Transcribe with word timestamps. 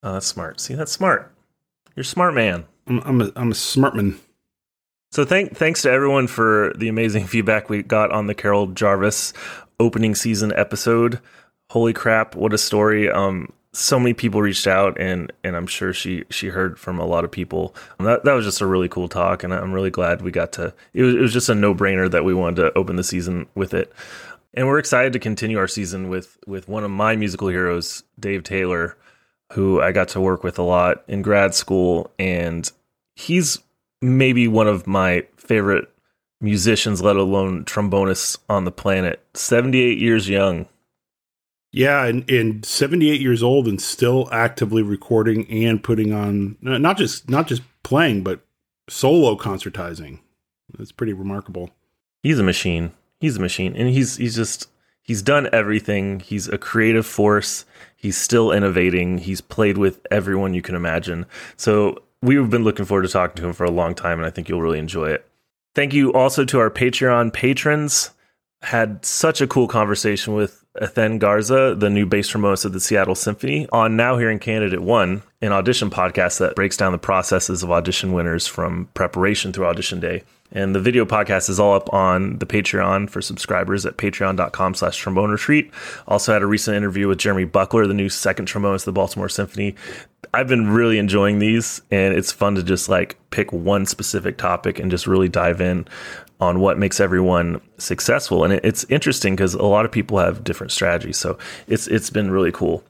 Oh, 0.04 0.14
that's 0.14 0.28
smart. 0.28 0.60
See, 0.60 0.76
that's 0.76 0.92
smart. 0.92 1.33
You're 1.96 2.02
a 2.02 2.06
smart 2.06 2.34
man. 2.34 2.66
I'm, 2.88 3.00
I'm 3.00 3.22
a 3.22 3.32
I'm 3.36 3.52
a 3.52 3.56
smartman. 3.56 4.18
So 5.12 5.26
thank 5.26 5.56
thanks 5.56 5.84
to 5.84 5.92
everyone 5.92 6.28
for 6.28 6.74
the 6.76 6.88
amazing 6.88 7.28
feedback 7.28 7.70
we 7.70 7.84
got 7.84 8.12
on 8.12 8.28
the 8.28 8.36
Carol 8.36 8.68
Jarvis 8.68 9.34
opening 9.80 10.16
season 10.16 10.52
episode. 10.56 11.20
Holy 11.70 11.94
crap, 11.94 12.36
what 12.36 12.54
a 12.54 12.58
story. 12.58 13.10
Um 13.10 13.54
so 13.76 14.00
many 14.00 14.14
people 14.14 14.42
reached 14.42 14.68
out 14.68 15.00
and 15.00 15.32
and 15.44 15.56
I'm 15.56 15.68
sure 15.68 15.94
she 15.94 16.24
she 16.30 16.48
heard 16.48 16.80
from 16.80 17.00
a 17.00 17.06
lot 17.06 17.24
of 17.24 17.32
people. 17.32 17.76
Um, 18.00 18.06
that 18.08 18.24
that 18.24 18.34
was 18.34 18.46
just 18.46 18.62
a 18.62 18.68
really 18.68 18.90
cool 18.90 19.08
talk 19.08 19.44
and 19.44 19.54
I'm 19.54 19.72
really 19.72 19.92
glad 19.92 20.22
we 20.22 20.32
got 20.32 20.52
to 20.54 20.74
it 20.94 21.04
was, 21.04 21.16
it 21.16 21.22
was 21.22 21.34
just 21.34 21.50
a 21.50 21.56
no-brainer 21.56 22.10
that 22.10 22.26
we 22.26 22.34
wanted 22.34 22.62
to 22.62 22.78
open 22.78 22.96
the 22.96 23.04
season 23.04 23.48
with 23.56 23.74
it. 23.74 23.94
And 24.56 24.68
we're 24.68 24.80
excited 24.80 25.14
to 25.14 25.20
continue 25.20 25.58
our 25.58 25.68
season 25.68 26.10
with 26.10 26.38
with 26.48 26.68
one 26.68 26.84
of 26.84 26.92
my 26.92 27.16
musical 27.16 27.48
heroes, 27.50 28.04
Dave 28.20 28.44
Taylor, 28.44 28.98
who 29.52 29.82
I 29.82 29.92
got 29.92 30.08
to 30.10 30.22
work 30.22 30.44
with 30.44 30.58
a 30.58 30.64
lot 30.64 31.04
in 31.08 31.22
grad 31.22 31.54
school 31.54 32.12
and 32.18 32.72
he's 33.16 33.60
maybe 34.02 34.48
one 34.48 34.68
of 34.68 34.88
my 34.88 35.26
favorite 35.38 35.90
musicians, 36.42 37.02
let 37.02 37.16
alone 37.16 37.64
trombonists 37.66 38.38
on 38.50 38.66
the 38.66 38.72
planet. 38.72 39.24
78 39.34 39.98
years 39.98 40.30
young. 40.30 40.68
Yeah, 41.72 42.06
and, 42.06 42.30
and 42.30 42.64
78 42.64 43.20
years 43.20 43.42
old 43.42 43.68
and 43.68 43.82
still 43.82 44.30
actively 44.32 44.84
recording 44.84 45.50
and 45.50 45.84
putting 45.84 46.14
on 46.14 46.58
not 46.62 46.98
just 46.98 47.30
not 47.30 47.48
just 47.48 47.64
playing 47.82 48.24
but 48.24 48.42
solo 48.88 49.36
concertizing. 49.36 50.20
That's 50.78 50.92
pretty 50.92 51.14
remarkable. 51.14 51.72
He's 52.22 52.38
a 52.38 52.44
machine. 52.44 52.92
He's 53.20 53.38
a 53.38 53.42
machine. 53.42 53.76
And 53.76 53.90
he's 53.90 54.18
he's 54.18 54.36
just 54.36 54.70
he's 55.04 55.22
done 55.22 55.48
everything. 55.54 56.20
He's 56.20 56.48
a 56.50 56.58
creative 56.58 57.06
force. 57.06 57.66
He's 57.96 58.18
still 58.18 58.52
innovating. 58.52 59.20
He's 59.20 59.42
played 59.42 59.78
with 59.78 60.06
everyone 60.10 60.54
you 60.54 60.62
can 60.62 60.76
imagine. 60.76 61.26
So 61.56 62.02
we've 62.22 62.50
been 62.50 62.64
looking 62.64 62.86
forward 62.86 63.04
to 63.04 63.10
talking 63.10 63.36
to 63.36 63.48
him 63.48 63.54
for 63.54 63.66
a 63.66 63.72
long 63.72 63.94
time, 63.94 64.18
and 64.18 64.26
I 64.26 64.30
think 64.30 64.50
you'll 64.50 64.62
really 64.62 64.80
enjoy 64.80 65.12
it. 65.12 65.28
Thank 65.76 65.94
you 65.94 66.12
also 66.14 66.46
to 66.46 66.60
our 66.60 66.70
Patreon 66.70 67.32
patrons. 67.34 68.10
Had 68.62 69.04
such 69.06 69.42
a 69.42 69.48
cool 69.48 69.68
conversation 69.68 70.36
with 70.36 70.64
Ethan 70.82 71.20
Garza, 71.20 71.76
the 71.78 71.90
new 71.90 72.06
bass 72.06 72.32
trombonist 72.32 72.64
of 72.64 72.72
the 72.72 72.80
Seattle 72.80 73.14
Symphony, 73.14 73.68
on 73.74 73.98
Now 73.98 74.18
Hearing 74.18 74.40
Candidate 74.40 74.82
One, 74.82 75.22
an 75.42 75.52
audition 75.52 75.90
podcast 75.90 76.40
that 76.40 76.56
breaks 76.56 76.78
down 76.78 76.94
the 76.94 76.98
processes 76.98 77.62
of 77.62 77.72
audition 77.72 78.14
winners 78.14 78.48
from 78.48 78.88
preparation 78.94 79.52
through 79.52 79.66
audition 79.66 80.00
day. 80.00 80.24
And 80.54 80.74
the 80.76 80.80
video 80.80 81.04
podcast 81.04 81.50
is 81.50 81.60
all 81.60 81.74
up 81.74 81.92
on 81.92 82.38
the 82.38 82.46
Patreon 82.46 83.10
for 83.10 83.22
subscribers 83.22 83.86
at 83.86 83.98
patreon.com 83.98 84.76
slash 84.76 84.98
trombone 84.98 85.32
retreat. 85.32 85.72
Also 86.08 86.32
had 86.32 86.44
a 86.44 86.46
recent 86.46 86.78
interview 86.78 87.08
with 87.08 87.18
Jeremy 87.18 87.46
Buckler, 87.46 87.88
the 87.88 87.94
new 87.94 88.08
second 88.08 88.48
trombonist 88.48 88.82
of 88.82 88.86
the 88.86 88.92
Baltimore 88.94 89.30
Symphony. 89.30 89.76
I've 90.34 90.48
been 90.48 90.70
really 90.70 91.00
enjoying 91.00 91.40
these, 91.40 91.82
and 91.92 92.16
it's 92.16 92.32
fun 92.32 92.56
to 92.56 92.64
just 92.64 92.88
like 92.88 93.18
pick 93.32 93.52
one 93.52 93.86
specific 93.86 94.38
topic 94.38 94.80
and 94.80 94.90
just 94.90 95.08
really 95.08 95.28
dive 95.28 95.60
in 95.60 95.88
on 96.40 96.60
what 96.60 96.78
makes 96.78 97.00
everyone 97.00 97.60
successful. 97.78 98.44
And 98.44 98.54
it's 98.54 98.86
interesting 98.90 99.36
because 99.36 99.54
a 99.54 99.64
lot 99.64 99.86
of 99.86 99.92
people 99.92 100.20
have 100.20 100.44
different 100.44 100.72
strategies. 100.72 101.18
So 101.18 101.38
it's 101.68 101.88
it's 101.88 102.10
been 102.10 102.32
really 102.32 102.52
cool. 102.52 102.84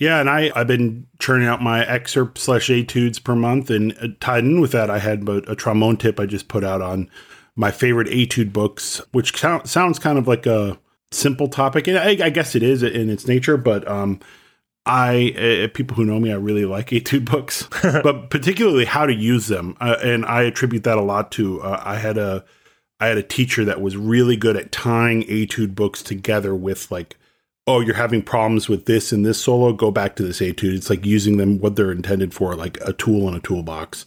Yeah, 0.00 0.18
and 0.18 0.30
I 0.30 0.50
I've 0.56 0.66
been 0.66 1.06
churning 1.18 1.46
out 1.46 1.62
my 1.62 1.86
excerpt 1.86 2.38
slash 2.38 2.70
etudes 2.70 3.22
per 3.22 3.36
month, 3.36 3.68
and 3.68 3.96
uh, 4.00 4.08
tied 4.18 4.44
in 4.44 4.60
with 4.60 4.72
that, 4.72 4.88
I 4.88 4.98
had 4.98 5.28
a, 5.28 5.52
a 5.52 5.54
trombone 5.54 5.98
tip 5.98 6.18
I 6.18 6.24
just 6.24 6.48
put 6.48 6.64
out 6.64 6.80
on 6.80 7.08
my 7.54 7.70
favorite 7.70 8.08
etude 8.08 8.50
books, 8.50 9.02
which 9.12 9.38
sounds 9.38 9.98
kind 9.98 10.18
of 10.18 10.26
like 10.26 10.46
a 10.46 10.78
simple 11.12 11.48
topic, 11.48 11.86
and 11.86 11.98
I, 11.98 12.16
I 12.24 12.30
guess 12.30 12.54
it 12.54 12.62
is 12.62 12.82
in 12.82 13.08
its 13.08 13.28
nature, 13.28 13.56
but 13.56 13.86
um. 13.86 14.18
I 14.86 15.34
uh, 15.66 15.68
people 15.74 15.94
who 15.94 16.06
know 16.06 16.18
me, 16.18 16.32
I 16.32 16.36
really 16.36 16.64
like 16.64 16.86
etude 16.92 17.30
books, 17.30 17.68
but 17.82 18.30
particularly 18.30 18.86
how 18.86 19.04
to 19.04 19.12
use 19.14 19.46
them, 19.46 19.76
uh, 19.78 19.96
and 20.02 20.24
I 20.24 20.44
attribute 20.44 20.84
that 20.84 20.96
a 20.96 21.02
lot 21.02 21.30
to 21.32 21.60
uh, 21.60 21.82
I 21.84 21.96
had 21.96 22.16
a 22.16 22.46
I 22.98 23.08
had 23.08 23.18
a 23.18 23.22
teacher 23.22 23.62
that 23.66 23.82
was 23.82 23.98
really 23.98 24.36
good 24.36 24.56
at 24.56 24.72
tying 24.72 25.22
etude 25.28 25.74
books 25.74 26.02
together 26.02 26.54
with 26.54 26.90
like 26.90 27.18
oh, 27.66 27.80
you're 27.80 27.94
having 27.94 28.22
problems 28.22 28.68
with 28.68 28.86
this 28.86 29.12
and 29.12 29.24
this 29.24 29.40
solo, 29.40 29.72
go 29.72 29.90
back 29.90 30.16
to 30.16 30.22
this 30.22 30.40
etude. 30.40 30.74
It's 30.74 30.90
like 30.90 31.06
using 31.06 31.36
them 31.36 31.58
what 31.60 31.76
they're 31.76 31.92
intended 31.92 32.34
for, 32.34 32.54
like 32.54 32.78
a 32.80 32.92
tool 32.92 33.28
in 33.28 33.34
a 33.34 33.40
toolbox. 33.40 34.06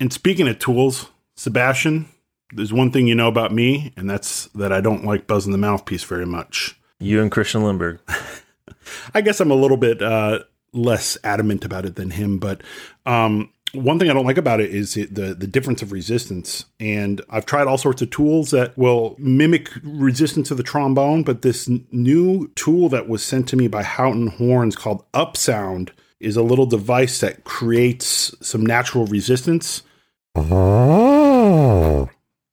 And 0.00 0.12
speaking 0.12 0.48
of 0.48 0.58
tools, 0.58 1.08
Sebastian, 1.36 2.06
there's 2.52 2.72
one 2.72 2.90
thing 2.90 3.06
you 3.06 3.14
know 3.14 3.28
about 3.28 3.52
me, 3.52 3.92
and 3.96 4.08
that's 4.08 4.46
that 4.48 4.72
I 4.72 4.80
don't 4.80 5.04
like 5.04 5.26
buzzing 5.26 5.52
the 5.52 5.58
mouthpiece 5.58 6.04
very 6.04 6.26
much. 6.26 6.78
You 6.98 7.20
and 7.20 7.30
Christian 7.30 7.62
Lindberg. 7.62 7.98
I 9.14 9.20
guess 9.20 9.40
I'm 9.40 9.50
a 9.50 9.56
little 9.56 9.76
bit 9.76 10.02
uh, 10.02 10.40
less 10.72 11.16
adamant 11.24 11.64
about 11.64 11.86
it 11.86 11.96
than 11.96 12.10
him, 12.10 12.38
but 12.38 12.62
um, 13.06 13.50
one 13.74 13.98
thing 13.98 14.10
I 14.10 14.12
don't 14.12 14.24
like 14.24 14.38
about 14.38 14.60
it 14.60 14.74
is 14.74 14.96
it, 14.96 15.14
the 15.14 15.34
the 15.34 15.46
difference 15.46 15.82
of 15.82 15.92
resistance. 15.92 16.64
And 16.80 17.20
I've 17.30 17.46
tried 17.46 17.66
all 17.66 17.78
sorts 17.78 18.02
of 18.02 18.10
tools 18.10 18.50
that 18.50 18.76
will 18.78 19.16
mimic 19.18 19.70
resistance 19.82 20.50
of 20.50 20.56
the 20.56 20.62
trombone, 20.62 21.22
but 21.22 21.42
this 21.42 21.68
n- 21.68 21.86
new 21.92 22.48
tool 22.54 22.88
that 22.90 23.08
was 23.08 23.22
sent 23.22 23.48
to 23.48 23.56
me 23.56 23.68
by 23.68 23.82
Houghton 23.82 24.28
Horns 24.28 24.76
called 24.76 25.04
Upsound 25.12 25.90
is 26.20 26.36
a 26.36 26.42
little 26.42 26.66
device 26.66 27.20
that 27.20 27.44
creates 27.44 28.34
some 28.40 28.64
natural 28.64 29.06
resistance. 29.06 29.82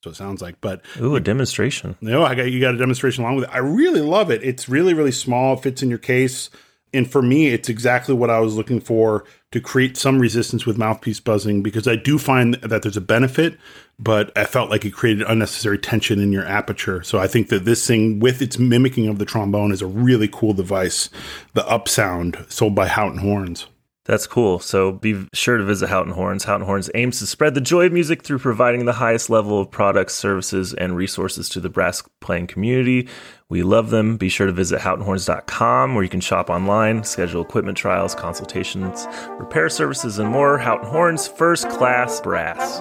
So 0.03 0.09
it 0.09 0.15
sounds 0.15 0.41
like, 0.41 0.59
but 0.61 0.83
Ooh, 0.99 1.15
a 1.15 1.19
demonstration. 1.19 1.95
no, 2.01 2.23
I 2.23 2.33
got 2.35 2.51
you 2.51 2.59
got 2.59 2.73
a 2.73 2.77
demonstration 2.77 3.23
along 3.23 3.35
with 3.35 3.45
it. 3.45 3.53
I 3.53 3.59
really 3.59 4.01
love 4.01 4.31
it. 4.31 4.43
It's 4.43 4.67
really 4.67 4.93
really 4.93 5.11
small. 5.11 5.53
It 5.53 5.61
fits 5.61 5.83
in 5.83 5.89
your 5.89 5.99
case, 5.99 6.49
and 6.93 7.09
for 7.09 7.21
me, 7.21 7.47
it's 7.47 7.69
exactly 7.69 8.15
what 8.15 8.29
I 8.31 8.39
was 8.39 8.55
looking 8.55 8.79
for 8.79 9.25
to 9.51 9.59
create 9.59 9.97
some 9.97 10.19
resistance 10.19 10.65
with 10.65 10.77
mouthpiece 10.77 11.19
buzzing 11.19 11.61
because 11.61 11.87
I 11.87 11.95
do 11.95 12.17
find 12.17 12.55
that 12.55 12.81
there's 12.81 12.97
a 12.97 13.01
benefit, 13.01 13.57
but 13.99 14.35
I 14.37 14.45
felt 14.45 14.69
like 14.69 14.85
it 14.85 14.93
created 14.93 15.27
unnecessary 15.27 15.77
tension 15.77 16.19
in 16.19 16.31
your 16.31 16.45
aperture. 16.45 17.03
So 17.03 17.19
I 17.19 17.27
think 17.27 17.49
that 17.49 17.65
this 17.65 17.85
thing, 17.85 18.19
with 18.19 18.41
its 18.41 18.57
mimicking 18.57 19.07
of 19.07 19.19
the 19.19 19.25
trombone, 19.25 19.71
is 19.71 19.81
a 19.81 19.87
really 19.87 20.29
cool 20.29 20.53
device. 20.53 21.09
The 21.53 21.67
up 21.67 21.89
sound 21.89 22.45
sold 22.47 22.75
by 22.75 22.87
Houghton 22.87 23.19
Horns. 23.19 23.67
That's 24.05 24.25
cool. 24.25 24.59
So 24.59 24.93
be 24.93 25.27
sure 25.31 25.57
to 25.57 25.63
visit 25.63 25.87
Houghton 25.87 26.13
Horns. 26.13 26.45
Houghton 26.45 26.65
Horns 26.65 26.89
aims 26.95 27.19
to 27.19 27.27
spread 27.27 27.53
the 27.53 27.61
joy 27.61 27.85
of 27.85 27.93
music 27.93 28.23
through 28.23 28.39
providing 28.39 28.85
the 28.85 28.93
highest 28.93 29.29
level 29.29 29.61
of 29.61 29.69
products, 29.69 30.15
services, 30.15 30.73
and 30.73 30.95
resources 30.95 31.47
to 31.49 31.59
the 31.59 31.69
brass 31.69 32.01
playing 32.19 32.47
community. 32.47 33.07
We 33.51 33.63
love 33.63 33.89
them. 33.89 34.15
Be 34.15 34.29
sure 34.29 34.47
to 34.47 34.53
visit 34.53 34.79
houghtonhorns.com 34.79 35.93
where 35.93 36.05
you 36.05 36.09
can 36.09 36.21
shop 36.21 36.49
online, 36.49 37.03
schedule 37.03 37.41
equipment 37.41 37.77
trials, 37.77 38.15
consultations, 38.15 39.05
repair 39.31 39.67
services, 39.67 40.19
and 40.19 40.29
more. 40.29 40.57
Houghton 40.57 40.87
Horns, 40.87 41.27
first 41.27 41.67
class 41.67 42.21
brass. 42.21 42.79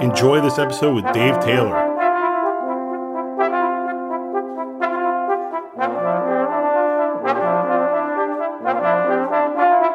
Enjoy 0.00 0.40
this 0.40 0.60
episode 0.60 0.94
with 0.94 1.12
Dave 1.12 1.34
Taylor. 1.40 1.74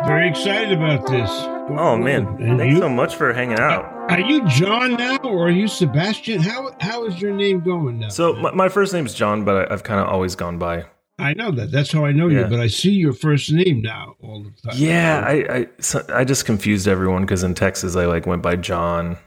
Very 0.05 0.27
excited 0.27 0.73
about 0.73 1.07
this. 1.07 1.29
Oh, 1.69 1.95
man. 1.95 2.27
And 2.41 2.59
Thanks 2.59 2.73
you? 2.73 2.81
so 2.81 2.89
much 2.89 3.15
for 3.15 3.31
hanging 3.31 3.57
out. 3.57 3.92
Are 4.09 4.19
you 4.19 4.45
John 4.47 4.93
now, 4.95 5.17
or 5.23 5.47
are 5.47 5.51
you 5.51 5.67
Sebastian? 5.67 6.41
How 6.41 6.75
how 6.81 7.05
is 7.05 7.21
your 7.21 7.33
name 7.33 7.61
going 7.61 7.99
now? 7.99 8.09
So, 8.09 8.33
my, 8.33 8.51
my 8.51 8.69
first 8.69 8.93
name's 8.93 9.13
John, 9.13 9.45
but 9.45 9.71
I, 9.71 9.73
I've 9.73 9.83
kind 9.83 9.99
of 9.99 10.07
always 10.07 10.35
gone 10.35 10.59
by. 10.59 10.85
I 11.19 11.33
know 11.33 11.51
that. 11.51 11.71
That's 11.71 11.91
how 11.91 12.05
I 12.05 12.11
know 12.11 12.27
you. 12.27 12.43
But 12.45 12.59
I 12.59 12.67
see 12.67 12.91
your 12.91 13.13
first 13.13 13.51
name 13.51 13.81
now 13.81 14.15
all 14.21 14.43
the 14.43 14.51
time. 14.69 14.77
Yeah, 14.79 15.23
I 15.25 15.33
I, 15.33 15.67
so 15.79 16.05
I 16.09 16.25
just 16.25 16.45
confused 16.45 16.87
everyone 16.87 17.21
because 17.21 17.43
in 17.43 17.53
Texas 17.53 17.95
I 17.95 18.05
like 18.05 18.25
went 18.25 18.41
by 18.41 18.55
John, 18.55 19.17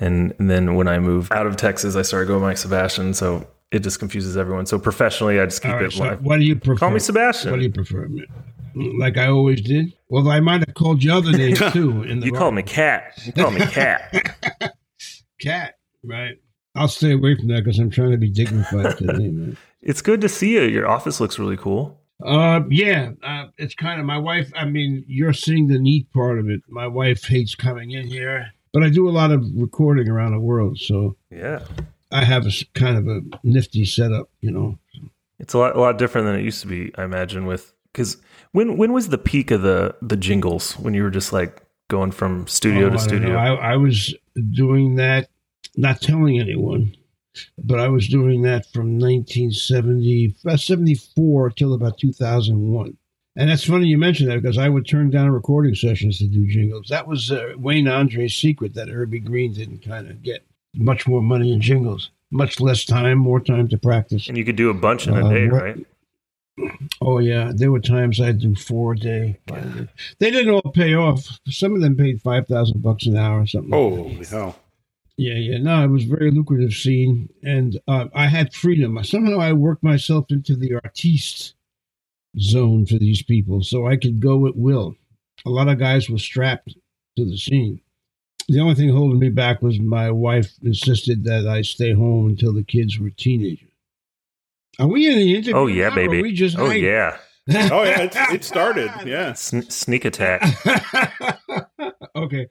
and, 0.00 0.34
and 0.38 0.50
then 0.50 0.74
when 0.74 0.86
I 0.86 0.98
moved 0.98 1.32
out 1.32 1.46
of 1.46 1.56
Texas 1.56 1.96
I 1.96 2.02
started 2.02 2.26
going 2.26 2.42
by 2.42 2.54
Sebastian. 2.54 3.14
So 3.14 3.46
it 3.72 3.80
just 3.80 3.98
confuses 3.98 4.36
everyone. 4.36 4.66
So 4.66 4.78
professionally, 4.78 5.40
I 5.40 5.46
just 5.46 5.62
keep 5.62 5.72
right. 5.72 5.84
it 5.84 5.92
So 5.92 6.16
what 6.16 6.38
do 6.38 6.44
you 6.44 6.56
prefer? 6.56 6.78
Call 6.78 6.90
me 6.90 7.00
Sebastian. 7.00 7.52
What 7.52 7.58
do 7.58 7.62
you 7.62 7.72
prefer? 7.72 8.08
Like 8.76 9.16
I 9.16 9.26
always 9.28 9.62
did. 9.62 9.94
Well, 10.08 10.28
I 10.28 10.40
might 10.40 10.60
have 10.66 10.74
called 10.74 11.02
you 11.02 11.12
other 11.12 11.32
names 11.32 11.58
too. 11.72 12.02
In 12.02 12.20
the 12.20 12.26
You 12.26 12.32
call 12.32 12.52
me 12.52 12.62
Cat. 12.62 13.12
You 13.24 13.32
call 13.32 13.50
me 13.50 13.60
Cat. 13.60 14.36
cat, 15.40 15.74
right? 16.04 16.36
I'll 16.74 16.88
stay 16.88 17.12
away 17.12 17.36
from 17.36 17.48
that 17.48 17.64
because 17.64 17.78
I'm 17.78 17.90
trying 17.90 18.10
to 18.10 18.18
be 18.18 18.30
dignified 18.30 18.98
today, 18.98 19.28
man. 19.30 19.56
it's 19.80 20.02
good 20.02 20.20
to 20.20 20.28
see 20.28 20.52
you. 20.54 20.62
Your 20.62 20.86
office 20.86 21.20
looks 21.20 21.38
really 21.38 21.56
cool. 21.56 21.98
Uh, 22.24 22.60
yeah, 22.70 23.12
uh, 23.22 23.46
it's 23.58 23.74
kind 23.74 23.98
of 24.00 24.06
my 24.06 24.18
wife. 24.18 24.50
I 24.54 24.66
mean, 24.66 25.04
you're 25.06 25.32
seeing 25.32 25.68
the 25.68 25.78
neat 25.78 26.10
part 26.12 26.38
of 26.38 26.48
it. 26.48 26.60
My 26.68 26.86
wife 26.86 27.24
hates 27.24 27.54
coming 27.54 27.90
in 27.92 28.06
here, 28.08 28.52
but 28.72 28.82
I 28.82 28.90
do 28.90 29.08
a 29.08 29.10
lot 29.10 29.32
of 29.32 29.44
recording 29.54 30.08
around 30.08 30.32
the 30.32 30.40
world, 30.40 30.78
so 30.78 31.16
Yeah, 31.30 31.60
I 32.10 32.24
have 32.24 32.46
a 32.46 32.50
kind 32.74 32.96
of 32.98 33.06
a 33.08 33.20
nifty 33.42 33.84
setup, 33.86 34.28
you 34.40 34.50
know. 34.50 34.78
it's 35.38 35.52
a 35.54 35.58
lot 35.58 35.76
a 35.76 35.80
lot 35.80 35.98
different 35.98 36.26
than 36.26 36.36
it 36.38 36.42
used 36.44 36.60
to 36.62 36.66
be. 36.68 36.90
I 36.96 37.04
imagine 37.04 37.44
with 37.46 37.72
because 37.92 38.16
when 38.56 38.76
when 38.76 38.92
was 38.92 39.08
the 39.08 39.18
peak 39.18 39.50
of 39.50 39.62
the 39.62 39.94
the 40.02 40.16
jingles 40.16 40.72
when 40.78 40.94
you 40.94 41.02
were 41.02 41.10
just 41.10 41.32
like 41.32 41.62
going 41.88 42.10
from 42.10 42.46
studio 42.46 42.86
Oh, 42.86 42.90
to 42.90 42.98
studio? 42.98 43.36
I, 43.36 43.72
I 43.72 43.76
was 43.76 44.14
doing 44.52 44.96
that, 44.96 45.28
not 45.76 46.00
telling 46.00 46.40
anyone, 46.40 46.96
but 47.58 47.78
I 47.78 47.88
was 47.88 48.08
doing 48.08 48.42
that 48.42 48.66
from 48.72 48.98
1970, 48.98 50.34
uh, 50.48 50.56
74 50.56 51.50
till 51.50 51.74
about 51.74 51.98
2001. 51.98 52.96
And 53.38 53.50
that's 53.50 53.64
funny 53.64 53.86
you 53.86 53.98
mentioned 53.98 54.30
that 54.30 54.40
because 54.42 54.56
I 54.58 54.68
would 54.68 54.86
turn 54.88 55.10
down 55.10 55.28
recording 55.30 55.74
sessions 55.74 56.18
to 56.18 56.26
do 56.26 56.46
jingles. 56.48 56.88
That 56.88 57.06
was 57.06 57.30
uh, 57.30 57.52
Wayne 57.58 57.86
Andre's 57.86 58.34
secret 58.34 58.74
that 58.74 58.88
Urbie 58.88 59.20
Green 59.20 59.52
didn't 59.52 59.82
kind 59.84 60.08
of 60.10 60.22
get 60.22 60.44
much 60.74 61.06
more 61.06 61.22
money 61.22 61.52
in 61.52 61.60
jingles, 61.60 62.10
much 62.30 62.60
less 62.60 62.84
time, 62.84 63.18
more 63.18 63.40
time 63.40 63.68
to 63.68 63.78
practice. 63.78 64.28
and 64.28 64.38
you 64.38 64.44
could 64.44 64.56
do 64.56 64.70
a 64.70 64.74
bunch 64.74 65.06
in 65.06 65.14
a 65.14 65.26
Uh, 65.26 65.30
day, 65.30 65.46
right? 65.48 65.86
Oh 67.00 67.18
yeah, 67.18 67.52
there 67.54 67.70
were 67.70 67.80
times 67.80 68.20
I'd 68.20 68.38
do 68.40 68.54
four 68.54 68.92
a 68.92 68.96
day. 68.96 69.38
They 70.18 70.30
didn't 70.30 70.54
all 70.54 70.72
pay 70.72 70.94
off. 70.94 71.38
Some 71.48 71.74
of 71.74 71.80
them 71.82 71.96
paid 71.96 72.22
five 72.22 72.46
thousand 72.48 72.82
bucks 72.82 73.06
an 73.06 73.16
hour 73.16 73.42
or 73.42 73.46
something. 73.46 73.70
like 73.70 74.28
that. 74.28 74.36
Hell. 74.36 74.58
Yeah, 75.18 75.34
yeah. 75.34 75.58
No, 75.58 75.84
it 75.84 75.88
was 75.88 76.04
a 76.04 76.08
very 76.08 76.30
lucrative 76.30 76.72
scene, 76.72 77.28
and 77.42 77.78
uh, 77.88 78.06
I 78.14 78.26
had 78.26 78.52
freedom. 78.54 79.02
Somehow, 79.04 79.38
I 79.38 79.52
worked 79.52 79.82
myself 79.82 80.26
into 80.30 80.56
the 80.56 80.74
artiste 80.74 81.54
zone 82.38 82.84
for 82.86 82.98
these 82.98 83.22
people, 83.22 83.62
so 83.62 83.86
I 83.86 83.96
could 83.96 84.20
go 84.20 84.46
at 84.46 84.56
will. 84.56 84.94
A 85.46 85.50
lot 85.50 85.68
of 85.68 85.78
guys 85.78 86.10
were 86.10 86.18
strapped 86.18 86.74
to 87.16 87.24
the 87.24 87.38
scene. 87.38 87.80
The 88.48 88.60
only 88.60 88.74
thing 88.74 88.90
holding 88.90 89.18
me 89.18 89.30
back 89.30 89.62
was 89.62 89.80
my 89.80 90.10
wife 90.10 90.52
insisted 90.62 91.24
that 91.24 91.46
I 91.48 91.62
stay 91.62 91.92
home 91.92 92.28
until 92.28 92.52
the 92.52 92.62
kids 92.62 92.98
were 92.98 93.10
teenagers. 93.10 93.65
Are 94.78 94.86
we 94.86 95.06
in 95.10 95.18
the 95.18 95.34
interview? 95.34 95.54
Oh 95.54 95.66
yeah, 95.66 95.88
now, 95.88 95.88
or 95.88 95.90
are 95.92 95.94
baby. 95.94 96.22
we 96.22 96.32
just 96.32 96.58
oh 96.58 96.66
hanging? 96.68 96.84
yeah. 96.84 97.16
Oh 97.48 97.84
yeah, 97.84 98.00
it's, 98.02 98.16
it 98.16 98.44
started. 98.44 98.90
Yeah. 99.06 99.32
Sn- 99.34 99.70
sneak 99.70 100.04
attack. 100.04 100.42
okay. 102.16 102.48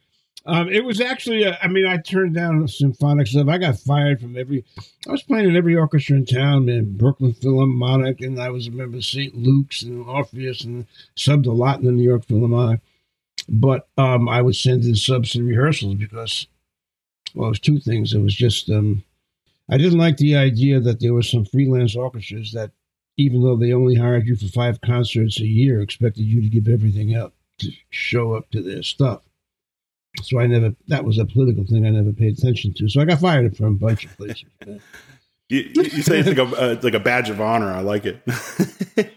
Um, 0.47 0.69
it 0.69 0.85
was 0.85 1.01
actually, 1.01 1.43
uh, 1.43 1.55
I 1.61 1.67
mean, 1.67 1.87
I 1.87 1.97
turned 1.97 2.35
down 2.35 2.67
symphonic 2.67 3.25
stuff. 3.27 3.47
I 3.47 3.57
got 3.57 3.79
fired 3.79 4.21
from 4.21 4.37
every, 4.37 4.63
I 5.07 5.11
was 5.11 5.23
playing 5.23 5.49
in 5.49 5.55
every 5.55 5.75
orchestra 5.75 6.15
in 6.17 6.25
town, 6.25 6.65
man. 6.65 6.95
Brooklyn 6.97 7.33
Philharmonic, 7.33 8.21
and 8.21 8.39
I 8.39 8.49
was 8.51 8.67
a 8.67 8.71
member 8.71 8.97
of 8.97 9.05
St. 9.05 9.35
Luke's 9.35 9.81
and 9.81 10.05
Orpheus, 10.07 10.63
and 10.63 10.85
subbed 11.17 11.47
a 11.47 11.51
lot 11.51 11.79
in 11.79 11.85
the 11.85 11.91
New 11.91 12.03
York 12.03 12.25
Philharmonic. 12.25 12.79
But 13.49 13.87
um, 13.97 14.29
I 14.29 14.41
would 14.43 14.55
send 14.55 14.83
in 14.83 14.95
subs 14.95 15.31
to 15.31 15.43
rehearsals 15.43 15.95
because, 15.95 16.45
well, 17.33 17.47
it 17.47 17.49
was 17.49 17.59
two 17.59 17.79
things. 17.79 18.13
It 18.13 18.19
was 18.19 18.35
just, 18.35 18.69
um, 18.69 19.03
I 19.69 19.77
didn't 19.77 19.99
like 19.99 20.17
the 20.17 20.35
idea 20.35 20.79
that 20.79 20.99
there 20.99 21.13
were 21.13 21.23
some 21.23 21.45
freelance 21.45 21.95
orchestras 21.95 22.51
that, 22.53 22.71
even 23.17 23.41
though 23.41 23.55
they 23.55 23.73
only 23.73 23.95
hired 23.95 24.27
you 24.27 24.35
for 24.35 24.47
five 24.47 24.81
concerts 24.81 25.39
a 25.39 25.45
year, 25.45 25.81
expected 25.81 26.23
you 26.23 26.41
to 26.41 26.49
give 26.49 26.67
everything 26.67 27.15
up 27.15 27.33
to 27.59 27.71
show 27.89 28.33
up 28.33 28.49
to 28.51 28.61
their 28.61 28.83
stuff. 28.83 29.21
So 30.21 30.39
I 30.39 30.47
never, 30.47 30.75
that 30.87 31.03
was 31.03 31.17
a 31.17 31.25
political 31.25 31.65
thing 31.65 31.85
I 31.85 31.89
never 31.89 32.13
paid 32.13 32.37
attention 32.37 32.73
to. 32.75 32.87
So 32.89 33.01
I 33.01 33.05
got 33.05 33.19
fired 33.19 33.55
from 33.57 33.65
a 33.65 33.71
bunch 33.71 34.05
of 34.05 34.15
places. 34.17 34.45
You, 35.47 35.59
you 35.75 36.01
say 36.01 36.21
it's 36.21 36.27
like 36.27 36.39
a 36.39 36.43
uh, 36.43 36.79
like 36.81 36.95
a 36.95 36.99
badge 36.99 37.29
of 37.29 37.39
honor. 37.39 37.71
I 37.71 37.81
like 37.81 38.03
it. 38.05 38.19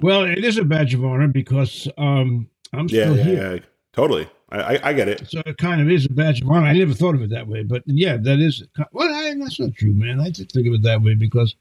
well, 0.00 0.24
it 0.24 0.42
is 0.42 0.56
a 0.56 0.64
badge 0.64 0.94
of 0.94 1.04
honor 1.04 1.28
because 1.28 1.86
um, 1.98 2.48
I'm 2.72 2.88
yeah, 2.88 3.02
still 3.02 3.16
yeah, 3.18 3.22
here. 3.24 3.54
yeah. 3.56 3.60
Totally. 3.92 4.26
I, 4.50 4.58
I, 4.76 4.80
I 4.90 4.92
get 4.92 5.08
it. 5.08 5.28
So 5.28 5.42
it 5.44 5.56
kind 5.58 5.80
of 5.80 5.90
is 5.90 6.06
a 6.06 6.10
badge 6.10 6.40
of 6.40 6.48
honor. 6.50 6.66
I 6.66 6.72
never 6.72 6.94
thought 6.94 7.14
of 7.14 7.22
it 7.22 7.30
that 7.30 7.48
way, 7.48 7.62
but 7.64 7.82
yeah, 7.86 8.16
that 8.16 8.38
is. 8.38 8.62
Well, 8.92 9.12
I, 9.12 9.34
that's 9.38 9.58
not 9.58 9.74
true, 9.74 9.92
man. 9.92 10.20
I 10.20 10.30
just 10.30 10.52
think 10.52 10.66
of 10.68 10.74
it 10.74 10.82
that 10.82 11.02
way 11.02 11.14
because 11.14 11.56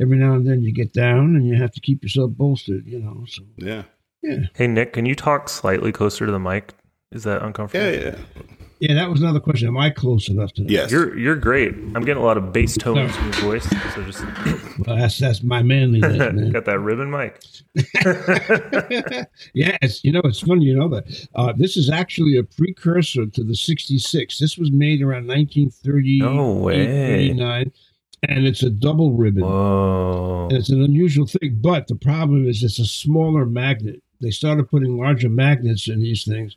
every 0.00 0.16
now 0.16 0.34
and 0.34 0.46
then 0.46 0.62
you 0.62 0.72
get 0.72 0.92
down 0.92 1.34
and 1.36 1.46
you 1.46 1.56
have 1.56 1.72
to 1.72 1.80
keep 1.80 2.02
yourself 2.02 2.30
bolstered, 2.32 2.86
you 2.86 3.00
know. 3.00 3.24
So 3.28 3.42
Yeah. 3.56 3.82
yeah, 4.22 4.44
Hey 4.54 4.66
Nick, 4.68 4.92
can 4.92 5.06
you 5.06 5.14
talk 5.14 5.48
slightly 5.48 5.90
closer 5.92 6.24
to 6.26 6.32
the 6.32 6.38
mic? 6.38 6.74
Is 7.10 7.24
that 7.24 7.42
uncomfortable? 7.42 7.84
Yeah, 7.90 8.14
yeah. 8.36 8.42
Yeah, 8.80 8.94
that 8.94 9.10
was 9.10 9.20
another 9.20 9.40
question. 9.40 9.68
Am 9.68 9.76
I 9.78 9.90
close 9.90 10.28
enough 10.28 10.52
to 10.54 10.62
that? 10.64 10.70
Yes. 10.70 10.90
You're 10.90 11.16
you're 11.18 11.36
great. 11.36 11.74
I'm 11.74 12.04
getting 12.04 12.22
a 12.22 12.24
lot 12.26 12.36
of 12.36 12.52
bass 12.52 12.76
tones 12.76 13.16
in 13.16 13.22
your 13.24 13.32
voice. 13.34 13.68
So 13.94 14.02
just 14.04 14.24
Well, 14.86 14.96
that's 14.96 15.18
that's 15.18 15.42
my 15.42 15.62
manliness, 15.62 16.16
man. 16.18 16.50
got 16.50 16.64
that 16.64 16.78
ribbon 16.80 17.10
mic. 17.10 17.40
yeah, 19.54 19.76
it's 19.82 20.02
you 20.02 20.12
know 20.12 20.20
it's 20.24 20.40
funny 20.40 20.64
you 20.64 20.74
know 20.76 20.88
that 20.88 21.28
uh, 21.34 21.52
this 21.56 21.76
is 21.76 21.90
actually 21.90 22.36
a 22.36 22.42
precursor 22.42 23.26
to 23.26 23.44
the 23.44 23.54
'66. 23.54 24.38
This 24.38 24.56
was 24.58 24.72
made 24.72 25.02
around 25.02 25.26
1938, 25.28 26.18
No 26.22 26.52
way. 26.54 26.86
39, 26.86 27.72
and 28.28 28.46
it's 28.46 28.62
a 28.62 28.70
double 28.70 29.12
ribbon. 29.12 29.42
Whoa. 29.44 30.48
And 30.50 30.58
it's 30.58 30.70
an 30.70 30.82
unusual 30.82 31.26
thing, 31.26 31.58
but 31.60 31.86
the 31.88 31.96
problem 31.96 32.46
is 32.48 32.62
it's 32.62 32.78
a 32.78 32.86
smaller 32.86 33.44
magnet. 33.46 34.02
They 34.20 34.30
started 34.30 34.68
putting 34.68 34.98
larger 34.98 35.28
magnets 35.28 35.88
in 35.88 36.00
these 36.00 36.24
things, 36.24 36.56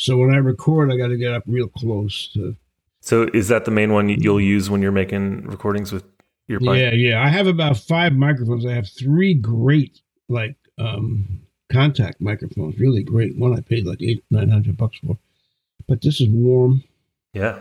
so 0.00 0.16
when 0.16 0.32
I 0.34 0.38
record, 0.38 0.90
I 0.90 0.96
got 0.96 1.08
to 1.08 1.16
get 1.18 1.32
up 1.32 1.42
real 1.46 1.68
close 1.68 2.28
to. 2.34 2.56
So 3.00 3.28
is 3.34 3.48
that 3.48 3.64
the 3.64 3.70
main 3.70 3.92
one 3.92 4.08
you'll 4.08 4.40
use 4.40 4.68
when 4.70 4.82
you're 4.82 4.92
making 4.92 5.42
recordings 5.46 5.92
with 5.92 6.04
your 6.48 6.60
mic? 6.60 6.78
Yeah, 6.78 6.92
yeah. 6.92 7.22
I 7.24 7.28
have 7.28 7.46
about 7.46 7.76
five 7.76 8.12
microphones. 8.14 8.64
I 8.66 8.72
have 8.72 8.88
three 8.88 9.34
great 9.34 10.00
like 10.28 10.56
um 10.78 11.40
contact 11.72 12.20
microphones, 12.20 12.78
really 12.78 13.02
great. 13.02 13.36
One 13.36 13.56
I 13.56 13.60
paid 13.60 13.86
like 13.86 14.02
eight 14.02 14.24
nine 14.30 14.48
hundred 14.48 14.76
bucks 14.76 14.98
for, 14.98 15.16
but 15.86 16.00
this 16.02 16.20
is 16.20 16.28
warm 16.28 16.82
Yeah. 17.32 17.60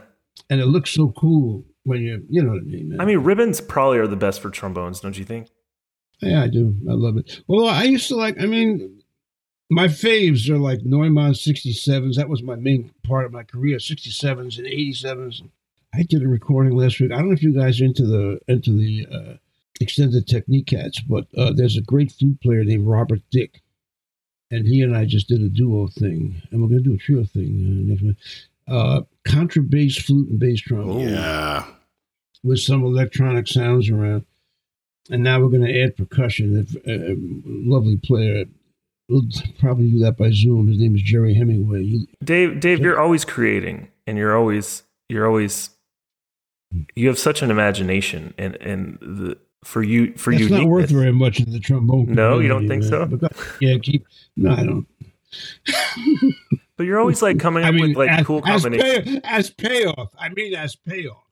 and 0.50 0.60
it 0.62 0.66
looks 0.66 0.92
so 0.92 1.10
cool 1.18 1.64
when 1.84 2.02
you 2.02 2.26
you 2.30 2.42
know 2.44 2.52
what 2.52 2.62
I 2.62 2.66
mean. 2.66 2.90
Man. 2.90 3.02
I 3.02 3.06
mean, 3.06 3.20
ribbons 3.20 3.62
probably 3.62 3.98
are 4.00 4.08
the 4.08 4.16
best 4.16 4.42
for 4.42 4.50
trombones, 4.50 5.00
don't 5.00 5.18
you 5.18 5.26
think? 5.26 5.48
yeah, 6.22 6.44
I 6.44 6.48
do. 6.48 6.76
I 6.90 6.94
love 6.94 7.16
it. 7.18 7.42
Well, 7.48 7.68
I 7.68 7.84
used 7.84 8.08
to 8.10 8.16
like. 8.18 8.42
I 8.42 8.46
mean, 8.46 8.99
my 9.70 9.88
faves 9.88 10.50
are 10.50 10.58
like 10.58 10.84
Neumann 10.84 11.36
sixty 11.36 11.74
sevens. 11.74 12.18
That 12.18 12.30
was 12.30 12.42
my 12.42 12.56
main 12.56 12.92
part 13.04 13.26
of 13.26 13.32
my 13.32 13.44
career. 13.44 13.80
Sixty 13.80 14.10
sevens 14.10 14.58
and 14.58 14.68
eighty 14.68 14.94
sevens. 14.94 15.42
I 15.94 16.04
did 16.04 16.24
a 16.24 16.28
recording 16.28 16.76
last 16.76 17.00
week. 17.00 17.12
I 17.12 17.18
don't 17.18 17.28
know 17.28 17.34
if 17.34 17.44
you 17.44 17.54
guys 17.54 17.82
are 17.82 17.86
into 17.86 18.06
the 18.06 18.40
into 18.48 18.72
the 18.72 19.08
uh, 19.12 19.34
extended 19.80 20.28
technique 20.28 20.68
cats, 20.68 21.00
but 21.00 21.28
uh, 21.38 21.52
there's 21.54 21.78
a 21.78 21.82
great 21.82 22.12
flute 22.12 22.42
player 22.42 22.64
named 22.64 22.88
Robert 22.88 23.22
Dick, 23.32 23.62
and 24.52 24.68
he 24.68 24.82
and 24.82 24.96
I 24.96 25.06
just 25.06 25.28
did 25.28 25.42
a 25.42 25.50
duo 25.50 25.88
thing, 25.88 26.42
and 26.52 26.62
we're 26.62 26.70
going 26.70 26.84
to 26.84 26.90
do 26.90 26.96
a 26.96 26.98
trio 26.98 27.24
thing 27.24 27.66
uh, 27.66 27.92
next 27.92 28.04
month. 28.04 28.18
Uh, 28.68 29.02
contrabass, 29.28 30.00
flute, 30.00 30.30
and 30.30 30.40
bass 30.40 30.62
drum. 30.62 31.00
Yeah. 31.00 31.66
With 32.44 32.60
some 32.60 32.84
electronic 32.84 33.48
sounds 33.48 33.90
around. 33.90 34.26
And 35.10 35.24
now 35.24 35.40
we're 35.40 35.50
going 35.50 35.66
to 35.66 35.82
add 35.82 35.98
percussion. 35.98 36.68
A, 36.86 36.92
a 36.92 37.16
lovely 37.46 37.98
player. 37.98 38.46
We'll 39.10 39.24
probably 39.60 39.90
do 39.90 40.00
that 40.00 40.18
by 40.18 40.30
Zoom. 40.32 40.68
His 40.68 40.78
name 40.78 40.96
is 40.96 41.02
Gerry 41.02 41.34
Hemingway. 41.34 41.82
You, 41.82 42.08
Dave, 42.24 42.60
Dave, 42.60 42.80
you're 42.80 43.00
always 43.00 43.26
creating, 43.26 43.90
and 44.06 44.18
you're 44.20 44.38
always, 44.38 44.84
you're 45.10 45.26
always, 45.26 45.72
you 46.96 47.08
have 47.08 47.18
such 47.18 47.42
an 47.42 47.50
imagination, 47.50 48.36
and 48.38 48.56
and 48.58 49.00
the 49.02 49.38
for 49.64 49.82
you 49.82 50.14
for 50.16 50.32
you 50.32 50.46
you. 50.46 50.50
not 50.50 50.66
worth 50.66 50.92
very 50.92 51.12
much 51.12 51.40
in 51.40 51.52
the 51.52 51.60
trombone. 51.60 52.14
No, 52.14 52.38
you 52.38 52.48
don't 52.48 52.68
think 52.68 52.84
so? 52.84 53.06
Because, 53.08 53.32
yeah, 53.60 53.78
keep. 53.82 54.06
No, 54.38 54.52
I 54.52 54.64
don't. 54.64 54.88
but 56.78 56.84
you're 56.86 57.00
always 57.00 57.24
like 57.24 57.40
coming 57.40 57.64
up 57.66 57.70
I 57.70 57.72
mean, 57.72 57.90
with 57.90 57.98
like 57.98 58.12
as, 58.12 58.26
cool 58.28 58.44
as, 58.46 58.62
combinations. 58.62 59.20
pay, 59.20 59.22
as 59.24 59.50
payoff. 59.50 60.14
I 60.20 60.30
mean, 60.30 60.54
as 60.54 60.76
payoff. 60.76 61.24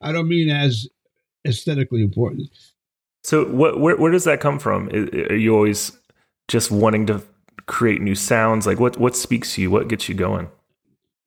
I 0.00 0.10
don't 0.10 0.28
mean 0.28 0.50
as 0.50 0.88
aesthetically 1.46 2.02
important. 2.02 2.48
So 3.24 3.44
what 3.46 3.78
where 3.78 3.96
where 3.96 4.10
does 4.10 4.24
that 4.24 4.40
come 4.40 4.58
from? 4.58 4.88
Are 4.88 5.36
you 5.36 5.54
always 5.54 5.92
just 6.52 6.70
wanting 6.70 7.06
to 7.06 7.22
create 7.66 8.00
new 8.02 8.14
sounds? 8.14 8.66
Like 8.66 8.78
what 8.78 8.98
what 8.98 9.16
speaks 9.16 9.54
to 9.54 9.62
you? 9.62 9.70
What 9.70 9.88
gets 9.88 10.08
you 10.08 10.14
going? 10.14 10.48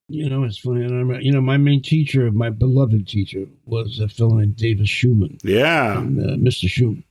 You 0.08 0.29
know, 0.29 0.44
it's 0.44 0.60
funny. 0.60 0.86
And 0.86 0.94
I'm, 1.13 1.22
you 1.22 1.32
know, 1.32 1.41
my 1.41 1.58
main 1.58 1.82
teacher, 1.82 2.32
my 2.32 2.51
beloved 2.51 3.08
teacher, 3.08 3.48
was 3.65 4.00
a 4.00 4.08
fellow 4.08 4.36
named 4.36 4.55
Davis 4.55 4.88
Shuman. 4.88 5.39
Yeah. 5.44 5.98
And, 5.98 6.20
uh, 6.20 6.36
Mr. 6.36 6.70
Shuman. 6.70 7.03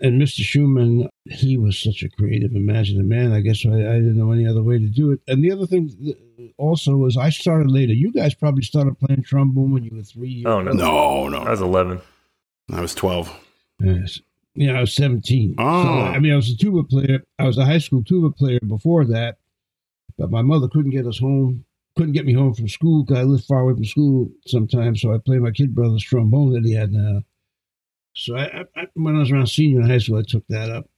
And 0.00 0.22
Mr. 0.22 0.42
Shuman, 0.44 1.08
he 1.24 1.58
was 1.58 1.76
such 1.76 2.04
a 2.04 2.08
creative, 2.08 2.54
imaginative 2.54 3.04
man. 3.04 3.32
I 3.32 3.40
guess 3.40 3.66
I, 3.66 3.70
I 3.70 3.98
didn't 3.98 4.16
know 4.16 4.30
any 4.30 4.46
other 4.46 4.62
way 4.62 4.78
to 4.78 4.86
do 4.86 5.10
it. 5.10 5.20
And 5.26 5.42
the 5.42 5.50
other 5.50 5.66
thing 5.66 6.14
also 6.56 6.94
was 6.94 7.16
I 7.16 7.30
started 7.30 7.68
later. 7.68 7.94
You 7.94 8.12
guys 8.12 8.32
probably 8.32 8.62
started 8.62 8.96
playing 9.00 9.24
trombone 9.24 9.72
when 9.72 9.82
you 9.82 9.96
were 9.96 10.04
three 10.04 10.28
years 10.28 10.46
Oh 10.46 10.62
no, 10.62 10.70
No, 10.70 11.28
no. 11.28 11.38
I 11.38 11.50
was 11.50 11.60
eleven. 11.60 12.00
I 12.70 12.80
was 12.80 12.94
12. 12.94 13.34
Yes. 13.80 14.20
Yeah, 14.54 14.78
I 14.78 14.80
was 14.80 14.94
17. 14.94 15.54
Oh. 15.58 15.82
So, 15.82 15.88
ah. 15.88 16.12
I 16.12 16.18
mean, 16.18 16.32
I 16.32 16.36
was 16.36 16.50
a 16.50 16.56
tuba 16.56 16.82
player. 16.84 17.22
I 17.38 17.46
was 17.46 17.58
a 17.58 17.64
high 17.64 17.78
school 17.78 18.02
tuba 18.02 18.30
player 18.30 18.60
before 18.66 19.04
that, 19.06 19.38
but 20.16 20.30
my 20.30 20.42
mother 20.42 20.68
couldn't 20.68 20.90
get 20.90 21.06
us 21.06 21.18
home, 21.18 21.64
couldn't 21.96 22.12
get 22.12 22.26
me 22.26 22.32
home 22.32 22.54
from 22.54 22.68
school 22.68 23.04
because 23.04 23.18
I 23.18 23.22
lived 23.24 23.44
far 23.44 23.60
away 23.60 23.74
from 23.74 23.84
school 23.84 24.30
sometimes. 24.46 25.00
So 25.00 25.14
I 25.14 25.18
played 25.18 25.42
my 25.42 25.52
kid 25.52 25.74
brother's 25.74 26.02
trombone 26.02 26.52
that 26.54 26.64
he 26.64 26.72
had 26.74 26.92
now. 26.92 27.22
So 28.14 28.36
I, 28.36 28.64
I, 28.74 28.86
when 28.94 29.14
I 29.14 29.20
was 29.20 29.30
around 29.30 29.46
senior 29.46 29.80
in 29.80 29.88
high 29.88 29.98
school, 29.98 30.18
I 30.18 30.22
took 30.26 30.44
that 30.48 30.70
up. 30.70 30.88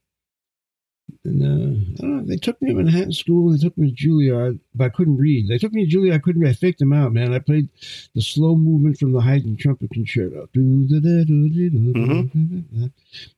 And 1.24 1.42
uh, 1.42 1.78
I 1.98 2.00
don't 2.00 2.16
know, 2.16 2.24
they 2.24 2.36
took 2.36 2.60
me 2.62 2.70
to 2.70 2.76
Manhattan 2.76 3.12
School. 3.12 3.50
They 3.50 3.58
took 3.58 3.76
me 3.78 3.90
to 3.92 3.96
Juilliard, 4.08 4.58
but 4.74 4.84
I 4.84 4.88
couldn't 4.88 5.16
read. 5.16 5.48
They 5.48 5.58
took 5.58 5.72
me 5.72 5.84
to 5.86 5.96
Juilliard. 5.96 6.14
I 6.14 6.18
couldn't 6.18 6.42
read. 6.42 6.50
I 6.50 6.54
faked 6.54 6.78
them 6.78 6.92
out, 6.92 7.12
man. 7.12 7.34
I 7.34 7.38
played 7.38 7.68
the 8.14 8.22
slow 8.22 8.56
movement 8.56 8.98
from 8.98 9.12
the 9.12 9.20
Haydn 9.20 9.56
Trumpet 9.56 9.90
Concerto. 9.92 10.48
Mm-hmm. 10.56 11.76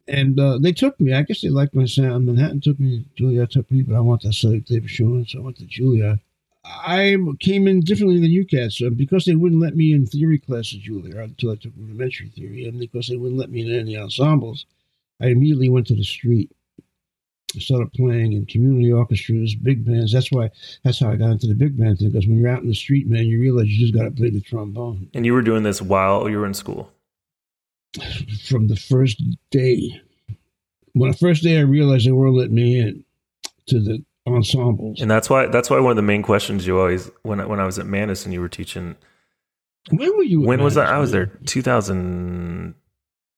And 0.09 0.41
uh, 0.41 0.59
they 0.59 0.73
took 0.73 1.01
me. 1.01 1.13
I 1.13 1.23
guess 1.23 1.41
they 1.41 1.49
liked 1.49 1.75
my 1.75 1.87
sound. 1.87 2.27
Manhattan 2.27 2.61
took 2.61 2.79
me. 2.81 3.05
Juilliard 3.19 3.51
took 3.51 3.71
me, 3.71 3.83
but 3.83 3.97
I 3.97 4.01
want 4.01 4.23
that 4.23 4.33
select 4.35 4.69
David 4.69 4.91
Shuman, 4.91 5.29
so 5.29 5.39
I 5.39 5.43
went 5.43 5.59
to 5.59 5.65
Juilliard. 5.65 6.21
I 6.65 7.17
came 7.41 7.67
in 7.67 7.81
differently 7.81 8.21
than 8.21 8.31
you 8.31 8.47
cats 8.47 8.79
so 8.79 8.89
because 8.89 9.25
they 9.25 9.35
wouldn't 9.35 9.61
let 9.61 9.75
me 9.75 9.93
in 9.93 10.07
theory 10.07 10.39
class 10.39 10.73
at 10.73 10.81
Juilliard 10.81 11.25
until 11.25 11.51
I 11.51 11.57
took 11.57 11.73
rudimentary 11.77 12.29
theory, 12.29 12.67
and 12.67 12.79
because 12.79 13.09
they 13.09 13.17
wouldn't 13.17 13.41
let 13.41 13.51
me 13.51 13.63
in 13.63 13.81
any 13.81 13.97
ensembles, 13.97 14.65
I 15.21 15.29
immediately 15.29 15.69
went 15.69 15.89
to 15.89 15.97
the 15.97 16.05
street. 16.05 16.53
I 17.55 17.59
started 17.59 17.93
playing 17.93 18.33
in 18.33 18.47
community 18.47 18.93
orchestras, 18.93 19.55
big 19.55 19.85
bands. 19.85 20.13
That's 20.13 20.31
why. 20.31 20.51
That's 20.85 21.01
how 21.01 21.11
I 21.11 21.17
got 21.17 21.31
into 21.33 21.47
the 21.47 21.55
big 21.55 21.77
band 21.77 21.99
thing. 21.99 22.11
Because 22.11 22.27
when 22.27 22.39
you're 22.39 22.51
out 22.51 22.63
in 22.63 22.69
the 22.69 22.75
street, 22.75 23.07
man, 23.09 23.27
you 23.27 23.41
realize 23.41 23.67
you 23.69 23.79
just 23.79 23.95
got 23.95 24.05
to 24.05 24.11
play 24.11 24.31
the 24.31 24.41
trombone. 24.41 25.11
And 25.15 25.27
you 25.27 25.33
were 25.33 25.43
doing 25.43 25.63
this 25.63 25.83
while 25.83 26.29
you 26.29 26.39
were 26.39 26.47
in 26.47 26.55
school. 26.55 26.91
From 28.49 28.69
the 28.69 28.77
first 28.77 29.23
day, 29.51 30.01
when 30.95 31.11
the 31.11 31.17
first 31.17 31.43
day 31.43 31.59
I 31.59 31.63
realized 31.63 32.07
they 32.07 32.13
weren't 32.13 32.35
letting 32.35 32.55
me 32.55 32.79
in 32.79 33.05
to 33.67 33.81
the 33.81 34.05
ensembles. 34.27 35.01
And 35.01 35.11
that's 35.11 35.29
why 35.29 35.47
that's 35.47 35.69
why 35.69 35.79
one 35.79 35.91
of 35.91 35.97
the 35.97 36.03
main 36.03 36.23
questions 36.23 36.67
you 36.67 36.79
always 36.79 37.11
when 37.23 37.41
I, 37.41 37.47
when 37.47 37.61
I 37.61 37.65
was 37.65 37.79
at 37.79 37.87
Madison, 37.87 38.33
you 38.33 38.41
were 38.41 38.49
teaching. 38.49 38.97
When 39.91 40.17
were 40.17 40.23
you? 40.23 40.41
When 40.43 40.63
was 40.63 40.75
that? 40.75 40.89
I 40.89 40.99
was 40.99 41.11
there 41.11 41.27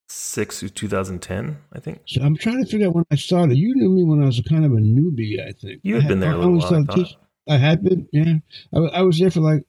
2006 0.08 0.60
to 0.60 0.68
2010, 0.70 1.58
I 1.72 1.80
think. 1.80 2.00
So 2.06 2.22
I'm 2.22 2.36
trying 2.36 2.64
to 2.64 2.70
figure 2.70 2.86
out 2.88 2.94
when 2.94 3.04
I 3.10 3.16
started. 3.16 3.56
You 3.56 3.74
knew 3.74 3.90
me 3.90 4.04
when 4.04 4.22
I 4.22 4.26
was 4.26 4.38
a 4.38 4.42
kind 4.44 4.64
of 4.64 4.72
a 4.72 4.76
newbie, 4.76 5.40
I 5.40 5.52
think. 5.52 5.80
You 5.82 5.96
had 5.96 6.04
I 6.04 6.08
been 6.08 6.20
there 6.20 6.30
a 6.30 6.34
I 6.34 6.36
little 6.36 6.50
only 6.50 6.60
while. 6.60 6.74
I 6.74 6.82
started 6.84 7.16
I 7.48 7.56
had 7.58 7.84
been, 7.84 8.08
yeah. 8.12 8.34
I, 8.74 8.78
I 8.98 9.02
was 9.02 9.18
there 9.18 9.30
for 9.30 9.40
like 9.40 9.62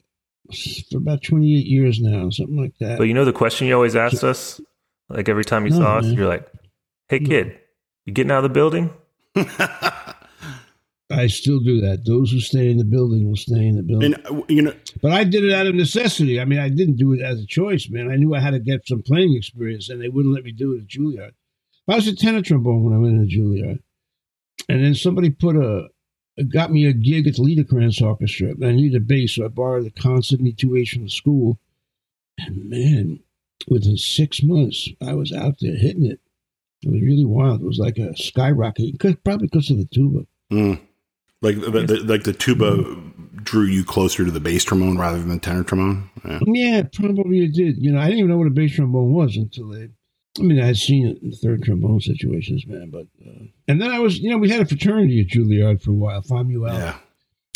for 0.92 0.98
about 0.98 1.24
28 1.24 1.66
years 1.66 2.00
now, 2.02 2.30
something 2.30 2.58
like 2.58 2.74
that. 2.80 2.98
But 2.98 3.06
you 3.06 3.14
know 3.14 3.26
the 3.26 3.34
question 3.34 3.68
you 3.68 3.74
always 3.76 3.96
asked 3.96 4.24
us, 4.24 4.62
like 5.10 5.28
every 5.30 5.46
time 5.46 5.66
you 5.66 5.72
No, 5.72 5.80
saw 5.80 5.98
us, 5.98 6.06
you're 6.16 6.28
like, 6.28 6.48
"Hey 7.10 7.20
No. 7.20 7.28
kid, 7.30 7.60
you 8.06 8.14
getting 8.14 8.32
out 8.32 8.38
of 8.38 8.44
the 8.44 8.50
building?" 8.50 8.94
I 11.12 11.28
still 11.28 11.60
do 11.60 11.82
that. 11.82 12.06
Those 12.06 12.32
who 12.32 12.40
stay 12.40 12.72
in 12.72 12.78
the 12.78 12.84
building 12.84 13.28
will 13.28 13.36
stay 13.36 13.68
in 13.68 13.76
the 13.76 13.84
building. 13.84 14.16
and, 14.16 14.26
uh, 14.26 14.42
you 14.48 14.62
know, 14.62 14.74
but 15.02 15.12
I 15.12 15.24
did 15.24 15.44
it 15.44 15.54
out 15.54 15.68
of 15.68 15.76
necessity. 15.76 16.40
I 16.40 16.46
mean, 16.46 16.60
I 16.60 16.70
didn't 16.70 16.96
do 16.98 17.14
it 17.14 17.22
as 17.22 17.40
a 17.40 17.46
choice, 17.46 17.90
man. 17.90 18.10
I 18.10 18.16
knew 18.16 18.34
I 18.34 18.40
had 18.40 18.52
to 18.52 18.60
get 18.60 18.88
some 18.88 19.04
playing 19.04 19.36
experience, 19.36 19.90
and 19.90 20.02
they 20.02 20.10
wouldn't 20.10 20.34
let 20.34 20.44
me 20.44 20.52
do 20.52 20.74
it 20.74 20.82
at 20.82 20.88
Juilliard. 20.88 21.34
I 21.88 21.96
was 21.96 22.08
a 22.08 22.16
tenor 22.16 22.42
trombone 22.42 22.84
when 22.84 22.94
I 22.96 22.98
went 22.98 23.22
into 23.22 23.38
Juilliard, 23.38 23.80
and 24.68 24.84
then 24.84 24.96
somebody 24.96 25.30
put 25.30 25.56
a 25.56 25.90
got 26.44 26.72
me 26.72 26.86
a 26.86 26.94
gig 26.94 27.28
at 27.28 27.36
the 27.36 27.42
Liederkranz 27.44 28.02
Orchestra. 28.02 28.50
I 28.62 28.72
needed 28.72 28.96
a 28.96 29.00
bass, 29.00 29.36
so 29.36 29.46
I 29.46 29.48
borrowed 29.50 29.86
the 29.86 29.92
Conn 29.92 30.22
72H 30.22 30.90
from 30.90 31.04
the 31.04 31.10
school. 31.10 31.60
And 32.40 32.70
man, 32.70 33.20
within 33.70 33.96
six 33.98 34.44
months, 34.44 34.90
I 35.02 35.14
was 35.14 35.32
out 35.32 35.56
there 35.62 35.76
hitting 35.78 36.06
it. 36.06 36.20
It 36.82 36.92
was 36.92 37.02
really 37.02 37.26
wild. 37.26 37.62
It 37.62 37.66
was 37.66 37.80
like 37.80 37.98
a 37.98 38.16
skyrocket, 38.18 39.00
probably 39.24 39.48
because 39.48 39.70
of 39.72 39.78
the 39.78 39.86
tuba. 39.86 40.26
mm, 40.52 40.80
like 41.42 41.60
the, 41.60 41.70
the, 41.70 42.04
like 42.04 42.24
the 42.24 42.34
tuba 42.34 42.96
drew 43.44 43.66
you 43.66 43.84
closer 43.84 44.26
to 44.26 44.32
the 44.32 44.40
bass 44.40 44.64
trombone 44.64 44.98
rather 44.98 45.20
than 45.20 45.30
the 45.30 45.40
tenor 45.40 45.64
trombone. 45.64 46.10
Yeah. 46.24 46.40
Yeah, 46.48 46.84
probably 46.92 47.46
it 47.46 47.54
did. 47.54 47.78
You 47.78 47.92
know, 47.92 48.00
I 48.00 48.06
didn't 48.06 48.20
even 48.20 48.32
know 48.32 48.38
what 48.38 48.48
a 48.48 48.52
bass 48.52 48.76
trombone 48.76 49.14
was 49.14 49.38
until 49.38 49.70
they. 49.70 49.90
I 50.38 50.42
mean, 50.42 50.60
I 50.60 50.66
had 50.66 50.78
seen 50.78 51.08
it 51.08 51.22
in 51.22 51.32
third 51.32 51.64
trombone 51.64 52.02
situations, 52.02 52.66
man. 52.68 52.90
But 52.90 53.08
uh, 53.26 53.46
and 53.68 53.82
then 53.82 53.92
I 53.92 54.00
was, 54.00 54.20
you 54.20 54.30
know, 54.30 54.38
we 54.38 54.50
had 54.50 54.62
a 54.62 54.66
fraternity 54.66 55.22
at 55.22 55.28
Juilliard 55.28 55.82
for 55.82 55.92
a 55.92 55.94
while, 55.94 56.22
Phi 56.22 56.44
Mu 56.44 56.66
Alpha. 56.66 56.78
Yeah. 56.78 56.96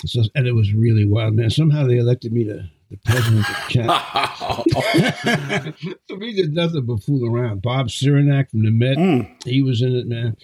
So, 0.06 0.24
and 0.34 0.48
it 0.48 0.54
was 0.54 0.74
really 0.74 1.06
wild, 1.06 1.34
man. 1.34 1.50
Somehow 1.50 1.86
they 1.86 1.98
elected 1.98 2.32
me 2.32 2.46
to 2.46 2.70
the 2.90 2.98
president 3.06 3.50
of 3.50 3.56
chat. 3.70 3.86
so 6.08 6.16
we 6.16 6.34
did 6.34 6.54
nothing 6.54 6.86
but 6.86 7.04
fool 7.04 7.26
around. 7.30 7.62
Bob 7.62 7.88
Sirinek 7.88 8.50
from 8.52 8.64
the 8.64 8.72
Met, 8.72 8.98
Mm, 8.98 9.30
he 9.46 9.62
was 9.62 9.82
in 9.82 9.96
it, 9.96 10.08
man. 10.08 10.36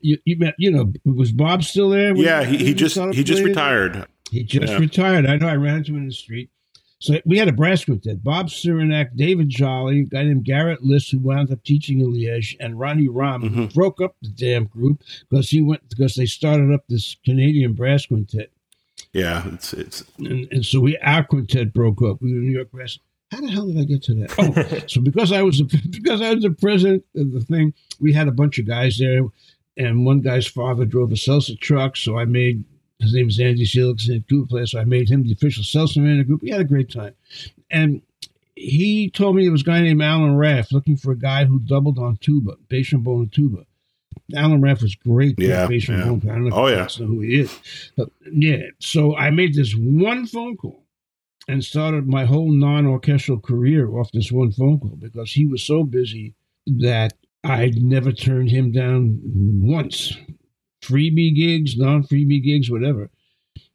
You, 0.00 0.18
you 0.24 0.36
met, 0.38 0.54
you 0.58 0.70
know, 0.70 0.92
was 1.04 1.32
Bob 1.32 1.62
still 1.64 1.90
there? 1.90 2.14
yeah, 2.16 2.44
he, 2.44 2.56
he 2.58 2.74
just 2.74 2.96
he 3.14 3.24
just 3.24 3.42
retired. 3.44 4.06
He 4.30 4.44
just 4.44 4.72
Yeah. 4.72 4.78
retired. 4.78 5.26
I 5.26 5.36
know. 5.36 5.48
I 5.48 5.56
ran 5.56 5.76
into 5.76 5.92
him 5.92 5.98
in 5.98 6.06
the 6.06 6.12
street. 6.12 6.50
So 6.98 7.18
we 7.26 7.36
had 7.38 7.48
a 7.48 7.52
brass 7.52 7.84
quintet: 7.84 8.22
Bob 8.22 8.48
Sirinek, 8.48 9.16
David 9.16 9.48
Jolly, 9.48 10.00
a 10.00 10.04
guy 10.04 10.22
named 10.22 10.44
Garrett 10.44 10.82
List, 10.84 11.10
who 11.10 11.18
wound 11.18 11.50
up 11.50 11.62
teaching 11.64 12.00
in 12.00 12.12
Liège, 12.12 12.54
and 12.60 12.78
Ronnie 12.78 13.06
who 13.06 13.12
Mhm. 13.12 13.74
broke 13.74 14.00
up 14.00 14.14
the 14.22 14.28
damn 14.28 14.64
group 14.66 15.02
because 15.28 15.50
he 15.50 15.60
went 15.60 15.88
because 15.88 16.14
they 16.14 16.26
started 16.26 16.72
up 16.72 16.84
this 16.88 17.16
Canadian 17.24 17.72
brass 17.72 18.06
quintet, 18.06 18.51
Yeah, 19.12 19.46
it's 19.52 19.74
it's 19.74 20.04
and, 20.18 20.48
and 20.50 20.64
so 20.64 20.80
we 20.80 20.96
our 20.98 21.24
quintet 21.24 21.72
broke 21.72 22.02
up. 22.02 22.22
We 22.22 22.32
were 22.32 22.40
New 22.40 22.50
York 22.50 22.70
Brass. 22.70 22.98
How 23.30 23.40
the 23.40 23.50
hell 23.50 23.66
did 23.66 23.78
I 23.78 23.84
get 23.84 24.02
to 24.04 24.14
that? 24.14 24.34
Oh, 24.38 24.86
so 24.86 25.00
because 25.00 25.32
I 25.32 25.42
was 25.42 25.58
the, 25.58 25.82
because 25.90 26.20
I 26.20 26.34
was 26.34 26.42
the 26.42 26.50
president 26.50 27.04
of 27.16 27.32
the 27.32 27.40
thing, 27.40 27.72
we 28.00 28.12
had 28.12 28.28
a 28.28 28.32
bunch 28.32 28.58
of 28.58 28.66
guys 28.66 28.98
there, 28.98 29.22
and 29.76 30.04
one 30.04 30.20
guy's 30.20 30.46
father 30.46 30.84
drove 30.84 31.12
a 31.12 31.14
salsa 31.14 31.58
truck, 31.58 31.96
so 31.96 32.18
I 32.18 32.24
made 32.24 32.64
his 33.00 33.14
name 33.14 33.28
is 33.28 33.40
Andy 33.40 33.64
Felix 33.64 34.08
and 34.08 34.26
tuba 34.28 34.46
player, 34.46 34.66
so 34.66 34.80
I 34.80 34.84
made 34.84 35.10
him 35.10 35.24
the 35.24 35.32
official 35.32 35.64
salsa 35.64 35.98
man 35.98 36.12
of 36.12 36.18
the 36.18 36.24
group. 36.24 36.42
We 36.42 36.50
had 36.50 36.60
a 36.60 36.64
great 36.64 36.90
time, 36.90 37.14
and 37.70 38.02
he 38.54 39.10
told 39.10 39.36
me 39.36 39.42
there 39.42 39.52
was 39.52 39.62
a 39.62 39.66
guy 39.66 39.80
named 39.82 40.02
Alan 40.02 40.36
Raph 40.36 40.72
looking 40.72 40.96
for 40.96 41.12
a 41.12 41.18
guy 41.18 41.44
who 41.44 41.58
doubled 41.58 41.98
on 41.98 42.16
tuba, 42.16 42.56
bass 42.68 42.88
trombone 42.88 43.22
and 43.22 43.32
tuba. 43.32 43.66
Alan 44.36 44.60
Raph 44.60 44.82
was 44.82 44.94
great. 44.94 45.38
Yeah, 45.38 45.68
yeah. 45.68 46.02
I 46.02 46.06
don't 46.06 46.24
know 46.24 46.48
if 46.48 46.54
Oh, 46.54 46.66
yeah. 46.68 46.86
know 47.00 47.06
who 47.06 47.20
he 47.20 47.40
is, 47.40 47.58
but 47.96 48.08
yeah. 48.32 48.62
So 48.78 49.16
I 49.16 49.30
made 49.30 49.54
this 49.54 49.74
one 49.74 50.26
phone 50.26 50.56
call 50.56 50.84
and 51.48 51.64
started 51.64 52.06
my 52.06 52.24
whole 52.24 52.50
non-orchestral 52.50 53.40
career 53.40 53.90
off 53.98 54.12
this 54.12 54.30
one 54.32 54.52
phone 54.52 54.78
call 54.78 54.96
because 54.96 55.32
he 55.32 55.44
was 55.46 55.62
so 55.62 55.84
busy 55.84 56.34
that 56.66 57.14
I 57.44 57.72
never 57.76 58.12
turned 58.12 58.50
him 58.50 58.70
down 58.72 59.20
once. 59.24 60.16
Freebie 60.82 61.34
gigs, 61.34 61.76
non-freebie 61.76 62.42
gigs, 62.42 62.70
whatever. 62.70 63.10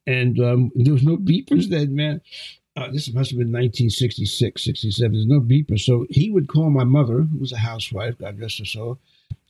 And 0.05 0.39
um, 0.39 0.71
there 0.75 0.93
was 0.93 1.03
no 1.03 1.17
beepers 1.17 1.69
then, 1.69 1.93
man. 1.95 2.21
Uh, 2.77 2.91
this 2.91 3.11
must 3.13 3.31
have 3.31 3.39
been 3.39 3.51
1966, 3.51 4.63
67. 4.63 5.11
There's 5.11 5.25
no 5.25 5.41
beeper. 5.41 5.79
So 5.79 6.05
he 6.09 6.29
would 6.29 6.47
call 6.47 6.69
my 6.69 6.83
mother, 6.85 7.21
who 7.23 7.39
was 7.39 7.51
a 7.51 7.57
housewife, 7.57 8.17
God 8.19 8.39
rest 8.39 8.59
her 8.59 8.65
soul, 8.65 8.99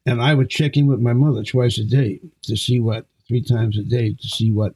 and 0.07 0.21
I 0.21 0.33
would 0.33 0.49
check 0.49 0.77
in 0.77 0.87
with 0.87 1.01
my 1.01 1.11
mother 1.11 1.43
twice 1.43 1.77
a 1.77 1.83
day 1.83 2.21
to 2.43 2.55
see 2.55 2.79
what 2.79 3.05
three 3.27 3.43
times 3.43 3.77
a 3.77 3.83
day 3.83 4.13
to 4.13 4.27
see 4.27 4.51
what 4.53 4.73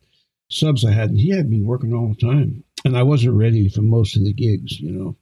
subs 0.50 0.84
I 0.84 0.92
had. 0.92 1.10
And 1.10 1.20
he 1.20 1.30
had 1.30 1.50
me 1.50 1.62
working 1.62 1.94
all 1.94 2.10
the 2.10 2.16
time. 2.16 2.66
And 2.84 2.98
I 2.98 3.04
wasn't 3.04 3.38
ready 3.38 3.70
for 3.70 3.82
most 3.82 4.18
of 4.18 4.26
the 4.26 4.34
gigs, 4.34 4.80
you 4.80 4.92
know. 4.92 5.16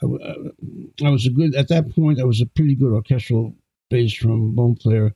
I, 0.00 0.06
uh, 0.06 1.06
I 1.06 1.10
was 1.10 1.26
a 1.26 1.30
good, 1.30 1.56
at 1.56 1.68
that 1.68 1.92
point, 1.94 2.20
I 2.20 2.24
was 2.24 2.40
a 2.40 2.46
pretty 2.46 2.76
good 2.76 2.92
orchestral 2.92 3.56
bass 3.90 4.12
trombone 4.12 4.76
player, 4.76 5.12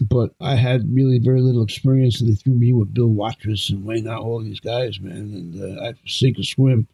but 0.00 0.30
I 0.40 0.54
had 0.54 0.94
really 0.94 1.18
very 1.18 1.42
little 1.42 1.62
experience. 1.62 2.20
And 2.20 2.30
they 2.30 2.36
threw 2.36 2.54
me 2.54 2.72
with 2.72 2.94
Bill 2.94 3.08
Watrous 3.08 3.68
and 3.68 3.84
Wayne 3.84 4.08
out, 4.08 4.22
all 4.22 4.42
these 4.42 4.60
guys, 4.60 4.98
man. 4.98 5.12
And 5.12 5.78
uh, 5.78 5.84
I'd 5.84 5.98
sink 6.06 6.38
or 6.38 6.44
swim. 6.44 6.88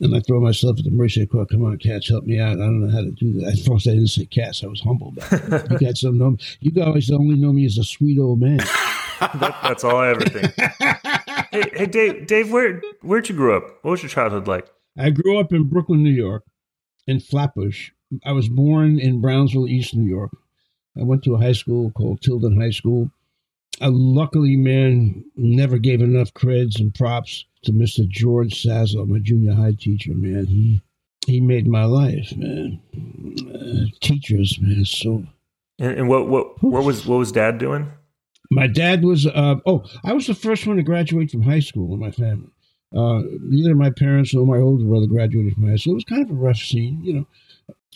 And 0.00 0.14
I 0.14 0.20
throw 0.20 0.40
myself 0.40 0.78
at 0.78 0.84
the 0.84 0.90
mercy 0.90 1.22
of 1.22 1.30
Come 1.30 1.64
on, 1.64 1.78
cats, 1.78 2.08
help 2.08 2.24
me 2.24 2.38
out. 2.38 2.52
I 2.52 2.56
don't 2.56 2.80
know 2.80 2.92
how 2.92 3.02
to 3.02 3.10
do 3.10 3.32
that. 3.40 3.52
At 3.52 3.58
first, 3.64 3.86
I 3.86 3.92
didn't 3.92 4.08
say 4.08 4.26
cats. 4.26 4.62
I 4.62 4.66
was 4.66 4.80
humble. 4.80 5.14
you 5.16 5.78
guys 5.78 6.00
don't 6.00 6.18
know 6.18 6.30
me. 6.30 6.38
You 6.60 6.70
guys 6.70 7.10
only 7.10 7.36
know 7.36 7.52
me 7.52 7.64
as 7.66 7.78
a 7.78 7.84
sweet 7.84 8.18
old 8.18 8.40
man. 8.40 8.56
that, 9.20 9.58
that's 9.62 9.84
all 9.84 9.96
I 9.96 10.08
ever 10.08 10.24
think. 10.24 10.52
hey, 11.50 11.70
hey, 11.74 11.86
Dave, 11.86 12.26
Dave, 12.26 12.52
where 12.52 12.82
where'd 13.02 13.28
you 13.28 13.34
grow 13.34 13.56
up? 13.56 13.64
What 13.82 13.92
was 13.92 14.02
your 14.02 14.10
childhood 14.10 14.46
like? 14.46 14.68
I 14.98 15.10
grew 15.10 15.38
up 15.38 15.52
in 15.52 15.68
Brooklyn, 15.68 16.02
New 16.02 16.10
York, 16.10 16.44
in 17.06 17.20
Flatbush. 17.20 17.90
I 18.24 18.32
was 18.32 18.48
born 18.48 18.98
in 18.98 19.20
Brownsville, 19.20 19.68
East 19.68 19.94
New 19.94 20.08
York. 20.08 20.30
I 20.98 21.02
went 21.02 21.24
to 21.24 21.34
a 21.34 21.38
high 21.38 21.52
school 21.52 21.90
called 21.90 22.22
Tilden 22.22 22.60
High 22.60 22.70
School. 22.70 23.10
I 23.80 23.88
luckily, 23.88 24.56
man, 24.56 25.24
never 25.36 25.78
gave 25.78 26.00
enough 26.00 26.32
creds 26.32 26.80
and 26.80 26.94
props 26.94 27.44
to 27.64 27.72
Mr. 27.72 28.08
George 28.08 28.62
Sazlo, 28.62 29.06
my 29.06 29.18
junior 29.18 29.54
high 29.54 29.74
teacher, 29.78 30.12
man. 30.14 30.46
He 30.46 30.82
he 31.26 31.40
made 31.40 31.66
my 31.66 31.84
life, 31.84 32.32
man. 32.36 32.80
Uh, 33.52 33.86
teachers, 34.00 34.58
man, 34.60 34.84
so. 34.84 35.24
And, 35.78 35.98
and 35.98 36.08
what 36.08 36.28
what 36.28 36.62
what 36.62 36.84
was 36.84 37.06
what 37.06 37.18
was 37.18 37.32
Dad 37.32 37.58
doing? 37.58 37.90
My 38.50 38.66
dad 38.66 39.04
was. 39.04 39.26
Uh, 39.26 39.56
oh, 39.66 39.84
I 40.04 40.12
was 40.12 40.26
the 40.26 40.34
first 40.34 40.66
one 40.66 40.76
to 40.76 40.82
graduate 40.82 41.30
from 41.30 41.42
high 41.42 41.60
school 41.60 41.92
in 41.92 42.00
my 42.00 42.12
family. 42.12 42.50
Uh, 42.96 43.22
neither 43.42 43.74
my 43.74 43.90
parents 43.90 44.32
nor 44.32 44.46
my 44.46 44.58
older 44.58 44.84
brother 44.84 45.06
graduated 45.06 45.54
from 45.54 45.68
high 45.68 45.76
school. 45.76 45.94
It 45.94 45.96
was 45.96 46.04
kind 46.04 46.22
of 46.22 46.30
a 46.30 46.34
rough 46.34 46.58
scene, 46.58 47.02
you 47.02 47.12
know. 47.12 47.26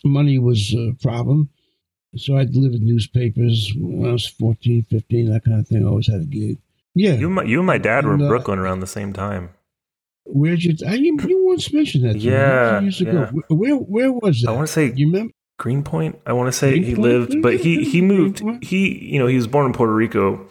Money 0.05 0.39
was 0.39 0.75
a 0.75 0.95
problem. 1.01 1.49
So 2.17 2.37
I 2.37 2.45
delivered 2.45 2.83
newspapers 2.83 3.73
when 3.77 4.09
I 4.09 4.13
was 4.13 4.27
14, 4.27 4.87
15, 4.91 5.33
that 5.33 5.45
kind 5.45 5.61
of 5.61 5.69
thing. 5.69 5.85
I 5.85 5.89
always 5.89 6.09
had 6.09 6.23
a 6.23 6.25
gig. 6.25 6.59
Yeah. 6.95 7.13
You 7.13 7.27
and 7.27 7.35
my, 7.37 7.43
you 7.45 7.59
and 7.59 7.67
my 7.67 7.79
dad 7.79 8.05
were 8.05 8.15
in 8.15 8.23
uh, 8.23 8.29
Brooklyn 8.29 8.59
around 8.59 8.81
the 8.81 8.87
same 8.87 9.13
time. 9.13 9.51
Where'd 10.25 10.63
you? 10.63 10.77
I, 10.87 10.95
you, 10.95 11.17
you 11.27 11.47
once 11.47 11.73
mentioned 11.73 12.05
that. 12.05 12.15
To 12.15 12.19
yeah. 12.19 12.79
Me 12.81 12.87
years 12.87 13.01
ago. 13.01 13.31
Yeah. 13.33 13.41
Where, 13.49 13.77
where 13.77 14.13
was 14.13 14.43
that? 14.43 14.51
I 14.51 14.53
want 14.53 14.67
to 14.67 14.73
say. 14.73 14.93
You 14.93 15.07
remember? 15.07 15.33
Greenpoint. 15.59 16.19
I 16.27 16.33
want 16.33 16.49
to 16.49 16.53
say 16.53 16.71
Greenpoint? 16.71 16.97
he 16.97 17.03
lived, 17.03 17.43
but 17.43 17.57
he 17.61 17.85
he 17.85 18.01
moved. 18.01 18.43
He 18.63 19.13
you 19.13 19.19
know 19.19 19.27
he 19.27 19.37
was 19.37 19.47
born 19.47 19.67
in 19.67 19.75
Puerto 19.75 19.95
Rico 19.95 20.47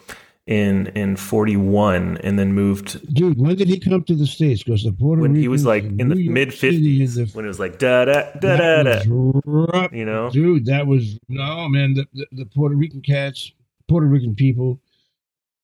in 0.50 0.88
in 0.88 1.14
41 1.14 2.18
and 2.24 2.36
then 2.36 2.52
moved 2.52 3.14
dude 3.14 3.38
when 3.38 3.54
did 3.54 3.68
he 3.68 3.78
come 3.78 4.02
to 4.02 4.16
the 4.16 4.26
states? 4.26 4.64
Because 4.64 4.82
the 4.82 4.90
Puerto 4.90 5.22
when 5.22 5.30
Ricans 5.30 5.44
he 5.44 5.48
was 5.48 5.64
like 5.64 5.84
in 5.84 6.08
the 6.08 6.28
mid 6.28 6.48
50s 6.48 7.34
when 7.36 7.44
it 7.44 7.48
was 7.48 7.60
like 7.60 7.78
da 7.78 8.04
da 8.04 8.32
da 8.40 8.56
da 8.56 8.82
da. 8.82 9.88
you 9.92 10.04
know? 10.04 10.28
Dude 10.30 10.66
that 10.66 10.88
was 10.88 11.20
no 11.28 11.68
man 11.68 11.94
the, 11.94 12.04
the, 12.12 12.26
the 12.32 12.46
Puerto 12.46 12.74
Rican 12.74 13.00
cats 13.00 13.52
Puerto 13.88 14.08
Rican 14.08 14.34
people 14.34 14.80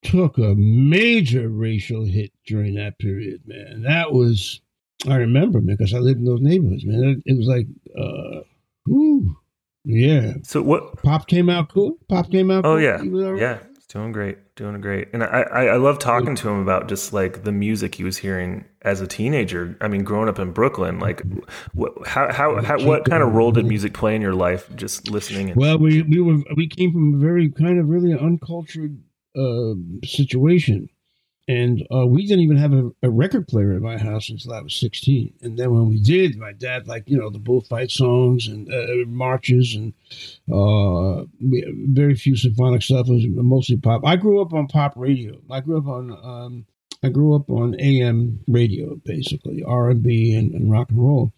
took 0.04 0.38
a 0.38 0.54
major 0.54 1.48
racial 1.48 2.04
hit 2.04 2.30
during 2.46 2.76
that 2.76 2.96
period 3.00 3.42
man. 3.44 3.82
That 3.82 4.12
was 4.12 4.60
I 5.08 5.16
remember 5.16 5.60
man 5.60 5.74
because 5.76 5.94
I 5.94 5.98
lived 5.98 6.20
in 6.20 6.26
those 6.26 6.40
neighborhoods 6.40 6.86
man. 6.86 7.22
It, 7.26 7.32
it 7.32 7.36
was 7.36 7.48
like 7.48 7.66
uh 7.98 8.42
whew, 8.84 9.36
yeah. 9.84 10.34
So 10.44 10.62
what 10.62 11.02
pop 11.02 11.26
came 11.26 11.50
out 11.50 11.70
cool? 11.70 11.98
Pop 12.08 12.30
came 12.30 12.52
out 12.52 12.64
oh 12.64 12.76
cool? 12.76 12.80
yeah. 12.80 13.02
Yeah 13.34 13.58
it's 13.74 13.86
doing 13.86 14.12
great 14.12 14.38
doing 14.56 14.80
great. 14.80 15.08
And 15.12 15.22
I, 15.22 15.42
I, 15.42 15.64
I 15.66 15.76
love 15.76 15.98
talking 15.98 16.34
to 16.34 16.48
him 16.48 16.60
about 16.60 16.88
just 16.88 17.12
like 17.12 17.44
the 17.44 17.52
music 17.52 17.94
he 17.94 18.04
was 18.04 18.16
hearing 18.16 18.64
as 18.86 19.00
a 19.00 19.06
teenager 19.06 19.76
i 19.80 19.88
mean 19.88 20.04
growing 20.04 20.28
up 20.28 20.38
in 20.38 20.52
brooklyn 20.52 21.00
like 21.00 21.20
what 21.74 21.92
how, 22.06 22.32
how, 22.32 22.62
how 22.62 22.80
what 22.84 23.04
kind 23.04 23.20
of 23.20 23.32
role 23.34 23.50
did 23.50 23.66
music 23.66 23.92
play 23.92 24.14
in 24.14 24.22
your 24.22 24.32
life 24.32 24.70
just 24.76 25.10
listening 25.10 25.50
and- 25.50 25.56
well 25.60 25.76
we 25.76 26.02
we 26.02 26.20
were 26.20 26.38
we 26.56 26.68
came 26.68 26.92
from 26.92 27.14
a 27.14 27.18
very 27.18 27.50
kind 27.50 27.80
of 27.80 27.88
really 27.88 28.16
uncultured 28.16 28.96
uh 29.36 29.74
situation 30.04 30.88
and 31.48 31.86
uh, 31.94 32.06
we 32.06 32.26
didn't 32.26 32.42
even 32.42 32.56
have 32.56 32.72
a, 32.72 32.90
a, 33.04 33.10
record 33.10 33.46
player 33.46 33.72
in 33.72 33.82
my 33.82 33.96
house 33.96 34.28
until 34.30 34.52
I 34.52 34.60
was 34.60 34.74
16. 34.74 35.32
And 35.42 35.56
then 35.56 35.72
when 35.72 35.88
we 35.88 36.00
did, 36.00 36.36
my 36.36 36.52
dad, 36.52 36.88
like, 36.88 37.08
you 37.08 37.16
know, 37.16 37.30
the 37.30 37.38
bullfight 37.38 37.92
songs 37.92 38.48
and 38.48 38.68
uh, 38.72 39.06
marches 39.06 39.76
and 39.76 39.92
uh, 40.52 41.24
very 41.40 42.16
few 42.16 42.36
symphonic 42.36 42.82
stuff. 42.82 43.06
Was 43.06 43.24
mostly 43.28 43.76
pop. 43.76 44.04
I 44.04 44.16
grew 44.16 44.42
up 44.42 44.52
on 44.52 44.66
pop 44.66 44.94
radio. 44.96 45.38
I 45.48 45.60
grew 45.60 45.78
up 45.78 45.86
on, 45.86 46.10
um, 46.10 46.66
I 47.04 47.10
grew 47.10 47.36
up 47.36 47.48
on 47.48 47.78
AM 47.78 48.40
radio, 48.48 48.96
basically, 49.04 49.62
R&B 49.62 50.34
and, 50.34 50.52
and 50.52 50.72
rock 50.72 50.90
and 50.90 50.98
roll. 50.98 51.32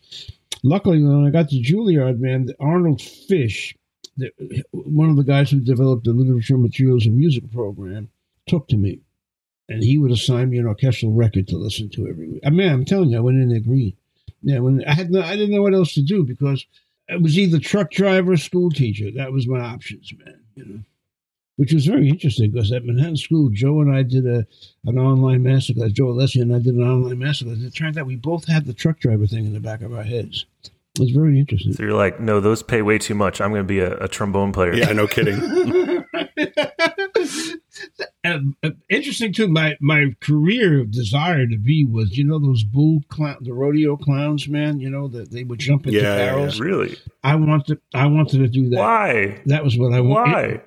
Luckily, 0.65 1.03
when 1.03 1.27
I 1.27 1.31
got 1.31 1.51
to 1.51 1.61
Juilliard, 1.61 2.19
man, 2.19 2.49
Arnold 2.59 3.03
Fish, 3.03 3.77
the, 4.17 4.31
one 4.73 5.11
of 5.11 5.17
the 5.17 5.23
guys 5.23 5.51
who 5.51 5.61
developed 5.61 6.05
the 6.05 6.13
literature, 6.13 6.57
materials, 6.57 7.05
and 7.05 7.17
music 7.17 7.53
program, 7.53 8.09
took 8.47 8.67
to 8.69 8.79
me 8.79 9.01
and 9.69 9.83
he 9.83 9.99
would 9.99 10.11
assign 10.11 10.51
me 10.51 10.59
an 10.59 10.67
orchestral 10.67 11.13
record 11.13 11.49
to 11.49 11.57
listen 11.57 11.91
to 11.91 12.09
every 12.09 12.29
week. 12.29 12.43
I 12.45 12.51
mean, 12.51 12.71
I'm 12.71 12.85
telling 12.85 13.11
you, 13.11 13.19
I 13.19 13.21
went 13.21 13.41
in 13.41 13.51
there 13.51 13.61
green. 13.61 13.97
Yeah, 14.43 14.61
when 14.61 14.85
I 14.85 14.95
had 14.95 15.11
no, 15.11 15.21
I 15.21 15.37
didn't 15.37 15.55
know 15.55 15.63
what 15.63 15.75
else 15.75 15.95
to 15.95 16.03
do 16.03 16.25
because 16.25 16.65
it 17.09 17.21
was 17.23 17.39
either 17.39 17.59
truck 17.59 17.91
driver 17.91 18.33
or 18.33 18.37
school 18.37 18.71
teacher. 18.71 19.11
That 19.11 19.33
was 19.33 19.49
my 19.49 19.61
options, 19.61 20.13
man. 20.25 20.41
You 20.55 20.65
know, 20.65 20.81
which 21.57 21.73
was 21.73 21.87
very 21.87 22.09
interesting 22.09 22.53
because 22.53 22.71
at 22.71 22.85
Manhattan 22.85 23.17
School, 23.17 23.51
Joe 23.51 23.81
and 23.81 23.95
I 23.95 24.05
did 24.05 24.27
a 24.27 24.47
an 24.87 24.99
online 24.99 25.43
masterclass. 25.43 25.93
Joe 25.93 26.07
Alessi 26.07 26.41
and 26.41 26.55
I 26.55 26.61
did 26.61 26.75
an 26.75 26.89
online 26.89 27.17
masterclass. 27.17 27.65
It 27.65 27.75
turned 27.75 27.99
out 27.99 28.07
we 28.07 28.17
both 28.17 28.47
had 28.47 28.65
the 28.65 28.73
truck 28.73 29.01
driver 29.01 29.27
thing 29.27 29.45
in 29.45 29.55
the 29.55 29.61
back 29.61 29.83
of 29.83 29.93
our 29.93 30.05
heads. 30.05 30.47
It 30.65 31.01
was 31.01 31.11
very 31.11 31.39
interesting. 31.39 31.73
So 31.73 31.83
you're 31.83 31.95
like, 31.95 32.21
no, 32.21 32.41
those 32.41 32.63
pay 32.63 32.83
way 32.83 32.99
too 32.99 33.15
much. 33.15 33.41
I'm 33.41 33.51
going 33.51 33.63
to 33.63 33.69
be 33.69 33.81
a, 33.81 33.97
a 33.99 34.09
trombone 34.09 34.53
player. 34.53 34.75
Yeah, 34.75 34.93
no 34.93 35.07
kidding. 35.07 35.37
uh, 38.25 38.39
interesting 38.89 39.33
too. 39.33 39.49
My 39.49 39.77
my 39.81 40.15
career 40.21 40.85
desire 40.85 41.47
to 41.47 41.57
be 41.57 41.85
was 41.85 42.17
you 42.17 42.25
know 42.25 42.39
those 42.39 42.65
bull 42.65 43.01
clown, 43.09 43.39
the 43.41 43.53
rodeo 43.53 43.97
clowns, 43.97 44.49
man. 44.49 44.81
You 44.81 44.91
know 44.91 45.09
that 45.09 45.31
they 45.31 45.45
would 45.45 45.59
jump 45.59 45.87
into 45.87 45.99
yeah, 45.99 46.17
barrels. 46.17 46.59
Yeah, 46.59 46.65
really? 46.65 46.97
I 47.23 47.37
wanted 47.37 47.81
I 47.95 48.07
wanted 48.07 48.39
to 48.39 48.49
do 48.49 48.71
that. 48.71 48.79
Why? 48.79 49.41
That 49.47 49.65
was 49.65 49.77
what 49.79 49.93
I 49.93 50.01
wanted. 50.01 50.63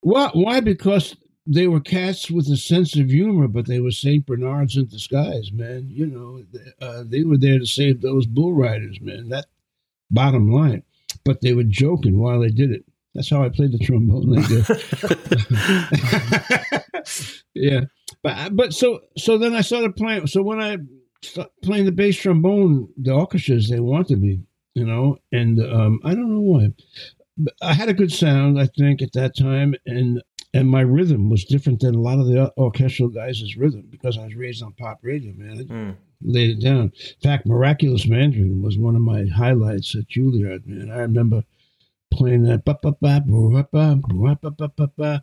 Why? 0.00 0.30
Why? 0.32 0.60
Because 0.60 1.16
they 1.46 1.66
were 1.66 1.80
cats 1.80 2.30
with 2.30 2.46
a 2.48 2.56
sense 2.56 2.96
of 2.96 3.10
humor, 3.10 3.48
but 3.48 3.66
they 3.66 3.80
were 3.80 3.90
Saint 3.90 4.26
Bernards 4.26 4.76
in 4.76 4.86
disguise, 4.86 5.50
man. 5.52 5.88
You 5.90 6.06
know, 6.06 6.44
uh, 6.80 7.04
they 7.06 7.24
were 7.24 7.38
there 7.38 7.58
to 7.58 7.66
save 7.66 8.00
those 8.00 8.26
bull 8.26 8.52
riders, 8.52 9.00
man. 9.00 9.28
That 9.30 9.46
bottom 10.10 10.50
line. 10.50 10.82
But 11.24 11.40
they 11.40 11.52
were 11.52 11.64
joking 11.64 12.18
while 12.18 12.40
they 12.40 12.50
did 12.50 12.70
it. 12.70 12.84
That's 13.14 13.30
how 13.30 13.42
I 13.42 13.48
played 13.48 13.72
the 13.72 13.78
trombone. 13.78 14.34
yeah, 17.54 17.80
but 18.22 18.54
but 18.56 18.72
so 18.72 19.00
so 19.16 19.36
then 19.36 19.54
I 19.54 19.62
started 19.62 19.96
playing. 19.96 20.28
So 20.28 20.42
when 20.42 20.60
I 20.60 20.78
started 21.22 21.50
playing 21.62 21.86
the 21.86 21.92
bass 21.92 22.16
trombone, 22.16 22.88
the 22.96 23.12
orchestras 23.12 23.68
they 23.68 23.80
wanted 23.80 24.20
me, 24.20 24.44
you 24.74 24.84
know, 24.84 25.18
and 25.32 25.60
um, 25.60 26.00
I 26.04 26.14
don't 26.14 26.32
know 26.32 26.40
why. 26.40 26.68
But 27.36 27.54
I 27.62 27.72
had 27.72 27.88
a 27.88 27.94
good 27.94 28.12
sound, 28.12 28.60
I 28.60 28.66
think, 28.66 29.02
at 29.02 29.12
that 29.14 29.36
time, 29.36 29.74
and 29.86 30.22
and 30.52 30.68
my 30.68 30.80
rhythm 30.80 31.30
was 31.30 31.44
different 31.44 31.80
than 31.80 31.94
a 31.94 32.00
lot 32.00 32.18
of 32.18 32.26
the 32.26 32.52
orchestral 32.56 33.08
guys' 33.08 33.56
rhythm 33.56 33.86
because 33.90 34.18
I 34.18 34.24
was 34.24 34.34
raised 34.34 34.62
on 34.62 34.72
pop 34.72 34.98
radio, 35.02 35.32
man. 35.34 35.64
Mm. 35.66 35.96
Laid 36.22 36.50
it 36.50 36.60
down. 36.60 36.92
In 36.94 37.20
fact, 37.22 37.46
Miraculous 37.46 38.06
Mandarin 38.06 38.62
was 38.62 38.76
one 38.76 38.94
of 38.94 39.00
my 39.00 39.24
highlights 39.26 39.94
at 39.94 40.08
Juilliard, 40.08 40.66
man. 40.66 40.90
I 40.90 41.00
remember 41.00 41.44
playing 42.10 42.42
that 42.44 42.64
ba 42.64 42.78
ba 42.82 42.92
ba 43.00 43.22
ba 43.26 43.66
ba 43.72 43.98
ba 44.02 44.50
ba 44.50 44.68
ba 44.76 44.90
ba 44.96 45.22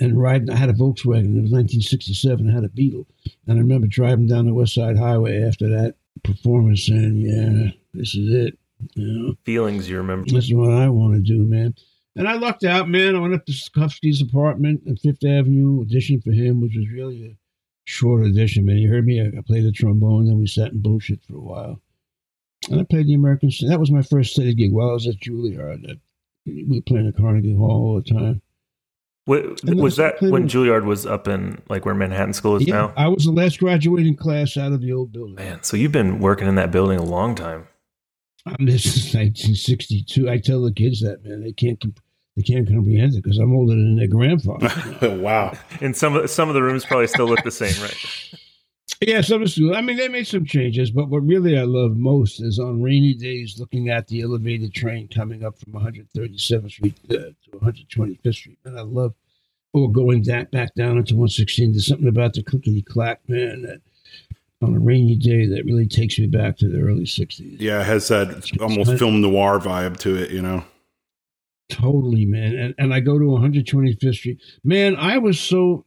and 0.00 0.20
riding. 0.20 0.50
I 0.50 0.56
had 0.56 0.70
a 0.70 0.72
Volkswagen. 0.72 1.36
It 1.36 1.42
was 1.42 1.52
1967. 1.52 2.50
I 2.50 2.52
had 2.52 2.64
a 2.64 2.68
Beetle, 2.68 3.06
and 3.46 3.58
I 3.58 3.60
remember 3.60 3.86
driving 3.86 4.26
down 4.26 4.46
the 4.46 4.54
West 4.54 4.74
Side 4.74 4.98
Highway 4.98 5.42
after 5.42 5.68
that 5.68 5.96
performance, 6.22 6.86
saying, 6.86 7.16
"Yeah, 7.18 7.70
this 7.92 8.14
is 8.14 8.32
it." 8.32 8.58
You 8.94 9.06
know, 9.06 9.34
feelings 9.44 9.88
you 9.88 9.96
remember. 9.98 10.26
This 10.28 10.46
is 10.46 10.54
what 10.54 10.72
I 10.72 10.88
want 10.88 11.14
to 11.14 11.20
do, 11.20 11.44
man. 11.44 11.74
And 12.16 12.28
I 12.28 12.34
lucked 12.34 12.64
out, 12.64 12.88
man. 12.88 13.16
I 13.16 13.20
went 13.20 13.34
up 13.34 13.46
to 13.46 13.52
Stokowski's 13.52 14.20
apartment 14.20 14.82
on 14.86 14.96
Fifth 14.96 15.24
Avenue, 15.24 15.84
auditioned 15.84 16.22
for 16.22 16.32
him, 16.32 16.60
which 16.60 16.76
was 16.76 16.88
really 16.88 17.24
a 17.24 17.36
short 17.84 18.24
audition, 18.24 18.64
man. 18.64 18.76
He 18.76 18.84
heard 18.84 19.06
me. 19.06 19.20
I 19.20 19.40
played 19.46 19.64
the 19.64 19.72
trombone, 19.72 20.26
then 20.26 20.38
we 20.38 20.46
sat 20.46 20.72
and 20.72 20.82
bullshit 20.82 21.22
for 21.22 21.36
a 21.36 21.40
while. 21.40 21.80
And 22.70 22.80
I 22.80 22.84
played 22.84 23.06
the 23.06 23.14
American. 23.14 23.50
That 23.68 23.80
was 23.80 23.90
my 23.90 24.02
first 24.02 24.32
steady 24.32 24.54
gig 24.54 24.72
while 24.72 24.90
I 24.90 24.94
was 24.94 25.06
at 25.06 25.20
Juilliard 25.20 25.98
we 26.46 26.80
play 26.80 27.00
in 27.00 27.12
Carnegie 27.12 27.56
Hall 27.56 27.70
all 27.70 28.02
the 28.02 28.14
time. 28.14 28.42
What, 29.26 29.64
was 29.64 29.96
that 29.96 30.20
when 30.20 30.48
Juilliard 30.48 30.84
was 30.84 31.06
up 31.06 31.28
in 31.28 31.62
like 31.70 31.86
where 31.86 31.94
Manhattan 31.94 32.34
School 32.34 32.56
is 32.56 32.66
yeah, 32.66 32.74
now? 32.74 32.92
I 32.94 33.08
was 33.08 33.24
the 33.24 33.32
last 33.32 33.58
graduating 33.58 34.16
class 34.16 34.58
out 34.58 34.72
of 34.72 34.82
the 34.82 34.92
old 34.92 35.12
building. 35.12 35.36
Man, 35.36 35.62
so 35.62 35.78
you've 35.78 35.92
been 35.92 36.18
working 36.18 36.46
in 36.46 36.56
that 36.56 36.70
building 36.70 36.98
a 36.98 37.02
long 37.02 37.34
time. 37.34 37.66
Um, 38.44 38.56
this 38.66 38.84
is 38.84 39.14
1962. 39.14 40.28
I 40.28 40.36
tell 40.36 40.60
the 40.60 40.72
kids 40.72 41.00
that 41.00 41.24
man, 41.24 41.42
they 41.42 41.52
can't. 41.52 41.80
Comp- 41.80 42.00
they 42.36 42.42
can't 42.42 42.66
comprehend 42.68 43.14
it 43.14 43.22
because 43.22 43.38
I'm 43.38 43.54
older 43.54 43.74
than 43.74 43.94
their 43.94 44.08
grandfather. 44.08 44.68
wow. 45.20 45.56
And 45.80 45.96
some 45.96 46.16
of 46.16 46.28
some 46.28 46.48
of 46.48 46.54
the 46.54 46.62
rooms 46.62 46.84
probably 46.84 47.06
still 47.06 47.26
look 47.26 47.44
the 47.44 47.52
same, 47.52 47.80
right? 47.80 47.96
Yeah, 49.06 49.18
of 49.18 49.26
the 49.26 49.74
I 49.76 49.82
mean, 49.82 49.96
they 49.96 50.08
made 50.08 50.26
some 50.26 50.46
changes, 50.46 50.90
but 50.90 51.08
what 51.08 51.26
really 51.26 51.58
I 51.58 51.64
love 51.64 51.96
most 51.96 52.40
is 52.40 52.58
on 52.58 52.80
rainy 52.80 53.12
days 53.12 53.58
looking 53.58 53.90
at 53.90 54.08
the 54.08 54.22
elevated 54.22 54.72
train 54.72 55.08
coming 55.08 55.44
up 55.44 55.58
from 55.58 55.74
137th 55.74 56.70
Street 56.70 56.96
uh, 57.10 57.14
to 57.14 57.50
125th 57.54 58.34
Street, 58.34 58.58
and 58.64 58.78
I 58.78 58.82
love 58.82 59.14
or 59.74 59.92
going 59.92 60.22
back 60.22 60.50
back 60.52 60.74
down 60.74 60.96
into 60.96 61.14
116. 61.16 61.72
There's 61.72 61.86
something 61.86 62.08
about 62.08 62.32
the 62.32 62.42
clickety 62.42 62.80
clack, 62.80 63.20
man, 63.28 63.62
that 63.62 63.82
on 64.62 64.74
a 64.74 64.78
rainy 64.78 65.16
day 65.16 65.46
that 65.48 65.64
really 65.66 65.86
takes 65.86 66.18
me 66.18 66.26
back 66.26 66.56
to 66.58 66.68
the 66.68 66.80
early 66.80 67.04
60s. 67.04 67.56
Yeah, 67.60 67.82
it 67.82 67.86
has 67.86 68.08
that 68.08 68.50
almost 68.58 68.98
film 68.98 69.20
noir 69.20 69.58
vibe 69.58 69.98
to 69.98 70.16
it, 70.16 70.30
you 70.30 70.40
know. 70.40 70.64
Totally, 71.68 72.24
man. 72.24 72.56
And 72.56 72.74
and 72.78 72.94
I 72.94 73.00
go 73.00 73.18
to 73.18 73.24
125th 73.24 74.14
Street. 74.14 74.40
Man, 74.62 74.96
I 74.96 75.18
was 75.18 75.38
so 75.38 75.84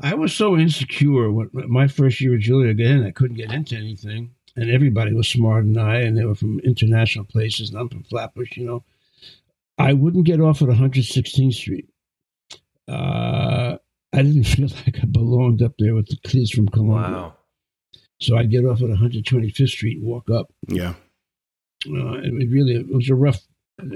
I 0.00 0.14
was 0.14 0.34
so 0.34 0.56
insecure 0.56 1.30
when 1.30 1.50
my 1.52 1.88
first 1.88 2.20
year 2.20 2.34
at 2.34 2.40
Juilliard 2.40 2.70
again, 2.70 3.04
I 3.04 3.10
couldn't 3.10 3.36
get 3.36 3.52
into 3.52 3.76
anything. 3.76 4.30
And 4.54 4.70
everybody 4.70 5.12
was 5.12 5.28
smarter 5.28 5.64
than 5.64 5.76
I, 5.76 6.00
and 6.00 6.16
they 6.16 6.24
were 6.24 6.34
from 6.34 6.60
international 6.60 7.26
places, 7.26 7.68
and 7.68 7.78
I'm 7.78 7.90
from 7.90 8.04
Flatbush, 8.04 8.56
you 8.56 8.64
know. 8.64 8.84
I 9.78 9.92
wouldn't 9.92 10.24
get 10.24 10.40
off 10.40 10.62
at 10.62 10.68
116th 10.68 11.52
Street. 11.52 11.88
Uh, 12.88 13.76
I 14.12 14.22
didn't 14.22 14.44
feel 14.44 14.68
like 14.86 14.98
I 15.02 15.06
belonged 15.06 15.62
up 15.62 15.74
there 15.78 15.94
with 15.94 16.08
the 16.08 16.16
kids 16.26 16.50
from 16.50 16.68
Columbia. 16.68 17.10
Wow. 17.10 17.34
So 18.18 18.36
I'd 18.36 18.50
get 18.50 18.64
off 18.64 18.80
at 18.80 18.88
125th 18.88 19.68
Street 19.68 19.98
and 19.98 20.06
walk 20.06 20.30
up. 20.30 20.50
Yeah. 20.68 20.94
Uh, 21.86 22.14
it 22.22 22.50
really 22.50 22.76
it 22.76 22.88
was 22.88 23.10
a 23.10 23.14
rough. 23.14 23.42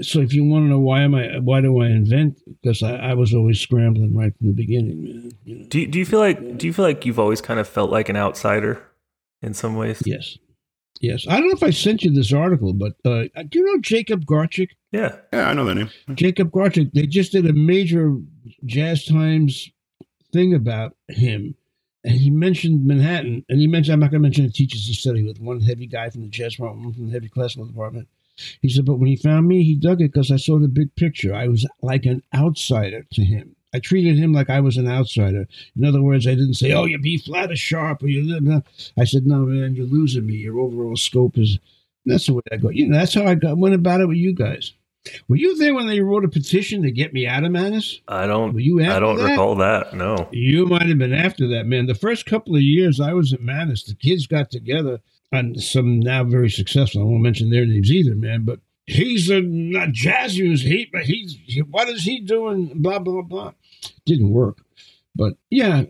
So 0.01 0.19
if 0.21 0.31
you 0.33 0.45
want 0.45 0.65
to 0.65 0.69
know 0.69 0.79
why 0.79 1.01
am 1.01 1.15
I 1.15 1.39
why 1.39 1.61
do 1.61 1.81
I 1.81 1.87
invent? 1.87 2.39
Because 2.61 2.83
I, 2.83 2.97
I 2.97 3.13
was 3.15 3.33
always 3.33 3.59
scrambling 3.59 4.15
right 4.15 4.31
from 4.37 4.47
the 4.47 4.53
beginning, 4.53 5.03
man. 5.03 5.31
You 5.43 5.59
know? 5.59 5.65
Do 5.69 5.79
you, 5.79 5.87
do 5.87 5.97
you 5.97 6.05
feel 6.05 6.19
like 6.19 6.57
do 6.57 6.67
you 6.67 6.73
feel 6.73 6.85
like 6.85 7.05
you've 7.05 7.17
always 7.17 7.41
kind 7.41 7.59
of 7.59 7.67
felt 7.67 7.89
like 7.89 8.07
an 8.07 8.15
outsider 8.15 8.85
in 9.41 9.55
some 9.55 9.75
ways? 9.75 10.03
Yes, 10.05 10.37
yes. 10.99 11.25
I 11.27 11.39
don't 11.39 11.47
know 11.47 11.55
if 11.55 11.63
I 11.63 11.71
sent 11.71 12.03
you 12.03 12.13
this 12.13 12.31
article, 12.31 12.73
but 12.73 12.93
uh, 13.05 13.23
do 13.49 13.57
you 13.57 13.65
know 13.65 13.79
Jacob 13.81 14.25
Garchick? 14.25 14.69
Yeah. 14.91 15.15
Yeah, 15.33 15.49
I 15.49 15.53
know 15.53 15.65
that 15.65 15.75
name. 15.75 15.89
Jacob 16.13 16.51
Garchick. 16.51 16.91
They 16.93 17.07
just 17.07 17.31
did 17.31 17.47
a 17.47 17.53
major 17.53 18.17
Jazz 18.65 19.05
Times 19.05 19.71
thing 20.31 20.53
about 20.53 20.95
him, 21.07 21.55
and 22.03 22.13
he 22.15 22.29
mentioned 22.29 22.85
Manhattan, 22.85 23.43
and 23.49 23.59
he 23.59 23.65
mentioned 23.65 23.93
I'm 23.93 23.99
not 23.99 24.11
going 24.11 24.21
to 24.21 24.27
mention 24.27 24.45
the 24.45 24.51
teachers 24.51 24.85
he 24.85 24.93
studied 24.93 25.25
with. 25.25 25.39
One 25.39 25.59
heavy 25.59 25.87
guy 25.87 26.11
from 26.11 26.21
the 26.21 26.27
jazz 26.29 26.53
department, 26.53 26.85
one 26.85 26.93
from 26.93 27.07
the 27.07 27.13
heavy 27.13 27.29
classical 27.29 27.65
department. 27.65 28.07
He 28.61 28.69
said, 28.69 28.85
but 28.85 28.97
when 28.97 29.07
he 29.07 29.15
found 29.15 29.47
me, 29.47 29.63
he 29.63 29.75
dug 29.75 30.01
it 30.01 30.11
because 30.11 30.31
I 30.31 30.37
saw 30.37 30.59
the 30.59 30.67
big 30.67 30.95
picture. 30.95 31.33
I 31.33 31.47
was 31.47 31.65
like 31.81 32.05
an 32.05 32.23
outsider 32.33 33.05
to 33.13 33.23
him. 33.23 33.55
I 33.73 33.79
treated 33.79 34.17
him 34.17 34.33
like 34.33 34.49
I 34.49 34.59
was 34.59 34.77
an 34.77 34.87
outsider. 34.89 35.47
In 35.77 35.85
other 35.85 36.01
words, 36.01 36.27
I 36.27 36.31
didn't 36.31 36.55
say, 36.55 36.73
"Oh, 36.73 36.85
you 36.85 36.99
B 36.99 37.17
flat 37.17 37.51
or 37.51 37.55
sharp," 37.55 38.03
or 38.03 38.07
you. 38.07 38.61
I 38.97 39.05
said, 39.05 39.25
"No, 39.25 39.45
man, 39.45 39.75
you're 39.75 39.85
losing 39.85 40.25
me. 40.25 40.35
Your 40.35 40.59
overall 40.59 40.97
scope 40.97 41.37
is." 41.37 41.57
That's 42.05 42.25
the 42.25 42.33
way 42.33 42.41
I 42.51 42.57
go. 42.57 42.69
You 42.69 42.87
know, 42.87 42.97
that's 42.97 43.13
how 43.13 43.25
I 43.25 43.35
got, 43.35 43.57
went 43.57 43.75
about 43.75 44.01
it 44.01 44.07
with 44.07 44.17
you 44.17 44.33
guys. 44.33 44.73
Were 45.27 45.35
you 45.35 45.55
there 45.57 45.73
when 45.73 45.87
they 45.87 46.01
wrote 46.01 46.25
a 46.25 46.29
petition 46.29 46.83
to 46.83 46.91
get 46.91 47.13
me 47.13 47.25
out 47.27 47.43
of 47.43 47.51
Manus? 47.51 48.01
I 48.07 48.27
don't. 48.27 48.53
Were 48.53 48.59
you 48.59 48.83
I 48.83 48.99
don't 48.99 49.17
that? 49.17 49.31
recall 49.31 49.55
that. 49.55 49.95
No. 49.95 50.27
You 50.31 50.65
might 50.67 50.87
have 50.87 50.97
been 50.99 51.13
after 51.13 51.47
that, 51.49 51.65
man. 51.65 51.87
The 51.87 51.95
first 51.95 52.25
couple 52.25 52.55
of 52.55 52.61
years 52.61 52.99
I 52.99 53.13
was 53.13 53.33
at 53.33 53.41
Manus, 53.41 53.83
the 53.83 53.95
kids 53.95 54.27
got 54.27 54.51
together, 54.51 54.99
and 55.31 55.61
some 55.61 55.99
now 55.99 56.23
very 56.23 56.49
successful. 56.49 57.01
I 57.01 57.05
won't 57.05 57.23
mention 57.23 57.49
their 57.49 57.65
names 57.65 57.91
either, 57.91 58.15
man. 58.15 58.43
But 58.43 58.59
he's 58.85 59.29
a 59.29 59.41
not 59.41 59.91
jazz 59.91 60.37
music. 60.37 60.67
He, 60.67 60.89
but 60.91 61.03
he's 61.03 61.37
he, 61.45 61.61
what 61.61 61.89
is 61.89 62.03
he 62.03 62.19
doing? 62.19 62.71
Blah 62.75 62.99
blah 62.99 63.21
blah. 63.21 63.53
Didn't 64.05 64.31
work, 64.31 64.59
but 65.15 65.33
yeah. 65.49 65.83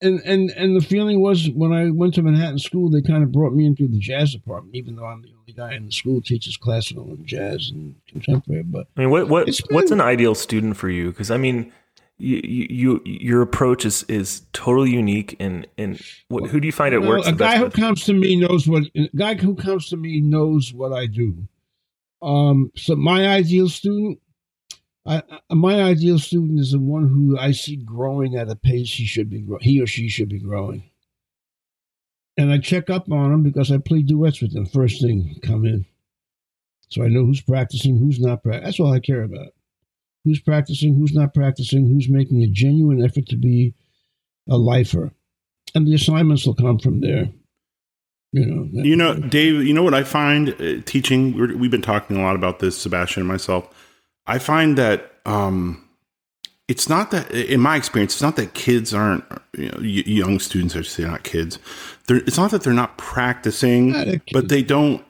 And 0.00 0.20
and 0.24 0.50
and 0.50 0.76
the 0.76 0.84
feeling 0.84 1.20
was 1.20 1.48
when 1.50 1.72
I 1.72 1.90
went 1.90 2.14
to 2.14 2.22
Manhattan 2.22 2.58
School, 2.58 2.90
they 2.90 3.02
kind 3.02 3.22
of 3.22 3.30
brought 3.30 3.52
me 3.52 3.64
into 3.64 3.86
the 3.86 4.00
jazz 4.00 4.32
department, 4.32 4.74
even 4.74 4.96
though 4.96 5.06
I'm 5.06 5.22
the 5.22 5.32
only 5.38 5.52
guy 5.52 5.76
in 5.76 5.86
the 5.86 5.92
school 5.92 6.14
who 6.14 6.22
teaches 6.22 6.56
classical 6.56 7.04
and 7.04 7.24
jazz 7.24 7.70
and 7.70 7.94
contemporary. 8.08 8.64
But 8.64 8.88
I 8.96 9.00
mean, 9.00 9.10
what 9.10 9.28
what 9.28 9.48
It's 9.48 9.62
what's 9.70 9.92
an 9.92 10.00
ideal 10.00 10.34
student 10.34 10.76
for 10.76 10.88
you? 10.88 11.10
Because 11.10 11.30
I 11.30 11.36
mean, 11.36 11.72
you 12.18 12.40
you 12.44 13.02
your 13.04 13.42
approach 13.42 13.84
is 13.84 14.04
is 14.04 14.42
totally 14.52 14.90
unique. 14.90 15.36
And 15.40 15.66
and 15.76 16.00
what, 16.28 16.50
who 16.50 16.60
do 16.60 16.66
you 16.66 16.72
find 16.72 16.94
it 16.94 17.00
Well, 17.00 17.10
works 17.10 17.26
a 17.26 17.32
guy 17.32 17.56
who 17.58 17.64
with? 17.64 17.74
comes 17.74 18.04
to 18.04 18.12
me 18.12 18.36
knows 18.36 18.68
what 18.68 18.84
a 18.94 19.08
guy 19.16 19.34
who 19.34 19.54
comes 19.54 19.88
to 19.88 19.96
me 19.96 20.20
knows 20.20 20.72
what 20.72 20.92
I 20.92 21.06
do. 21.06 21.48
Um, 22.20 22.70
so 22.76 22.94
my 22.94 23.26
ideal 23.26 23.68
student, 23.68 24.20
I, 25.04 25.22
my 25.50 25.82
ideal 25.82 26.20
student 26.20 26.60
is 26.60 26.70
the 26.70 26.78
one 26.78 27.08
who 27.08 27.36
I 27.36 27.50
see 27.50 27.76
growing 27.76 28.36
at 28.36 28.48
a 28.48 28.54
pace 28.54 28.92
he 28.94 29.04
should 29.04 29.28
be 29.28 29.44
he 29.60 29.82
or 29.82 29.86
she 29.86 30.08
should 30.08 30.28
be 30.28 30.38
growing. 30.38 30.84
And 32.36 32.50
I 32.52 32.58
check 32.58 32.88
up 32.88 33.10
on 33.10 33.32
him 33.32 33.42
because 33.42 33.72
I 33.72 33.78
play 33.78 34.02
duets 34.02 34.40
with 34.40 34.54
them 34.54 34.66
first 34.66 35.02
thing 35.02 35.34
come 35.42 35.66
in, 35.66 35.84
so 36.88 37.02
I 37.02 37.08
know 37.08 37.24
who's 37.26 37.42
practicing, 37.42 37.98
who's 37.98 38.20
not 38.20 38.42
practicing. 38.42 38.64
That's 38.64 38.80
all 38.80 38.92
I 38.92 39.00
care 39.00 39.22
about. 39.22 39.48
Who's 40.24 40.40
practicing, 40.40 40.94
who's 40.94 41.12
not 41.12 41.34
practicing, 41.34 41.88
who's 41.88 42.08
making 42.08 42.42
a 42.42 42.46
genuine 42.46 43.04
effort 43.04 43.26
to 43.26 43.36
be 43.36 43.74
a 44.48 44.56
lifer 44.56 45.12
and 45.74 45.86
the 45.86 45.94
assignments 45.94 46.46
will 46.46 46.54
come 46.54 46.78
from 46.78 47.00
there. 47.00 47.28
You 48.32 48.46
know, 48.46 48.82
You 48.82 48.96
know, 48.96 49.14
Dave, 49.14 49.62
you 49.62 49.74
know 49.74 49.82
what 49.82 49.94
I 49.94 50.04
find 50.04 50.50
uh, 50.60 50.80
teaching? 50.86 51.36
We're, 51.36 51.54
we've 51.56 51.70
been 51.70 51.82
talking 51.82 52.16
a 52.16 52.22
lot 52.22 52.34
about 52.34 52.60
this, 52.60 52.78
Sebastian 52.78 53.22
and 53.22 53.28
myself. 53.28 53.68
I 54.26 54.38
find 54.38 54.78
that 54.78 55.12
um, 55.26 55.86
it's 56.66 56.88
not 56.88 57.10
that, 57.10 57.30
in 57.30 57.60
my 57.60 57.76
experience, 57.76 58.14
it's 58.14 58.22
not 58.22 58.36
that 58.36 58.54
kids 58.54 58.94
aren't, 58.94 59.24
you 59.54 59.68
know, 59.68 59.78
y- 59.78 60.04
young 60.06 60.38
students, 60.38 60.74
I 60.74 60.78
should 60.78 60.92
say, 60.92 61.04
not 61.04 61.24
kids. 61.24 61.58
They're, 62.06 62.18
it's 62.18 62.38
not 62.38 62.52
that 62.52 62.62
they're 62.62 62.72
not 62.72 62.96
practicing, 62.96 63.92
they're 63.92 64.22
but 64.32 64.48
they 64.48 64.62
don't, 64.62 65.04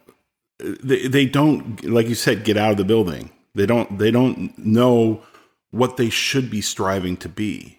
they, 0.58 1.06
they 1.06 1.26
don't, 1.26 1.84
like 1.84 2.08
you 2.08 2.14
said, 2.16 2.44
get 2.44 2.56
out 2.56 2.72
of 2.72 2.76
the 2.76 2.84
building. 2.84 3.30
They 3.54 3.66
don't, 3.66 3.98
they 3.98 4.10
don't 4.10 4.56
know 4.58 5.22
what 5.70 5.96
they 5.96 6.10
should 6.10 6.50
be 6.50 6.60
striving 6.60 7.16
to 7.18 7.28
be. 7.28 7.78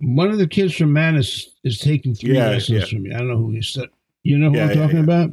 one 0.00 0.30
of 0.30 0.38
the 0.38 0.46
kids 0.46 0.74
from 0.76 0.92
Manus 0.92 1.48
is 1.64 1.78
taking 1.78 2.14
three 2.14 2.34
Yeah, 2.36 2.48
lessons 2.50 2.80
yeah. 2.80 2.86
from 2.86 3.02
me. 3.02 3.14
I 3.14 3.18
don't 3.18 3.28
know 3.28 3.36
who 3.38 3.50
he 3.52 3.62
said. 3.62 3.88
You 4.22 4.38
know 4.38 4.50
who 4.50 4.56
Yeah, 4.56 4.68
I'm 4.68 4.76
talking 4.76 4.98
about? 4.98 5.30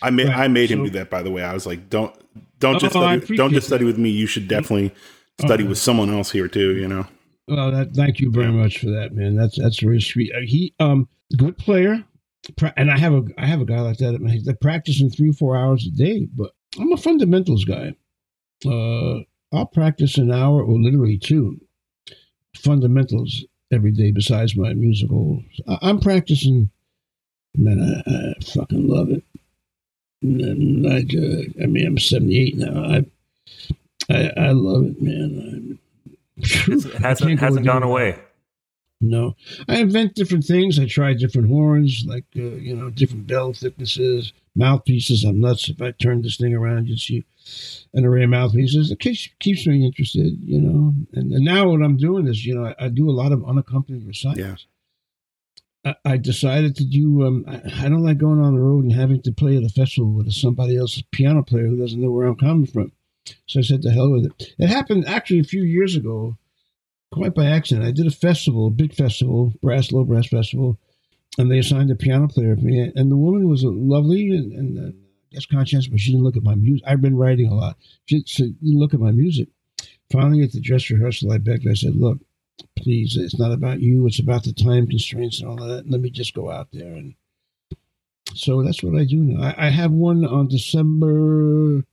I 0.00 0.10
made 0.10 0.28
Right, 0.28 0.36
I 0.38 0.48
made 0.48 0.70
him 0.70 0.84
do 0.84 0.90
that. 0.90 1.10
By 1.10 1.22
the 1.22 1.30
way, 1.30 1.42
I 1.42 1.52
was 1.52 1.66
like, 1.66 1.90
don't 1.90 2.14
don't 2.60 2.80
just 2.80 2.96
Oh, 2.96 3.02
I 3.02 3.18
study, 3.18 3.36
don't 3.36 3.52
just 3.52 3.68
that. 3.68 3.74
study 3.74 3.84
with 3.84 3.98
me. 3.98 4.10
You 4.10 4.26
should 4.26 4.48
definitely 4.48 4.94
study 5.40 5.64
Uh-huh. 5.64 5.70
with 5.70 5.78
someone 5.78 6.08
else 6.10 6.30
here 6.30 6.48
too. 6.48 6.76
You 6.76 6.88
know, 6.88 7.06
Well, 7.48 7.70
that, 7.72 7.92
thank 7.94 8.18
you 8.20 8.30
very 8.30 8.52
much 8.52 8.78
for 8.78 8.86
that, 8.90 9.12
man. 9.12 9.34
That's 9.36 9.58
that's 9.58 9.80
very 9.82 10.00
sweet. 10.00 10.32
Uh, 10.34 10.40
He 10.44 10.72
um 10.80 11.08
good 11.36 11.58
player, 11.58 12.02
and 12.76 12.90
I 12.90 12.96
have 12.98 13.12
a 13.12 13.22
I 13.36 13.44
have 13.46 13.60
a 13.60 13.64
guy 13.66 13.80
like 13.80 13.98
that. 13.98 14.14
at 14.14 14.20
my- 14.22 14.40
They're 14.42 14.54
practicing 14.54 15.10
three 15.10 15.32
four 15.32 15.56
hours 15.56 15.86
a 15.86 15.90
day, 15.90 16.26
but 16.34 16.52
I'm 16.80 16.92
a 16.92 16.96
fundamentals 16.96 17.64
guy. 17.66 17.94
Uh, 18.66 19.20
I'll 19.54 19.66
practice 19.66 20.16
an 20.18 20.32
hour 20.32 20.62
or 20.62 20.78
literally 20.80 21.18
two 21.18 21.60
fundamentals 22.56 23.44
every 23.70 23.90
day 23.90 24.10
besides 24.10 24.56
my 24.56 24.74
musical. 24.74 25.42
I, 25.68 25.78
I'm 25.82 26.00
practicing. 26.00 26.70
Man, 27.56 27.80
I, 27.80 28.10
I 28.10 28.34
fucking 28.44 28.88
love 28.88 29.10
it. 29.10 29.22
And 30.22 30.86
I, 30.86 30.98
uh, 31.00 31.64
I 31.64 31.66
mean, 31.66 31.86
I'm 31.86 31.98
78 31.98 32.56
now. 32.56 32.82
I 32.84 33.04
I, 34.10 34.30
I 34.36 34.50
love 34.52 34.84
it, 34.84 35.02
man. 35.02 35.78
It's- 36.38 36.84
It 36.86 36.94
hasn't 36.94 37.38
go 37.40 37.46
hasn't 37.46 37.66
gone 37.66 37.82
away. 37.82 38.18
no, 39.00 39.36
I 39.68 39.76
invent 39.80 40.14
different 40.14 40.44
things. 40.44 40.78
I 40.78 40.86
try 40.86 41.12
different 41.14 41.48
horns, 41.48 42.04
like 42.06 42.24
uh, 42.36 42.40
you 42.42 42.74
know, 42.74 42.88
different 42.90 43.26
bell 43.26 43.52
thicknesses, 43.52 44.32
mouthpieces. 44.56 45.24
I'm 45.24 45.40
nuts. 45.40 45.68
If 45.68 45.80
I 45.82 45.90
turn 45.92 46.22
this 46.22 46.36
thing 46.36 46.54
around, 46.54 46.88
you'd 46.88 46.98
see 47.00 47.24
an 47.94 48.04
array 48.04 48.24
of 48.24 48.30
mouthpieces. 48.30 48.90
It 48.90 49.00
keeps 49.00 49.28
keeps 49.40 49.66
me 49.66 49.84
interested, 49.84 50.38
you 50.40 50.60
know. 50.60 50.94
And, 51.12 51.32
and 51.32 51.44
now 51.44 51.68
what 51.68 51.82
I'm 51.82 51.96
doing 51.96 52.26
is, 52.26 52.44
you 52.44 52.54
know, 52.54 52.66
I, 52.66 52.86
I 52.86 52.88
do 52.88 53.08
a 53.08 53.12
lot 53.12 53.32
of 53.32 53.44
unaccompanied 53.44 54.06
recitals. 54.06 54.38
Yeah. 54.38 54.56
I, 55.84 56.12
I 56.12 56.16
decided 56.16 56.76
to 56.76 56.84
do. 56.84 57.24
Um, 57.24 57.44
I, 57.48 57.86
I 57.86 57.88
don't 57.88 58.04
like 58.04 58.18
going 58.18 58.40
on 58.40 58.54
the 58.54 58.60
road 58.60 58.84
and 58.84 58.92
having 58.92 59.22
to 59.22 59.32
play 59.32 59.56
at 59.56 59.64
a 59.64 59.68
festival 59.68 60.12
with 60.12 60.32
somebody 60.32 60.76
else's 60.76 61.02
piano 61.10 61.42
player 61.42 61.66
who 61.66 61.76
doesn't 61.76 62.00
know 62.00 62.10
where 62.10 62.26
I'm 62.26 62.36
coming 62.36 62.66
from. 62.66 62.92
So 63.46 63.60
I 63.60 63.62
said, 63.62 63.82
"To 63.82 63.90
hell 63.90 64.10
with 64.10 64.26
it." 64.26 64.54
It 64.58 64.68
happened 64.68 65.06
actually 65.06 65.40
a 65.40 65.44
few 65.44 65.62
years 65.62 65.96
ago 65.96 66.36
quite 67.12 67.34
by 67.34 67.46
accident. 67.46 67.86
I 67.86 67.92
did 67.92 68.06
a 68.06 68.10
festival, 68.10 68.66
a 68.66 68.70
big 68.70 68.94
festival, 68.94 69.52
brass, 69.62 69.92
low 69.92 70.04
brass 70.04 70.26
festival, 70.26 70.78
and 71.38 71.50
they 71.50 71.58
assigned 71.58 71.90
a 71.90 71.94
piano 71.94 72.26
player 72.26 72.56
for 72.56 72.62
me. 72.62 72.90
And 72.96 73.10
the 73.10 73.16
woman 73.16 73.48
was 73.48 73.62
lovely 73.64 74.30
and, 74.30 74.52
and 74.52 74.94
guess 75.32 75.46
conscientious, 75.46 75.88
but 75.88 76.00
she 76.00 76.12
didn't 76.12 76.24
look 76.24 76.36
at 76.36 76.42
my 76.42 76.54
music. 76.54 76.84
I've 76.86 77.00
been 77.00 77.16
writing 77.16 77.48
a 77.50 77.54
lot. 77.54 77.76
She, 78.06 78.22
she 78.26 78.50
didn't 78.50 78.78
look 78.78 78.94
at 78.94 79.00
my 79.00 79.10
music. 79.10 79.48
Finally, 80.10 80.44
at 80.44 80.52
the 80.52 80.60
dress 80.60 80.90
rehearsal, 80.90 81.32
I 81.32 81.38
begged. 81.38 81.66
I 81.66 81.74
said, 81.74 81.96
"Look, 81.96 82.18
please, 82.76 83.16
it's 83.16 83.38
not 83.38 83.52
about 83.52 83.80
you. 83.80 84.06
It's 84.06 84.18
about 84.18 84.44
the 84.44 84.52
time 84.52 84.86
constraints 84.86 85.40
and 85.40 85.48
all 85.48 85.62
of 85.62 85.68
that. 85.68 85.90
Let 85.90 86.00
me 86.00 86.10
just 86.10 86.34
go 86.34 86.50
out 86.50 86.68
there." 86.72 86.92
And 86.92 87.14
so 88.34 88.62
that's 88.62 88.82
what 88.82 89.00
I 89.00 89.04
do 89.04 89.16
now. 89.16 89.54
I, 89.56 89.66
I 89.66 89.70
have 89.70 89.90
one 89.90 90.24
on 90.24 90.48
December 90.48 91.84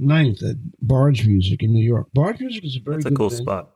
9th 0.00 0.42
at 0.48 0.56
Bargemusic 0.84 1.62
in 1.62 1.72
New 1.72 1.84
York. 1.84 2.08
Bargemusic 2.16 2.64
is 2.64 2.76
a 2.76 2.80
very 2.80 2.96
That's 2.96 3.06
a 3.06 3.10
good 3.10 3.18
cool 3.18 3.30
spot. 3.30 3.70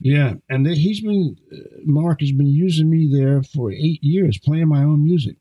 Yeah, 0.00 0.34
and 0.50 0.66
he's 0.66 1.00
been 1.00 1.36
uh, 1.52 1.56
Mark 1.84 2.20
has 2.20 2.32
been 2.32 2.46
using 2.46 2.90
me 2.90 3.08
there 3.10 3.42
for 3.42 3.70
eight 3.70 4.02
years, 4.02 4.38
playing 4.38 4.68
my 4.68 4.82
own 4.82 5.04
music. 5.04 5.36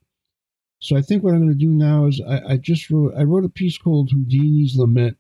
So 0.83 0.97
I 0.97 1.01
think 1.01 1.23
what 1.23 1.33
I'm 1.33 1.39
going 1.39 1.57
to 1.57 1.65
do 1.65 1.71
now 1.71 2.07
is 2.07 2.21
I, 2.27 2.41
I 2.45 2.57
just 2.57 2.89
wrote 2.89 3.13
I 3.17 3.23
wrote 3.23 3.45
a 3.45 3.49
piece 3.49 3.77
called 3.77 4.11
Houdini's 4.11 4.75
Lament 4.75 5.17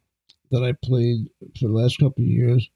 that 0.51 0.61
I 0.61 0.73
played 0.73 1.29
for 1.57 1.69
the 1.69 1.73
last 1.73 1.99
couple 1.99 2.21
of 2.21 2.29
years, 2.29 2.69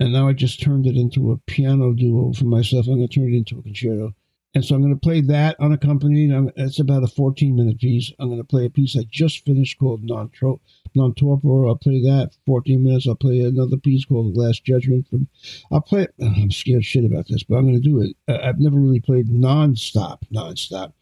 and 0.00 0.14
now 0.14 0.26
I 0.26 0.32
just 0.32 0.62
turned 0.62 0.86
it 0.86 0.96
into 0.96 1.30
a 1.30 1.36
piano 1.36 1.92
duo 1.92 2.32
for 2.32 2.46
myself. 2.46 2.86
I'm 2.86 2.96
going 2.96 3.06
to 3.06 3.14
turn 3.14 3.34
it 3.34 3.36
into 3.36 3.58
a 3.58 3.62
concerto, 3.62 4.14
and 4.54 4.64
so 4.64 4.74
I'm 4.74 4.80
going 4.80 4.94
to 4.94 4.98
play 4.98 5.20
that 5.20 5.60
unaccompanied. 5.60 6.32
I'm, 6.32 6.50
it's 6.56 6.78
about 6.78 7.02
a 7.02 7.06
14 7.06 7.54
minute 7.54 7.80
piece. 7.80 8.10
I'm 8.18 8.28
going 8.30 8.40
to 8.40 8.44
play 8.44 8.64
a 8.64 8.70
piece 8.70 8.96
I 8.96 9.02
just 9.10 9.44
finished 9.44 9.78
called 9.78 10.02
Non 10.02 10.30
Torpor. 10.30 11.68
I'll 11.68 11.76
play 11.76 12.00
that 12.00 12.30
14 12.46 12.82
minutes. 12.82 13.06
I'll 13.06 13.14
play 13.14 13.40
another 13.40 13.76
piece 13.76 14.06
called 14.06 14.34
The 14.34 14.40
Last 14.40 14.64
Judgment. 14.64 15.06
From 15.10 15.28
I'll 15.70 15.82
play. 15.82 16.06
I'm 16.22 16.50
scared 16.50 16.86
shit 16.86 17.04
about 17.04 17.26
this, 17.28 17.42
but 17.42 17.56
I'm 17.56 17.66
going 17.66 17.82
to 17.82 17.86
do 17.86 18.00
it. 18.00 18.16
I've 18.42 18.58
never 18.58 18.80
really 18.80 19.00
played 19.00 19.28
non-stop, 19.28 20.24
non-stop 20.30 20.95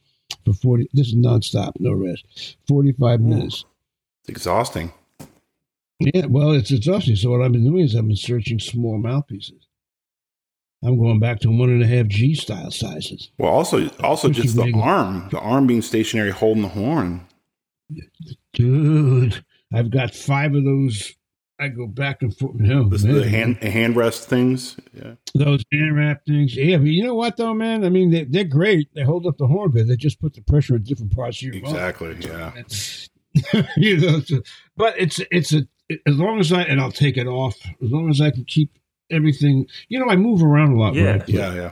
for 0.45 0.53
40. 0.53 0.89
This 0.93 1.09
is 1.09 1.15
non-stop, 1.15 1.75
no 1.79 1.93
rest. 1.93 2.57
45 2.69 3.21
hmm. 3.21 3.29
minutes. 3.29 3.65
It's 4.23 4.31
exhausting. 4.31 4.93
Yeah, 6.01 6.27
well, 6.27 6.53
it's 6.53 6.71
exhausting. 6.71 7.17
So 7.17 7.31
what 7.31 7.43
I've 7.43 7.53
been 7.53 7.65
doing 7.65 7.85
is 7.85 7.95
I've 7.95 8.07
been 8.07 8.17
searching 8.17 8.59
small 8.59 8.99
mouthpieces. 8.99 9.67
I'm 10.83 10.99
going 10.99 11.19
back 11.19 11.41
to 11.41 11.51
one 11.51 11.71
and 11.71 11.83
a 11.83 11.87
half 11.87 12.09
G 12.09 12.35
style 12.35 12.71
sizes. 12.71 13.31
Well, 13.39 13.51
also, 13.51 13.89
also 14.01 14.29
just 14.29 14.55
the 14.55 14.73
arm, 14.77 15.29
the 15.31 15.39
arm 15.39 15.67
being 15.67 15.81
stationary, 15.81 16.31
holding 16.31 16.63
the 16.63 16.69
horn. 16.69 17.27
Dude, 18.53 19.45
I've 19.73 19.91
got 19.91 20.15
five 20.15 20.55
of 20.55 20.65
those. 20.65 21.15
I 21.65 21.69
go 21.69 21.87
back 21.87 22.23
and 22.23 22.37
forth. 22.37 22.55
No, 22.55 22.89
This, 22.89 23.03
man. 23.05 23.15
the 23.15 23.29
hand 23.29 23.57
hand 23.63 23.97
rest 23.97 24.29
things. 24.29 24.77
Yeah. 24.93 25.15
those 25.35 25.63
hand 25.73 25.97
wrap 25.97 26.25
things. 26.27 26.55
Yeah, 26.57 26.77
but 26.77 26.87
you 26.87 27.03
know 27.05 27.15
what 27.15 27.37
though, 27.37 27.55
man? 27.55 27.85
I 27.85 27.89
mean, 27.89 28.11
they, 28.11 28.25
they're 28.25 28.45
great. 28.45 28.89
They 28.95 29.03
hold 29.03 29.27
up 29.27 29.39
the 29.39 29.47
horn 29.47 29.71
good. 29.71 29.89
They 29.89 29.97
just 29.97 30.21
put 30.21 30.35
the 30.35 30.43
pressure 30.43 30.77
in 30.77 30.83
different 30.85 31.13
parts 31.15 31.39
of 31.39 31.43
your 31.55 31.63
mouth. 31.63 31.73
Exactly. 31.73 32.17
Yeah. 32.21 33.63
you 33.77 33.97
know, 33.99 34.21
so- 34.21 34.43
but 34.77 34.95
it's 34.99 35.21
it's 35.31 35.53
a 35.53 35.67
as 36.07 36.17
long 36.17 36.41
as 36.41 36.53
I 36.53 36.63
and 36.63 36.81
I'll 36.81 36.93
take 36.93 37.17
it 37.17 37.27
off 37.27 37.57
as 37.83 37.91
long 37.91 38.09
as 38.11 38.21
I 38.21 38.31
can 38.31 38.45
keep 38.45 38.79
everything. 39.11 39.67
You 39.89 39.99
know, 39.99 40.09
I 40.09 40.17
move 40.17 40.43
around 40.43 40.73
a 40.73 40.79
lot. 40.79 40.95
Yeah. 40.95 41.19
play. 41.19 41.35
Yeah. 41.35 41.55
Yeah. 41.55 41.71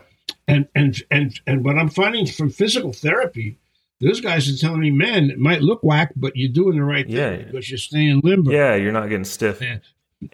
and 0.49 0.69
and 0.75 1.03
and 1.11 1.41
and 1.47 1.65
what 1.65 1.79
I'm 1.79 1.89
finding 1.89 2.27
from 2.27 2.51
physical 2.51 2.93
therapy, 2.93 3.59
those 4.03 4.21
guys 4.21 4.49
are 4.53 4.57
telling 4.57 4.81
me, 4.81 4.91
man, 4.91 5.31
it 5.31 5.39
might 5.39 5.63
look 5.63 5.83
whack, 5.83 6.13
but 6.17 6.37
you're 6.37 6.53
doing 6.53 6.77
the 6.77 6.85
right 6.85 7.07
thing 7.07 7.17
Yeah. 7.17 7.37
because 7.37 7.71
you're 7.71 7.79
staying 7.79 8.21
limber. 8.25 8.53
Yeah, 8.53 8.75
you're 8.75 8.93
not 8.93 9.09
getting 9.09 9.25
stiff. 9.25 9.61
Yeah. 9.61 9.79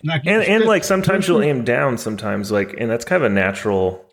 Not 0.03 0.17
And 0.17 0.25
getting 0.25 0.53
and 0.55 0.61
stiff. 0.63 0.69
like 0.69 0.85
sometimes 0.85 1.29
you'll 1.29 1.43
aim 1.43 1.65
down 1.65 1.97
sometimes 1.99 2.51
like 2.51 2.75
and 2.79 2.91
that's 2.91 3.05
kind 3.05 3.23
of 3.23 3.31
a 3.31 3.35
natural 3.35 4.05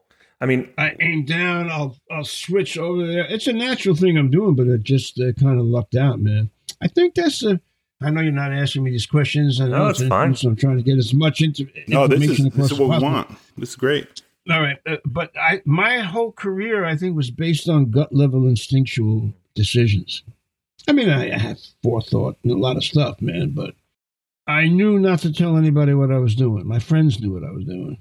I 0.41 0.47
mean, 0.47 0.69
I 0.77 0.93
aim 0.99 1.23
down, 1.25 1.71
I'll 1.71 1.97
I'll 2.11 2.25
switch 2.25 2.77
over 2.77 3.07
there. 3.07 3.25
It's 3.29 3.47
a 3.47 3.53
natural 3.53 3.95
thing 3.95 4.17
I'm 4.17 4.29
doing, 4.29 4.53
but 4.55 4.67
it 4.67 4.83
just 4.83 5.17
uh, 5.19 5.31
kind 5.33 5.57
of 5.59 5.65
lucked 5.65 5.95
out, 5.95 6.19
man. 6.19 6.49
I 6.81 6.87
think 6.89 7.15
that's 7.15 7.41
a. 7.43 7.59
I 8.01 8.09
know 8.09 8.19
you're 8.19 8.33
not 8.33 8.51
asking 8.51 8.83
me 8.83 8.91
these 8.91 9.05
questions. 9.05 9.61
I 9.61 9.67
know 9.69 9.77
No, 9.77 9.87
it's 9.87 10.03
fine. 10.05 10.35
So 10.35 10.49
I'm 10.49 10.57
trying 10.57 10.75
to 10.75 10.83
get 10.83 10.97
as 10.97 11.13
much 11.13 11.39
into 11.41 11.67
No, 11.87 12.05
this 12.07 12.17
is 12.21 12.39
information 12.39 12.61
this 12.61 12.71
is 12.71 12.77
what 12.79 12.99
we 12.99 13.03
want. 13.03 13.29
This 13.57 13.69
is 13.69 13.75
great. 13.77 14.21
All 14.51 14.61
right, 14.61 14.77
uh, 14.85 14.97
but 15.05 15.31
I 15.37 15.61
my 15.63 15.99
whole 15.99 16.33
career 16.33 16.83
I 16.83 16.97
think 16.97 17.15
was 17.15 17.31
based 17.31 17.69
on 17.69 17.89
gut 17.89 18.13
level 18.13 18.45
instinctual 18.45 19.33
decisions. 19.55 20.23
I 20.87 20.91
mean, 20.91 21.09
I, 21.09 21.35
had 21.37 21.59
forethought 21.81 22.37
and 22.43 22.51
a 22.51 22.57
lot 22.57 22.77
of 22.77 22.83
stuff, 22.83 23.21
man, 23.21 23.51
but 23.51 23.73
I 24.47 24.67
knew 24.67 24.99
not 24.99 25.19
to 25.19 25.33
tell 25.33 25.57
anybody 25.57 25.93
what 25.93 26.11
I 26.11 26.19
was 26.19 26.35
doing. 26.35 26.67
My 26.67 26.79
friends 26.79 27.19
knew 27.19 27.33
what 27.33 27.43
I 27.43 27.51
was 27.51 27.65
doing. 27.65 27.97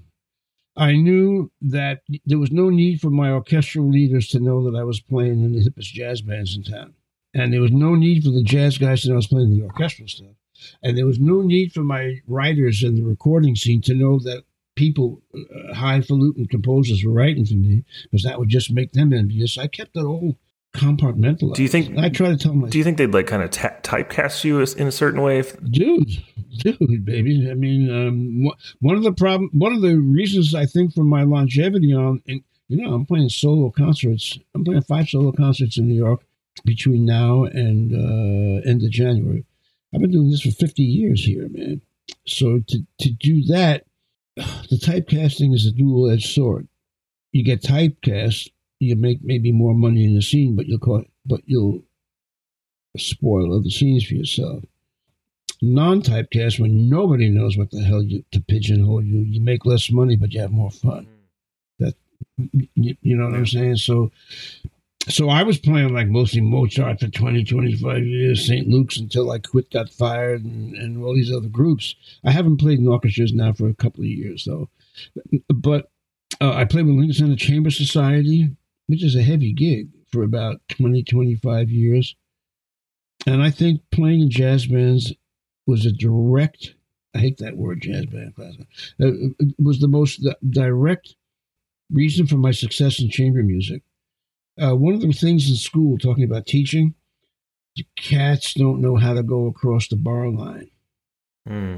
I 0.77 0.93
knew 0.93 1.51
that 1.63 2.03
there 2.27 2.39
was 2.39 2.51
no 2.51 2.69
need 2.69 3.01
for 3.01 3.11
my 3.11 3.31
orchestral 3.31 3.89
leaders 3.89 4.29
to 4.29 4.41
know 4.41 4.69
that 4.69 4.77
I 4.77 4.85
was 4.85 5.01
playing 5.01 5.43
in 5.45 5.53
the 5.53 5.61
hippest 5.61 5.93
jazz 5.93 6.21
bands 6.21 6.57
in 6.57 6.65
town. 6.65 6.95
And 7.33 7.53
there 7.53 7.61
was 7.61 7.73
no 7.73 7.95
need 7.95 8.25
for 8.25 8.31
the 8.31 8.43
jazz 8.43 8.77
guys 8.77 9.03
to 9.03 9.09
know 9.09 9.15
I 9.15 9.17
was 9.17 9.27
playing 9.29 9.51
the 9.51 9.65
orchestral 9.65 10.09
stuff. 10.09 10.35
And 10.83 10.99
there 10.99 11.07
was 11.07 11.19
no 11.19 11.43
need 11.43 11.73
for 11.73 11.83
my 11.83 12.21
writers 12.27 12.83
in 12.83 12.97
the 12.97 13.03
recording 13.03 13.57
scene 13.57 13.81
to 13.83 13.95
know 13.95 14.19
that 14.21 14.45
people, 14.77 15.23
uh, 15.35 15.75
highfalutin 15.75 16.47
composers, 16.47 17.05
were 17.05 17.13
writing 17.13 17.45
for 17.47 17.55
me 17.55 17.85
because 18.05 18.25
that 18.25 18.39
would 18.39 18.49
just 18.49 18.73
make 18.73 18.93
them 18.93 19.13
envious. 19.13 19.57
I 19.57 19.69
kept 19.69 19.97
it 19.97 20.05
all 20.05 20.37
compartmentalized. 20.75 21.55
Do 21.55 21.63
you 21.63 21.69
think- 21.69 21.97
I 21.97 22.09
try 22.09 22.29
to 22.29 22.37
tell 22.37 22.53
myself, 22.55 22.73
do 22.73 22.79
you 22.79 22.85
think 22.85 22.99
they'd 22.99 23.13
like 23.13 23.27
kind 23.27 23.43
of 23.43 23.51
ta- 23.51 23.77
typecast 23.83 24.45
you 24.45 24.61
in 24.61 24.87
a 24.87 24.93
certain 24.93 25.23
way? 25.23 25.39
If, 25.39 25.57
dude, 25.71 26.11
dude, 26.59 27.05
baby. 27.05 27.49
I 27.51 27.55
mean, 27.55 27.91
um, 27.91 28.45
wh- 28.47 28.83
one 28.85 28.97
of 28.97 29.03
the 29.03 29.13
problem, 29.13 29.51
one 29.53 29.73
of 29.73 29.81
the 29.83 29.97
reasons 29.99 30.55
I 30.55 30.67
think 30.67 30.93
for 30.93 31.05
my 31.05 31.23
longevity 31.23 31.93
on, 31.95 32.23
and 32.27 32.43
you 32.69 32.79
know, 32.83 32.95
I'm 32.95 33.07
playing 33.07 33.29
solo 33.29 33.71
concerts. 33.71 34.39
I'm 34.55 34.65
playing 34.65 34.83
five 34.83 35.09
solo 35.09 35.33
concerts 35.33 35.77
in 35.79 35.89
New 35.89 35.95
York 35.97 36.25
between 36.65 37.05
now 37.05 37.45
and 37.45 37.93
uh, 37.95 38.69
end 38.69 38.83
of 38.83 38.91
January. 38.91 39.45
I've 39.95 40.01
been 40.01 40.11
doing 40.11 40.31
this 40.31 40.41
for 40.41 40.51
50 40.51 40.83
years 40.83 41.25
here, 41.25 41.49
man. 41.51 41.83
So 42.27 42.61
to 42.67 42.79
to 43.01 43.11
do 43.11 43.43
that, 43.45 43.85
the 44.37 44.77
typecasting 44.83 45.55
is 45.55 45.67
a 45.67 45.73
dual 45.73 46.11
edged 46.11 46.33
sword. 46.33 46.67
You 47.33 47.45
get 47.45 47.63
typecast, 47.63 48.51
you 48.81 48.97
make 48.97 49.19
maybe 49.23 49.53
more 49.53 49.75
money 49.75 50.05
in 50.05 50.15
the 50.15 50.23
scene, 50.23 50.57
but 50.57 50.67
you'll 50.67 50.79
call 50.79 51.05
but 51.27 51.41
you'll 51.47 51.83
spoil 52.97 53.55
other 53.55 53.71
scenes 53.71 54.05
for 54.05 54.15
yourself. 54.15 54.65
Non-typecast 55.63 56.61
when 56.61 56.89
nobody 56.89 57.29
knows 57.29 57.57
what 57.57 57.71
the 57.71 57.83
hell 57.83 58.03
you 58.03 58.25
to 58.33 58.41
pigeonhole 58.41 59.03
you 59.03 59.21
you 59.21 59.41
make 59.41 59.65
less 59.65 59.91
money 59.91 60.17
but 60.17 60.33
you 60.33 60.41
have 60.41 60.53
more 60.53 60.71
fun. 60.71 61.07
That 61.79 61.95
you, 62.75 62.97
you 63.01 63.17
know 63.17 63.27
what 63.27 63.35
i'm 63.35 63.47
saying? 63.47 63.77
So 63.77 64.11
so 65.09 65.29
i 65.29 65.43
was 65.43 65.59
playing 65.59 65.93
like 65.93 66.09
mostly 66.09 66.41
mozart 66.41 67.01
for 67.01 67.09
20 67.09 67.45
25 67.45 68.05
years 68.05 68.47
st 68.47 68.67
luke's 68.69 68.97
until 68.97 69.31
i 69.31 69.39
quit 69.39 69.71
got 69.71 69.91
fired 69.91 70.43
and, 70.43 70.75
and 70.75 71.03
all 71.03 71.15
these 71.15 71.33
other 71.33 71.49
groups. 71.49 71.95
I 72.25 72.31
haven't 72.31 72.59
played 72.59 72.79
in 72.79 72.89
orchestras 72.89 73.33
now 73.33 73.53
for 73.53 73.69
a 73.69 73.75
couple 73.75 74.01
of 74.01 74.09
years 74.09 74.45
though. 74.45 74.69
But 75.49 75.91
uh, 76.41 76.53
i 76.53 76.65
played 76.65 76.87
with 76.87 76.97
lincoln 76.97 77.15
center 77.15 77.37
chamber 77.37 77.71
society 77.71 78.51
which 78.87 79.03
is 79.03 79.17
a 79.17 79.23
heavy 79.23 79.53
gig 79.53 79.89
for 80.11 80.23
about 80.23 80.61
20 80.69 81.03
25 81.03 81.71
years 81.71 82.17
and 83.27 83.43
i 83.43 83.51
think 83.51 83.81
playing 83.91 84.21
in 84.23 84.31
jazz 84.31 84.67
bands 84.67 85.13
was 85.67 85.87
a 85.87 85.93
direct 85.93 86.75
I 87.15 87.21
hate 87.21 87.39
that 87.39 87.57
word 87.57 87.81
jazz 87.81 88.07
band 88.07 88.35
class. 88.35 88.55
Uh, 89.01 89.11
was 89.59 89.79
the 89.79 89.89
most 89.89 90.27
direct 90.51 91.15
reason 91.91 92.27
for 92.27 92.37
my 92.37 92.51
success 92.51 93.01
in 93.01 93.09
chamber 93.09 93.43
music. 93.43 93.83
Uh, 94.61 94.75
one 94.75 94.95
of 94.95 95.01
the 95.01 95.13
things 95.13 95.49
in 95.49 95.57
school, 95.57 95.97
talking 95.99 96.25
about 96.25 96.47
teaching, 96.47 96.95
the 97.77 97.87
cats 97.97 98.55
don't 98.55 98.81
know 98.81 98.97
how 98.97 99.15
to 99.15 99.23
go 99.23 99.47
across 99.47 99.89
the 99.89 99.97
bar 99.97 100.29
line. 100.29 100.71
Hmm. 101.47 101.77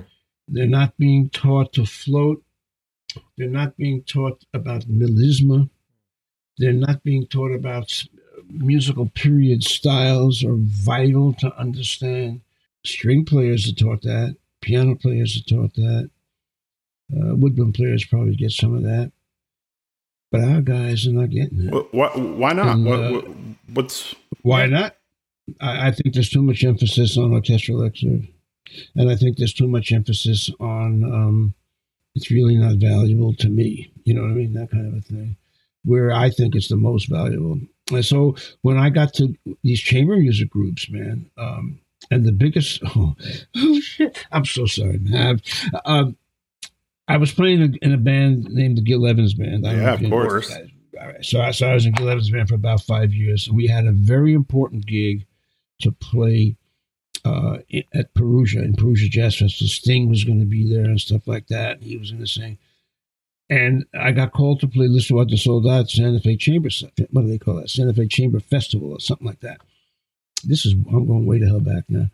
They're 0.48 0.66
not 0.66 0.96
being 0.96 1.28
taught 1.30 1.72
to 1.74 1.84
float. 1.84 2.42
They're 3.36 3.48
not 3.48 3.76
being 3.76 4.04
taught 4.04 4.44
about 4.54 4.82
melisma. 4.82 5.68
They're 6.58 6.72
not 6.72 7.02
being 7.02 7.26
taught 7.26 7.52
about 7.52 8.04
musical 8.48 9.08
period 9.08 9.64
styles 9.64 10.44
are 10.44 10.56
vital 10.56 11.34
to 11.34 11.54
understand. 11.56 12.40
String 12.84 13.24
players 13.24 13.68
are 13.68 13.74
taught 13.74 14.02
that. 14.02 14.36
Piano 14.60 14.94
players 14.94 15.36
are 15.36 15.54
taught 15.54 15.74
that. 15.74 16.10
Uh, 17.12 17.36
woodwind 17.36 17.74
players 17.74 18.04
probably 18.04 18.34
get 18.34 18.50
some 18.50 18.74
of 18.74 18.82
that. 18.82 19.12
But 20.32 20.42
our 20.42 20.60
guys 20.60 21.06
are 21.06 21.12
not 21.12 21.30
getting 21.30 21.68
it. 21.68 21.86
Why, 21.92 22.08
why 22.08 22.52
not? 22.52 22.68
And, 22.68 22.84
what, 22.84 23.00
uh, 23.00 23.10
what, 23.12 23.24
what's 23.72 24.14
Why 24.42 24.66
not? 24.66 24.96
I, 25.60 25.88
I 25.88 25.90
think 25.92 26.14
there's 26.14 26.30
too 26.30 26.42
much 26.42 26.64
emphasis 26.64 27.16
on 27.16 27.32
orchestral 27.32 27.84
excerpt, 27.84 28.26
and 28.96 29.10
I 29.10 29.14
think 29.14 29.36
there's 29.36 29.54
too 29.54 29.68
much 29.68 29.92
emphasis 29.92 30.50
on 30.58 31.04
um, 31.04 31.54
it's 32.16 32.30
really 32.30 32.56
not 32.56 32.76
valuable 32.76 33.34
to 33.34 33.48
me. 33.48 33.92
You 34.04 34.14
know 34.14 34.22
what 34.22 34.32
I 34.32 34.34
mean? 34.34 34.54
That 34.54 34.70
kind 34.70 34.86
of 34.86 34.94
a 34.94 35.00
thing. 35.02 35.36
Where 35.86 36.12
I 36.12 36.28
think 36.28 36.54
it's 36.54 36.68
the 36.68 36.76
most 36.76 37.08
valuable. 37.08 37.60
And 37.90 38.04
so 38.04 38.36
when 38.62 38.76
I 38.76 38.90
got 38.90 39.14
to 39.14 39.34
these 39.62 39.80
chamber 39.80 40.16
music 40.16 40.50
groups, 40.50 40.90
man, 40.90 41.30
um, 41.38 41.78
and 42.10 42.24
the 42.24 42.32
biggest 42.32 42.82
oh, 42.96 43.14
oh 43.56 43.80
shit, 43.80 44.26
I'm 44.32 44.44
so 44.44 44.66
sorry, 44.66 44.98
man. 44.98 45.40
Um, 45.84 46.16
I 47.08 47.16
was 47.16 47.32
playing 47.32 47.78
in- 47.80 47.92
a 47.92 47.96
band 47.96 48.50
named 48.50 48.78
the 48.78 48.82
Gil 48.82 49.06
Evans 49.06 49.34
Band. 49.34 49.66
I 49.66 49.74
Yeah, 49.74 49.94
of 49.94 50.10
course. 50.10 50.52
All 50.52 51.06
right. 51.06 51.24
So 51.24 51.40
I, 51.40 51.50
so 51.52 51.68
I 51.68 51.74
was 51.74 51.86
in 51.86 51.92
Gil 51.92 52.08
Evans 52.08 52.30
Band 52.30 52.48
for 52.48 52.54
about 52.54 52.82
five 52.82 53.12
years. 53.12 53.50
We 53.50 53.68
had 53.68 53.86
a 53.86 53.92
very 53.92 54.34
important 54.34 54.86
gig 54.86 55.24
to 55.82 55.92
play 55.92 56.56
uh, 57.24 57.58
at 57.94 58.14
Perugia, 58.14 58.62
in 58.62 58.74
Perugia 58.74 59.08
Jazz 59.08 59.36
Festival. 59.36 59.68
Sting 59.68 60.08
was 60.08 60.24
going 60.24 60.40
to 60.40 60.46
be 60.46 60.72
there 60.72 60.84
and 60.84 61.00
stuff 61.00 61.26
like 61.26 61.48
that. 61.48 61.82
He 61.82 61.96
was 61.96 62.10
going 62.10 62.22
to 62.22 62.28
sing. 62.28 62.58
And 63.48 63.84
I 63.94 64.10
got 64.12 64.32
called 64.32 64.60
to 64.60 64.68
play 64.68 64.88
L'Histoire 64.88 65.24
de 65.24 65.36
Soldat 65.36 65.80
at 65.80 65.90
Santa 65.90 66.20
Fe 66.20 66.36
Chamber. 66.36 66.68
What 67.10 67.22
do 67.22 67.28
they 67.28 67.38
call 67.38 67.54
that? 67.56 67.70
Santa 67.70 67.94
Fe 67.94 68.08
Chamber 68.08 68.40
Festival 68.40 68.92
or 68.92 69.00
something 69.00 69.26
like 69.26 69.40
that. 69.40 69.60
This 70.44 70.66
is, 70.66 70.72
I'm 70.72 71.06
going 71.06 71.26
way 71.26 71.38
to 71.38 71.46
hell 71.46 71.60
back 71.60 71.84
now. 71.88 72.08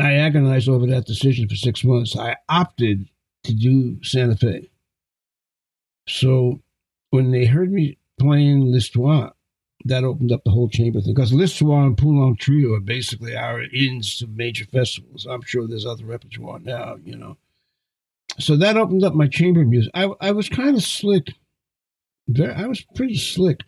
I 0.00 0.14
agonized 0.14 0.68
over 0.68 0.86
that 0.86 1.06
decision 1.06 1.48
for 1.48 1.54
six 1.54 1.84
months. 1.84 2.16
I 2.16 2.36
opted 2.48 3.08
to 3.44 3.54
do 3.54 4.02
Santa 4.02 4.36
Fe. 4.36 4.70
So 6.08 6.60
when 7.10 7.30
they 7.30 7.46
heard 7.46 7.72
me 7.72 7.98
playing 8.18 8.72
L'Histoire, 8.72 9.32
that 9.84 10.04
opened 10.04 10.32
up 10.32 10.42
the 10.44 10.50
whole 10.50 10.68
chamber 10.68 11.00
thing. 11.00 11.14
Because 11.14 11.32
L'Histoire 11.32 11.86
and 11.86 11.96
Poulenc 11.96 12.40
Trio 12.40 12.74
are 12.74 12.80
basically 12.80 13.36
our 13.36 13.62
ins 13.62 14.18
to 14.18 14.26
major 14.26 14.64
festivals. 14.64 15.24
I'm 15.24 15.42
sure 15.42 15.68
there's 15.68 15.86
other 15.86 16.04
repertoire 16.04 16.58
now, 16.58 16.96
you 17.04 17.16
know. 17.16 17.36
So 18.38 18.56
that 18.56 18.76
opened 18.76 19.04
up 19.04 19.14
my 19.14 19.26
chamber 19.26 19.64
music. 19.64 19.90
I, 19.94 20.10
I 20.20 20.30
was 20.32 20.48
kind 20.48 20.76
of 20.76 20.82
slick. 20.82 21.28
Very, 22.28 22.52
I 22.52 22.66
was 22.66 22.82
pretty 22.94 23.16
slick. 23.16 23.60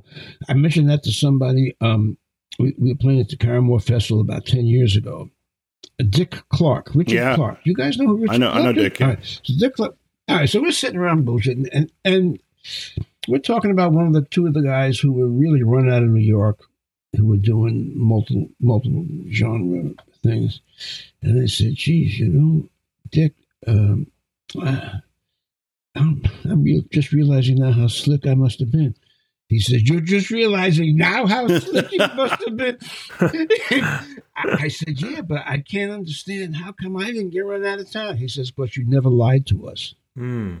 I 0.48 0.54
mentioned 0.54 0.90
that 0.90 1.02
to 1.04 1.12
somebody. 1.12 1.76
Um, 1.80 2.18
we, 2.58 2.74
we 2.78 2.90
were 2.92 2.98
playing 2.98 3.20
at 3.20 3.28
the 3.28 3.36
Caramoor 3.36 3.80
Festival 3.80 4.20
about 4.20 4.44
10 4.46 4.66
years 4.66 4.96
ago. 4.96 5.30
Dick 6.10 6.42
Clark, 6.50 6.90
Richard 6.94 7.14
Yeah. 7.14 7.34
Clark. 7.36 7.58
You 7.64 7.74
guys 7.74 7.96
know 7.98 8.06
who 8.06 8.16
Richard 8.18 8.34
I 8.34 8.36
know- 8.38 8.50
I 8.50 8.62
know? 8.62 8.72
Dick, 8.72 8.98
yeah. 9.00 9.06
All 9.06 9.12
right. 9.14 9.40
So 9.42 9.54
Dick 9.58 9.74
Clark. 9.74 9.96
All 10.28 10.36
right, 10.36 10.48
so 10.48 10.60
we're 10.60 10.72
sitting 10.72 10.98
around 10.98 11.26
bullshitting, 11.26 11.68
and, 11.72 11.90
and 12.04 12.38
we're 13.28 13.38
talking 13.38 13.70
about 13.70 13.92
one 13.92 14.06
of 14.06 14.12
the 14.12 14.20
two 14.26 14.46
of 14.46 14.52
the 14.52 14.60
guys 14.60 14.98
who 14.98 15.10
were 15.10 15.26
really 15.26 15.62
run 15.62 15.88
out 15.90 16.02
of 16.02 16.10
New 16.10 16.20
York, 16.20 16.58
who 17.16 17.24
were 17.26 17.38
doing 17.38 17.92
multiple 17.96 18.46
multiple 18.60 19.06
genre 19.32 19.84
things, 20.22 20.60
and 21.22 21.40
they 21.40 21.46
said, 21.46 21.76
"Geez, 21.76 22.18
you 22.18 22.28
know, 22.28 22.68
Dick, 23.10 23.32
um, 23.66 24.06
I, 24.60 25.00
I'm, 25.94 26.22
I'm 26.44 26.62
real, 26.62 26.82
just 26.92 27.12
realizing 27.12 27.56
now 27.58 27.72
how 27.72 27.86
slick 27.88 28.26
I 28.26 28.34
must 28.34 28.60
have 28.60 28.70
been." 28.70 28.94
He 29.48 29.60
said, 29.60 29.82
"You're 29.82 30.00
just 30.00 30.30
realizing 30.30 30.96
now 30.96 31.26
how 31.26 31.46
slick 31.48 31.90
you 31.92 31.98
must 31.98 32.44
have 32.44 32.56
been." 32.56 32.78
I, 33.20 34.04
I 34.36 34.68
said, 34.68 35.00
"Yeah, 35.00 35.22
but 35.22 35.42
I 35.46 35.58
can't 35.58 35.90
understand 35.90 36.56
how 36.56 36.72
come 36.72 36.96
I 36.96 37.06
didn't 37.06 37.30
get 37.30 37.40
run 37.46 37.64
out 37.64 37.80
of 37.80 37.90
town." 37.90 38.16
He 38.18 38.28
says, 38.28 38.50
"But 38.50 38.76
you 38.76 38.84
never 38.86 39.08
lied 39.08 39.46
to 39.48 39.68
us. 39.68 39.94
Hmm. 40.14 40.56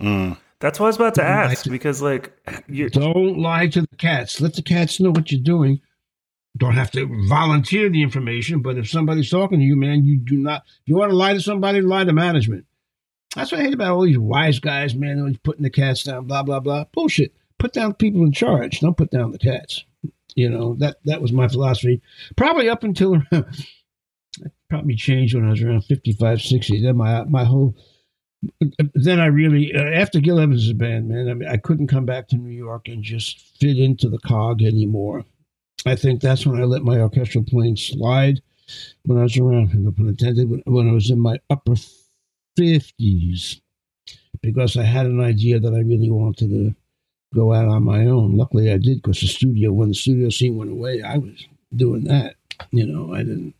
Mm. 0.00 0.38
That's 0.60 0.78
what 0.80 0.86
I 0.86 0.88
was 0.88 0.96
about 0.96 1.14
to 1.16 1.20
Don't 1.22 1.30
ask 1.30 1.64
to- 1.64 1.70
because, 1.70 2.00
like, 2.02 2.32
you 2.68 2.88
Don't 2.88 3.38
lie 3.38 3.66
to 3.68 3.82
the 3.82 3.96
cats. 3.98 4.40
Let 4.40 4.54
the 4.54 4.62
cats 4.62 4.98
know 5.00 5.10
what 5.10 5.30
you're 5.30 5.40
doing. 5.40 5.80
Don't 6.56 6.74
have 6.74 6.90
to 6.92 7.08
volunteer 7.28 7.88
the 7.88 8.02
information, 8.02 8.60
but 8.60 8.76
if 8.76 8.88
somebody's 8.88 9.30
talking 9.30 9.58
to 9.58 9.64
you, 9.64 9.74
man, 9.74 10.04
you 10.04 10.18
do 10.18 10.36
not. 10.36 10.64
You 10.84 10.96
want 10.96 11.10
to 11.10 11.16
lie 11.16 11.32
to 11.32 11.40
somebody, 11.40 11.80
lie 11.80 12.04
to 12.04 12.12
management. 12.12 12.66
That's 13.34 13.50
what 13.50 13.60
I 13.60 13.64
hate 13.64 13.74
about 13.74 13.92
all 13.92 14.04
these 14.04 14.18
wise 14.18 14.58
guys, 14.58 14.94
man, 14.94 15.18
always 15.18 15.38
putting 15.38 15.62
the 15.62 15.70
cats 15.70 16.02
down, 16.02 16.26
blah 16.26 16.42
blah 16.42 16.60
blah. 16.60 16.84
Bullshit. 16.92 17.34
Put 17.58 17.72
down 17.72 17.94
people 17.94 18.22
in 18.22 18.32
charge. 18.32 18.80
Don't 18.80 18.96
put 18.96 19.10
down 19.10 19.32
the 19.32 19.38
cats. 19.38 19.84
You 20.34 20.50
know 20.50 20.74
that 20.78 20.96
that 21.04 21.22
was 21.22 21.32
my 21.32 21.48
philosophy. 21.48 22.02
Probably 22.36 22.68
up 22.68 22.84
until 22.84 23.14
around, 23.14 23.66
probably 24.68 24.96
changed 24.96 25.34
when 25.34 25.46
I 25.46 25.50
was 25.50 25.62
around 25.62 25.82
55, 25.82 26.42
60. 26.42 26.82
Then 26.82 26.96
my 26.96 27.24
my 27.24 27.44
whole 27.44 27.74
then 28.94 29.20
I 29.20 29.26
really 29.26 29.72
uh, 29.74 29.82
after 29.82 30.20
Gil 30.20 30.40
Evans' 30.40 30.72
band, 30.72 31.08
man, 31.08 31.28
I 31.28 31.34
mean, 31.34 31.48
I 31.48 31.56
couldn't 31.56 31.86
come 31.86 32.04
back 32.04 32.28
to 32.28 32.36
New 32.36 32.50
York 32.50 32.88
and 32.88 33.02
just 33.02 33.40
fit 33.58 33.78
into 33.78 34.08
the 34.08 34.18
cog 34.18 34.62
anymore. 34.62 35.24
I 35.84 35.96
think 35.96 36.20
that's 36.20 36.46
when 36.46 36.60
I 36.60 36.64
let 36.64 36.82
my 36.82 37.00
orchestral 37.00 37.44
playing 37.44 37.76
slide 37.76 38.40
when 39.04 39.18
I 39.18 39.22
was 39.24 39.36
around, 39.36 39.74
no 39.74 39.92
pun 39.92 40.08
intended, 40.08 40.48
when, 40.48 40.88
I 40.88 40.92
was 40.92 41.10
in 41.10 41.18
my 41.18 41.38
upper 41.50 41.74
fifties, 42.56 43.60
because 44.40 44.76
I 44.76 44.84
had 44.84 45.06
an 45.06 45.20
idea 45.20 45.58
that 45.60 45.74
I 45.74 45.80
really 45.80 46.10
wanted 46.10 46.50
to 46.50 46.74
go 47.34 47.52
out 47.52 47.68
on 47.68 47.84
my 47.84 48.06
own. 48.06 48.36
Luckily, 48.36 48.70
I 48.70 48.78
did 48.78 49.02
because 49.02 49.20
the 49.20 49.26
studio, 49.26 49.72
when 49.72 49.88
the 49.88 49.94
studio 49.94 50.28
scene 50.28 50.56
went 50.56 50.70
away, 50.70 51.02
I 51.02 51.18
was 51.18 51.46
doing 51.74 52.04
that. 52.04 52.36
You 52.70 52.86
know, 52.86 53.14
I 53.14 53.18
didn't. 53.18 53.54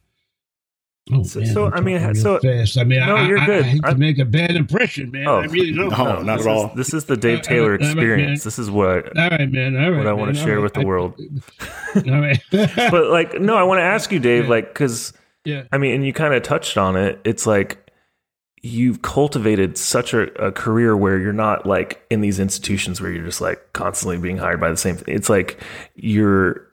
Oh, 1.10 1.22
So- 1.24 1.40
man, 1.40 1.52
so, 1.52 1.70
I'm 1.72 1.84
mean, 1.84 1.98
talking 1.98 2.14
so- 2.14 2.38
fast. 2.38 2.78
I 2.78 2.84
mean, 2.84 3.00
No, 3.00 3.16
I, 3.16 3.26
you're 3.26 3.44
good. 3.44 3.64
I, 3.64 3.68
hate 3.68 3.80
I- 3.84 3.92
to 3.92 3.98
make 3.98 4.18
a 4.18 4.24
bad 4.24 4.54
impression, 4.54 5.10
man. 5.10 5.26
Oh, 5.26 5.40
I 5.40 5.44
really 5.46 5.72
don't. 5.72 5.90
no. 5.90 6.22
not 6.22 6.38
this 6.38 6.46
at 6.46 6.52
all. 6.52 6.66
Is, 6.70 6.76
this 6.76 6.94
is 6.94 7.04
the 7.06 7.16
Dave 7.16 7.42
Taylor 7.42 7.74
experience. 7.74 8.44
This 8.44 8.58
is 8.58 8.70
what. 8.70 9.16
All 9.18 9.28
right, 9.30 9.50
man. 9.50 9.76
All 9.76 9.90
right. 9.90 9.98
What 9.98 10.06
I 10.06 10.12
wanna 10.12 10.34
share 10.34 10.58
All 10.58 10.62
with 10.62 10.74
the 10.74 10.80
right. 10.80 10.86
world. 10.86 11.20
All 11.96 12.02
right. 12.20 12.40
But 12.52 13.06
like, 13.08 13.40
no, 13.40 13.56
I 13.56 13.64
want 13.64 13.78
to 13.80 13.82
ask 13.84 14.12
you, 14.12 14.20
Dave, 14.20 14.48
like, 14.48 14.68
because 14.68 15.12
yeah. 15.44 15.64
I 15.72 15.78
mean, 15.78 15.94
and 15.96 16.06
you 16.06 16.12
kind 16.12 16.34
of 16.34 16.42
touched 16.44 16.78
on 16.78 16.96
it. 16.96 17.20
It's 17.24 17.46
like 17.46 17.90
you've 18.62 19.02
cultivated 19.02 19.76
such 19.76 20.14
a, 20.14 20.32
a 20.40 20.52
career 20.52 20.96
where 20.96 21.18
you're 21.18 21.32
not 21.32 21.66
like 21.66 22.00
in 22.10 22.20
these 22.20 22.38
institutions 22.38 23.00
where 23.00 23.10
you're 23.10 23.24
just 23.24 23.40
like 23.40 23.72
constantly 23.72 24.18
being 24.18 24.36
hired 24.36 24.60
by 24.60 24.70
the 24.70 24.76
same 24.76 24.96
thing. 24.96 25.12
It's 25.12 25.28
like 25.28 25.58
you're 25.96 26.68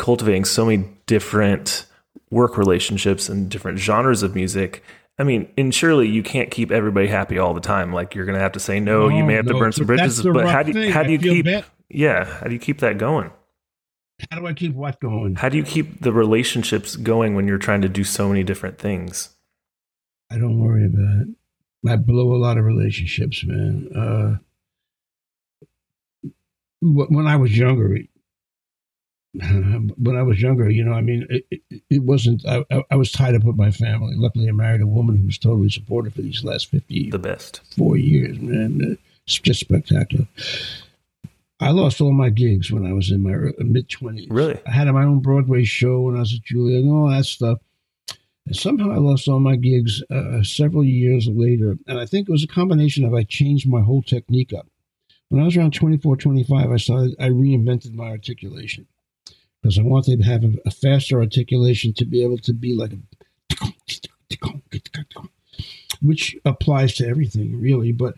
cultivating 0.00 0.44
so 0.44 0.66
many 0.66 0.88
different 1.06 1.86
work 2.30 2.56
relationships 2.56 3.28
and 3.28 3.48
different 3.48 3.78
genres 3.78 4.22
of 4.22 4.34
music. 4.34 4.82
I 5.18 5.24
mean, 5.24 5.48
and 5.58 5.74
surely 5.74 6.08
you 6.08 6.22
can't 6.22 6.50
keep 6.50 6.70
everybody 6.70 7.08
happy 7.08 7.38
all 7.38 7.54
the 7.54 7.60
time. 7.60 7.92
Like 7.92 8.14
you're 8.14 8.24
going 8.24 8.36
to 8.36 8.42
have 8.42 8.52
to 8.52 8.60
say 8.60 8.78
no. 8.78 9.08
you 9.08 9.24
may 9.24 9.34
have 9.34 9.46
to 9.46 9.54
burn 9.54 9.72
some 9.72 9.86
bridges. 9.86 10.22
But 10.22 10.46
how 10.48 10.62
do 10.62 10.78
you, 10.78 10.92
how 10.92 11.02
do 11.02 11.12
you 11.12 11.18
keep? 11.18 11.44
bad. 11.44 11.64
Yeah, 11.88 12.24
how 12.24 12.46
do 12.46 12.52
you 12.52 12.60
keep 12.60 12.78
that 12.80 12.98
going? 12.98 13.30
How 14.30 14.40
do 14.40 14.46
I 14.46 14.52
keep 14.52 14.74
what 14.74 15.00
going? 15.00 15.36
How 15.36 15.48
do 15.48 15.56
you 15.56 15.62
keep 15.62 16.02
the 16.02 16.12
relationships 16.12 16.96
going 16.96 17.34
when 17.34 17.46
you're 17.46 17.58
trying 17.58 17.82
to 17.82 17.88
do 17.88 18.04
so 18.04 18.28
many 18.28 18.42
different 18.42 18.78
things? 18.78 19.36
I 20.30 20.38
don't 20.38 20.58
worry 20.58 20.84
about 20.86 21.22
it. 21.22 21.28
I 21.88 21.96
blow 21.96 22.34
a 22.34 22.38
lot 22.38 22.58
of 22.58 22.64
relationships, 22.64 23.44
man. 23.46 23.88
Uh, 23.96 24.36
when 26.80 27.26
I 27.26 27.36
was 27.36 27.56
younger, 27.56 27.96
when 29.98 30.16
I 30.16 30.22
was 30.22 30.40
younger, 30.40 30.68
you 30.70 30.84
know, 30.84 30.92
I 30.92 31.00
mean, 31.00 31.26
it, 31.30 31.46
it, 31.50 31.82
it 31.90 32.02
wasn't. 32.02 32.44
I, 32.46 32.64
I- 32.70 32.84
I 32.90 32.96
was 32.96 33.12
tied 33.12 33.34
up 33.34 33.44
with 33.44 33.56
my 33.56 33.70
family. 33.70 34.14
Luckily, 34.16 34.48
I 34.48 34.52
married 34.52 34.80
a 34.80 34.86
woman 34.86 35.16
who 35.16 35.26
was 35.26 35.38
totally 35.38 35.70
supportive 35.70 36.14
for 36.14 36.22
these 36.22 36.42
last 36.44 36.66
fifty 36.70 37.10
The 37.10 37.18
best. 37.18 37.60
four 37.76 37.96
years, 37.96 38.38
man. 38.40 38.98
It's 39.26 39.38
just 39.38 39.60
spectacular. 39.60 40.26
I 41.60 41.70
lost 41.70 42.00
all 42.00 42.12
my 42.12 42.30
gigs 42.30 42.70
when 42.70 42.86
I 42.86 42.92
was 42.92 43.10
in 43.10 43.22
my 43.22 43.34
mid 43.58 43.88
twenties. 43.88 44.28
Really? 44.30 44.58
I 44.66 44.70
had 44.70 44.88
my 44.88 45.04
own 45.04 45.20
Broadway 45.20 45.64
show 45.64 46.02
when 46.02 46.16
I 46.16 46.20
was 46.20 46.34
at 46.34 46.40
Juilliard 46.42 46.80
and 46.80 46.92
all 46.92 47.10
that 47.10 47.24
stuff. 47.26 47.58
And 48.46 48.56
somehow 48.56 48.90
I 48.92 48.96
lost 48.98 49.28
all 49.28 49.40
my 49.40 49.56
gigs 49.56 50.02
uh, 50.10 50.42
several 50.42 50.84
years 50.84 51.26
later. 51.28 51.76
And 51.86 51.98
I 51.98 52.06
think 52.06 52.28
it 52.28 52.32
was 52.32 52.44
a 52.44 52.48
combination 52.48 53.04
of 53.04 53.12
I 53.12 53.24
changed 53.24 53.68
my 53.68 53.80
whole 53.82 54.02
technique 54.02 54.52
up. 54.52 54.66
When 55.30 55.42
I 55.42 55.44
was 55.44 55.56
around 55.56 55.74
24, 55.74 56.16
25, 56.16 56.70
I 56.70 56.76
started, 56.78 57.14
I 57.20 57.28
reinvented 57.28 57.92
my 57.92 58.08
articulation 58.08 58.86
because 59.60 59.78
I 59.78 59.82
want 59.82 60.06
them 60.06 60.20
to 60.20 60.24
have 60.24 60.44
a, 60.44 60.52
a 60.66 60.70
faster 60.70 61.20
articulation 61.20 61.92
to 61.94 62.04
be 62.04 62.22
able 62.22 62.38
to 62.38 62.52
be 62.52 62.74
like 62.74 62.92
a, 62.92 62.98
which 66.00 66.36
applies 66.44 66.94
to 66.96 67.06
everything 67.06 67.60
really. 67.60 67.92
But 67.92 68.14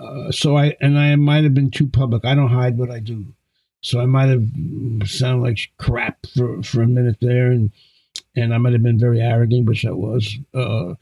uh, 0.00 0.30
so 0.32 0.56
I, 0.56 0.76
and 0.80 0.98
I 0.98 1.14
might 1.16 1.44
have 1.44 1.54
been 1.54 1.70
too 1.70 1.86
public. 1.86 2.24
I 2.24 2.34
don't 2.34 2.50
hide 2.50 2.78
what 2.78 2.90
I 2.90 3.00
do. 3.00 3.26
So 3.80 4.00
I 4.00 4.06
might 4.06 4.26
have 4.26 4.44
sounded 5.08 5.42
like 5.42 5.70
crap 5.78 6.26
for, 6.34 6.62
for 6.62 6.82
a 6.82 6.86
minute 6.86 7.18
there. 7.20 7.50
And, 7.52 7.70
and 8.34 8.52
I 8.52 8.58
might 8.58 8.72
have 8.72 8.82
been 8.82 8.98
very 8.98 9.20
arrogant, 9.20 9.66
which 9.66 9.86
I 9.86 9.92
was. 9.92 10.36
Uh, 10.52 10.94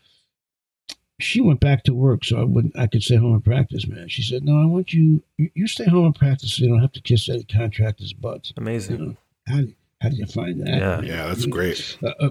she 1.19 1.41
went 1.41 1.61
back 1.61 1.85
to 1.85 1.95
work, 1.95 2.25
so 2.25 2.39
I 2.39 2.45
wouldn't. 2.45 2.79
I 2.79 2.87
could 2.87 3.03
stay 3.03 3.17
home 3.17 3.35
and 3.35 3.45
practice, 3.45 3.87
man. 3.87 4.09
She 4.09 4.23
said, 4.23 4.45
"No, 4.45 4.61
I 4.61 4.67
want 4.67 4.93
you. 4.93 5.23
You, 5.39 5.51
you 5.55 5.67
stay 5.67 5.87
home 5.87 6.05
and 6.05 6.15
practice. 6.15 6.53
So 6.55 6.65
you 6.65 6.69
don't 6.69 6.81
have 6.81 6.93
to 6.93 7.01
kiss 7.01 7.29
any 7.29 7.45
contractors' 7.45 8.13
butts." 8.13 8.51
You 8.51 8.63
Amazing. 8.63 8.99
know, 8.99 9.17
how 9.47 9.57
do 9.57 9.73
how 10.01 10.09
do 10.09 10.17
you 10.17 10.27
find 10.27 10.61
that? 10.61 10.69
Yeah. 10.69 11.01
Yeah, 11.01 11.27
that's 11.27 11.47
great. 11.47 11.99
Uh, 12.03 12.13
uh, 12.21 12.31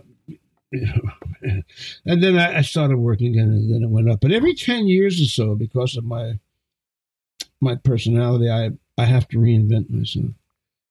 and 2.06 2.23
then 2.23 2.38
I, 2.38 2.58
I 2.58 2.62
started 2.62 2.97
working, 2.97 3.39
and 3.39 3.73
then 3.73 3.84
it 3.84 3.89
went 3.89 4.10
up. 4.10 4.19
But 4.19 4.32
every 4.32 4.54
ten 4.54 4.88
years 4.88 5.21
or 5.21 5.25
so, 5.25 5.56
because 5.56 5.95
of 5.97 6.04
my 6.04 6.39
my 7.62 7.75
personality, 7.75 8.49
I 8.49 8.71
I 9.01 9.06
have 9.06 9.28
to 9.30 9.38
reinvent 9.38 9.89
myself. 9.89 10.32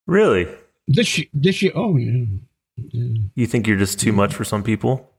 Really? 0.07 0.49
This 0.87 1.19
year, 1.19 1.27
this 1.33 1.63
year, 1.63 1.73
oh 1.75 1.97
yeah. 1.97 2.25
yeah. 2.77 3.23
You 3.35 3.47
think 3.47 3.67
you're 3.67 3.79
just 3.79 3.99
too 4.01 4.13
much 4.13 4.35
for 4.35 4.45
some 4.45 4.63
people? 4.63 5.11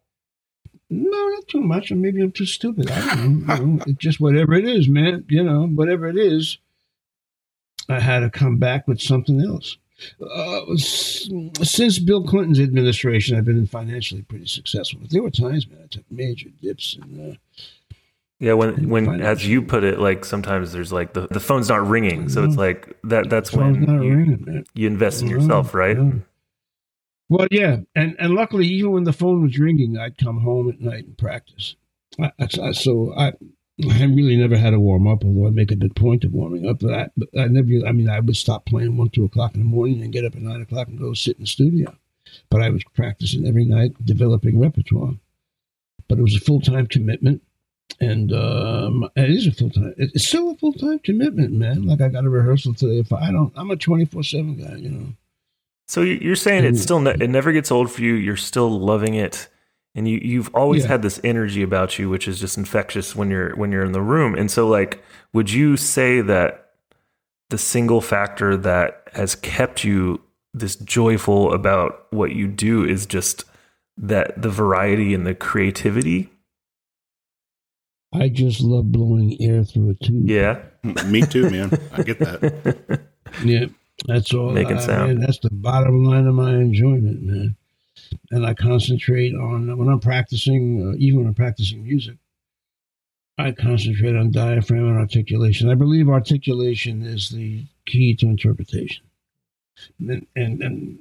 No, 0.90 1.28
not 1.30 1.48
too 1.48 1.62
much. 1.62 1.92
Or 1.92 1.96
maybe 1.96 2.22
I'm 2.22 2.32
too 2.32 2.46
stupid. 2.46 2.92
I 2.92 3.16
don't 3.16 3.46
know. 3.46 3.56
You 3.56 3.66
know, 3.66 3.84
it's 3.88 3.98
just 3.98 4.20
whatever 4.20 4.54
it 4.54 4.66
is, 4.66 4.88
man. 4.88 5.26
You 5.30 5.44
know, 5.44 5.66
whatever 5.68 6.08
it 6.08 6.18
is, 6.18 6.60
I 7.90 8.00
had 8.00 8.20
to 8.20 8.30
come 8.30 8.58
back 8.58 8.88
with 8.88 9.02
something 9.02 9.42
else. 9.42 9.78
Uh, 10.22 10.76
since 10.76 12.00
Bill 12.00 12.24
Clinton's 12.24 12.60
administration, 12.60 13.38
I've 13.38 13.46
been 13.46 13.66
financially 13.68 14.24
pretty 14.24 14.48
successful. 14.48 15.00
But 15.02 15.12
there 15.12 15.24
were 15.24 15.32
times, 15.32 15.68
man, 15.68 15.80
I 15.84 15.88
took 15.88 16.10
major 16.12 16.50
dips. 16.62 16.98
And 17.02 17.34
uh, 17.34 17.38
Yeah, 18.40 18.54
when 18.54 18.90
when 18.90 19.22
as 19.22 19.48
you 19.48 19.62
put 19.62 19.84
it, 19.84 20.00
like 20.00 20.26
sometimes 20.26 20.74
there's 20.74 20.92
like 20.92 21.14
the, 21.14 21.28
the 21.28 21.40
phone's 21.40 21.70
not 21.70 21.88
ringing, 21.88 22.28
so 22.30 22.44
it's 22.44 22.58
like 22.58 22.96
that. 23.04 23.30
That's 23.30 23.54
when 23.54 23.84
you, 24.02 24.14
ringing, 24.14 24.66
you 24.74 24.88
invest 24.88 25.22
in 25.22 25.30
Yeah, 25.30 25.36
yourself, 25.36 25.74
right? 25.74 25.98
yeah. 25.98 26.12
Well, 27.30 27.48
yeah, 27.50 27.78
and 27.96 28.16
and 28.20 28.34
luckily, 28.36 28.68
even 28.68 28.92
when 28.92 29.04
the 29.04 29.14
phone 29.14 29.42
was 29.42 29.58
ringing, 29.58 29.98
I'd 29.98 30.18
come 30.18 30.42
home 30.42 30.70
at 30.70 30.80
night 30.80 31.06
and 31.06 31.18
practice. 31.18 31.76
I, 32.20 32.32
I, 32.40 32.72
so 32.72 33.14
I, 33.18 33.34
I 33.84 34.04
really 34.06 34.38
never 34.38 34.56
had 34.58 34.70
to 34.70 34.80
warm 34.80 35.06
up, 35.08 35.26
although 35.26 35.48
I 35.48 35.50
make 35.50 35.72
a 35.72 35.76
big 35.76 35.96
point 35.96 36.24
of 36.24 36.32
warming 36.34 36.68
up. 36.68 36.80
But 36.80 36.94
I, 36.94 37.08
but 37.18 37.28
I 37.38 37.48
never. 37.48 37.86
I 37.86 37.92
mean, 37.92 38.10
I 38.10 38.20
would 38.22 38.38
stop 38.38 38.66
playing 38.66 38.96
one, 38.96 39.10
two 39.10 39.26
o'clock 39.26 39.54
in 39.54 39.60
the 39.60 39.66
morning 39.66 40.02
and 40.02 40.14
get 40.14 40.24
up 40.24 40.36
at 40.36 40.42
nine 40.42 40.62
o'clock 40.62 40.88
and 40.88 40.98
go 40.98 41.14
sit 41.14 41.36
in 41.38 41.44
the 41.44 41.48
studio. 41.48 41.94
But 42.50 42.62
I 42.62 42.70
was 42.70 42.84
practicing 42.96 43.46
every 43.48 43.66
night, 43.66 43.94
developing 44.06 44.60
repertoire. 44.60 45.14
but 46.08 46.18
it 46.20 46.22
was 46.22 46.36
a 46.36 46.40
full 46.40 46.62
time 46.62 46.88
commitment. 46.88 47.42
And 48.00 48.34
um, 48.34 49.10
it 49.16 49.30
is 49.30 49.46
a 49.48 49.52
full 49.52 49.70
time. 49.70 49.94
It's 49.98 50.26
still 50.28 50.52
a 50.52 50.56
full 50.56 50.74
time 50.74 51.00
commitment, 51.00 51.52
man. 51.54 51.86
Like 51.86 52.02
I 52.02 52.08
got 52.10 52.26
a 52.26 52.30
rehearsal 52.30 52.74
today. 52.74 53.00
If 53.00 53.12
I 53.14 53.32
don't, 53.32 53.54
I'm 53.56 53.72
a 53.72 53.76
24 53.76 54.24
seven 54.24 54.56
guy. 54.56 54.76
You 54.78 54.90
know. 54.90 55.08
So 55.88 56.02
you're 56.02 56.36
saying 56.36 56.64
it's 56.64 56.82
still 56.82 57.00
ne- 57.00 57.12
it 57.20 57.30
never 57.30 57.52
gets 57.52 57.72
old 57.72 57.92
for 57.92 58.02
you. 58.02 58.14
You're 58.14 58.38
still 58.38 58.70
loving 58.70 59.14
it, 59.14 59.50
and 59.96 60.08
you 60.08 60.20
you've 60.22 60.54
always 60.54 60.84
Yeah. 60.84 60.90
had 60.90 61.02
this 61.02 61.20
energy 61.24 61.64
about 61.64 61.98
you, 61.98 62.10
which 62.10 62.28
is 62.28 62.40
just 62.40 62.58
infectious 62.58 63.16
when 63.16 63.30
you're 63.32 63.56
when 63.56 63.72
you're 63.72 63.86
in 63.86 63.94
the 63.94 64.02
room. 64.02 64.36
And 64.36 64.52
so, 64.52 64.68
like, 64.68 65.04
would 65.34 65.52
you 65.52 65.78
say 65.78 66.22
that 66.22 66.72
the 67.50 67.58
single 67.58 68.02
factor 68.02 68.58
that 68.58 69.04
has 69.14 69.36
kept 69.36 69.84
you 69.84 70.22
this 70.54 70.76
joyful 70.76 71.54
about 71.54 72.08
what 72.12 72.32
you 72.34 72.48
do 72.48 72.84
is 72.84 73.06
just 73.06 73.46
that 73.98 74.42
the 74.42 74.50
variety 74.50 75.14
and 75.14 75.26
the 75.26 75.34
creativity? 75.36 76.30
I 78.14 78.30
just 78.30 78.62
love 78.62 78.92
blowing 78.92 79.36
air 79.42 79.64
through 79.66 79.90
a 79.92 79.94
tube. 80.06 80.30
Yeah. 80.30 80.62
Mm, 80.86 81.10
me 81.12 81.22
too, 81.22 81.50
man. 81.50 81.72
I 81.94 82.04
get 82.04 82.20
that. 82.20 83.02
Yeah, 83.44 83.66
that's 84.08 84.34
all. 84.34 84.52
Making 84.52 84.78
I- 84.78 84.82
sound. 84.82 85.08
man, 85.14 85.20
that's 85.20 85.40
the 85.40 85.50
bottom 85.52 86.06
line 86.06 86.26
of 86.28 86.36
my 86.36 86.54
enjoyment, 86.54 87.22
man. 87.24 87.58
And 88.32 88.46
I 88.46 88.54
concentrate 88.54 89.34
on 89.34 89.78
when 89.78 89.90
I'm 89.90 90.00
practicing, 90.00 90.94
uh, 90.94 90.96
even 90.98 91.20
when 91.20 91.28
I'm 91.28 91.34
practicing 91.36 91.84
music. 91.84 92.18
I 93.38 93.52
concentrate 93.52 94.16
on 94.16 94.32
diaphragm 94.32 94.88
and 94.88 94.98
articulation. 94.98 95.70
I 95.70 95.76
believe 95.76 96.08
articulation 96.08 97.02
is 97.02 97.30
the 97.30 97.66
key 97.86 98.16
to 98.16 98.28
interpretation, 98.28 99.04
and 100.00 100.26
and, 100.38 100.62
and 100.64 101.00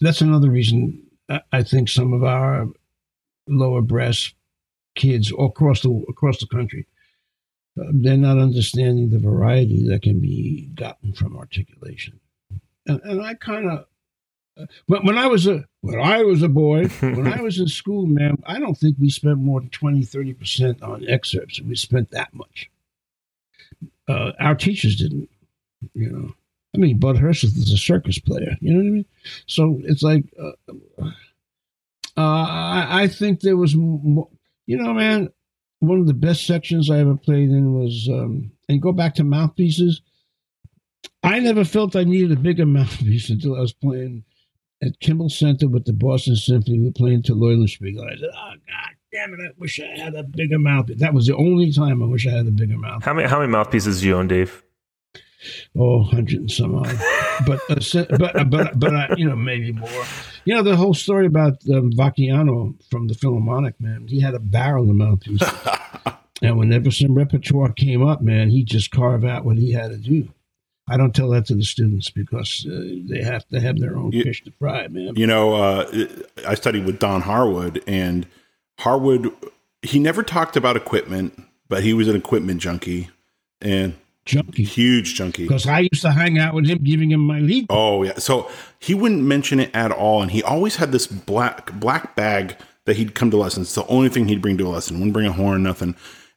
that's 0.00 0.20
another 0.20 0.48
reason 0.48 1.02
I, 1.28 1.40
I 1.52 1.62
think 1.64 1.88
some 1.88 2.12
of 2.12 2.22
our 2.22 2.68
lower 3.48 3.82
brass 3.82 4.32
kids 4.94 5.32
across 5.36 5.80
the 5.80 6.04
across 6.08 6.38
the 6.38 6.46
country 6.46 6.86
uh, 7.80 7.84
they're 7.92 8.16
not 8.16 8.38
understanding 8.38 9.10
the 9.10 9.18
variety 9.18 9.86
that 9.88 10.02
can 10.02 10.20
be 10.20 10.68
gotten 10.74 11.12
from 11.12 11.36
articulation. 11.36 12.18
And, 12.86 13.00
and 13.02 13.22
I 13.22 13.34
kind 13.34 13.70
of, 13.70 13.86
when, 14.86 15.06
when 15.06 15.18
I 15.18 15.26
was 15.26 15.46
a 15.46 15.64
when 15.80 16.00
I 16.00 16.22
was 16.22 16.42
a 16.42 16.48
boy, 16.48 16.86
when 17.00 17.26
I 17.26 17.40
was 17.40 17.58
in 17.58 17.68
school, 17.68 18.06
man, 18.06 18.36
I 18.44 18.58
don't 18.58 18.76
think 18.76 18.96
we 18.98 19.10
spent 19.10 19.38
more 19.38 19.60
than 19.60 19.70
20, 19.70 20.02
30 20.02 20.34
percent 20.34 20.82
on 20.82 21.08
excerpts. 21.08 21.60
We 21.60 21.76
spent 21.76 22.10
that 22.10 22.32
much. 22.34 22.70
Uh, 24.08 24.32
our 24.40 24.54
teachers 24.54 24.96
didn't, 24.96 25.28
you 25.94 26.10
know. 26.10 26.34
I 26.74 26.78
mean, 26.78 26.98
Bud 26.98 27.18
Hurst 27.18 27.42
is 27.42 27.72
a 27.72 27.76
circus 27.76 28.18
player. 28.20 28.56
You 28.60 28.72
know 28.72 28.78
what 28.78 28.86
I 28.86 28.90
mean? 28.90 29.04
So 29.46 29.80
it's 29.84 30.04
like, 30.04 30.24
uh, 30.40 30.52
uh, 32.16 32.20
I, 32.20 33.02
I 33.02 33.08
think 33.08 33.40
there 33.40 33.56
was, 33.56 33.74
more, 33.74 34.28
you 34.66 34.76
know, 34.76 34.94
man 34.94 35.30
one 35.80 35.98
of 35.98 36.06
the 36.06 36.14
best 36.14 36.46
sections 36.46 36.90
I 36.90 36.98
ever 36.98 37.16
played 37.16 37.50
in 37.50 37.72
was, 37.74 38.08
um, 38.10 38.52
and 38.68 38.80
go 38.80 38.92
back 38.92 39.14
to 39.16 39.24
mouthpieces. 39.24 40.02
I 41.22 41.40
never 41.40 41.64
felt 41.64 41.96
I 41.96 42.04
needed 42.04 42.32
a 42.32 42.40
bigger 42.40 42.66
mouthpiece 42.78 43.30
until 43.30 43.56
I 43.56 43.60
was 43.60 43.72
playing 43.72 44.24
at 44.82 45.00
Kimball 45.00 45.28
Center 45.28 45.68
with 45.68 45.84
the 45.84 45.92
Boston 45.92 46.36
Symphony. 46.36 46.78
We 46.78 46.86
were 46.86 46.92
playing 46.92 47.22
Till 47.22 47.36
Eulenspiegel. 47.36 48.04
I 48.04 48.16
said, 48.16 48.30
"Oh 48.34 48.52
God 48.66 48.94
damn 49.12 49.34
it! 49.34 49.40
I 49.40 49.50
wish 49.58 49.80
I 49.80 49.98
had 49.98 50.14
a 50.14 50.22
bigger 50.22 50.58
mouthpiece." 50.58 51.00
That 51.00 51.14
was 51.14 51.26
the 51.26 51.36
only 51.36 51.72
time 51.72 52.02
I 52.02 52.06
wish 52.06 52.26
I 52.26 52.30
had 52.30 52.46
a 52.46 52.50
bigger 52.50 52.78
mouthpiece. 52.78 53.04
How 53.04 53.14
many 53.14 53.28
how 53.28 53.40
many 53.40 53.50
mouthpieces 53.52 54.00
do 54.00 54.08
you 54.08 54.16
own, 54.16 54.28
Dave? 54.28 54.62
Oh, 55.76 56.02
hundred 56.02 56.40
and 56.40 56.50
some 56.50 56.74
odd. 56.74 56.98
but 57.46 57.60
uh, 57.70 58.06
but 58.18 58.50
but 58.50 58.78
but 58.78 58.94
uh, 58.94 59.14
you 59.16 59.28
know 59.28 59.36
maybe 59.36 59.72
more. 59.72 60.04
You 60.44 60.54
know 60.54 60.62
the 60.62 60.76
whole 60.76 60.94
story 60.94 61.26
about 61.26 61.54
um, 61.72 61.90
Vacchiano 61.92 62.74
from 62.90 63.08
the 63.08 63.14
Philharmonic 63.14 63.80
man. 63.80 64.06
He 64.08 64.20
had 64.20 64.34
a 64.34 64.38
barrel 64.38 64.90
of 64.90 64.96
mouthpiece, 64.96 65.42
and 66.42 66.58
whenever 66.58 66.90
some 66.90 67.14
repertoire 67.14 67.72
came 67.72 68.06
up, 68.06 68.20
man, 68.20 68.50
he 68.50 68.64
just 68.64 68.90
carve 68.90 69.24
out 69.24 69.44
what 69.44 69.58
he 69.58 69.72
had 69.72 69.90
to 69.90 69.98
do. 69.98 70.28
I 70.90 70.96
don't 70.96 71.14
tell 71.14 71.28
that 71.30 71.46
to 71.46 71.54
the 71.54 71.62
students 71.64 72.10
because 72.10 72.66
uh, 72.68 72.82
they 73.08 73.22
have 73.22 73.46
to 73.48 73.60
have 73.60 73.78
their 73.78 73.96
own 73.96 74.10
You- 74.12 74.24
fish 74.24 74.42
to 74.44 74.52
fry, 74.58 74.88
man. 74.88 75.14
You 75.16 75.26
know, 75.26 75.54
uh, 75.54 76.06
I 76.46 76.54
studied 76.54 76.84
with 76.84 76.98
Don 76.98 77.20
Harwood, 77.22 77.82
and 77.86 78.26
Harwood, 78.78 79.30
he 79.82 79.98
never 79.98 80.22
talked 80.22 80.56
about 80.56 80.76
equipment, 80.76 81.40
but 81.68 81.82
he 81.84 81.94
was 81.94 82.08
an 82.08 82.16
equipment 82.16 82.60
junkie 82.60 83.08
and 83.60 83.94
Junkie. 84.26 84.64
huge 84.64 85.14
junkie. 85.14 85.44
Because 85.44 85.66
I 85.66 85.80
used 85.80 86.02
to 86.02 86.10
hang 86.12 86.38
out 86.38 86.54
with 86.54 86.66
him, 86.66 86.78
giving 86.82 87.10
him 87.10 87.20
my 87.20 87.40
lead. 87.40 87.66
Oh 87.70 88.02
yeah. 88.02 88.18
So 88.18 88.50
he 88.78 88.94
wouldn't 88.94 89.22
mention 89.22 89.60
it 89.60 89.70
at 89.74 89.92
all, 89.92 90.22
and 90.22 90.30
he 90.30 90.42
always 90.42 90.76
had 90.76 90.92
this 90.92 91.06
black 91.06 91.72
black 91.78 92.16
bag 92.16 92.56
that 92.86 92.96
he'd 92.96 93.14
come 93.14 93.30
to 93.30 93.36
lessons. 93.36 93.68
It's 93.68 93.74
the 93.74 93.86
only 93.86 94.08
thing 94.08 94.28
he'd 94.28 94.42
bring 94.42 94.58
to 94.58 94.66
a 94.66 94.70
lesson. 94.70 94.96
Wouldn't 94.98 95.12
bring 95.12 95.26
a 95.26 95.32
horn, 95.32 95.62
nothing. 95.62 95.94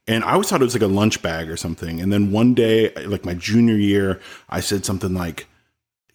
And 0.07 0.23
I 0.23 0.33
always 0.33 0.49
thought 0.49 0.61
it 0.61 0.65
was 0.65 0.75
like 0.75 0.83
a 0.83 0.87
lunch 0.87 1.21
bag 1.21 1.49
or 1.49 1.55
something. 1.55 2.01
And 2.01 2.11
then 2.11 2.31
one 2.31 2.53
day, 2.53 2.93
like 3.05 3.23
my 3.23 3.33
junior 3.33 3.75
year, 3.75 4.19
I 4.49 4.59
said 4.59 4.85
something 4.85 5.13
like, 5.13 5.47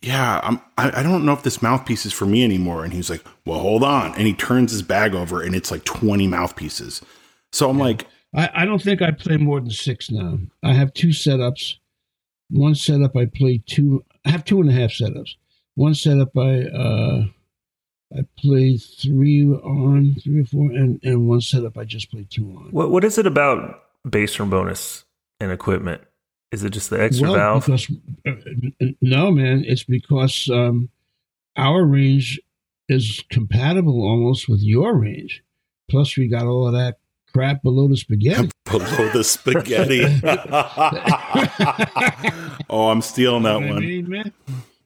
"Yeah, 0.02 0.40
I'm. 0.42 0.60
I, 0.76 1.00
I 1.00 1.02
don't 1.02 1.24
know 1.24 1.32
if 1.32 1.42
this 1.42 1.62
mouthpiece 1.62 2.04
is 2.04 2.12
for 2.12 2.26
me 2.26 2.44
anymore." 2.44 2.84
And 2.84 2.92
he's 2.92 3.08
like, 3.08 3.24
"Well, 3.46 3.60
hold 3.60 3.82
on." 3.82 4.14
And 4.14 4.26
he 4.26 4.34
turns 4.34 4.72
his 4.72 4.82
bag 4.82 5.14
over, 5.14 5.42
and 5.42 5.54
it's 5.54 5.70
like 5.70 5.84
twenty 5.84 6.26
mouthpieces. 6.26 7.00
So 7.52 7.70
I'm 7.70 7.78
like, 7.78 8.06
I, 8.34 8.50
I 8.54 8.64
don't 8.64 8.82
think 8.82 9.00
I 9.00 9.10
play 9.10 9.36
more 9.36 9.60
than 9.60 9.70
six 9.70 10.10
now. 10.10 10.38
I 10.62 10.74
have 10.74 10.92
two 10.92 11.08
setups. 11.08 11.76
One 12.50 12.74
setup 12.74 13.16
I 13.16 13.26
play 13.26 13.62
two. 13.66 14.04
I 14.24 14.30
have 14.30 14.44
two 14.44 14.60
and 14.60 14.68
a 14.68 14.72
half 14.72 14.90
setups. 14.90 15.34
One 15.74 15.94
setup 15.94 16.36
I 16.36 16.64
uh, 16.64 17.24
I 18.16 18.22
play 18.38 18.78
three 18.78 19.44
on, 19.46 20.16
three 20.22 20.40
or 20.40 20.44
four, 20.44 20.70
and 20.70 20.98
and 21.02 21.28
one 21.28 21.40
setup 21.40 21.76
I 21.76 21.84
just 21.84 22.10
play 22.10 22.26
two 22.28 22.44
on. 22.56 22.68
What 22.70 22.90
what 22.90 23.04
is 23.04 23.18
it 23.18 23.26
about 23.26 23.82
bass 24.08 24.36
trombonists 24.36 25.04
and 25.40 25.52
equipment? 25.52 26.02
Is 26.50 26.64
it 26.64 26.70
just 26.70 26.88
the 26.88 27.02
extra 27.02 27.30
valve? 27.30 27.66
because 27.66 27.90
uh, 28.26 28.32
no, 29.02 29.30
man, 29.30 29.64
it's 29.66 29.84
because 29.84 30.48
um, 30.50 30.88
our 31.56 31.84
range 31.84 32.40
is 32.88 33.22
compatible 33.30 34.00
almost 34.02 34.48
with 34.48 34.60
your 34.62 34.96
range. 34.96 35.42
Plus, 35.90 36.16
we 36.16 36.28
got 36.28 36.46
all 36.46 36.66
of 36.66 36.72
that 36.72 36.96
crap 37.34 37.62
below 37.62 37.88
the 37.88 37.98
spaghetti. 37.98 38.50
below 38.64 39.10
the 39.12 39.22
spaghetti. 39.22 40.00
oh, 42.70 42.88
I'm 42.88 43.02
stealing 43.02 43.42
that 43.42 43.60
You 43.60 43.62
know 43.66 43.66
what 43.66 43.68
I 43.68 43.72
one. 43.74 43.86
mean, 43.86 44.08
man? 44.08 44.32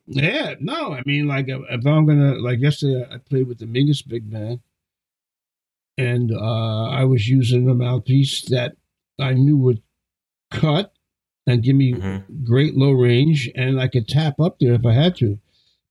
Yeah, 0.07 0.55
no, 0.61 0.93
I 0.93 1.03
mean, 1.07 1.27
like, 1.29 1.47
if 1.49 1.87
I'm 1.87 2.07
gonna, 2.07 2.35
like, 2.35 2.59
yesterday 2.61 3.07
I 3.11 3.19
played 3.19 3.47
with 3.47 3.59
the 3.59 3.67
Mingus 3.67 4.07
Big 4.07 4.29
Band, 4.31 4.61
and 5.97 6.33
uh, 6.33 6.85
I 6.89 7.05
was 7.05 7.29
using 7.29 7.69
a 7.69 7.75
mouthpiece 7.75 8.43
that 8.49 8.77
I 9.19 9.35
knew 9.35 9.57
would 9.59 9.83
cut 10.51 10.93
and 11.47 11.63
give 11.63 11.77
me 11.77 11.93
Mhm. 11.93 12.45
great 12.45 12.75
low 12.77 12.93
range, 12.93 13.51
and 13.55 13.81
I 13.81 13.89
could 13.89 14.09
tap 14.09 14.41
up 14.41 14.59
there 14.59 14.75
if 14.75 14.85
I 14.85 14.93
had 14.93 15.17
to. 15.17 15.39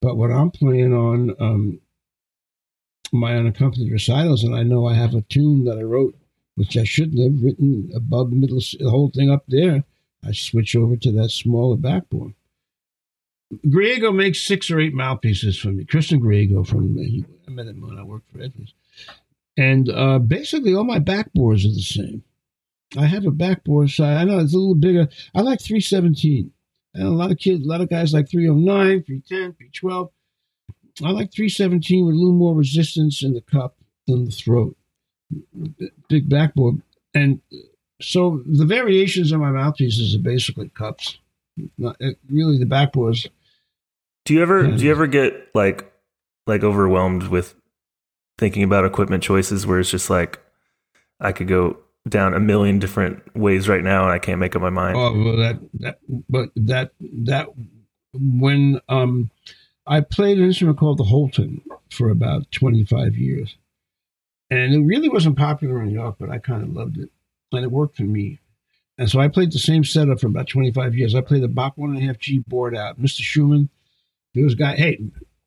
But 0.01 0.18
when 0.18 0.32
I'm 0.32 0.51
playing 0.51 0.93
on 0.93 1.36
um, 1.39 1.80
my 3.14 3.36
unaccompanied 3.36 3.91
recitals, 3.91 4.43
and 4.43 4.55
I 4.55 4.64
know 4.64 4.86
I 4.88 4.95
have 4.95 5.14
a 5.14 5.22
tune 5.22 5.64
that 5.66 5.78
I 5.78 5.84
wrote, 5.84 6.16
which 6.55 6.76
I 6.78 6.84
shouldn't 6.84 7.20
have 7.22 7.43
written 7.43 7.91
above 7.93 8.30
the 8.30 8.36
middle, 8.36 8.59
the 8.59 8.89
whole 8.89 9.09
thing 9.09 9.30
up 9.30 9.45
there, 9.47 9.84
I 10.24 10.32
switch 10.32 10.76
over 10.76 10.97
to 10.97 11.12
that 11.14 11.30
smaller 11.32 11.78
backbore. 11.78 12.34
Griego 13.68 14.16
makes 14.16 14.41
six 14.41 14.72
or 14.72 14.80
eight 14.80 14.93
mouthpieces 14.93 15.58
for 15.58 15.70
me. 15.70 15.86
Christian 15.86 16.22
Griego 16.22 16.66
from 16.66 16.95
he, 16.95 17.26
I 17.47 17.52
met 17.52 17.68
him 17.68 17.82
when 17.82 17.97
I 17.97 18.04
worked 18.04 18.32
for 18.32 18.41
Edwards, 18.41 18.74
and 19.58 19.89
uh, 19.89 20.20
basically 20.20 20.74
all 20.74 20.84
my 20.84 20.99
backbores 20.99 21.66
are 21.66 21.74
the 21.74 21.82
same. 21.82 22.24
I 22.97 23.06
have 23.06 23.26
a 23.26 23.32
backbore 23.32 23.89
side. 23.89 24.18
I 24.18 24.24
know 24.26 24.39
it's 24.39 24.54
a 24.54 24.58
little 24.58 24.76
bigger. 24.76 25.08
I 25.34 25.41
like 25.41 25.62
317. 25.62 26.52
And 26.93 27.08
a 27.08 27.12
lot 27.12 27.32
of 27.32 27.38
kids, 27.38 27.66
a 27.66 27.70
lot 27.70 27.82
of 27.82 27.89
guys 27.89 28.14
like 28.14 28.30
309, 28.30 29.04
310, 29.04 29.54
312. 29.54 30.10
I 31.04 31.12
like 31.12 31.34
317 31.34 32.06
with 32.06 32.16
a 32.16 32.18
little 32.18 32.34
more 32.34 32.54
resistance 32.54 33.24
in 33.24 33.34
the 33.34 33.41
cup 33.41 33.78
than 34.08 34.26
the 34.26 34.32
throat. 34.32 34.76
Big 36.10 36.30
backbore. 36.30 36.82
And 37.14 37.39
so 38.02 38.43
the 38.45 38.66
variations 38.66 39.32
on 39.32 39.39
my 39.39 39.52
mouthpieces 39.52 40.14
are 40.16 40.20
basically 40.20 40.70
cups. 40.70 41.18
Not, 41.78 41.95
it, 41.99 42.18
really, 42.30 42.58
the 42.58 42.66
backbores. 42.66 43.28
Do 44.26 44.34
you 44.34 44.42
ever 44.42 44.68
do 44.68 44.84
you 44.84 44.92
ever 44.92 45.08
get 45.08 45.50
like 45.56 45.92
like 46.48 46.64
overwhelmed 46.64 47.24
with 47.28 47.56
thinking 48.38 48.64
about 48.64 48.86
equipment 48.86 49.24
choices 49.24 49.66
where 49.66 49.80
it's 49.80 49.90
just 49.90 50.10
like 50.10 50.40
I 51.20 51.32
could 51.32 51.48
go 51.48 51.78
down 52.08 52.34
a 52.34 52.40
million 52.40 52.80
different 52.80 53.36
ways 53.36 53.70
right 53.70 53.84
now 53.84 54.04
and 54.04 54.12
I 54.12 54.20
can't 54.20 54.40
make 54.40 54.56
up 54.56 54.62
my 54.62 54.70
mind. 54.70 54.98
Oh, 54.98 55.14
well, 55.24 55.38
that 55.38 55.60
that 55.80 56.00
but 56.30 56.50
that 56.56 56.92
that 57.00 57.48
when 58.14 58.82
um 58.90 59.30
I 59.88 60.02
played 60.02 60.38
an 60.38 60.46
instrument 60.46 60.78
called 60.78 61.00
the 61.00 61.04
Holton 61.04 61.62
for 61.90 62.10
about 62.10 62.52
25 62.52 63.16
years. 63.16 63.56
And 64.50 64.74
it 64.74 64.80
really 64.80 65.10
wasn't 65.10 65.38
popular 65.38 65.82
in 65.82 65.88
New 65.88 65.94
York, 65.96 66.18
but 66.20 66.30
I 66.30 66.38
kind 66.38 66.64
of 66.64 66.74
loved 66.74 66.98
it. 66.98 67.10
And 67.52 67.64
it 67.64 67.72
worked 67.72 67.98
for 67.98 68.04
me. 68.04 68.40
And 68.98 69.10
so 69.10 69.20
I 69.20 69.28
played 69.28 69.52
the 69.52 69.60
same 69.60 69.84
setup 69.84 70.20
for 70.20 70.28
about 70.28 70.48
25 70.48 70.96
years. 70.96 71.16
I 71.16 71.22
played 71.22 71.42
the 71.42 71.48
Bach 71.48 71.78
one 71.78 71.92
and 71.92 72.04
a 72.04 72.06
half 72.06 72.20
G 72.20 72.40
bored 72.40 72.76
out. 72.76 73.02
Mr. 73.02 73.22
Shuman, 73.22 73.70
there 74.34 74.44
was 74.44 74.54
a 74.54 74.58
guy, 74.58 74.76
hey, 74.76 75.00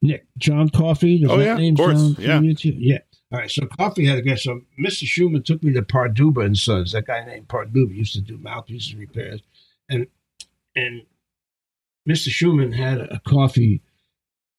Nick, 0.02 0.26
John 0.36 0.68
Coffey. 0.68 1.20
does 1.20 1.30
Oh, 1.30 1.40
yeah, 1.40 1.56
of 1.56 1.76
course, 1.76 1.98
sound 1.98 2.18
yeah. 2.18 2.40
Yeah. 2.40 2.98
All 3.32 3.40
right, 3.40 3.50
so 3.50 3.66
Coffey 3.66 4.06
had 4.06 4.18
a 4.18 4.22
guy. 4.22 4.34
So 4.36 4.60
Mr. 4.78 5.04
Shuman 5.04 5.44
took 5.44 5.62
me 5.62 5.72
to 5.72 5.82
Parduba 5.82 6.44
and 6.44 6.56
Sons. 6.56 6.92
That 6.92 7.06
guy 7.06 7.24
named 7.24 7.48
Parduba 7.48 7.94
used 7.94 8.12
to 8.12 8.20
do 8.20 8.38
mouthpieces 8.38 8.94
repairs, 8.94 9.40
and 9.88 10.06
and 10.76 11.02
Mr. 12.08 12.28
Shuman 12.28 12.74
had 12.74 13.00
a 13.00 13.20
Coffey 13.26 13.80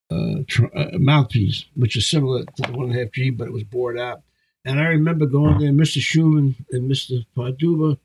uh, 0.10 0.42
tr- 0.48 0.76
uh, 0.76 0.90
mouthpiece, 0.94 1.66
which 1.76 1.96
is 1.96 2.10
similar 2.10 2.44
to 2.44 2.62
the 2.64 2.72
one 2.74 2.90
and 2.90 2.98
a 2.98 3.04
half 3.04 3.12
G, 3.12 3.30
but 3.30 3.48
it 3.48 3.54
was 3.54 3.64
bored 3.64 3.98
out. 3.98 4.24
And 4.66 4.80
I 4.80 4.86
remember 4.86 5.28
going 5.28 5.60
there, 5.60 5.72
Mr. 5.72 6.00
Shuman 6.02 6.56
and 6.72 6.90
Mr. 6.90 7.24
Parduba, 7.38 7.98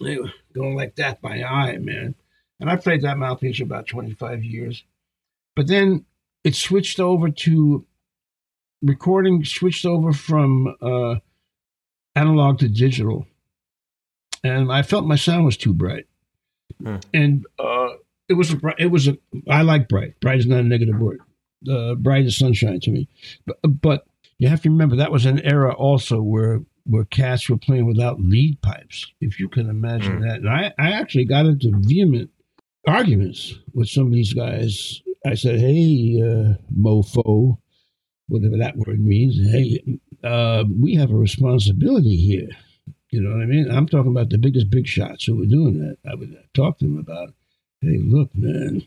they 0.00 0.18
were 0.18 0.32
going 0.52 0.76
like 0.76 0.96
that 0.96 1.22
by 1.22 1.42
eye, 1.42 1.78
man. 1.78 2.14
And 2.60 2.68
I 2.68 2.76
played 2.76 3.02
that 3.02 3.16
mouthpiece 3.16 3.56
for 3.56 3.64
about 3.64 3.86
25 3.86 4.44
years. 4.44 4.84
But 5.60 5.66
then 5.66 6.06
it 6.42 6.54
switched 6.54 6.98
over 7.00 7.28
to 7.28 7.84
recording, 8.80 9.44
switched 9.44 9.84
over 9.84 10.14
from 10.14 10.74
uh, 10.80 11.16
analog 12.14 12.60
to 12.60 12.68
digital. 12.70 13.26
And 14.42 14.72
I 14.72 14.80
felt 14.80 15.04
my 15.04 15.16
sound 15.16 15.44
was 15.44 15.58
too 15.58 15.74
bright. 15.74 16.06
Hmm. 16.82 16.96
And 17.12 17.44
uh, 17.58 17.88
it 18.26 18.38
was 18.38 18.54
a, 18.54 18.58
it 18.78 18.86
was 18.86 19.06
a, 19.06 19.18
I 19.50 19.60
like 19.60 19.86
bright. 19.86 20.18
Bright 20.20 20.38
is 20.38 20.46
not 20.46 20.60
a 20.60 20.62
negative 20.62 20.98
word. 20.98 21.20
Uh, 21.70 21.94
bright 21.94 22.24
is 22.24 22.38
sunshine 22.38 22.80
to 22.80 22.90
me. 22.90 23.06
But, 23.44 23.58
but 23.82 24.06
you 24.38 24.48
have 24.48 24.62
to 24.62 24.70
remember 24.70 24.96
that 24.96 25.12
was 25.12 25.26
an 25.26 25.40
era 25.40 25.74
also 25.74 26.22
where 26.22 26.60
where 26.86 27.04
cats 27.04 27.50
were 27.50 27.58
playing 27.58 27.84
without 27.84 28.18
lead 28.18 28.62
pipes, 28.62 29.12
if 29.20 29.38
you 29.38 29.50
can 29.50 29.68
imagine 29.68 30.20
Mm. 30.20 30.26
that. 30.26 30.36
And 30.38 30.48
I, 30.48 30.72
I 30.78 30.92
actually 30.92 31.26
got 31.26 31.44
into 31.44 31.70
vehement 31.80 32.30
arguments 32.86 33.58
with 33.74 33.90
some 33.90 34.06
of 34.06 34.12
these 34.14 34.32
guys. 34.32 35.02
I 35.26 35.34
said, 35.34 35.60
"Hey, 35.60 36.20
uh, 36.22 36.54
mofo, 36.76 37.58
whatever 38.30 38.56
that 38.56 38.76
word 38.76 39.00
means. 39.00 39.38
Hey, 39.50 39.82
uh, 40.22 40.64
we 40.80 40.94
have 40.94 41.10
a 41.10 41.16
responsibility 41.16 42.16
here. 42.16 42.48
You 43.10 43.20
know 43.20 43.30
what 43.30 43.42
I 43.42 43.46
mean? 43.46 43.70
I'm 43.70 43.88
talking 43.88 44.12
about 44.12 44.30
the 44.30 44.38
biggest 44.38 44.70
big 44.70 44.86
shots 44.86 45.24
who 45.24 45.36
were 45.36 45.46
doing 45.46 45.80
that. 45.80 45.98
I 46.08 46.14
would 46.14 46.36
talk 46.54 46.78
to 46.78 46.84
them 46.84 46.98
about, 46.98 47.34
hey, 47.80 47.98
look, 47.98 48.30
man, 48.34 48.86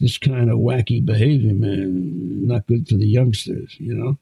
this 0.00 0.18
kind 0.18 0.50
of 0.50 0.58
wacky 0.58 1.04
behavior, 1.04 1.54
man, 1.54 2.46
not 2.46 2.66
good 2.66 2.88
for 2.88 2.96
the 2.96 3.06
youngsters, 3.06 3.76
you 3.78 3.94
know? 3.94 4.18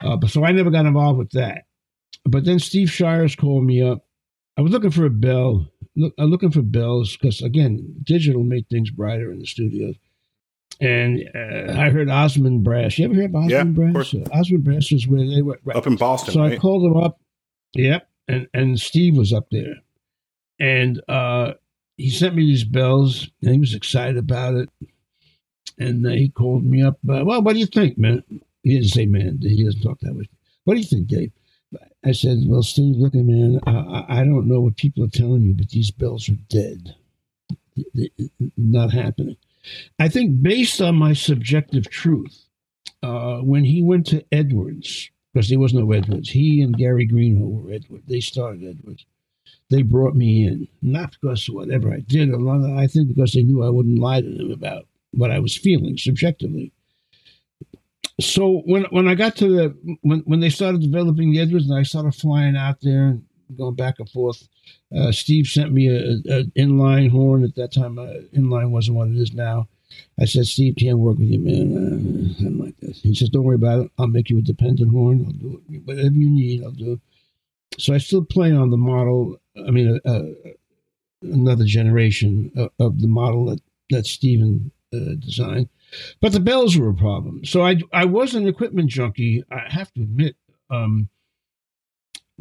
Uh, 0.00 0.16
but 0.16 0.30
so 0.30 0.44
I 0.44 0.50
never 0.50 0.70
got 0.70 0.86
involved 0.86 1.18
with 1.18 1.30
that. 1.30 1.66
But 2.24 2.44
then 2.44 2.58
Steve 2.58 2.90
Shires 2.90 3.36
called 3.36 3.64
me 3.64 3.82
up. 3.82 4.04
I 4.56 4.62
was 4.62 4.72
looking 4.72 4.90
for 4.90 5.04
a 5.04 5.10
bell, 5.10 5.68
look, 5.96 6.12
I'm 6.18 6.30
looking 6.30 6.50
for 6.50 6.62
bells 6.62 7.16
because, 7.16 7.40
again, 7.40 7.96
digital 8.02 8.42
made 8.42 8.68
things 8.68 8.90
brighter 8.90 9.30
in 9.30 9.38
the 9.38 9.46
studios. 9.46 9.96
And 10.80 11.22
uh, 11.34 11.72
I 11.80 11.90
heard 11.90 12.08
Osmun 12.08 12.62
Brass. 12.62 12.98
You 12.98 13.06
ever 13.06 13.14
hear 13.14 13.24
of 13.26 13.30
Osmun 13.32 13.50
Yeah, 13.50 13.60
of 13.62 13.74
Brass? 13.74 13.92
course. 13.92 14.14
Uh, 14.14 14.18
Osmun 14.36 14.62
Brass 14.64 14.90
is 14.92 15.06
where 15.06 15.26
they 15.26 15.42
were. 15.42 15.58
Right. 15.64 15.76
Up 15.76 15.86
in 15.86 15.96
Boston, 15.96 16.34
So 16.34 16.42
I 16.42 16.56
called 16.56 16.84
him 16.84 16.96
up. 16.96 17.20
Yep. 17.74 18.08
And 18.28 18.48
and 18.54 18.80
Steve 18.80 19.16
was 19.16 19.32
up 19.32 19.48
there. 19.50 19.76
And 20.58 21.00
uh 21.08 21.54
he 21.96 22.10
sent 22.10 22.34
me 22.34 22.42
these 22.42 22.64
bells 22.64 23.30
and 23.42 23.52
he 23.52 23.58
was 23.60 23.74
excited 23.74 24.16
about 24.16 24.54
it. 24.54 24.68
And 25.78 26.04
uh, 26.06 26.10
he 26.10 26.28
called 26.28 26.64
me 26.64 26.82
up. 26.82 26.94
Uh, 27.08 27.24
well, 27.24 27.42
what 27.42 27.52
do 27.54 27.58
you 27.60 27.66
think, 27.66 27.98
man? 27.98 28.22
He 28.62 28.74
didn't 28.74 28.88
say 28.90 29.06
man. 29.06 29.38
He 29.42 29.64
doesn't 29.64 29.82
talk 29.82 30.00
that 30.00 30.14
way. 30.14 30.28
What 30.64 30.74
do 30.74 30.80
you 30.80 30.86
think, 30.86 31.08
Dave? 31.08 31.30
I 32.04 32.12
said, 32.12 32.38
well, 32.46 32.62
Steve, 32.62 32.96
look, 32.96 33.14
man, 33.14 33.60
I, 33.66 34.04
I- 34.20 34.24
don't 34.24 34.46
know 34.46 34.60
what 34.60 34.76
people 34.76 35.02
are 35.04 35.08
telling 35.08 35.42
you, 35.42 35.54
but 35.54 35.68
these 35.70 35.90
bells 35.90 36.28
are 36.28 36.36
dead. 36.48 36.94
They- 37.94 38.10
they- 38.18 38.30
Not 38.56 38.92
happening. 38.92 39.36
I 39.98 40.08
think 40.08 40.42
based 40.42 40.80
on 40.80 40.96
my 40.96 41.12
subjective 41.12 41.88
truth, 41.90 42.46
uh, 43.02 43.38
when 43.38 43.64
he 43.64 43.82
went 43.82 44.06
to 44.06 44.24
Edwards, 44.32 45.10
because 45.32 45.48
there 45.48 45.58
was 45.58 45.74
no 45.74 45.90
Edwards, 45.92 46.30
he 46.30 46.60
and 46.60 46.76
Gary 46.76 47.06
Greenhoe 47.06 47.46
were 47.46 47.72
Edwards. 47.72 48.04
They 48.06 48.20
started 48.20 48.64
Edwards. 48.64 49.04
They 49.70 49.82
brought 49.82 50.14
me 50.14 50.46
in, 50.46 50.68
not 50.82 51.12
because 51.12 51.48
of 51.48 51.54
whatever 51.54 51.92
I 51.92 52.00
did, 52.00 52.30
a 52.30 52.36
lot 52.36 52.64
of, 52.64 52.76
I 52.76 52.86
think 52.86 53.08
because 53.08 53.32
they 53.32 53.42
knew 53.42 53.64
I 53.64 53.70
wouldn't 53.70 53.98
lie 53.98 54.20
to 54.20 54.30
them 54.30 54.50
about 54.50 54.86
what 55.12 55.30
I 55.30 55.38
was 55.38 55.56
feeling 55.56 55.96
subjectively. 55.96 56.72
So 58.20 58.62
when 58.66 58.84
when 58.90 59.08
I 59.08 59.14
got 59.14 59.34
to 59.36 59.48
the 59.48 59.96
when 60.02 60.20
when 60.20 60.40
they 60.40 60.50
started 60.50 60.82
developing 60.82 61.32
the 61.32 61.40
Edwards 61.40 61.68
and 61.68 61.76
I 61.76 61.82
started 61.82 62.14
flying 62.14 62.56
out 62.56 62.80
there 62.80 63.18
going 63.56 63.74
back 63.74 63.96
and 63.98 64.08
forth, 64.08 64.48
uh, 64.96 65.12
Steve 65.12 65.46
sent 65.46 65.72
me 65.72 65.88
a, 65.88 66.14
a 66.32 66.44
inline 66.56 67.10
horn 67.10 67.44
at 67.44 67.54
that 67.56 67.72
time. 67.72 67.98
Uh, 67.98 68.20
inline 68.36 68.70
wasn't 68.70 68.96
what 68.96 69.08
it 69.08 69.16
is 69.16 69.32
now. 69.32 69.68
I 70.20 70.24
said, 70.24 70.46
Steve, 70.46 70.74
can't 70.78 70.98
work 70.98 71.18
with 71.18 71.28
you, 71.28 71.38
man. 71.38 71.76
Uh, 71.76 72.34
something 72.38 72.58
like 72.58 72.76
this. 72.80 73.00
He 73.00 73.14
says, 73.14 73.30
don't 73.30 73.44
worry 73.44 73.56
about 73.56 73.86
it. 73.86 73.90
I'll 73.98 74.06
make 74.06 74.30
you 74.30 74.38
a 74.38 74.42
dependent 74.42 74.90
horn. 74.90 75.24
I'll 75.26 75.32
do 75.32 75.62
it. 75.68 75.82
Whatever 75.84 76.14
you 76.14 76.28
need, 76.28 76.64
I'll 76.64 76.70
do. 76.72 77.00
So 77.78 77.94
I 77.94 77.98
still 77.98 78.24
play 78.24 78.52
on 78.52 78.70
the 78.70 78.76
model. 78.76 79.36
I 79.56 79.70
mean, 79.70 80.00
uh, 80.04 80.08
uh, 80.08 80.24
another 81.22 81.64
generation 81.64 82.50
of, 82.56 82.70
of 82.78 83.00
the 83.00 83.08
model 83.08 83.46
that, 83.46 83.60
that 83.90 84.06
Steven 84.06 84.70
uh, 84.92 85.14
designed. 85.18 85.68
But 86.20 86.32
the 86.32 86.40
bells 86.40 86.76
were 86.76 86.88
a 86.88 86.94
problem. 86.94 87.44
So 87.44 87.62
I, 87.62 87.80
I 87.92 88.04
was 88.04 88.34
an 88.34 88.48
equipment 88.48 88.90
junkie. 88.90 89.44
I 89.50 89.64
have 89.68 89.92
to 89.94 90.02
admit, 90.02 90.36
um, 90.70 91.08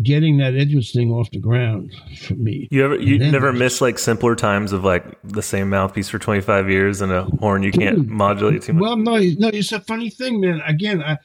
getting 0.02 0.38
that 0.38 0.56
Edwards 0.56 0.92
thing 0.92 1.12
off 1.12 1.30
the 1.32 1.40
ground 1.40 1.94
for 2.20 2.34
me. 2.34 2.68
You 2.72 2.84
ever 2.84 3.00
you 3.00 3.20
never 3.20 3.48
there's- 3.48 3.60
miss 3.60 3.82
like 3.82 4.00
simpler 4.00 4.36
times 4.36 4.72
of 4.72 4.84
like 4.84 5.06
the 5.24 5.42
same 5.44 5.70
mouthpiece 5.70 6.10
for 6.10 6.18
25 6.20 6.70
years 6.70 7.02
and 7.02 7.12
a 7.12 7.26
horn 7.26 7.62
you 7.64 7.72
can't 7.72 7.98
Dude. 7.98 8.10
modulate 8.10 8.64
too 8.64 8.74
much. 8.74 8.82
Well, 8.82 8.98
no, 8.98 9.18
no, 9.18 9.48
it's 9.50 9.72
a 9.72 9.80
funny 9.82 10.10
thing, 10.10 10.42
man. 10.42 10.62
Again, 10.66 11.04
I 11.04 11.18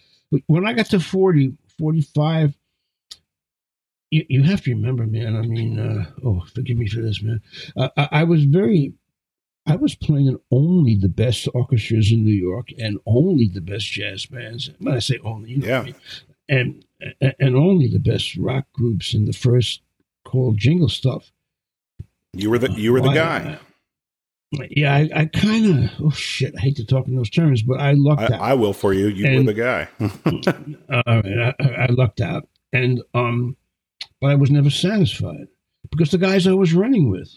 when 0.47 0.67
I 0.67 0.75
got 0.75 0.87
to 0.91 1.01
40, 1.01 1.55
45, 1.79 2.55
you, 4.11 4.27
you 4.29 4.43
have 4.43 4.63
to 4.63 4.71
remember, 4.75 5.07
man. 5.07 5.37
I 5.37 5.43
mean, 5.43 5.79
uh, 5.79 6.05
oh, 6.25 6.45
forgive 6.55 6.77
me 6.77 6.89
for 6.89 7.01
this, 7.01 7.23
man. 7.23 7.41
Uh, 7.77 7.89
I, 7.97 8.09
I 8.13 8.25
was 8.25 8.45
very, 8.45 8.93
I 9.67 9.77
was 9.77 9.95
playing 9.95 10.27
in 10.27 10.39
only 10.51 10.95
the 10.97 11.09
best 11.09 11.49
orchestras 11.55 12.13
in 12.13 12.25
New 12.25 12.33
York 12.35 12.69
and 12.79 12.99
only 13.07 13.49
the 13.49 13.61
best 13.63 13.87
jazz 13.91 14.27
bands. 14.27 14.71
When 14.79 14.95
I 14.95 14.99
say 14.99 15.19
only, 15.25 15.51
you 15.53 15.57
know 15.59 15.67
what 15.69 15.75
I 15.75 15.79
Yeah. 15.79 15.85
mean? 15.85 15.95
and 16.51 16.85
and 17.21 17.57
only 17.57 17.89
the 17.89 17.99
best 18.01 18.37
rock 18.37 18.67
groups 18.73 19.15
in 19.15 19.25
the 19.25 19.33
first 19.33 19.83
called 20.25 20.59
jingle 20.59 20.89
stuff. 20.89 21.31
You 22.35 22.51
were 22.51 22.59
the 22.59 22.71
you 22.73 22.93
were 22.93 23.01
the 23.01 23.09
Why- 23.09 23.15
guy. 23.15 23.59
Yeah, 24.71 24.95
I, 24.95 25.11
I 25.15 25.27
kind 25.27 25.67
of 25.85 25.91
oh 26.03 26.11
shit, 26.11 26.55
I 26.57 26.61
hate 26.61 26.77
to 26.77 26.85
talk 26.87 27.07
in 27.07 27.15
those 27.17 27.29
terms, 27.29 27.61
but 27.63 27.81
I 27.81 27.93
lucked 27.93 28.23
I, 28.23 28.35
out. 28.35 28.41
I 28.41 28.55
will 28.55 28.73
for 28.73 28.95
you. 28.95 29.09
You 29.09 29.27
And- 29.27 29.47
were 29.47 29.53
the 29.53 29.61
guy. 29.61 29.89
uh, 30.01 31.03
I, 31.07 31.55
I 31.61 31.85
I 31.85 31.87
lucked 31.91 32.21
out, 32.23 32.49
and 32.73 33.03
um, 33.15 33.57
but 34.21 34.31
I 34.31 34.35
was 34.37 34.51
never 34.51 34.71
satisfied 34.71 35.49
because 35.91 36.11
the 36.11 36.19
guys 36.19 36.47
I 36.47 36.53
was 36.55 36.73
running 36.73 37.11
with, 37.11 37.31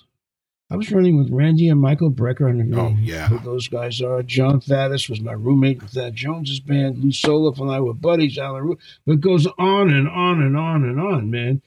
I 0.71 0.77
was 0.77 0.89
running 0.89 1.17
with 1.17 1.29
Randy 1.31 1.67
and 1.67 1.81
Michael 1.81 2.11
Brecker, 2.11 2.49
and 2.49 2.73
Oh, 2.73 2.95
yeah. 3.01 3.27
who 3.27 3.39
those 3.39 3.67
guys 3.67 4.01
are. 4.01 4.23
Jon 4.23 4.61
Faddis 4.61 5.09
was 5.09 5.19
my 5.19 5.33
roommate 5.33 5.81
with 5.81 5.91
Thad 5.91 6.15
Jones's 6.15 6.61
band. 6.61 6.99
Lew 6.99 7.09
Soloff 7.11 7.59
and 7.59 7.69
I 7.69 7.81
were 7.81 7.93
buddies. 7.93 8.37
Alan 8.37 8.63
Ru- 8.63 8.77
but 9.05 9.13
it 9.15 9.21
goes 9.21 9.45
on 9.59 9.89
and 9.91 10.07
on 10.07 10.41
and 10.41 10.55
on 10.55 10.85
and 10.85 10.97
on, 10.99 11.29
man. 11.29 11.61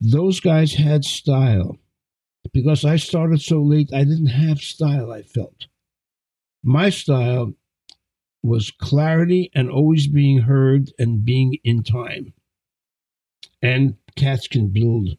Those 0.00 0.38
guys 0.38 0.74
had 0.74 1.04
style 1.04 1.76
because 2.52 2.84
I 2.84 2.96
started 2.96 3.40
so 3.42 3.60
late. 3.60 3.90
I 3.92 4.04
didn't 4.04 4.26
have 4.26 4.60
style. 4.60 5.10
I 5.10 5.22
felt 5.22 5.66
my 6.62 6.88
style 6.90 7.54
was 8.44 8.70
clarity 8.70 9.50
and 9.56 9.68
always 9.68 10.06
being 10.06 10.42
heard 10.42 10.92
and 11.00 11.24
being 11.24 11.58
in 11.64 11.82
time. 11.82 12.32
And 13.60 13.96
cats 14.14 14.46
can 14.46 14.68
build. 14.68 15.16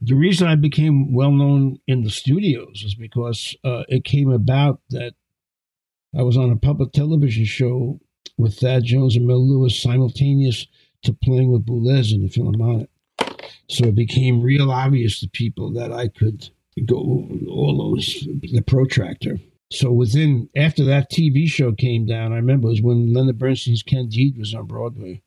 The 0.00 0.14
reason 0.14 0.48
I 0.48 0.56
became 0.56 1.14
well 1.14 1.32
known 1.32 1.78
in 1.86 2.02
the 2.02 2.10
studios 2.10 2.82
is 2.84 2.94
because 2.94 3.56
uh, 3.64 3.84
it 3.88 4.04
came 4.04 4.30
about 4.30 4.80
that 4.90 5.14
I 6.16 6.22
was 6.22 6.36
on 6.36 6.50
a 6.50 6.56
public 6.56 6.92
television 6.92 7.44
show 7.44 8.00
with 8.38 8.58
Thad 8.58 8.84
Jones 8.84 9.16
and 9.16 9.26
Mel 9.26 9.46
Lewis 9.46 9.80
simultaneous 9.80 10.66
to 11.04 11.12
playing 11.12 11.52
with 11.52 11.66
Boulez 11.66 12.12
in 12.12 12.22
the 12.22 12.28
Philharmonic. 12.28 12.88
So 13.68 13.86
it 13.86 13.94
became 13.94 14.42
real 14.42 14.70
obvious 14.72 15.20
to 15.20 15.28
people 15.28 15.72
that 15.74 15.92
I 15.92 16.08
could 16.08 16.50
go 16.86 17.28
all 17.48 17.94
those, 17.96 18.26
the 18.42 18.62
protractor. 18.62 19.38
So 19.72 19.92
within 19.92 20.48
after 20.56 20.84
that 20.84 21.10
TV 21.10 21.48
show 21.48 21.72
came 21.72 22.06
down, 22.06 22.32
I 22.32 22.36
remember 22.36 22.68
it 22.68 22.72
was 22.72 22.82
when 22.82 23.12
Leonard 23.12 23.38
Bernstein's 23.38 23.82
Candide 23.82 24.38
was 24.38 24.54
on 24.54 24.66
Broadway. 24.66 25.22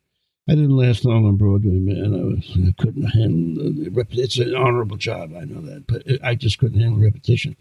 I 0.50 0.54
didn't 0.56 0.76
last 0.76 1.04
long 1.04 1.26
on 1.26 1.36
Broadway, 1.36 1.78
man. 1.78 2.12
I, 2.12 2.24
was, 2.24 2.58
I 2.68 2.82
couldn't 2.82 3.04
handle 3.04 3.72
the 3.72 4.06
It's 4.20 4.36
an 4.36 4.56
honorable 4.56 4.96
job, 4.96 5.32
I 5.36 5.44
know 5.44 5.60
that, 5.60 5.86
but 5.86 6.02
I 6.24 6.34
just 6.34 6.58
couldn't 6.58 6.80
handle 6.80 6.98
repetition. 6.98 7.56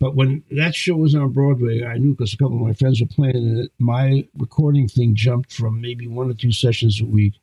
But 0.00 0.16
when 0.16 0.42
that 0.50 0.74
show 0.74 0.96
was 0.96 1.14
on 1.14 1.30
Broadway, 1.30 1.84
I 1.84 1.96
knew 1.96 2.16
because 2.16 2.34
a 2.34 2.36
couple 2.36 2.56
of 2.56 2.62
my 2.62 2.72
friends 2.72 3.00
were 3.00 3.06
playing 3.06 3.58
it. 3.58 3.70
My 3.78 4.26
recording 4.36 4.88
thing 4.88 5.14
jumped 5.14 5.52
from 5.52 5.80
maybe 5.80 6.08
one 6.08 6.28
or 6.28 6.34
two 6.34 6.50
sessions 6.50 7.00
a 7.00 7.04
week 7.04 7.34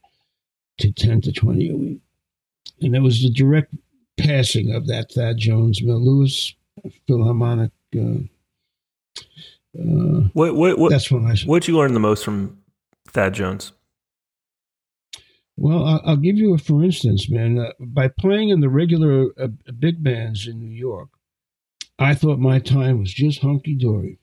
to 0.80 0.92
ten 0.92 1.22
to 1.22 1.32
twenty 1.32 1.70
a 1.70 1.76
week, 1.78 2.02
and 2.82 2.94
that 2.94 3.02
was 3.02 3.22
the 3.22 3.32
direct 3.32 3.74
passing 4.18 4.76
of 4.76 4.88
that 4.88 5.10
Thad 5.14 5.38
Jones, 5.38 5.82
Mel 5.82 6.04
Lewis, 6.04 6.54
Philharmonic. 7.08 7.72
Uh, 7.96 8.28
uh, 9.80 10.28
what 10.34 10.54
what 10.54 10.78
what 10.78 10.92
that's 10.92 11.10
when 11.10 11.26
I 11.26 11.38
what 11.46 11.70
you 11.70 11.78
learn 11.78 11.94
the 11.94 12.02
most 12.02 12.26
from 12.26 12.62
Thad 13.08 13.34
Jones? 13.34 13.72
Well, 15.58 15.84
I'll, 15.84 16.02
I'll 16.06 16.18
give 16.18 16.38
you 16.38 16.54
a 16.54 16.58
for 16.58 16.84
instance, 16.84 17.30
man. 17.30 17.60
Uh, 17.60 17.72
by 17.80 18.08
playing 18.08 18.50
in 18.50 18.62
the 18.62 18.70
regular 18.70 19.28
uh, 19.40 19.48
big 19.80 20.04
bands 20.04 20.48
in 20.48 20.60
New 20.60 20.76
York, 20.76 21.10
I 22.00 22.16
thought 22.16 22.40
my 22.40 22.60
time 22.60 23.00
was 23.00 23.14
just 23.14 23.42
hunky 23.42 23.76
dory. 23.76 24.20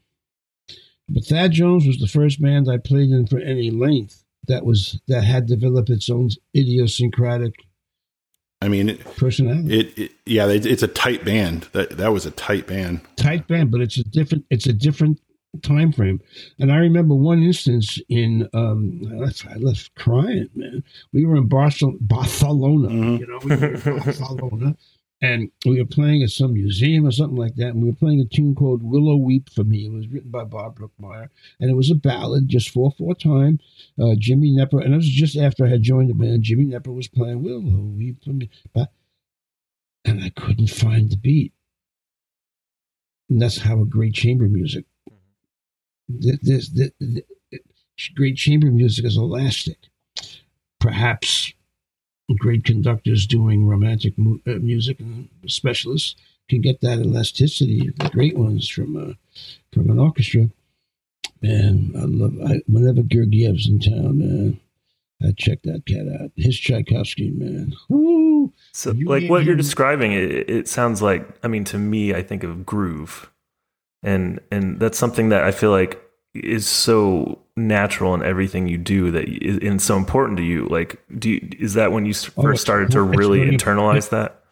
But 1.08 1.24
Thad 1.24 1.52
Jones 1.52 1.86
was 1.86 1.98
the 1.98 2.06
first 2.06 2.40
band 2.42 2.68
I 2.68 2.76
played 2.76 3.10
in 3.10 3.26
for 3.26 3.38
any 3.38 3.70
length 3.70 4.24
that 4.46 4.64
was 4.64 5.00
that 5.08 5.24
had 5.24 5.46
developed 5.46 5.90
its 5.90 6.10
own 6.10 6.30
idiosyncratic 6.56 7.54
I 8.60 8.68
mean, 8.68 8.88
it, 8.88 9.04
personality. 9.16 9.78
It, 9.78 9.98
it 9.98 10.12
yeah, 10.26 10.48
it, 10.48 10.66
it's 10.66 10.82
a 10.82 10.88
tight 10.88 11.24
band. 11.24 11.68
That 11.72 11.96
that 11.96 12.12
was 12.12 12.26
a 12.26 12.30
tight 12.32 12.66
band. 12.66 13.00
Tight 13.16 13.46
band, 13.46 13.70
but 13.70 13.80
it's 13.80 13.96
a 13.96 14.04
different. 14.04 14.46
It's 14.50 14.66
a 14.66 14.72
different 14.72 15.20
time 15.62 15.92
frame. 15.92 16.20
And 16.58 16.70
I 16.70 16.76
remember 16.76 17.14
one 17.14 17.42
instance 17.42 18.00
in 18.08 18.48
um, 18.54 19.02
I 19.10 19.14
left, 19.16 19.46
I 19.46 19.54
left 19.56 19.94
crying, 19.94 20.48
man. 20.54 20.84
We 21.12 21.24
were 21.24 21.36
in 21.36 21.48
Barcelona, 21.48 21.98
Barcelona, 22.00 22.88
Mhm. 22.88 23.18
you 23.20 23.26
know, 23.26 23.38
we 23.42 23.56
were 23.56 23.74
in 23.74 23.98
Barcelona, 23.98 24.76
and 25.22 25.50
we 25.64 25.78
were 25.80 25.86
playing 25.86 26.22
at 26.22 26.30
some 26.30 26.52
museum 26.52 27.06
or 27.06 27.10
something 27.10 27.36
like 27.38 27.56
that. 27.56 27.68
And 27.70 27.82
we 27.82 27.88
were 27.90 27.96
playing 27.96 28.20
a 28.20 28.24
tune 28.24 28.54
called 28.54 28.82
"Willow 28.82 29.16
Weep 29.16 29.48
for 29.50 29.64
Me." 29.64 29.86
It 29.86 29.92
was 29.92 30.06
written 30.08 30.30
by 30.30 30.44
Bob 30.44 30.78
Brookmeyer, 30.78 31.28
and 31.60 31.70
it 31.70 31.74
was 31.74 31.90
a 31.90 31.94
ballad, 31.96 32.48
just 32.48 32.68
four 32.70 32.92
four 32.92 33.14
time. 33.14 33.58
Uh, 34.00 34.14
Jimmy 34.18 34.50
Knepper, 34.52 34.84
and 34.84 34.92
it 34.92 34.96
was 34.96 35.08
just 35.10 35.36
after 35.36 35.64
I 35.64 35.70
had 35.70 35.82
joined 35.82 36.10
the 36.10 36.14
band. 36.14 36.42
Jimmy 36.44 36.66
Knepper 36.66 36.94
was 36.94 37.08
playing 37.08 37.42
"Willow 37.42 37.60
Weep 37.60 38.22
for 38.22 38.30
Me," 38.32 38.48
but 38.72 38.92
and 40.04 40.22
I 40.22 40.28
couldn't 40.28 40.70
find 40.70 41.10
the 41.10 41.16
beat. 41.16 41.52
And 43.30 43.42
that's 43.42 43.58
how 43.58 43.80
a 43.82 43.86
great 43.86 44.14
chamber 44.14 44.48
music 44.48 44.86
th- 46.20 46.40
this, 46.42 46.68
th- 46.70 46.92
th- 47.00 47.24
great 48.14 48.36
chamber 48.36 48.70
music 48.70 49.04
is 49.04 49.16
elastic. 49.16 49.78
Perhaps 50.80 51.52
great 52.38 52.64
conductors 52.64 53.26
doing 53.26 53.66
romantic 53.66 54.16
mu- 54.18 54.38
uh, 54.46 54.52
music 54.60 55.00
and 55.00 55.28
specialists 55.46 56.14
can 56.48 56.60
get 56.60 56.80
that 56.80 56.98
elasticity. 56.98 57.90
The 57.96 58.10
great 58.10 58.36
ones 58.36 58.68
from 58.68 58.96
uh, 58.96 59.14
from 59.72 59.90
an 59.90 59.98
orchestra. 59.98 60.48
Man, 61.40 61.92
I 61.96 62.02
love. 62.04 62.34
I, 62.44 62.60
whenever 62.66 63.02
Gergiev's 63.02 63.68
in 63.68 63.78
town, 63.78 64.18
man, 64.18 64.60
I 65.22 65.32
check 65.36 65.62
that 65.62 65.86
cat 65.86 66.06
out. 66.20 66.32
His 66.36 66.58
Tchaikovsky, 66.58 67.30
man. 67.30 67.74
Woo! 67.88 68.52
So, 68.72 68.92
You 68.92 69.06
like 69.06 69.28
what 69.30 69.44
you're 69.44 69.54
describing, 69.56 70.12
it, 70.12 70.48
it 70.50 70.68
sounds 70.68 71.00
like. 71.02 71.28
I 71.42 71.48
mean, 71.48 71.64
to 71.64 71.78
me, 71.78 72.14
I 72.14 72.22
think 72.22 72.42
of 72.42 72.66
groove, 72.66 73.30
and 74.02 74.40
and 74.50 74.78
that's 74.80 74.98
something 74.98 75.30
that 75.30 75.42
I 75.44 75.50
feel 75.50 75.70
like 75.70 76.00
is 76.34 76.68
so 76.68 77.38
natural 77.56 78.14
in 78.14 78.22
everything 78.22 78.68
you 78.68 78.78
do 78.78 79.10
that 79.10 79.28
is 79.28 79.58
and 79.58 79.80
so 79.82 79.96
important 79.96 80.36
to 80.38 80.44
you. 80.44 80.66
Like, 80.66 81.00
do 81.18 81.30
you, 81.30 81.48
is 81.58 81.74
that 81.74 81.90
when 81.92 82.06
you 82.06 82.14
Oh, 82.36 82.42
first 82.42 82.62
started 82.62 82.90
to 82.92 83.02
really 83.02 83.40
internalize 83.40 84.08
that? 84.10 84.42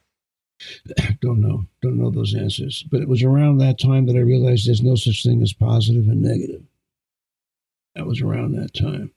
don't 1.21 1.41
know. 1.41 1.65
Don't 1.83 1.99
know 1.99 2.11
those 2.11 2.35
answers. 2.35 2.85
But 2.91 3.03
it 3.03 3.09
was 3.09 3.23
around 3.23 3.59
that 3.59 3.79
time 3.79 4.07
that 4.07 4.17
I 4.17 4.21
realized 4.21 4.67
there's 4.67 4.83
no 4.83 4.95
such 4.95 5.23
thing 5.23 5.43
as 5.43 5.53
positive 5.53 6.09
and 6.09 6.23
negative. 6.23 6.63
That 7.95 8.07
was 8.07 8.21
around 8.21 8.53
that 8.57 8.75
time. 8.75 9.11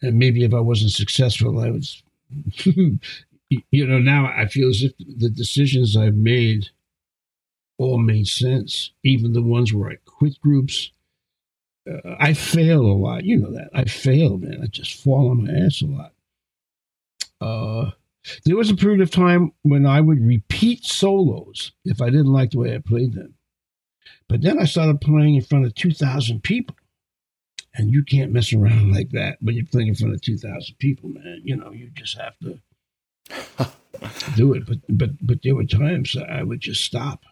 And 0.00 0.18
maybe 0.18 0.44
if 0.44 0.54
I 0.54 0.60
wasn't 0.60 0.92
successful, 0.92 1.60
I 1.60 1.70
was, 1.70 2.02
you 2.64 3.86
know, 3.86 3.98
now 3.98 4.32
I 4.34 4.46
feel 4.46 4.68
as 4.70 4.82
if 4.82 4.92
the 4.98 5.28
decisions 5.30 5.96
I've 5.96 6.14
made 6.16 6.68
all 7.82 7.98
made 7.98 8.28
sense, 8.28 8.92
even 9.04 9.32
the 9.32 9.42
ones 9.42 9.72
where 9.72 9.90
I 9.90 9.96
quit 10.04 10.40
groups. 10.40 10.92
Uh, 11.90 12.14
I 12.20 12.32
fail 12.32 12.82
a 12.82 12.94
lot. 12.94 13.24
You 13.24 13.38
know 13.38 13.52
that. 13.52 13.70
I 13.74 13.84
fail, 13.84 14.38
man. 14.38 14.60
I 14.62 14.66
just 14.66 15.02
fall 15.02 15.30
on 15.30 15.44
my 15.44 15.52
ass 15.52 15.82
a 15.82 15.86
lot. 15.86 16.12
Uh, 17.40 17.90
there 18.44 18.56
was 18.56 18.70
a 18.70 18.76
period 18.76 19.00
of 19.00 19.10
time 19.10 19.52
when 19.62 19.84
I 19.84 20.00
would 20.00 20.24
repeat 20.24 20.84
solos 20.84 21.72
if 21.84 22.00
I 22.00 22.06
didn't 22.06 22.32
like 22.32 22.52
the 22.52 22.58
way 22.58 22.74
I 22.74 22.78
played 22.78 23.14
them. 23.14 23.34
But 24.28 24.42
then 24.42 24.60
I 24.60 24.64
started 24.64 25.00
playing 25.00 25.34
in 25.34 25.42
front 25.42 25.66
of 25.66 25.74
2,000 25.74 26.42
people. 26.42 26.76
And 27.74 27.90
you 27.90 28.04
can't 28.04 28.32
mess 28.32 28.52
around 28.52 28.92
like 28.92 29.10
that 29.10 29.38
when 29.40 29.56
you're 29.56 29.66
playing 29.66 29.88
in 29.88 29.94
front 29.94 30.14
of 30.14 30.20
2,000 30.20 30.76
people, 30.78 31.08
man. 31.08 31.40
You 31.42 31.56
know, 31.56 31.72
you 31.72 31.90
just 31.94 32.18
have 32.18 32.34
to 32.40 33.72
do 34.36 34.52
it. 34.54 34.66
But 34.66 34.78
but 34.88 35.10
but 35.26 35.42
there 35.42 35.54
were 35.54 35.64
times 35.64 36.12
that 36.12 36.30
I 36.30 36.42
would 36.42 36.60
just 36.60 36.84
stop. 36.84 37.24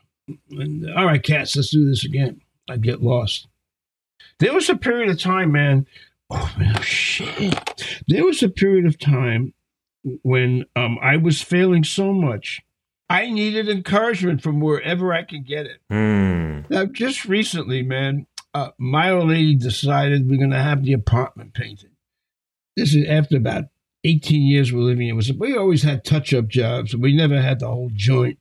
And 0.50 0.90
all 0.96 1.06
right, 1.06 1.22
cats, 1.22 1.56
let's 1.56 1.70
do 1.70 1.88
this 1.88 2.04
again. 2.04 2.40
I'd 2.68 2.82
get 2.82 3.02
lost. 3.02 3.48
There 4.38 4.54
was 4.54 4.68
a 4.68 4.76
period 4.76 5.10
of 5.10 5.20
time, 5.20 5.52
man. 5.52 5.86
Oh 6.30 6.52
man, 6.58 6.80
shit. 6.82 8.02
There 8.06 8.24
was 8.24 8.42
a 8.42 8.48
period 8.48 8.86
of 8.86 8.98
time 8.98 9.54
when 10.22 10.64
um, 10.76 10.98
I 11.02 11.16
was 11.16 11.42
failing 11.42 11.84
so 11.84 12.12
much, 12.12 12.60
I 13.08 13.30
needed 13.30 13.68
encouragement 13.68 14.42
from 14.42 14.60
wherever 14.60 15.12
I 15.12 15.24
could 15.24 15.46
get 15.46 15.66
it. 15.66 15.80
Hmm. 15.90 16.60
Now, 16.70 16.84
just 16.86 17.24
recently, 17.24 17.82
man, 17.82 18.26
uh, 18.54 18.70
my 18.78 19.10
old 19.10 19.28
lady 19.28 19.56
decided 19.56 20.28
we're 20.28 20.38
going 20.38 20.50
to 20.50 20.62
have 20.62 20.84
the 20.84 20.92
apartment 20.92 21.54
painted. 21.54 21.90
This 22.76 22.94
is 22.94 23.06
after 23.08 23.36
about 23.36 23.64
18 24.04 24.42
years 24.42 24.72
we're 24.72 24.80
living 24.80 25.08
in. 25.08 25.20
We 25.38 25.56
always 25.56 25.82
had 25.82 26.04
touch 26.04 26.32
up 26.32 26.48
jobs. 26.48 26.96
We 26.96 27.14
never 27.14 27.40
had 27.40 27.60
the 27.60 27.66
whole 27.66 27.90
joint. 27.92 28.38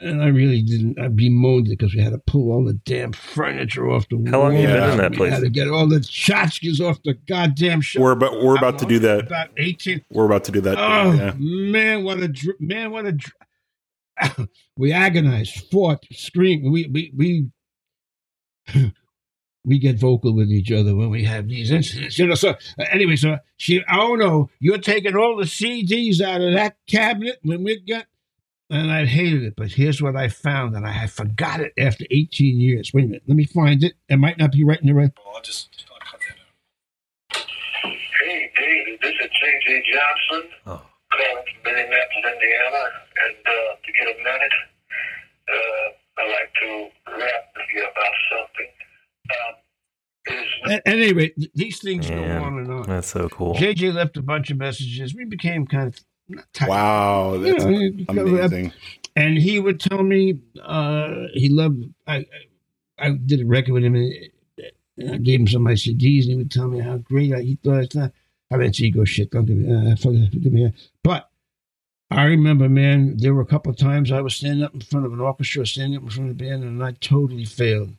And 0.00 0.22
I 0.22 0.28
really 0.28 0.62
didn't. 0.62 0.98
I 1.00 1.08
bemoaned 1.08 1.66
it 1.66 1.78
because 1.78 1.92
we 1.92 2.00
had 2.00 2.12
to 2.12 2.18
pull 2.18 2.52
all 2.52 2.64
the 2.64 2.74
damn 2.74 3.12
furniture 3.12 3.88
off 3.90 4.08
the 4.08 4.16
wall. 4.16 4.30
How 4.30 4.40
long 4.42 4.52
have 4.52 4.60
you 4.62 4.68
been 4.68 4.90
in 4.90 4.98
that 4.98 5.10
we 5.10 5.16
place? 5.16 5.32
had 5.32 5.42
to 5.42 5.50
get 5.50 5.68
all 5.68 5.88
the 5.88 5.98
tchotchkes 5.98 6.80
off 6.80 7.02
the 7.02 7.14
goddamn 7.14 7.80
shop. 7.80 8.02
We're 8.02 8.12
about 8.12 8.40
we're 8.40 8.56
about 8.56 8.78
to 8.78 8.86
do 8.86 9.00
that. 9.00 9.26
About 9.26 9.48
18. 9.56 10.04
We're 10.10 10.26
about 10.26 10.44
to 10.44 10.52
do 10.52 10.60
that. 10.60 10.78
Oh 10.78 11.12
yeah. 11.12 11.32
man, 11.36 12.04
what 12.04 12.18
a 12.18 12.28
dr- 12.28 12.60
man, 12.60 12.92
what 12.92 13.06
a 13.06 13.12
dr- 13.12 14.48
we 14.76 14.92
agonized, 14.92 15.64
fought, 15.70 16.04
screamed. 16.12 16.70
We 16.70 16.86
we 16.86 17.12
we 17.16 17.48
we 19.64 19.78
get 19.78 19.98
vocal 19.98 20.34
with 20.34 20.50
each 20.50 20.70
other 20.70 20.94
when 20.94 21.10
we 21.10 21.24
have 21.24 21.48
these 21.48 21.70
incidents. 21.70 22.18
You 22.18 22.28
know. 22.28 22.34
So 22.34 22.50
uh, 22.50 22.84
anyway, 22.90 23.16
so 23.16 23.38
she, 23.56 23.82
oh 23.90 24.14
no, 24.14 24.50
you're 24.60 24.78
taking 24.78 25.16
all 25.16 25.36
the 25.36 25.44
CDs 25.44 26.20
out 26.20 26.40
of 26.40 26.52
that 26.54 26.76
cabinet 26.86 27.38
when 27.42 27.64
we 27.64 27.80
get. 27.80 28.06
And 28.70 28.92
I 28.92 29.06
hated 29.06 29.44
it, 29.44 29.54
but 29.56 29.72
here's 29.72 30.02
what 30.02 30.14
I 30.14 30.28
found, 30.28 30.76
and 30.76 30.86
I 30.86 30.90
had 30.92 31.10
forgot 31.10 31.60
it 31.60 31.72
after 31.78 32.04
18 32.10 32.60
years. 32.60 32.92
Wait 32.92 33.04
a 33.04 33.06
minute, 33.06 33.22
let 33.26 33.36
me 33.36 33.46
find 33.46 33.82
it. 33.82 33.94
It 34.10 34.18
might 34.18 34.36
not 34.36 34.52
be 34.52 34.62
right 34.62 34.78
in 34.80 34.86
the 34.88 34.94
right. 34.94 35.10
I'll 35.34 35.40
just 35.40 35.86
I'll 35.90 35.98
cut 36.00 36.20
that 36.20 36.36
out. 37.40 37.46
Hey, 38.22 38.50
David, 38.58 38.98
this 39.00 39.12
is 39.12 39.30
J.J. 39.40 39.82
Johnson 39.92 40.50
Oh. 40.66 40.82
calling 41.10 41.44
from 41.62 41.70
Indianapolis, 41.70 42.24
Indiana. 42.26 42.84
And 43.24 43.36
uh, 43.46 43.50
to 43.84 43.92
get 43.98 44.14
a 44.14 44.18
minute, 44.18 44.52
uh, 45.48 46.20
I'd 46.20 46.30
like 46.30 46.52
to 46.60 46.88
rap 47.18 47.44
with 47.56 47.66
you 47.74 47.82
about 47.84 48.14
something. 48.30 48.70
Um, 49.30 49.54
is 50.66 50.72
At 50.74 50.82
any 50.84 51.12
rate, 51.14 51.34
these 51.54 51.80
things 51.80 52.10
Man, 52.10 52.38
go 52.40 52.44
on 52.44 52.58
and 52.58 52.70
on. 52.70 52.82
That's 52.82 53.08
so 53.08 53.30
cool. 53.30 53.54
JJ 53.54 53.94
left 53.94 54.18
a 54.18 54.22
bunch 54.22 54.50
of 54.50 54.58
messages. 54.58 55.14
We 55.14 55.24
became 55.24 55.66
kind 55.66 55.88
of 55.88 55.98
not 56.28 56.52
tight. 56.52 56.68
Wow, 56.68 57.34
You 57.34 57.52
that's 57.52 57.64
know, 57.64 58.22
amazing. 58.22 58.72
And 59.16 59.36
he 59.36 59.58
would 59.58 59.80
tell 59.80 60.02
me 60.02 60.40
uh, 60.62 61.24
he 61.34 61.48
loved. 61.48 61.84
I 62.06 62.26
I 62.98 63.10
did 63.12 63.40
a 63.40 63.46
record 63.46 63.72
with 63.72 63.84
him, 63.84 63.94
and 63.94 64.12
and 64.96 65.14
I 65.14 65.16
gave 65.18 65.40
him 65.40 65.48
some 65.48 65.62
of 65.62 65.70
my 65.70 65.72
CDs, 65.72 66.22
and 66.22 66.30
he 66.30 66.34
would 66.36 66.50
tell 66.50 66.68
me 66.68 66.80
how 66.80 66.98
great 66.98 67.32
I, 67.32 67.40
he 67.40 67.58
thought 67.62 67.80
I 67.80 67.86
thought. 67.86 68.12
I 68.50 68.56
meant 68.56 68.80
ego 68.80 69.04
shit. 69.04 69.30
Don't 69.30 69.44
give 69.44 69.58
me, 69.58 69.92
uh, 69.92 69.94
forgive, 69.96 70.32
forgive 70.32 70.52
me. 70.52 70.72
But 71.04 71.28
I 72.10 72.24
remember, 72.24 72.66
man, 72.68 73.18
there 73.18 73.34
were 73.34 73.42
a 73.42 73.46
couple 73.46 73.70
of 73.70 73.76
times 73.76 74.10
I 74.10 74.22
was 74.22 74.34
standing 74.36 74.64
up 74.64 74.72
in 74.72 74.80
front 74.80 75.04
of 75.04 75.12
an 75.12 75.20
orchestra, 75.20 75.66
standing 75.66 75.98
up 75.98 76.04
in 76.04 76.08
front 76.10 76.30
of 76.30 76.36
a 76.36 76.38
band, 76.38 76.64
and 76.64 76.82
I 76.82 76.92
totally 76.92 77.44
failed. 77.44 77.92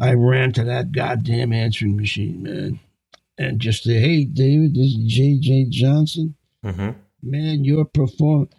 I 0.00 0.12
ran 0.14 0.52
to 0.52 0.64
that 0.64 0.92
goddamn 0.92 1.52
answering 1.52 1.96
machine, 1.96 2.42
man, 2.44 2.80
and 3.36 3.60
just 3.60 3.82
say, 3.82 3.98
"Hey, 3.98 4.24
David, 4.24 4.74
this 4.74 4.86
is 4.94 5.12
J.J. 5.12 5.66
Johnson." 5.70 6.36
hmm 6.62 6.90
man, 7.26 7.64
your 7.64 7.84
performance. 7.84 8.54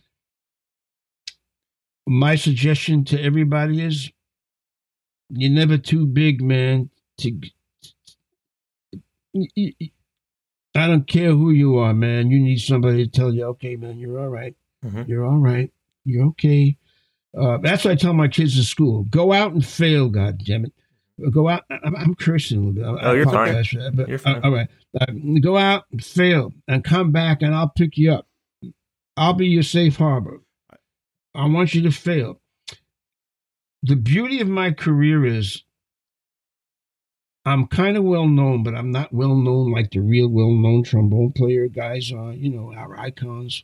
My 2.05 2.35
suggestion 2.35 3.03
to 3.05 3.21
everybody 3.21 3.81
is 3.81 4.09
you're 5.29 5.51
never 5.51 5.77
too 5.77 6.05
big, 6.05 6.41
man. 6.41 6.89
To 7.19 7.39
I 10.75 10.87
don't 10.87 11.07
care 11.07 11.31
who 11.31 11.49
you 11.51 11.77
are, 11.77 11.93
man. 11.93 12.29
You 12.31 12.39
need 12.39 12.59
somebody 12.59 13.05
to 13.05 13.11
tell 13.11 13.33
you, 13.33 13.45
okay, 13.45 13.75
man, 13.75 13.97
you're 13.97 14.19
all 14.19 14.29
right. 14.29 14.55
Mhm. 14.85 15.07
You're 15.07 15.25
all 15.25 15.37
right. 15.39 15.71
You're 16.05 16.27
okay. 16.27 16.77
Uh, 17.37 17.57
that's 17.57 17.83
what 17.83 17.91
I 17.91 17.95
tell 17.95 18.13
my 18.13 18.27
kids 18.27 18.57
in 18.57 18.63
school. 18.63 19.03
Go 19.09 19.33
out 19.33 19.51
and 19.53 19.65
fail, 19.65 20.09
God 20.09 20.41
damn 20.45 20.65
it. 20.65 20.73
Go 21.31 21.49
out. 21.49 21.63
I'm, 21.69 21.95
I'm 21.95 22.15
cursing 22.15 22.59
a 22.59 22.61
little 22.67 22.93
bit. 22.95 23.03
I, 23.03 23.09
Oh, 23.09 23.13
you're 23.13 23.25
fine. 23.25 23.53
that, 23.53 23.91
but, 23.95 24.07
You're 24.07 24.19
fine. 24.19 24.35
uh, 24.37 24.41
all 24.43 24.51
right. 24.53 24.69
Uh, 24.99 25.05
go 25.41 25.57
out 25.57 25.85
and 25.91 26.03
fail 26.03 26.53
and 26.67 26.83
come 26.83 27.11
back, 27.11 27.41
and 27.41 27.53
I'll 27.55 27.69
pick 27.69 27.97
you 27.97 28.13
up. 28.13 28.26
I'll 29.17 29.33
be 29.33 29.47
your 29.47 29.63
safe 29.63 29.97
harbor. 29.97 30.41
I 31.33 31.47
want 31.47 31.73
you 31.73 31.81
to 31.83 31.91
fail. 31.91 32.39
The 33.81 33.95
beauty 33.95 34.39
of 34.41 34.47
my 34.47 34.71
career 34.71 35.25
is 35.25 35.63
I'm 37.45 37.67
kind 37.67 37.97
of 37.97 38.03
well 38.03 38.27
known, 38.27 38.63
but 38.63 38.75
I'm 38.75 38.91
not 38.91 39.13
well 39.13 39.35
known 39.35 39.71
like 39.71 39.91
the 39.91 40.01
real 40.01 40.27
well 40.27 40.51
known 40.51 40.83
trombone 40.83 41.31
player 41.31 41.67
guys 41.67 42.11
are. 42.11 42.33
You 42.33 42.49
know, 42.49 42.73
our 42.73 42.99
icons. 42.99 43.63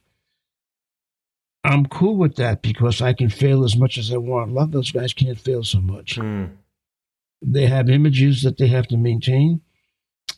I'm 1.66 1.86
cool 1.86 2.18
with 2.18 2.36
that 2.38 2.62
because 2.62 3.02
I 3.02 3.14
can 3.14 3.30
fail 3.30 3.64
as 3.64 3.78
much 3.78 3.98
as 3.98 4.12
I 4.12 4.18
want. 4.18 4.52
A 4.52 4.54
lot 4.54 4.64
of 4.64 4.72
those 4.72 4.92
guys 4.92 5.14
can't 5.14 5.40
fail 5.40 5.64
so 5.64 5.80
much. 5.80 6.16
Hmm. 6.16 6.46
They 7.42 7.68
have 7.68 7.90
images 7.90 8.42
that 8.42 8.58
they 8.58 8.68
have 8.68 8.88
to 8.88 8.98
maintain. 8.98 9.62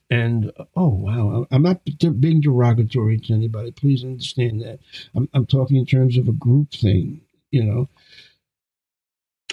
And 0.09 0.51
oh 0.75 0.89
wow, 0.89 1.47
I'm 1.51 1.63
not 1.63 1.81
being 2.19 2.41
derogatory 2.41 3.19
to 3.19 3.33
anybody. 3.33 3.71
Please 3.71 4.03
understand 4.03 4.61
that. 4.61 4.79
I'm, 5.15 5.27
I'm 5.33 5.45
talking 5.45 5.77
in 5.77 5.85
terms 5.85 6.17
of 6.17 6.27
a 6.27 6.31
group 6.33 6.71
thing. 6.71 7.21
You 7.49 7.63
know, 7.63 7.89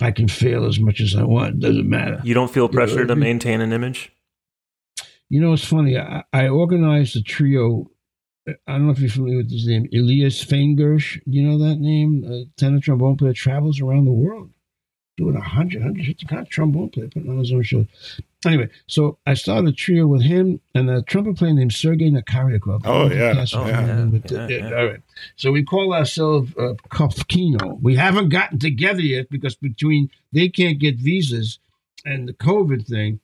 I 0.01 0.11
can 0.11 0.29
fail 0.29 0.67
as 0.67 0.79
much 0.79 1.01
as 1.01 1.17
I 1.17 1.23
want. 1.23 1.55
It 1.55 1.61
doesn't 1.61 1.89
matter. 1.89 2.21
You 2.23 2.35
don't 2.35 2.51
feel 2.53 2.65
You 2.65 2.69
know, 2.69 2.75
pressure 2.75 3.07
to 3.07 3.17
maintain 3.17 3.61
an 3.61 3.73
image? 3.73 4.13
You 5.31 5.41
know, 5.41 5.55
it's 5.55 5.65
funny. 5.65 5.97
I, 5.97 6.25
I 6.33 6.49
organized 6.49 7.17
a 7.17 7.23
trio. 7.23 7.91
I 8.47 8.53
don't 8.67 8.87
know 8.87 8.93
if 8.93 8.99
you're 8.99 9.09
familiar 9.09 9.39
with 9.39 9.51
his 9.51 9.67
name, 9.67 9.89
Elias 9.95 10.45
Faingersh. 10.45 11.23
You 11.25 11.45
know 11.45 11.59
that 11.67 11.77
name? 11.79 12.25
Uh, 12.27 12.33
a 12.33 12.45
tenor 12.59 12.81
trombone 12.81 13.17
player 13.17 13.33
travels 13.33 13.81
around 13.81 14.05
the 14.05 14.13
world 14.13 14.51
doing 15.17 15.35
100, 15.35 15.83
150 15.83 16.27
kind 16.27 16.43
of 16.43 16.49
trombone 16.49 16.89
player, 16.91 17.09
putting 17.09 17.31
on 17.31 17.39
his 17.39 17.53
own 17.53 17.63
show. 17.63 17.87
Anyway, 18.45 18.69
so 18.87 19.19
I 19.27 19.35
started 19.35 19.69
a 19.69 19.73
trio 19.73 20.07
with 20.07 20.23
him 20.23 20.61
and 20.75 20.91
a 20.91 21.03
trumpet 21.03 21.37
player 21.37 21.53
named 21.53 21.73
Sergei 21.73 22.11
Nakariakov. 22.11 22.83
Oh, 22.85 23.09
yeah. 23.11 23.45
Oh, 23.55 23.67
yeah. 23.67 24.05
With 24.07 24.31
Yeah, 24.31 24.47
yeah. 24.49 24.75
All 24.75 24.87
right. 24.87 25.03
So 25.37 25.53
we 25.53 25.63
call 25.63 25.95
ourselves 25.95 26.53
uh, 26.57 26.75
Kopfkino. 26.91 27.81
We 27.81 27.95
haven't 27.97 28.31
gotten 28.31 28.59
together 28.59 29.03
yet 29.03 29.31
because 29.31 29.55
between 29.55 30.11
they 30.33 30.49
can't 30.49 30.81
get 30.81 30.97
visas 30.97 31.59
and 32.05 32.29
the 32.29 32.33
COVID 32.33 32.87
thing, 32.87 33.21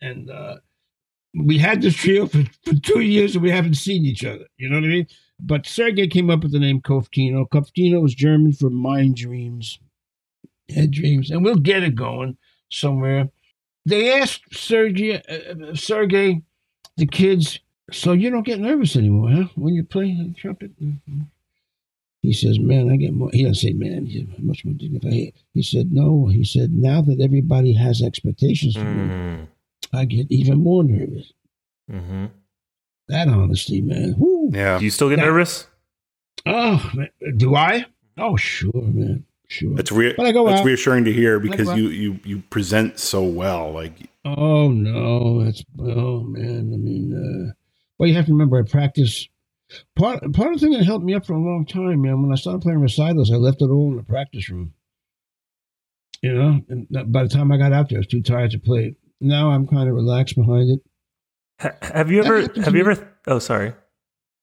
and 0.00 0.30
uh, 0.30 0.56
we 1.34 1.58
had 1.58 1.82
this 1.82 1.94
trio 1.94 2.26
for, 2.26 2.42
for 2.64 2.74
two 2.74 3.00
years 3.00 3.34
and 3.34 3.42
we 3.44 3.50
haven't 3.50 3.74
seen 3.74 4.04
each 4.04 4.24
other. 4.24 4.46
You 4.56 4.68
know 4.68 4.76
what 4.76 4.84
I 4.84 4.88
mean? 4.88 5.06
But 5.38 5.66
Sergei 5.66 6.06
came 6.06 6.28
up 6.28 6.42
with 6.42 6.52
the 6.52 6.58
name 6.58 6.80
Kopfkino. 6.80 7.48
Kopfkino 7.48 8.02
was 8.02 8.14
German 8.14 8.52
for 8.52 8.68
mind 8.68 9.16
dreams, 9.16 9.78
head 10.70 10.90
dreams, 10.90 11.30
and 11.30 11.42
we'll 11.44 11.56
get 11.56 11.82
it 11.82 11.94
going 11.94 12.36
somewhere. 12.70 13.28
They 13.86 14.12
asked 14.20 14.42
Sergei, 14.54 15.16
uh, 15.22 15.74
Sergei, 15.74 16.42
the 16.96 17.06
kids, 17.06 17.60
so 17.90 18.12
you 18.12 18.30
don't 18.30 18.46
get 18.46 18.60
nervous 18.60 18.94
anymore, 18.96 19.30
huh? 19.30 19.44
When 19.56 19.74
you 19.74 19.84
play 19.84 20.14
the 20.14 20.32
trumpet? 20.36 20.70
Mhm. 20.80 21.26
He 22.22 22.32
says, 22.34 22.58
"Man, 22.60 22.90
I 22.90 22.96
get 22.98 23.14
more." 23.14 23.30
He 23.32 23.42
doesn't 23.44 23.54
say, 23.54 23.72
"Man." 23.72 24.04
He's 24.04 24.26
much 24.38 24.64
more 24.64 24.74
dignified. 24.74 25.32
He 25.54 25.62
said, 25.62 25.90
"No." 25.92 26.26
He 26.26 26.44
said, 26.44 26.70
"Now 26.72 27.00
that 27.00 27.18
everybody 27.20 27.72
has 27.72 28.02
expectations 28.02 28.74
for 28.74 28.84
me, 28.84 29.08
Mm. 29.08 29.46
I 29.92 30.04
get 30.04 30.26
even 30.30 30.58
more 30.58 30.84
nervous." 30.84 31.32
hmm 31.90 32.26
That 33.08 33.26
honesty, 33.28 33.80
man. 33.80 34.14
Woo. 34.18 34.50
Yeah. 34.52 34.78
Do 34.78 34.84
you 34.84 34.90
still 34.90 35.08
get 35.08 35.18
Yeah. 35.18 35.24
nervous? 35.24 35.66
Oh, 36.46 36.90
man. 36.94 37.08
do 37.38 37.56
I? 37.56 37.86
Oh, 38.18 38.36
sure, 38.36 38.82
man. 38.82 39.24
Sure. 39.50 39.76
It's 39.80 39.90
re- 39.90 40.14
But 40.16 40.26
I 40.26 40.32
go 40.32 40.48
it's 40.48 40.60
out. 40.60 40.64
reassuring 40.64 41.04
to 41.06 41.12
hear 41.12 41.40
because 41.40 41.76
you, 41.76 41.88
you 41.88 42.20
you 42.24 42.38
present 42.50 43.00
so 43.00 43.24
well. 43.24 43.72
Like 43.72 44.08
Oh 44.24 44.68
no, 44.68 45.44
that's 45.44 45.64
oh 45.80 46.20
man. 46.22 46.70
I 46.72 46.76
mean, 46.76 47.12
uh, 47.50 47.52
well, 47.98 48.08
you 48.08 48.14
have 48.14 48.26
to 48.26 48.32
remember, 48.32 48.58
I 48.60 48.62
practice. 48.62 49.28
Part 49.96 50.20
part 50.32 50.52
of 50.52 50.60
the 50.60 50.66
thing 50.66 50.72
that 50.78 50.84
helped 50.84 51.04
me 51.04 51.14
up 51.14 51.26
for 51.26 51.32
a 51.32 51.38
long 51.38 51.66
time, 51.66 52.02
man. 52.02 52.22
When 52.22 52.32
I 52.32 52.36
started 52.36 52.62
playing 52.62 52.80
recitals, 52.80 53.32
I 53.32 53.36
left 53.36 53.60
it 53.60 53.66
all 53.70 53.90
in 53.90 53.96
the 53.96 54.02
practice 54.04 54.48
room. 54.48 54.72
You 56.22 56.32
know, 56.34 56.60
and 56.68 56.86
by 57.12 57.24
the 57.24 57.28
time 57.28 57.50
I 57.50 57.56
got 57.56 57.72
out 57.72 57.88
there, 57.88 57.98
I 57.98 58.00
was 58.00 58.06
too 58.06 58.22
tired 58.22 58.52
to 58.52 58.58
play. 58.58 58.94
Now 59.20 59.50
I'm 59.50 59.66
kind 59.66 59.88
of 59.88 59.96
relaxed 59.96 60.36
behind 60.36 60.70
it. 60.70 60.80
Ha- 61.60 61.92
have 61.94 62.10
you 62.10 62.22
ever? 62.22 62.42
Have 62.42 62.74
you 62.74 62.84
me. 62.84 62.90
ever? 62.92 63.16
Oh, 63.26 63.40
sorry. 63.40 63.72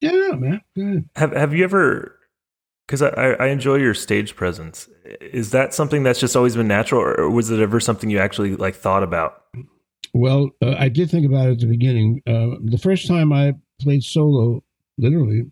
Yeah, 0.01 0.32
man. 0.34 0.62
Go 0.76 0.82
ahead. 0.84 1.10
Have 1.16 1.32
Have 1.32 1.53
you 1.53 1.64
ever? 1.64 2.16
Because 2.88 3.02
I, 3.02 3.36
I 3.40 3.48
enjoy 3.48 3.76
your 3.76 3.94
stage 3.94 4.38
presence. 4.38 4.88
Is 5.20 5.52
that 5.52 5.74
something 5.74 6.04
that's 6.04 6.22
just 6.22 6.38
always 6.38 6.56
been 6.56 6.70
natural, 6.70 7.02
or 7.02 7.30
was 7.30 7.52
it 7.52 7.60
ever 7.60 7.82
something 7.82 8.10
you 8.10 8.18
actually 8.18 8.56
like 8.56 8.76
thought 8.76 9.04
about? 9.04 9.44
Well, 10.14 10.52
uh, 10.62 10.76
I 10.80 10.88
did 10.88 11.12
think 11.12 11.26
about 11.26 11.50
it 11.50 11.52
at 11.52 11.60
the 11.60 11.68
beginning. 11.68 12.22
Uh, 12.26 12.56
the 12.64 12.80
first 12.82 13.06
time 13.06 13.34
I 13.34 13.56
played 13.82 14.04
solo, 14.04 14.64
literally, 14.98 15.52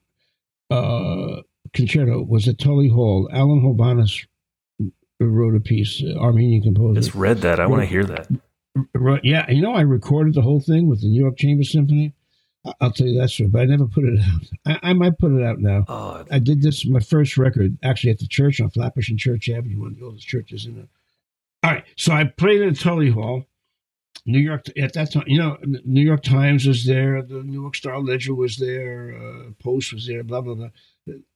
uh, 0.71 1.41
concerto 1.73 2.23
was 2.23 2.47
at 2.47 2.57
Tully 2.57 2.87
Hall. 2.87 3.29
Alan 3.33 3.61
Hovhaness 3.61 4.25
wrote 5.19 5.55
a 5.55 5.59
piece, 5.59 6.01
uh, 6.01 6.17
Armenian 6.17 6.63
composer. 6.63 7.01
Just 7.01 7.15
read 7.15 7.41
that. 7.41 7.59
I 7.59 7.67
want 7.67 7.81
to 7.81 7.85
hear 7.85 8.05
that. 8.05 8.29
Right, 8.93 9.21
yeah, 9.23 9.49
you 9.51 9.61
know, 9.61 9.73
I 9.73 9.81
recorded 9.81 10.33
the 10.33 10.41
whole 10.41 10.61
thing 10.61 10.89
with 10.89 11.01
the 11.01 11.07
New 11.07 11.21
York 11.21 11.37
Chamber 11.37 11.63
Symphony. 11.63 12.14
I'll 12.81 12.91
tell 12.91 13.07
you 13.07 13.19
that 13.19 13.29
story, 13.29 13.49
but 13.49 13.61
I 13.61 13.65
never 13.65 13.85
put 13.85 14.05
it 14.05 14.19
out. 14.19 14.41
I, 14.83 14.89
I 14.89 14.93
might 14.93 15.17
put 15.17 15.31
it 15.31 15.43
out 15.43 15.59
now. 15.59 15.85
Oh, 15.87 16.25
I 16.31 16.39
did 16.39 16.61
this 16.61 16.85
my 16.85 16.99
first 16.99 17.37
record 17.37 17.77
actually 17.83 18.11
at 18.11 18.19
the 18.19 18.27
church 18.27 18.59
on 18.59 18.69
Flatbush 18.69 19.09
and 19.09 19.19
Church 19.19 19.49
Avenue, 19.49 19.79
one 19.81 19.91
of 19.91 19.99
the 19.99 20.05
oldest 20.05 20.27
churches 20.27 20.65
in 20.65 20.75
the. 20.75 20.87
All 21.63 21.71
right, 21.71 21.83
so 21.95 22.13
I 22.13 22.25
played 22.25 22.61
at 22.61 22.79
Tully 22.79 23.09
Hall, 23.09 23.45
New 24.25 24.39
York. 24.39 24.65
At 24.77 24.93
that 24.93 25.11
time, 25.11 25.23
you 25.27 25.37
know, 25.37 25.57
New 25.83 26.01
York 26.01 26.23
Times 26.23 26.65
was 26.65 26.85
there, 26.85 27.21
the 27.21 27.43
New 27.43 27.61
York 27.61 27.75
Star 27.75 27.99
Ledger 27.99 28.35
was 28.35 28.57
there, 28.57 29.15
uh, 29.15 29.51
Post 29.63 29.93
was 29.93 30.07
there, 30.07 30.23
blah 30.23 30.41
blah 30.41 30.55
blah. 30.55 30.69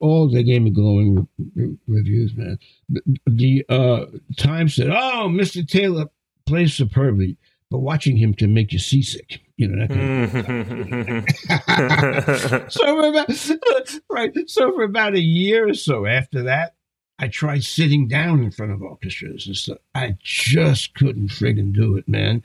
All 0.00 0.28
they 0.28 0.42
gave 0.42 0.62
me 0.62 0.70
glowing 0.70 1.28
re- 1.38 1.52
re- 1.54 1.76
reviews, 1.86 2.34
man. 2.34 2.58
The, 2.88 3.02
the 3.26 3.64
uh, 3.68 4.06
Times 4.36 4.74
said, 4.74 4.88
"Oh, 4.88 5.28
Mr. 5.30 5.66
Taylor 5.66 6.06
plays 6.46 6.74
superbly, 6.74 7.36
but 7.70 7.78
watching 7.78 8.16
him 8.16 8.34
can 8.34 8.52
make 8.54 8.72
you 8.72 8.78
seasick." 8.78 9.40
You 9.56 9.68
know 9.68 9.86
that 9.86 9.90
kind 9.90 10.24
of 10.24 11.24
Mm. 11.60 12.72
so 12.72 12.84
for 12.84 13.08
about, 13.08 14.00
right. 14.10 14.32
So 14.48 14.72
for 14.72 14.82
about 14.82 15.14
a 15.14 15.20
year 15.20 15.68
or 15.68 15.74
so 15.74 16.06
after 16.06 16.42
that, 16.44 16.74
I 17.18 17.28
tried 17.28 17.64
sitting 17.64 18.08
down 18.08 18.42
in 18.42 18.50
front 18.50 18.72
of 18.72 18.80
orchestras 18.82 19.46
and 19.46 19.56
stuff. 19.56 19.78
I 19.94 20.16
just 20.20 20.94
couldn't 20.94 21.28
friggin' 21.28 21.72
do 21.74 21.96
it, 21.96 22.08
man. 22.08 22.42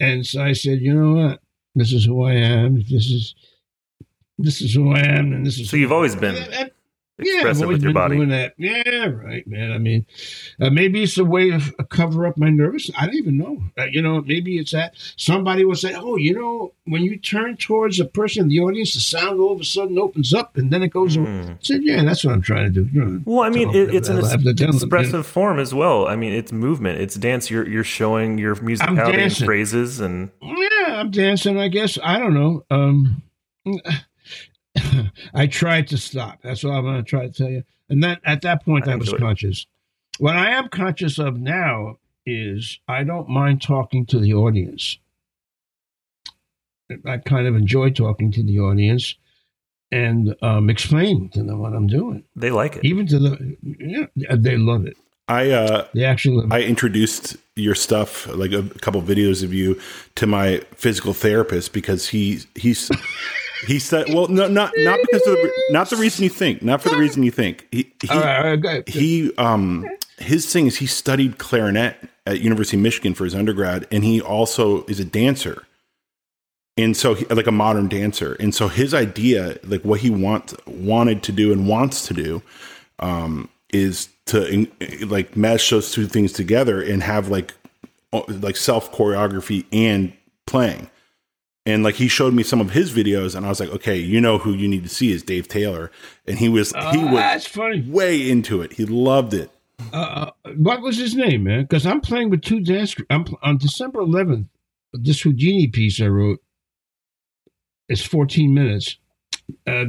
And 0.00 0.26
so 0.26 0.42
I 0.42 0.54
said, 0.54 0.80
you 0.80 0.94
know 0.94 1.12
what? 1.26 1.40
This 1.74 1.92
is 1.92 2.06
who 2.06 2.24
I 2.24 2.32
am. 2.32 2.76
This 2.76 3.10
is 3.10 3.34
this 4.38 4.60
is 4.60 4.74
who 4.74 4.92
I 4.94 5.00
am, 5.00 5.32
and 5.32 5.46
this 5.46 5.58
is. 5.58 5.70
so 5.70 5.76
you've 5.76 5.92
always 5.92 6.14
been 6.16 6.70
Yeah, 7.18 7.44
always 7.44 7.62
with 7.64 7.82
your 7.82 7.94
body. 7.94 8.16
doing 8.16 8.28
that. 8.28 8.54
Yeah, 8.58 9.06
right, 9.06 9.46
man. 9.46 9.72
I 9.72 9.78
mean, 9.78 10.04
uh, 10.60 10.68
maybe 10.68 11.02
it's 11.02 11.16
a 11.16 11.24
way 11.24 11.50
to 11.50 11.74
uh, 11.78 11.84
cover 11.84 12.26
up 12.26 12.36
my 12.36 12.50
nervous. 12.50 12.90
I 12.96 13.06
don't 13.06 13.14
even 13.14 13.38
know. 13.38 13.62
Uh, 13.78 13.84
you 13.84 14.02
know, 14.02 14.20
maybe 14.20 14.58
it's 14.58 14.72
that 14.72 14.94
somebody 15.16 15.64
will 15.64 15.76
say, 15.76 15.94
"Oh, 15.94 16.16
you 16.16 16.34
know, 16.34 16.74
when 16.84 17.04
you 17.04 17.16
turn 17.18 17.56
towards 17.56 17.98
a 18.00 18.04
person 18.04 18.42
in 18.42 18.48
the 18.48 18.60
audience, 18.60 18.92
the 18.92 19.00
sound 19.00 19.40
all 19.40 19.52
of 19.52 19.60
a 19.60 19.64
sudden 19.64 19.98
opens 19.98 20.34
up, 20.34 20.58
and 20.58 20.70
then 20.70 20.82
it 20.82 20.88
goes." 20.88 21.16
Mm. 21.16 21.54
I 21.54 21.56
said, 21.62 21.82
"Yeah, 21.82 22.04
that's 22.04 22.22
what 22.22 22.34
I'm 22.34 22.42
trying 22.42 22.70
to 22.72 22.82
do." 22.82 22.90
You 22.92 23.04
know, 23.04 23.22
Well, 23.24 23.40
I 23.40 23.48
mean, 23.48 23.70
it, 23.74 23.94
it's 23.94 24.10
an 24.10 24.16
them, 24.16 24.24
I 24.26 24.28
have 24.28 24.42
to 24.42 24.52
tell 24.52 24.66
them, 24.66 24.76
expressive 24.76 25.26
form 25.26 25.58
as 25.58 25.72
well. 25.72 26.06
I 26.06 26.16
mean, 26.16 26.34
it's 26.34 26.52
movement, 26.52 27.00
it's 27.00 27.14
dance. 27.14 27.50
You're 27.50 27.66
you're 27.66 27.84
showing 27.84 28.36
your 28.36 28.56
musicality 28.56 29.16
and 29.16 29.36
phrases, 29.36 30.00
and 30.00 30.30
Yeah, 30.42 31.00
I'm 31.00 31.10
dancing. 31.10 31.58
I 31.58 31.68
guess 31.68 31.98
I 32.02 32.18
don't 32.18 32.34
know. 32.34 32.64
Um, 32.70 33.22
I 35.34 35.46
tried 35.46 35.88
to 35.88 35.98
stop. 35.98 36.40
That's 36.42 36.64
all 36.64 36.72
I'm 36.72 36.84
going 36.84 36.96
to 36.96 37.02
try 37.02 37.26
to 37.26 37.32
tell 37.32 37.48
you. 37.48 37.62
And 37.88 38.02
that 38.02 38.20
at 38.24 38.42
that 38.42 38.64
point, 38.64 38.88
I 38.88 38.92
I, 38.92 38.96
was 38.96 39.08
enjoy 39.08 39.16
it. 39.16 39.20
conscious. 39.20 39.66
What 40.18 40.36
I 40.36 40.50
am 40.50 40.68
conscious 40.68 41.18
of 41.18 41.38
now 41.38 41.98
is 42.24 42.78
I 42.88 43.04
don't 43.04 43.28
mind 43.28 43.62
talking 43.62 44.06
to 44.06 44.18
the 44.18 44.34
audience. 44.34 44.98
I 47.04 47.18
kind 47.18 47.46
of 47.46 47.56
enjoy 47.56 47.90
talking 47.90 48.30
to 48.32 48.42
the 48.42 48.60
audience 48.60 49.14
and 49.92 50.34
um, 50.42 50.70
explaining 50.70 51.28
to 51.30 51.42
them 51.42 51.58
what 51.58 51.72
I'm 51.72 51.86
doing. 51.86 52.24
they 52.34 52.50
like 52.50 52.76
it. 52.76 52.84
Even 52.84 53.06
to 53.08 53.18
the, 53.18 53.56
yeah, 53.62 54.06
they 54.36 54.56
love 54.56 54.86
it. 54.86 54.96
I 55.28 55.50
uh 55.50 55.86
They 55.92 56.04
actually 56.04 56.36
love 56.36 56.46
it. 56.46 56.54
I 56.54 56.62
introduced 56.62 57.36
your 57.56 57.74
stuff, 57.74 58.28
like 58.28 58.52
a 58.52 58.62
couple 58.80 59.02
videos 59.02 59.42
of 59.42 59.52
you, 59.52 59.80
to 60.14 60.26
my 60.26 60.60
physical 60.76 61.12
therapist 61.12 61.72
because 61.72 62.08
he 62.08 62.40
he's 62.54 62.88
he 63.66 63.78
said, 63.78 64.12
well, 64.12 64.28
no, 64.28 64.48
not 64.48 64.72
not 64.76 64.98
because 65.02 65.26
of 65.26 65.34
the 65.34 65.52
not 65.70 65.90
the 65.90 65.96
reason 65.96 66.24
you 66.24 66.30
think, 66.30 66.62
not 66.62 66.82
for 66.82 66.90
the 66.90 66.98
reason 66.98 67.22
you 67.22 67.30
think. 67.30 67.66
He 67.70 67.92
he, 68.00 68.08
All 68.08 68.20
right, 68.20 68.36
all 68.38 68.44
right, 68.44 68.60
go 68.60 68.68
ahead. 68.68 68.88
he 68.88 69.34
um 69.36 69.86
his 70.18 70.50
thing 70.52 70.66
is 70.66 70.76
he 70.76 70.86
studied 70.86 71.38
clarinet 71.38 71.96
at 72.26 72.40
University 72.40 72.76
of 72.76 72.82
Michigan 72.82 73.14
for 73.14 73.24
his 73.24 73.34
undergrad, 73.34 73.86
and 73.90 74.04
he 74.04 74.20
also 74.20 74.84
is 74.86 75.00
a 75.00 75.04
dancer. 75.04 75.62
And 76.78 76.94
so, 76.94 77.14
he, 77.14 77.24
like 77.26 77.46
a 77.46 77.52
modern 77.52 77.88
dancer, 77.88 78.34
and 78.38 78.54
so 78.54 78.68
his 78.68 78.92
idea, 78.92 79.58
like 79.64 79.82
what 79.82 80.00
he 80.00 80.10
wants 80.10 80.54
wanted 80.66 81.22
to 81.22 81.32
do 81.32 81.50
and 81.50 81.66
wants 81.66 82.06
to 82.08 82.14
do, 82.14 82.42
um, 82.98 83.48
is 83.72 84.10
to 84.26 84.46
in, 84.46 84.70
like 85.08 85.36
mesh 85.36 85.70
those 85.70 85.90
two 85.92 86.06
things 86.06 86.32
together 86.32 86.82
and 86.82 87.02
have 87.02 87.28
like 87.28 87.54
like 88.28 88.56
self 88.56 88.92
choreography 88.92 89.64
and 89.72 90.12
playing. 90.46 90.90
And 91.66 91.82
like 91.82 91.96
he 91.96 92.06
showed 92.08 92.32
me 92.32 92.42
some 92.44 92.60
of 92.60 92.70
his 92.70 92.92
videos, 92.92 93.34
and 93.34 93.44
I 93.44 93.48
was 93.48 93.58
like, 93.58 93.70
okay, 93.70 93.96
you 93.98 94.20
know 94.20 94.38
who 94.38 94.52
you 94.52 94.68
need 94.68 94.84
to 94.84 94.88
see 94.88 95.10
is 95.10 95.22
Dave 95.22 95.48
Taylor, 95.48 95.90
and 96.26 96.38
he 96.38 96.48
was 96.48 96.70
he 96.70 96.76
Oh, 96.78 97.06
was 97.06 97.14
that's 97.20 97.46
funny. 97.46 97.80
way 97.82 98.30
into 98.30 98.62
it. 98.62 98.74
He 98.74 98.86
loved 98.86 99.34
it. 99.34 99.50
Uh, 99.92 100.30
what 100.56 100.80
was 100.80 100.96
his 100.96 101.14
name, 101.16 101.44
man? 101.44 101.62
Because 101.62 101.84
I'm 101.84 102.00
playing 102.00 102.30
with 102.30 102.42
two 102.42 102.60
dance. 102.60 102.94
I'm 103.10 103.24
on 103.42 103.58
December 103.58 103.98
11th. 104.00 104.46
this 104.94 105.20
Houdini 105.22 105.66
piece 105.66 106.00
I 106.00 106.06
wrote. 106.06 106.40
It's 107.88 108.02
14 108.02 108.52
minutes. 108.54 108.96
Uh, 109.66 109.84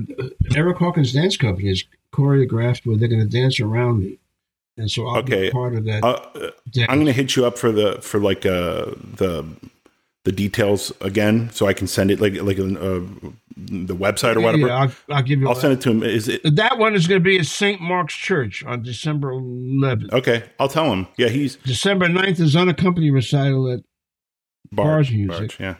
Erick 0.55 0.77
Hawkins 0.77 1.13
Dance 1.13 1.37
Company 1.37 1.69
is 1.69 1.83
choreographed 2.13 2.85
where 2.85 2.97
they're 2.97 3.07
going 3.07 3.21
to 3.21 3.27
dance 3.27 3.59
around 3.59 3.99
me, 4.01 4.19
and 4.77 4.89
so 4.89 5.07
I'll 5.07 5.17
Okay. 5.19 5.47
be 5.47 5.51
part 5.51 5.75
of 5.75 5.85
that. 5.85 6.03
Uh. 6.03 6.51
I'm 6.89 6.99
gonna 6.99 7.11
hit 7.11 7.35
you 7.35 7.45
up 7.45 7.57
for 7.57 7.71
the 7.71 7.99
for 8.01 8.19
like 8.19 8.45
uh 8.45 8.91
the 9.15 9.45
the 10.27 10.33
details 10.33 10.91
again, 10.99 11.49
so 11.53 11.67
I 11.67 11.73
can 11.73 11.87
send 11.87 12.11
it 12.11 12.19
like 12.19 12.33
like 12.41 12.59
uh, 12.59 12.99
the 13.55 13.95
website 13.95 14.35
or 14.35 14.41
whatever. 14.41 14.67
Yeah, 14.67 14.75
I'll, 14.75 15.15
I'll 15.15 15.23
give 15.23 15.39
you. 15.39 15.47
I'll 15.47 15.55
send 15.55 15.71
it 15.71 15.79
to 15.83 15.89
him. 15.89 16.03
Is 16.03 16.27
it 16.27 16.41
that. 16.57 16.77
one 16.77 16.95
is 16.95 17.07
going 17.07 17.21
to 17.21 17.23
be 17.23 17.39
at 17.39 17.45
St. 17.45 17.79
Mark's 17.79 18.13
Church 18.13 18.61
on 18.65 18.83
December 18.83 19.31
11th. 19.31 20.11
okay? 20.11 20.43
I'll 20.59 20.67
tell 20.67 20.91
him. 20.91 21.07
Yeah, 21.17 21.29
he's 21.29 21.55
December 21.55 22.07
9th 22.07 22.41
is 22.41 22.57
unaccompanied 22.57 23.13
recital 23.13 23.71
at 23.71 23.79
Bargemusic. 24.75 25.57
yeah. 25.59 25.75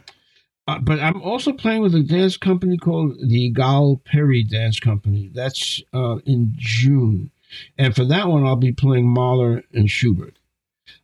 Uh, 0.65 0.79
but 0.79 1.01
I'm 1.01 1.21
also 1.21 1.51
playing 1.51 1.81
with 1.81 1.93
a 1.93 2.03
dance 2.03 2.37
company 2.37 2.77
called 2.77 3.17
the 3.21 3.49
Gal 3.51 4.01
Perry 4.05 4.43
Dance 4.43 4.79
Company. 4.79 5.29
That's 5.33 5.83
uh, 5.93 6.19
in 6.25 6.53
June. 6.55 7.31
And 7.77 7.93
for 7.93 8.05
that 8.05 8.29
one, 8.29 8.45
I'll 8.45 8.55
be 8.55 8.71
playing 8.71 9.09
Mahler 9.09 9.63
and 9.73 9.91
Schubert. 9.91 10.39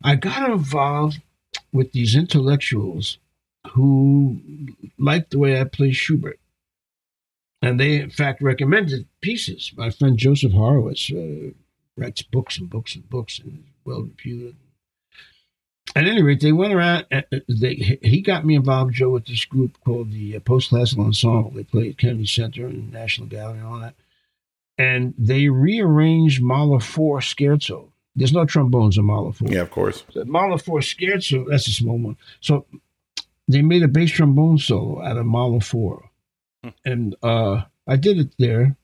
I 0.01 0.15
got 0.15 0.49
involved 0.49 1.21
with 1.73 1.91
these 1.91 2.15
intellectuals 2.15 3.17
who 3.71 4.39
liked 4.97 5.31
the 5.31 5.39
way 5.39 5.59
I 5.59 5.63
play 5.63 5.91
Schubert. 5.91 6.39
And 7.61 7.79
they, 7.79 7.95
in 8.01 8.09
fact, 8.09 8.41
recommended 8.41 9.07
pieces. 9.21 9.71
My 9.77 9.89
friend 9.89 10.17
Joseph 10.17 10.51
Horowitz 10.51 11.09
uh, 11.11 11.51
writes 11.95 12.21
books 12.21 12.57
and 12.57 12.69
books 12.69 12.93
and 12.95 13.09
books 13.09 13.39
and 13.39 13.59
is 13.59 13.73
well 13.85 14.01
reputed. 14.01 14.55
At 15.95 16.05
any 16.07 16.21
rate, 16.23 16.41
they 16.41 16.51
went 16.51 16.73
around. 16.73 17.05
uh, 17.11 17.21
uh, 17.31 17.39
They, 17.47 17.99
he 18.01 18.21
got 18.21 18.45
me 18.45 18.55
involved, 18.55 18.95
Joe, 18.95 19.09
with 19.11 19.27
this 19.27 19.45
group 19.45 19.77
called 19.85 20.11
the 20.11 20.35
uh, 20.35 20.39
Post 20.39 20.69
Classical 20.69 21.05
Ensemble. 21.05 21.51
They 21.51 21.63
play 21.63 21.89
at 21.89 21.97
Kennedy 21.97 22.25
Center 22.25 22.65
and 22.67 22.91
National 22.91 23.27
Gallery 23.27 23.59
and 23.59 23.67
all 23.67 23.79
that. 23.79 23.95
And 24.77 25.13
they 25.17 25.49
rearranged 25.49 26.41
Mahler 26.41 26.79
4 26.79 27.19
Scherzo. 27.19 27.89
There's 28.15 28.33
no 28.33 28.43
trombones 28.45 28.97
in 28.97 29.05
Mahler 29.05 29.33
4. 29.33 29.49
Yeah, 29.49 29.61
of 29.61 29.71
course. 29.71 30.03
Mahler 30.15 30.57
4 30.57 30.79
Scherzo, 30.79 31.45
that's 31.47 31.67
a 31.67 31.71
small 31.71 31.97
one. 31.99 32.17
So 32.41 32.65
they 33.47 33.61
made 33.61 33.83
a 33.83 33.87
bass 33.87 34.11
trombone 34.11 34.57
solo 34.57 35.03
out 35.03 35.17
of 35.17 35.25
Mahler 35.25 35.59
4. 35.59 36.09
And 36.85 37.15
uh, 37.21 37.63
I 37.87 37.95
did 37.97 38.17
it 38.19 38.35
there. 38.39 38.77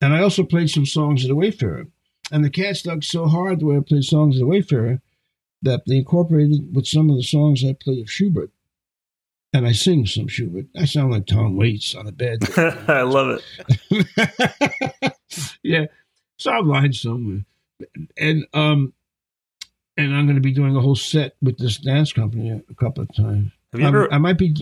And 0.00 0.12
I 0.12 0.22
also 0.22 0.44
played 0.44 0.68
some 0.68 0.86
songs 0.86 1.24
of 1.24 1.28
the 1.28 1.34
Wayfarer. 1.34 1.86
And 2.30 2.44
the 2.44 2.50
cats 2.50 2.82
dug 2.82 3.04
so 3.04 3.26
hard 3.26 3.60
the 3.60 3.66
way 3.66 3.76
I 3.76 3.80
played 3.80 4.04
songs 4.04 4.36
of 4.36 4.40
the 4.40 4.46
Wayfarer 4.46 5.00
that 5.62 5.82
they 5.86 5.96
incorporated 5.96 6.74
with 6.74 6.86
some 6.86 7.10
of 7.10 7.16
the 7.16 7.22
songs 7.22 7.64
I 7.64 7.72
play 7.72 8.00
of 8.00 8.10
Schubert. 8.10 8.50
And 9.52 9.66
I 9.66 9.72
sing 9.72 10.04
some 10.06 10.28
Schubert. 10.28 10.66
I 10.76 10.84
sound 10.84 11.12
like 11.12 11.26
Tom 11.26 11.56
Waits 11.56 11.94
on 11.94 12.06
a 12.06 12.12
bed. 12.12 12.40
I 12.88 13.02
love 13.02 13.40
it. 13.90 15.14
yeah, 15.62 15.86
some 16.36 16.68
line 16.68 16.92
somewhere, 16.92 17.44
and 18.18 18.46
um, 18.52 18.92
and 19.96 20.12
I'm 20.12 20.26
going 20.26 20.34
to 20.34 20.42
be 20.42 20.52
doing 20.52 20.74
a 20.74 20.80
whole 20.80 20.96
set 20.96 21.36
with 21.40 21.58
this 21.58 21.78
dance 21.78 22.12
company 22.12 22.50
a 22.50 22.74
couple 22.74 23.04
of 23.04 23.14
times. 23.14 23.52
Have 23.74 23.80
you 23.80 23.86
Um, 23.88 23.94
ever? 23.94 24.12
I 24.14 24.18
might 24.18 24.38
be 24.38 24.54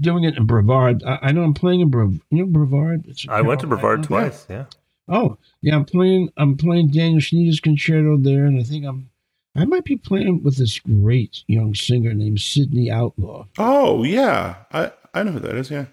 doing 0.00 0.24
it 0.24 0.36
in 0.36 0.46
Brevard. 0.46 1.02
I, 1.04 1.18
I 1.22 1.32
know 1.32 1.42
I'm 1.42 1.52
playing 1.54 1.80
in 1.80 1.90
Brevard. 1.90 2.20
You 2.30 2.38
know 2.38 2.46
Brevard? 2.46 3.04
It's 3.08 3.26
I 3.28 3.40
went 3.40 3.60
to 3.60 3.66
Brevard 3.66 4.04
twice. 4.04 4.46
Yeah. 4.48 4.66
Oh, 5.08 5.36
yeah, 5.60 5.74
I'm 5.74 5.84
playing. 5.84 6.30
I'm 6.36 6.56
playing 6.56 6.90
Daniel 6.92 7.20
Schneider's 7.20 7.58
concerto 7.60 8.16
there, 8.18 8.44
and 8.44 8.58
I 8.58 8.62
think 8.62 8.84
I'm. 8.86 9.10
I 9.54 9.64
might 9.66 9.84
be 9.84 9.96
playing 9.96 10.42
with 10.44 10.56
this 10.56 10.78
great 10.78 11.42
young 11.46 11.74
singer 11.74 12.14
named 12.14 12.40
Sidney 12.40 12.90
Outlaw. 12.90 13.46
Oh 13.58 14.04
yeah, 14.04 14.54
I 14.72 14.92
I 15.12 15.24
know 15.24 15.32
who 15.32 15.40
that 15.40 15.56
is. 15.56 15.70
Yeah. 15.70 15.86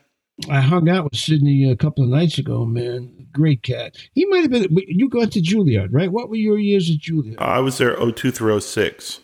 I 0.49 0.61
hung 0.61 0.87
out 0.87 1.03
with 1.05 1.17
Sidney 1.17 1.69
a 1.69 1.75
couple 1.75 2.03
of 2.05 2.09
nights 2.11 2.37
ago, 2.37 2.63
man. 2.65 3.27
Great 3.33 3.61
cat. 3.63 3.97
He 4.13 4.23
might 4.27 4.43
have 4.43 4.51
been. 4.51 4.67
You 4.87 5.09
got 5.09 5.31
to 5.33 5.41
Juilliard, 5.41 5.89
right? 5.91 6.09
What 6.11 6.29
were 6.29 6.37
your 6.37 6.57
years 6.57 6.89
at 6.89 6.97
Juilliard? 6.99 7.39
I 7.39 7.59
was 7.59 7.77
there 7.79 7.97
02 7.97 8.31
through 8.31 8.61
06. 8.61 9.19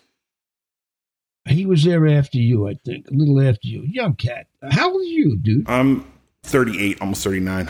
He 1.47 1.65
was 1.65 1.83
there 1.83 2.07
after 2.07 2.37
you, 2.37 2.67
I 2.67 2.73
think, 2.85 3.07
a 3.07 3.13
little 3.13 3.39
after 3.39 3.67
you. 3.67 3.83
Young 3.83 4.15
cat. 4.15 4.47
How 4.71 4.91
old 4.91 5.01
are 5.01 5.03
you, 5.03 5.37
dude? 5.37 5.69
I'm 5.69 6.05
38, 6.43 6.99
almost 7.01 7.23
39. 7.23 7.69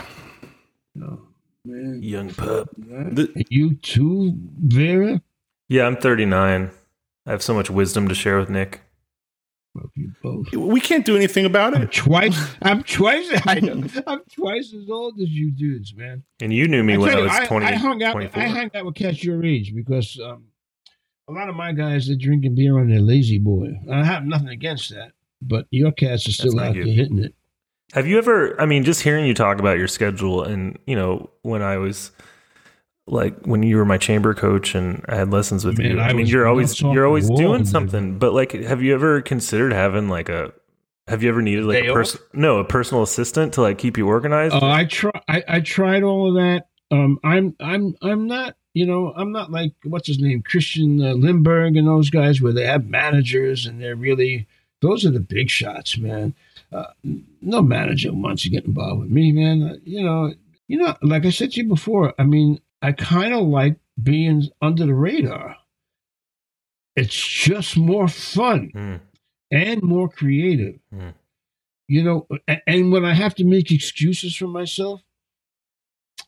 Oh, 1.02 1.18
man. 1.64 2.00
Young 2.02 2.32
pup. 2.32 2.70
The, 2.76 3.44
You 3.50 3.74
too, 3.76 4.32
Vera? 4.60 5.20
Yeah, 5.68 5.86
I'm 5.86 5.96
39. 5.96 6.70
I 7.26 7.30
have 7.30 7.42
so 7.42 7.52
much 7.54 7.68
wisdom 7.68 8.08
to 8.08 8.14
share 8.14 8.38
with 8.38 8.48
Nick. 8.48 8.80
You 9.94 10.12
both. 10.22 10.50
we 10.52 10.80
can't 10.80 11.04
do 11.04 11.16
anything 11.16 11.44
about 11.44 11.76
I'm 11.76 11.82
it. 11.82 11.92
twice. 11.92 12.38
I'm 12.62 12.82
twice. 12.82 13.28
I 13.46 13.60
know, 13.60 13.84
I'm 14.06 14.22
twice 14.34 14.72
as 14.72 14.88
old 14.88 15.20
as 15.20 15.28
you 15.28 15.50
dudes, 15.50 15.94
man. 15.94 16.22
And 16.40 16.50
you 16.52 16.66
knew 16.66 16.82
me 16.82 16.94
I 16.94 16.96
when 16.96 17.10
tell 17.10 17.28
I 17.28 17.40
was 17.40 17.48
20. 17.48 17.66
I, 17.66 17.72
hung 17.74 18.02
out. 18.02 18.12
24. 18.12 18.42
I 18.42 18.46
hung 18.46 18.70
out 18.74 18.84
with 18.86 18.94
cats 18.94 19.22
your 19.22 19.44
age 19.44 19.74
because 19.74 20.18
um, 20.24 20.44
a 21.28 21.32
lot 21.32 21.48
of 21.48 21.56
my 21.56 21.72
guys 21.72 22.08
are 22.10 22.16
drinking 22.16 22.54
beer 22.54 22.78
on 22.78 22.88
their 22.88 23.00
lazy 23.00 23.38
boy. 23.38 23.72
I 23.90 24.04
have 24.04 24.24
nothing 24.24 24.48
against 24.48 24.90
that, 24.90 25.12
but 25.42 25.66
your 25.70 25.92
cats 25.92 26.28
are 26.28 26.32
still 26.32 26.58
out 26.60 26.74
you. 26.74 26.84
there 26.84 26.94
hitting 26.94 27.18
it. 27.18 27.34
Have 27.92 28.06
you 28.06 28.18
ever? 28.18 28.60
I 28.60 28.66
mean, 28.66 28.84
just 28.84 29.02
hearing 29.02 29.26
you 29.26 29.34
talk 29.34 29.58
about 29.58 29.78
your 29.78 29.88
schedule, 29.88 30.42
and 30.42 30.78
you 30.86 30.96
know, 30.96 31.30
when 31.42 31.62
I 31.62 31.76
was 31.76 32.10
like 33.06 33.46
when 33.46 33.62
you 33.62 33.76
were 33.76 33.84
my 33.84 33.98
chamber 33.98 34.34
coach 34.34 34.74
and 34.74 35.04
I 35.08 35.16
had 35.16 35.30
lessons 35.30 35.64
with 35.64 35.78
Man, 35.78 35.92
you. 35.92 36.00
I 36.00 36.06
I, 36.06 36.08
mean, 36.08 36.22
was 36.22 36.32
you're 36.32 36.46
always 36.48 36.80
you're 36.80 37.06
always 37.06 37.28
doing 37.28 37.62
dude. 37.62 37.68
something. 37.68 38.18
But 38.18 38.32
like, 38.32 38.52
have 38.52 38.82
you 38.82 38.94
ever 38.94 39.22
considered 39.22 39.72
having 39.72 40.08
like 40.08 40.28
a? 40.28 40.52
Have 41.06 41.22
you 41.22 41.28
ever 41.28 41.40
needed 41.40 41.64
like 41.64 41.84
a 41.84 41.92
person? 41.92 42.20
No, 42.32 42.58
a 42.58 42.64
personal 42.64 43.04
assistant 43.04 43.54
to 43.54 43.62
like 43.62 43.78
keep 43.78 43.96
you 43.96 44.08
organized. 44.08 44.54
Oh, 44.54 44.66
I 44.66 44.84
try. 44.86 45.12
I, 45.28 45.44
I 45.46 45.60
tried 45.60 46.02
all 46.02 46.28
of 46.28 46.34
that. 46.34 46.66
Um, 46.90 47.18
I'm 47.22 47.54
I'm 47.60 47.94
I'm 48.02 48.26
not. 48.26 48.56
You 48.76 48.84
know, 48.84 49.14
I'm 49.16 49.32
not 49.32 49.50
like 49.50 49.72
what's 49.84 50.06
his 50.06 50.18
name, 50.18 50.42
Christian 50.42 51.00
uh, 51.00 51.14
Lindberg 51.14 51.78
and 51.78 51.88
those 51.88 52.10
guys 52.10 52.42
where 52.42 52.52
they 52.52 52.66
have 52.66 52.84
managers 52.84 53.64
and 53.64 53.80
they're 53.80 53.96
really. 53.96 54.46
Those 54.82 55.06
are 55.06 55.10
the 55.10 55.18
big 55.18 55.48
shots, 55.48 55.96
man. 55.96 56.34
Uh, 56.70 56.84
no 57.40 57.62
manager 57.62 58.12
wants 58.12 58.42
to 58.42 58.50
get 58.50 58.66
involved 58.66 59.00
with 59.00 59.08
me, 59.10 59.32
man. 59.32 59.62
Uh, 59.62 59.76
you 59.82 60.04
know, 60.04 60.34
you 60.68 60.76
know, 60.76 60.94
like 61.00 61.24
I 61.24 61.30
said 61.30 61.52
to 61.52 61.62
you 61.62 61.66
before. 61.66 62.12
I 62.18 62.24
mean, 62.24 62.60
I 62.82 62.92
kind 62.92 63.32
of 63.32 63.46
like 63.46 63.76
being 64.02 64.50
under 64.60 64.84
the 64.84 64.92
radar. 64.92 65.56
It's 66.96 67.16
just 67.16 67.78
more 67.78 68.08
fun 68.08 68.70
Hmm. 68.74 68.96
and 69.50 69.82
more 69.82 70.10
creative. 70.10 70.78
Hmm. 70.92 71.10
You 71.88 72.02
know, 72.02 72.26
and 72.66 72.92
when 72.92 73.06
I 73.06 73.14
have 73.14 73.34
to 73.36 73.44
make 73.44 73.70
excuses 73.70 74.36
for 74.36 74.48
myself, 74.48 75.00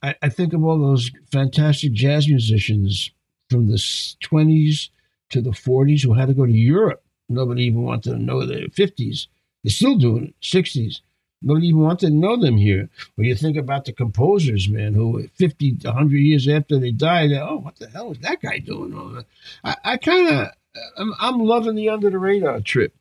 I, 0.02 0.14
I 0.22 0.28
think 0.28 0.52
of 0.52 0.64
all 0.64 0.78
those 0.78 1.10
fantastic 1.30 1.92
jazz 1.92 2.28
musicians 2.28 3.10
from 3.50 3.68
the 3.68 3.76
20s 3.76 4.90
to 5.30 5.40
the 5.40 5.50
40s 5.50 6.02
who 6.02 6.14
had 6.14 6.28
to 6.28 6.34
go 6.34 6.46
to 6.46 6.52
Europe. 6.52 7.02
Nobody 7.28 7.64
even 7.64 7.82
wanted 7.82 8.10
to 8.10 8.18
know 8.18 8.44
their 8.46 8.68
50s. 8.68 9.26
They're 9.62 9.70
still 9.70 9.96
doing 9.96 10.26
it, 10.28 10.34
60s. 10.42 11.00
Nobody 11.42 11.68
even 11.68 11.82
wanted 11.82 12.06
to 12.06 12.12
know 12.12 12.36
them 12.36 12.56
here. 12.56 12.88
When 13.14 13.26
you 13.26 13.34
think 13.34 13.56
about 13.56 13.84
the 13.84 13.92
composers, 13.92 14.68
man, 14.68 14.94
who 14.94 15.28
50, 15.34 15.78
100 15.82 16.16
years 16.16 16.48
after 16.48 16.78
they 16.78 16.90
died, 16.90 17.32
oh, 17.32 17.58
what 17.58 17.76
the 17.76 17.88
hell 17.88 18.10
is 18.10 18.18
that 18.20 18.40
guy 18.40 18.58
doing? 18.58 19.24
I, 19.62 19.76
I 19.84 19.96
kind 19.98 20.28
of, 20.28 20.48
I'm, 20.96 21.14
I'm 21.20 21.38
loving 21.40 21.76
the 21.76 21.90
under 21.90 22.10
the 22.10 22.18
radar 22.18 22.60
trip. 22.60 22.94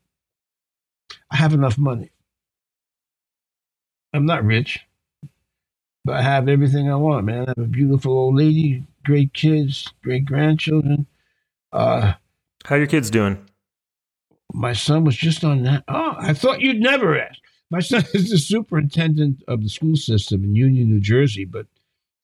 I 1.31 1.37
have 1.37 1.53
enough 1.53 1.77
money. 1.77 2.11
I'm 4.13 4.25
not 4.25 4.43
rich, 4.43 4.85
I 6.09 6.21
have 6.21 6.47
everything 6.49 6.89
I 6.91 6.95
want, 6.95 7.25
man. 7.25 7.45
I 7.45 7.49
have 7.49 7.57
a 7.57 7.67
beautiful 7.67 8.13
old 8.13 8.35
lady, 8.35 8.83
great 9.03 9.33
kids, 9.33 9.91
great 10.03 10.25
grandchildren. 10.25 11.05
Uh, 11.73 12.13
How 12.65 12.75
are 12.75 12.79
your 12.79 12.87
kids 12.87 13.09
doing? 13.09 13.43
my 14.53 14.73
son 14.73 15.03
was 15.03 15.15
just 15.15 15.43
on 15.43 15.63
that. 15.63 15.83
Oh, 15.89 16.15
I 16.17 16.33
thought 16.33 16.61
you'd 16.61 16.79
never 16.79 17.19
ask. 17.19 17.37
My 17.69 17.79
son 17.81 18.03
is 18.13 18.29
the 18.31 18.37
superintendent 18.37 19.43
of 19.47 19.61
the 19.61 19.69
school 19.69 19.95
system 19.97 20.43
in 20.43 20.55
Union, 20.55 20.89
New 20.89 21.01
Jersey, 21.01 21.43
but 21.45 21.67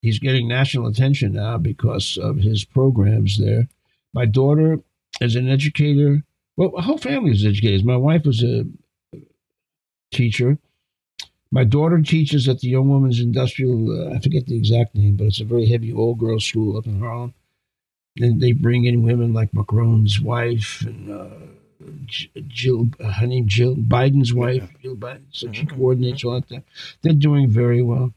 he's 0.01 0.19
getting 0.19 0.47
national 0.47 0.87
attention 0.87 1.33
now 1.33 1.57
because 1.57 2.17
of 2.17 2.37
his 2.37 2.63
programs 2.63 3.37
there. 3.37 3.67
My 4.13 4.25
daughter 4.25 4.79
is 5.19 5.35
an 5.35 5.49
educator. 5.49 6.23
Well, 6.55 6.71
my 6.75 6.81
whole 6.81 6.97
family 6.97 7.31
is 7.31 7.45
educators. 7.45 7.83
My 7.83 7.97
wife 7.97 8.25
was 8.25 8.41
a 8.41 8.65
teacher. 10.11 10.57
My 11.53 11.63
daughter 11.63 12.01
teaches 12.01 12.49
at 12.49 12.61
the 12.61 12.67
Young 12.69 12.89
Women's 12.89 13.19
Industrial, 13.19 13.77
uh, 13.91 14.15
I 14.15 14.19
forget 14.19 14.47
the 14.47 14.57
exact 14.57 14.95
name, 14.95 15.17
but 15.17 15.27
it's 15.27 15.39
a 15.39 15.45
very 15.45 15.67
heavy 15.67 15.93
all 15.93 16.15
girls 16.15 16.45
school 16.45 16.77
up 16.77 16.87
in 16.87 16.99
Harlem. 16.99 17.35
And 18.19 18.41
they 18.41 18.53
bring 18.53 18.85
in 18.85 19.03
women 19.03 19.33
like 19.33 19.53
Macron's 19.53 20.19
wife 20.19 20.81
and 20.81 21.11
uh, 21.11 21.27
Jill, 22.47 22.87
her 22.99 23.27
name 23.27 23.47
Jill 23.47 23.75
Biden's 23.75 24.33
wife, 24.33 24.67
Jill 24.81 24.95
Biden. 24.95 25.25
So 25.31 25.51
she 25.53 25.65
Mhm. 25.65 25.69
coordinates 25.77 26.23
all 26.23 26.41
that. 26.41 26.63
They're 27.03 27.13
doing 27.13 27.49
very 27.49 27.83
well. 27.83 28.13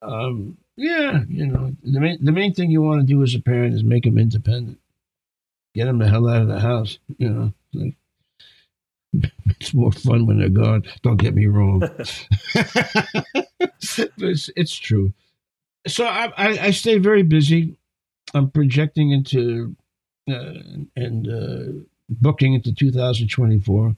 Um, 0.00 0.56
yeah, 0.76 1.24
you 1.28 1.46
know, 1.46 1.74
the 1.82 2.00
main 2.00 2.24
the 2.24 2.32
main 2.32 2.54
thing 2.54 2.70
you 2.70 2.82
want 2.82 3.00
to 3.00 3.06
do 3.06 3.22
as 3.24 3.34
a 3.34 3.40
parent 3.40 3.74
is 3.74 3.82
make 3.82 4.04
them 4.04 4.18
independent. 4.18 4.78
Get 5.74 5.86
them 5.86 5.98
the 5.98 6.08
hell 6.08 6.28
out 6.28 6.42
of 6.42 6.48
the 6.48 6.60
house. 6.60 6.98
You 7.18 7.30
know, 7.30 7.52
like 7.72 7.96
it's 9.60 9.74
more 9.74 9.92
fun 9.92 10.26
when 10.26 10.38
they're 10.38 10.48
gone. 10.48 10.84
Don't 11.02 11.16
get 11.16 11.34
me 11.34 11.46
wrong. 11.46 11.82
it's, 14.18 14.50
it's 14.56 14.76
true. 14.76 15.12
So 15.86 16.04
I, 16.04 16.32
I, 16.36 16.48
I 16.58 16.70
stay 16.70 16.98
very 16.98 17.22
busy. 17.22 17.76
I'm 18.34 18.50
projecting 18.50 19.10
into 19.12 19.76
uh, 20.28 20.54
and 20.96 21.28
uh, 21.28 21.80
booking 22.08 22.54
into 22.54 22.74
2024. 22.74 23.96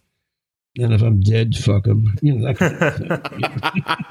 And 0.80 0.92
if 0.92 1.02
I'm 1.02 1.20
dead, 1.20 1.56
fuck 1.56 1.84
them. 1.84 2.14
You 2.22 2.34
know, 2.34 2.52
that 2.52 2.58
kind 2.58 2.82
of 2.82 3.76
thing. 3.76 3.84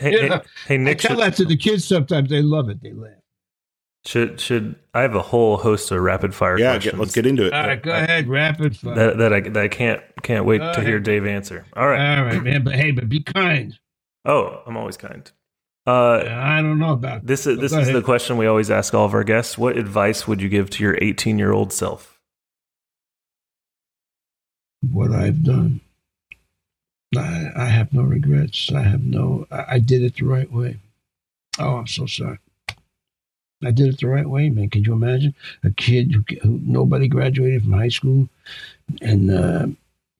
Hey, 0.00 0.28
hey, 0.28 0.40
hey, 0.66 0.74
I 0.74 0.76
Nick, 0.76 0.98
tell 0.98 1.12
should, 1.12 1.20
that 1.20 1.36
to 1.36 1.44
the 1.44 1.56
kids 1.56 1.84
sometimes. 1.84 2.30
They 2.30 2.42
love 2.42 2.68
it. 2.68 2.82
They 2.82 2.92
laugh. 2.92 3.17
Should 4.04 4.40
should 4.40 4.76
I 4.94 5.02
have 5.02 5.14
a 5.14 5.22
whole 5.22 5.56
host 5.56 5.90
of 5.90 6.00
rapid 6.00 6.34
fire 6.34 6.58
Yeah, 6.58 6.72
questions 6.72 6.92
get, 6.92 7.00
let's 7.00 7.14
get 7.14 7.26
into 7.26 7.46
it. 7.46 7.52
All 7.52 7.66
right, 7.66 7.82
go 7.82 7.90
ahead. 7.90 8.28
Rapid 8.28 8.76
fire. 8.76 8.94
that 8.94 9.18
that 9.18 9.32
I 9.32 9.40
that 9.40 9.62
I 9.64 9.68
can't 9.68 10.02
can't 10.22 10.44
wait 10.44 10.58
Go 10.58 10.72
to 10.74 10.80
hear. 10.80 10.98
Dave 10.98 11.26
answer. 11.26 11.66
All 11.76 11.86
right. 11.86 12.18
All 12.18 12.24
right, 12.24 12.42
man. 12.42 12.64
But 12.64 12.74
hey, 12.74 12.90
but 12.90 13.08
be 13.08 13.20
kind. 13.20 13.78
Oh, 14.24 14.62
I'm 14.66 14.76
always 14.76 14.96
kind. 14.96 15.30
Uh, 15.86 16.24
I 16.28 16.60
don't 16.60 16.78
know 16.78 16.92
about 16.92 17.26
this 17.26 17.46
is 17.46 17.58
this 17.58 17.72
go 17.72 17.78
is 17.78 17.90
the 17.90 18.02
question 18.02 18.36
we 18.36 18.46
always 18.46 18.70
ask 18.70 18.92
all 18.94 19.06
of 19.06 19.14
our 19.14 19.24
guests. 19.24 19.56
What 19.56 19.76
advice 19.78 20.28
would 20.28 20.42
you 20.42 20.48
give 20.48 20.68
to 20.70 20.82
your 20.82 20.98
18 21.00 21.38
year 21.38 21.52
old 21.52 21.72
self? 21.72 22.18
what 24.90 25.12
I've 25.12 25.42
done. 25.42 25.80
I, 27.16 27.50
I 27.56 27.64
have 27.66 27.92
no 27.92 28.02
regrets. 28.02 28.70
I 28.72 28.82
have 28.82 29.02
no. 29.02 29.46
I, 29.50 29.64
I 29.68 29.78
did 29.78 30.02
it 30.02 30.16
the 30.16 30.24
right 30.26 30.50
way. 30.50 30.78
Oh, 31.58 31.76
I'm 31.76 31.86
so 31.86 32.06
sorry. 32.06 32.38
I 33.64 33.70
did 33.72 33.88
it 33.88 33.98
the 34.00 34.06
right 34.08 34.28
way, 34.28 34.48
man. 34.50 34.70
Could 34.70 34.86
you 34.86 34.92
imagine 34.92 35.34
a 35.64 35.70
kid 35.70 36.12
who, 36.12 36.24
who 36.42 36.60
nobody 36.64 37.08
graduated 37.08 37.62
from 37.62 37.72
high 37.72 37.88
school 37.88 38.28
and 39.02 39.30
uh, 39.30 39.66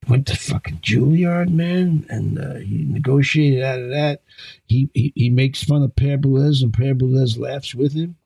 went 0.08 0.26
to 0.26 0.36
fucking 0.36 0.78
Juilliard, 0.78 1.50
man, 1.50 2.04
and 2.08 2.38
uh, 2.38 2.54
he 2.54 2.84
negotiated 2.84 3.62
out 3.62 3.80
of 3.80 3.90
that. 3.90 4.22
He, 4.66 4.90
he 4.94 5.12
he 5.14 5.30
makes 5.30 5.62
fun 5.62 5.82
of 5.82 5.94
Pierre 5.94 6.18
Boulez, 6.18 6.62
and 6.62 6.72
Pierre 6.72 6.94
Boulez 6.94 7.38
laughs 7.38 7.74
with 7.74 7.92
him. 7.92 8.16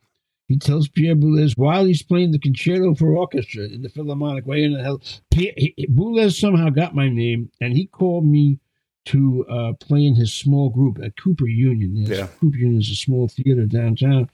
He 0.47 0.57
tells 0.57 0.87
Pierre 0.87 1.15
Boulez 1.15 1.57
while 1.57 1.85
he's 1.85 2.03
playing 2.03 2.31
the 2.31 2.39
concerto 2.39 2.95
for 2.95 3.15
orchestra 3.15 3.63
in 3.63 3.81
the 3.81 3.89
Philharmonic. 3.89 4.45
Way 4.45 4.63
in 4.63 4.73
the 4.73 4.83
hell, 4.83 5.01
Pierre, 5.31 5.53
he, 5.57 5.87
Boulez 5.91 6.39
somehow 6.39 6.69
got 6.69 6.95
my 6.95 7.09
name, 7.09 7.49
and 7.61 7.73
he 7.73 7.85
called 7.85 8.25
me 8.25 8.59
to 9.05 9.45
uh, 9.49 9.73
play 9.73 10.05
in 10.05 10.15
his 10.15 10.33
small 10.33 10.69
group 10.69 10.97
at 11.03 11.17
Cooper 11.17 11.47
Union. 11.47 11.95
Yes, 11.97 12.09
Yeah. 12.09 12.27
Cooper 12.39 12.57
Union 12.57 12.81
is 12.81 12.89
a 12.89 12.95
small 12.95 13.27
theater 13.27 13.65
downtown. 13.65 14.29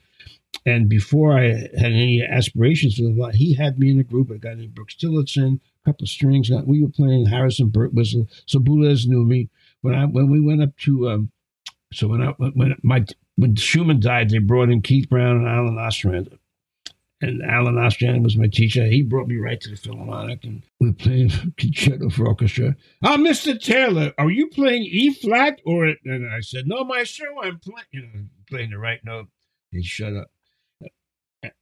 And 0.66 0.90
before 0.90 1.38
I 1.38 1.44
had 1.48 1.92
any 1.94 2.22
aspirations 2.22 2.96
for 2.96 3.04
the 3.04 3.32
he 3.34 3.54
had 3.54 3.80
me 3.80 3.92
in 3.92 4.00
a 4.00 4.04
group. 4.04 4.30
A 4.30 4.38
guy 4.38 4.54
named 4.56 4.76
Brooks 4.76 4.96
Tillotson, 4.96 5.62
a 5.84 5.90
couple 5.90 6.04
of 6.04 6.10
strings. 6.10 6.52
uh, 6.52 6.62
We 6.66 6.82
were 6.84 6.90
playing 6.90 7.28
Harrison 7.28 7.70
Birtwistle. 7.70 8.28
So 8.46 8.60
Boulez 8.60 9.08
knew 9.08 9.24
me 9.24 9.50
when 9.82 9.96
I 9.96 10.06
when 10.06 10.30
we 10.30 10.42
went 10.42 10.62
up 10.62 10.76
to. 10.80 11.10
Um, 11.10 11.32
so 11.94 12.08
when 12.08 12.22
I 12.22 12.32
when 12.38 12.76
my 12.84 13.06
when 13.38 13.56
Shuman 13.56 14.00
died, 14.02 14.30
they 14.30 14.40
brought 14.40 14.70
in 14.70 14.82
Keith 14.82 15.10
Brown 15.10 15.38
and 15.38 15.48
Alan 15.48 15.78
Ostrander. 15.78 16.38
And 17.22 17.42
Alan 17.44 17.78
Ostrander 17.78 18.22
was 18.22 18.38
my 18.38 18.48
teacher. 18.48 18.86
He 18.86 19.04
brought 19.04 19.28
me 19.28 19.36
right 19.38 19.60
to 19.60 19.70
the 19.70 19.76
Philharmonic, 19.76 20.44
and 20.46 20.64
we 20.80 20.88
were 20.90 20.94
playing 20.94 21.32
concerto 21.58 22.10
for 22.10 22.28
orchestra. 22.28 22.76
Oh, 23.04 23.18
Mr. 23.18 23.60
Taylor, 23.60 24.14
are 24.18 24.30
you 24.30 24.48
playing 24.48 24.84
E 24.84 25.14
flat 25.14 25.60
or? 25.66 25.86
And 26.06 26.30
I 26.34 26.40
said, 26.42 26.66
No, 26.68 26.84
maestro, 26.86 27.28
I'm 27.42 27.60
playing. 27.60 27.88
You 27.92 28.02
know, 28.04 28.26
playing 28.50 28.70
the 28.70 28.78
right 28.78 29.00
note. 29.04 29.28
He 29.72 29.84
shut 29.84 30.14
up. 30.14 30.28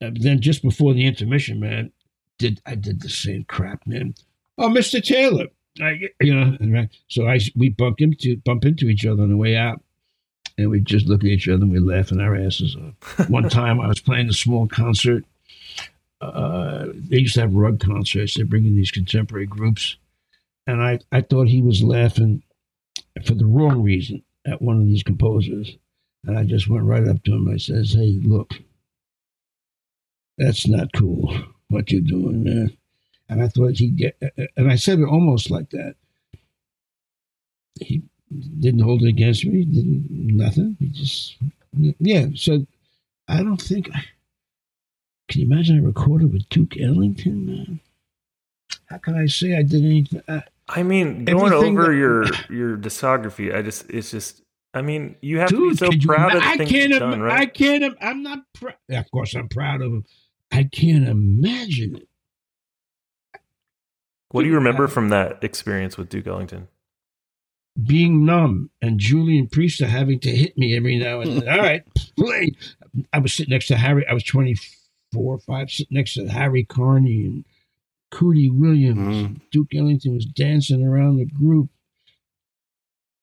Then 0.01 0.41
just 0.41 0.61
before 0.63 0.93
the 0.93 1.05
intermission, 1.05 1.59
man, 1.59 1.91
did 2.37 2.61
I 2.65 2.75
did 2.75 3.01
the 3.01 3.09
same 3.09 3.43
crap, 3.45 3.85
man. 3.85 4.15
Oh, 4.57 4.69
Mr. 4.69 5.03
Taylor, 5.03 5.47
I, 5.81 6.09
you 6.21 6.33
know, 6.33 6.57
right- 6.61 6.89
so 7.07 7.27
I 7.27 7.39
we 7.55 7.69
bump 7.69 8.01
into 8.01 8.37
bump 8.37 8.65
into 8.65 8.87
each 8.89 9.05
other 9.05 9.23
on 9.23 9.29
the 9.29 9.37
way 9.37 9.55
out, 9.55 9.81
and 10.57 10.69
we 10.69 10.79
just 10.81 11.07
look 11.07 11.21
at 11.23 11.29
each 11.29 11.47
other 11.47 11.63
and 11.63 11.71
we 11.71 11.79
laughing 11.79 12.19
our 12.19 12.35
asses 12.35 12.75
off. 12.75 13.29
One 13.29 13.49
time 13.49 13.79
I 13.79 13.87
was 13.87 13.99
playing 13.99 14.29
a 14.29 14.33
small 14.33 14.67
concert. 14.67 15.23
Uh, 16.19 16.87
they 16.93 17.19
used 17.19 17.35
to 17.35 17.41
have 17.41 17.53
rug 17.53 17.79
concerts. 17.79 18.35
They 18.35 18.43
bring 18.43 18.65
in 18.65 18.75
these 18.75 18.89
contemporary 18.91 19.45
groups, 19.45 19.97
and 20.65 20.81
I 20.81 20.99
I 21.11 21.21
thought 21.21 21.47
he 21.47 21.61
was 21.61 21.83
laughing 21.83 22.41
for 23.25 23.35
the 23.35 23.45
wrong 23.45 23.83
reason 23.83 24.23
at 24.45 24.61
one 24.61 24.77
of 24.81 24.85
these 24.87 25.03
composers, 25.03 25.77
and 26.25 26.37
I 26.37 26.43
just 26.45 26.67
went 26.67 26.85
right 26.85 27.07
up 27.07 27.23
to 27.25 27.33
him. 27.35 27.47
I 27.47 27.57
says, 27.57 27.93
"Hey, 27.93 28.19
look." 28.23 28.53
That's 30.37 30.67
not 30.67 30.93
cool. 30.93 31.35
What 31.69 31.91
you're 31.91 32.01
doing, 32.01 32.43
man. 32.43 32.77
And 33.29 33.43
I 33.43 33.47
thought 33.49 33.77
he'd 33.77 33.97
get, 33.97 34.21
and 34.55 34.71
I 34.71 34.75
said 34.75 34.99
it 34.99 35.05
almost 35.07 35.51
like 35.51 35.69
that. 35.71 35.95
He 37.79 38.03
didn't 38.59 38.81
hold 38.81 39.03
it 39.03 39.09
against 39.09 39.45
me. 39.45 39.65
Didn't 39.65 40.07
nothing. 40.09 40.77
He 40.79 40.87
just, 40.87 41.37
yeah. 41.99 42.27
So 42.35 42.65
I 43.27 43.43
don't 43.43 43.61
think. 43.61 43.89
Can 45.29 45.41
you 45.41 45.45
imagine 45.47 45.77
I 45.77 45.85
recorded 45.85 46.31
with 46.31 46.47
Duke 46.49 46.79
Ellington, 46.79 47.45
man? 47.45 47.79
How 48.85 48.97
can 48.97 49.15
I 49.17 49.25
say 49.25 49.57
I 49.57 49.63
did 49.63 49.83
anything? 49.83 50.21
I, 50.29 50.43
I 50.69 50.83
mean, 50.83 51.25
going 51.25 51.51
over 51.51 51.87
that- 51.87 51.97
your 51.97 52.23
your 52.49 52.77
discography, 52.77 53.53
I 53.53 53.61
just 53.61 53.89
it's 53.89 54.09
just 54.11 54.41
I 54.73 54.81
mean, 54.81 55.15
you 55.21 55.39
have 55.39 55.49
to 55.49 55.69
be 55.71 55.75
so 55.75 55.89
could 55.89 56.03
you 56.03 56.07
proud 56.07 56.35
of 56.35 56.41
the 56.41 56.47
I 56.47 56.57
things 56.57 56.69
can't. 56.71 56.89
you've 56.91 56.99
done, 56.99 57.21
I 57.21 57.25
right? 57.25 57.53
can't. 57.53 57.83
im- 57.83 57.97
I'm 58.01 58.23
not. 58.23 58.39
Pr- 58.53 58.69
yeah, 58.87 59.01
of 59.01 59.11
course, 59.11 59.33
I'm 59.35 59.49
proud 59.49 59.81
of 59.81 59.91
him. 59.91 60.05
I 60.51 60.63
can't 60.63 61.07
imagine 61.07 61.97
it. 61.97 62.07
What 64.29 64.41
do 64.41 64.49
you 64.49 64.55
remember 64.55 64.87
from 64.87 65.09
that 65.09 65.43
experience 65.43 65.97
with 65.97 66.09
Duke 66.09 66.27
Ellington? 66.27 66.67
being 67.83 68.25
numb 68.25 68.69
and 68.81 68.99
Julian 68.99 69.47
Priester 69.47 69.87
having 69.87 70.19
to 70.21 70.31
hit 70.31 70.57
me 70.57 70.75
every 70.75 70.97
now 70.97 71.21
and 71.21 71.41
then. 71.41 71.49
All 71.59 71.59
right, 71.59 71.83
play. 72.17 72.51
I 73.13 73.19
was 73.19 73.33
sitting 73.33 73.51
next 73.51 73.67
to 73.67 73.77
Harry. 73.77 74.05
I 74.07 74.13
was 74.13 74.23
24, 74.23 75.33
or 75.33 75.39
5, 75.39 75.71
sitting 75.71 75.95
next 75.95 76.15
to 76.15 76.27
Harry 76.27 76.63
Carney 76.63 77.25
and 77.25 77.45
Cootie 78.09 78.49
Williams. 78.49 79.15
Mm. 79.15 79.41
Duke 79.51 79.75
Ellington 79.75 80.15
was 80.15 80.25
dancing 80.25 80.83
around 80.83 81.17
the 81.17 81.25
group. 81.25 81.69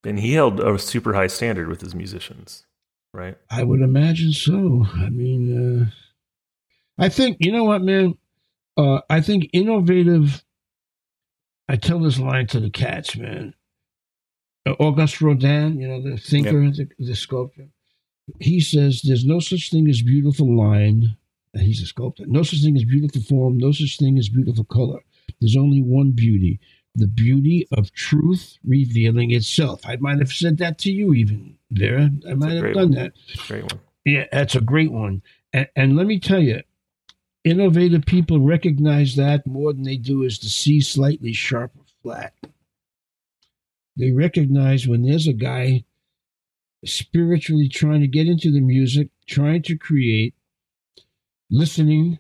And 0.04 0.18
he 0.18 0.34
held 0.34 0.60
a 0.60 0.78
super 0.78 1.14
high 1.14 1.28
standard 1.28 1.68
with 1.68 1.80
his 1.80 1.94
musicians, 1.94 2.66
right? 3.12 3.38
I 3.50 3.64
would 3.64 3.80
imagine 3.80 4.32
so. 4.32 4.86
I 4.94 5.08
mean, 5.08 5.82
uh, 5.82 5.90
I 6.98 7.08
think, 7.08 7.38
you 7.40 7.52
know 7.52 7.64
what, 7.64 7.82
man? 7.82 8.14
Uh, 8.76 9.00
I 9.08 9.20
think 9.20 9.50
innovative. 9.52 10.44
I 11.68 11.76
tell 11.76 11.98
this 11.98 12.18
line 12.18 12.46
to 12.48 12.60
the 12.60 12.70
cats, 12.70 13.16
man. 13.16 13.54
Uh, 14.66 14.72
Auguste 14.78 15.20
Rodin, 15.20 15.80
you 15.80 15.88
know, 15.88 16.02
the 16.02 16.16
thinker, 16.16 16.70
the, 16.70 16.88
the 16.98 17.14
sculptor, 17.14 17.68
he 18.40 18.60
says 18.60 19.02
there's 19.02 19.24
no 19.24 19.40
such 19.40 19.70
thing 19.70 19.88
as 19.88 20.02
beautiful 20.02 20.56
line. 20.56 21.16
and 21.52 21.62
He's 21.62 21.82
a 21.82 21.86
sculptor. 21.86 22.24
No 22.26 22.42
such 22.42 22.62
thing 22.62 22.76
as 22.76 22.84
beautiful 22.84 23.22
form. 23.22 23.58
No 23.58 23.72
such 23.72 23.98
thing 23.98 24.18
as 24.18 24.28
beautiful 24.28 24.64
color. 24.64 25.00
There's 25.40 25.56
only 25.56 25.82
one 25.82 26.12
beauty 26.12 26.60
the 26.94 27.06
beauty 27.06 27.66
of 27.72 27.92
truth 27.92 28.58
revealing 28.64 29.32
itself. 29.32 29.80
I 29.84 29.96
might 29.96 30.18
have 30.18 30.32
said 30.32 30.58
that 30.58 30.78
to 30.80 30.92
you, 30.92 31.12
even, 31.14 31.56
Vera. 31.70 32.10
I 32.28 32.34
might 32.34 32.52
have 32.52 32.74
done 32.74 32.74
one. 32.74 32.90
that. 32.92 33.12
Great 33.48 33.62
one. 33.62 33.80
Yeah, 34.04 34.26
that's 34.30 34.54
a 34.54 34.60
great 34.60 34.92
one. 34.92 35.22
And, 35.52 35.68
and 35.74 35.96
let 35.96 36.06
me 36.06 36.20
tell 36.20 36.40
you, 36.40 36.62
innovative 37.44 38.06
people 38.06 38.40
recognize 38.40 39.16
that 39.16 39.46
more 39.46 39.72
than 39.72 39.84
they 39.84 39.96
do 39.96 40.22
is 40.22 40.38
to 40.38 40.48
see 40.48 40.80
slightly 40.80 41.32
sharp 41.32 41.72
or 41.76 41.84
flat. 42.02 42.34
They 43.96 44.10
recognize 44.10 44.88
when 44.88 45.02
there's 45.02 45.28
a 45.28 45.32
guy 45.32 45.84
spiritually 46.84 47.68
trying 47.68 48.00
to 48.00 48.08
get 48.08 48.26
into 48.26 48.50
the 48.50 48.60
music, 48.60 49.08
trying 49.26 49.62
to 49.62 49.76
create, 49.76 50.34
listening. 51.50 52.18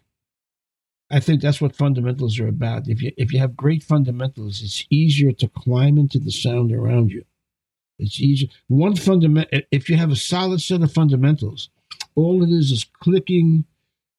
I 1.10 1.20
think 1.20 1.40
that's 1.40 1.60
what 1.60 1.76
fundamentals 1.76 2.38
are 2.38 2.48
about. 2.48 2.88
If 2.88 3.02
you 3.02 3.12
if 3.16 3.32
you 3.32 3.38
have 3.40 3.56
great 3.56 3.82
fundamentals, 3.82 4.62
it's 4.62 4.84
easier 4.90 5.32
to 5.32 5.48
climb 5.48 5.98
into 5.98 6.18
the 6.18 6.30
sound 6.30 6.72
around 6.72 7.10
you. 7.10 7.24
It's 7.98 8.20
easier. 8.20 8.48
One 8.68 8.96
fundament. 8.96 9.48
If 9.70 9.88
you 9.88 9.96
have 9.96 10.10
a 10.10 10.16
solid 10.16 10.60
set 10.60 10.82
of 10.82 10.92
fundamentals, 10.92 11.70
all 12.14 12.42
it 12.42 12.50
is 12.50 12.70
is 12.70 12.84
clicking 12.84 13.64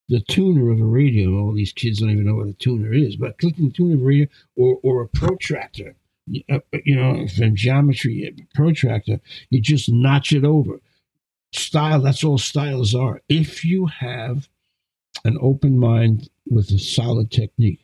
the 0.08 0.20
tuner 0.20 0.70
of 0.70 0.80
a 0.80 0.84
radio. 0.84 1.38
All 1.38 1.52
these 1.52 1.72
kids 1.72 2.00
don't 2.00 2.10
even 2.10 2.26
know 2.26 2.36
what 2.36 2.48
a 2.48 2.52
tuner 2.52 2.92
is, 2.92 3.16
but 3.16 3.38
clicking 3.38 3.66
the 3.68 3.72
tuner 3.72 3.94
of 3.94 4.02
a 4.02 4.04
radio 4.04 4.26
or 4.56 4.78
or 4.82 5.02
a 5.02 5.08
protractor. 5.08 5.96
uh, 6.50 6.60
You 6.84 6.96
know, 6.96 7.26
from 7.28 7.56
geometry, 7.56 8.24
a 8.24 8.56
protractor, 8.56 9.20
you 9.50 9.60
just 9.60 9.88
notch 9.88 10.32
it 10.32 10.44
over. 10.44 10.80
Style. 11.52 12.00
That's 12.00 12.24
all 12.24 12.38
styles 12.38 12.94
are. 12.94 13.22
If 13.28 13.64
you 13.64 13.86
have 13.86 14.48
an 15.24 15.38
open 15.40 15.78
mind 15.78 16.28
with 16.48 16.70
a 16.70 16.78
solid 16.78 17.30
technique, 17.30 17.80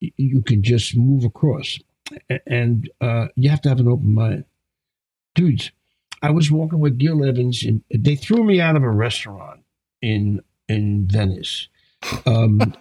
you 0.00 0.42
can 0.42 0.62
just 0.62 0.96
move 0.96 1.24
across, 1.24 1.78
and 2.46 2.90
uh, 3.00 3.28
you 3.36 3.50
have 3.50 3.60
to 3.62 3.68
have 3.68 3.80
an 3.80 3.88
open 3.88 4.12
mind, 4.14 4.44
dudes. 5.34 5.70
I 6.22 6.30
was 6.30 6.50
walking 6.50 6.80
with 6.80 6.98
Gil 6.98 7.24
Evans, 7.24 7.64
and 7.64 7.82
they 7.90 8.16
threw 8.16 8.44
me 8.44 8.60
out 8.60 8.76
of 8.76 8.82
a 8.82 8.90
restaurant 8.90 9.60
in 10.02 10.40
in 10.70 11.06
Venice. 11.06 11.68
Um, 12.24 12.74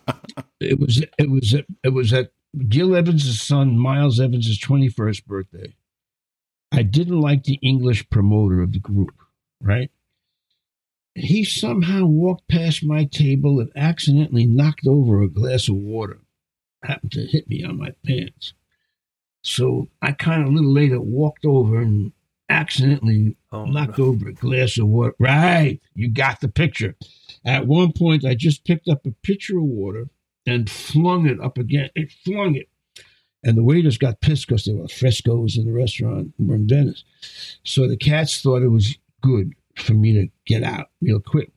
it 0.60 0.78
was 0.78 1.02
it 1.18 1.30
was 1.30 1.54
it 1.54 1.90
was 1.90 2.12
at 2.12 2.32
Gil 2.68 2.96
Evans' 2.96 3.40
son, 3.40 3.78
Miles 3.78 4.20
Evans' 4.20 4.58
21st 4.58 5.24
birthday. 5.24 5.74
I 6.72 6.82
didn't 6.82 7.20
like 7.20 7.44
the 7.44 7.58
English 7.62 8.10
promoter 8.10 8.60
of 8.60 8.72
the 8.72 8.78
group, 8.78 9.14
right? 9.60 9.90
He 11.14 11.44
somehow 11.44 12.04
walked 12.06 12.48
past 12.48 12.84
my 12.84 13.04
table 13.04 13.60
and 13.60 13.70
accidentally 13.74 14.46
knocked 14.46 14.86
over 14.86 15.22
a 15.22 15.28
glass 15.28 15.68
of 15.68 15.76
water. 15.76 16.20
Happened 16.82 17.12
to 17.12 17.26
hit 17.26 17.48
me 17.48 17.64
on 17.64 17.78
my 17.78 17.92
pants. 18.06 18.54
So 19.42 19.88
I 20.00 20.12
kind 20.12 20.42
of 20.42 20.48
a 20.48 20.52
little 20.52 20.72
later 20.72 21.00
walked 21.00 21.44
over 21.44 21.80
and 21.80 22.12
accidentally 22.50 23.36
Oh, 23.52 23.64
knocked 23.64 23.98
over 23.98 24.28
a 24.28 24.32
glass 24.32 24.78
of 24.78 24.86
water. 24.88 25.14
Right. 25.18 25.80
You 25.94 26.08
got 26.08 26.40
the 26.40 26.48
picture. 26.48 26.94
At 27.44 27.66
one 27.66 27.92
point, 27.92 28.24
I 28.24 28.34
just 28.34 28.64
picked 28.64 28.88
up 28.88 29.06
a 29.06 29.14
pitcher 29.22 29.58
of 29.58 29.64
water 29.64 30.08
and 30.46 30.70
flung 30.70 31.26
it 31.26 31.40
up 31.40 31.58
again. 31.58 31.90
It 31.94 32.12
flung 32.24 32.54
it. 32.54 32.68
And 33.42 33.56
the 33.56 33.64
waiters 33.64 33.98
got 33.98 34.20
pissed 34.20 34.46
because 34.46 34.64
there 34.64 34.76
were 34.76 34.88
frescoes 34.88 35.56
in 35.56 35.64
the 35.64 35.72
restaurant. 35.72 36.34
We're 36.38 36.56
in 36.56 36.68
Venice. 36.68 37.04
So 37.64 37.88
the 37.88 37.96
cats 37.96 38.40
thought 38.40 38.62
it 38.62 38.68
was 38.68 38.98
good 39.22 39.54
for 39.76 39.94
me 39.94 40.12
to 40.12 40.28
get 40.46 40.62
out 40.62 40.90
real 41.00 41.20
quick. 41.20 41.50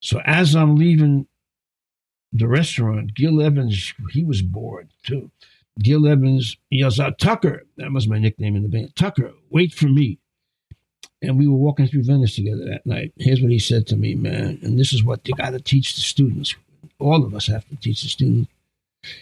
So 0.00 0.20
as 0.24 0.54
I'm 0.54 0.76
leaving 0.76 1.26
the 2.32 2.48
restaurant, 2.48 3.14
Gil 3.14 3.40
Evans, 3.40 3.94
he 4.10 4.24
was 4.24 4.42
bored 4.42 4.90
too. 5.04 5.30
Gil 5.78 6.06
Evans 6.06 6.56
yells 6.70 6.98
out, 6.98 7.18
Tucker, 7.18 7.64
that 7.76 7.92
was 7.92 8.08
my 8.08 8.18
nickname 8.18 8.56
in 8.56 8.62
the 8.62 8.68
band, 8.68 8.96
Tucker, 8.96 9.32
wait 9.50 9.72
for 9.72 9.86
me. 9.86 10.18
And 11.20 11.36
we 11.36 11.48
were 11.48 11.56
walking 11.56 11.88
through 11.88 12.04
Venice 12.04 12.36
together 12.36 12.64
that 12.66 12.86
night. 12.86 13.12
Here's 13.16 13.40
what 13.40 13.50
he 13.50 13.58
said 13.58 13.86
to 13.88 13.96
me, 13.96 14.14
man. 14.14 14.58
And 14.62 14.78
this 14.78 14.92
is 14.92 15.02
what 15.02 15.26
you 15.26 15.34
got 15.34 15.50
to 15.50 15.60
teach 15.60 15.94
the 15.94 16.00
students. 16.00 16.54
All 17.00 17.24
of 17.24 17.34
us 17.34 17.48
have 17.48 17.68
to 17.68 17.76
teach 17.76 18.02
the 18.02 18.08
students. 18.08 18.50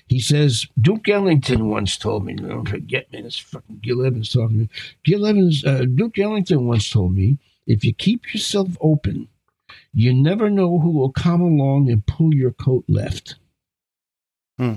He 0.06 0.20
says, 0.20 0.66
Duke 0.80 1.08
Ellington 1.08 1.68
once 1.68 1.96
told 1.96 2.24
me, 2.24 2.34
don't 2.34 2.68
forget, 2.68 3.10
man, 3.12 3.26
it's 3.26 3.38
fucking 3.38 3.80
Gil 3.82 4.04
Evans 4.04 4.32
talking 4.32 4.48
to 4.48 4.62
me. 4.62 4.68
Gil 5.04 5.26
Evans, 5.26 5.64
uh, 5.64 5.84
Duke 5.94 6.18
Ellington 6.18 6.66
once 6.66 6.90
told 6.90 7.14
me, 7.14 7.38
if 7.66 7.84
you 7.84 7.92
keep 7.92 8.32
yourself 8.32 8.68
open, 8.80 9.28
you 9.92 10.14
never 10.14 10.48
know 10.50 10.78
who 10.78 10.90
will 10.90 11.12
come 11.12 11.40
along 11.40 11.90
and 11.90 12.06
pull 12.06 12.34
your 12.34 12.52
coat 12.52 12.84
left. 12.88 13.36
Hmm. 14.58 14.74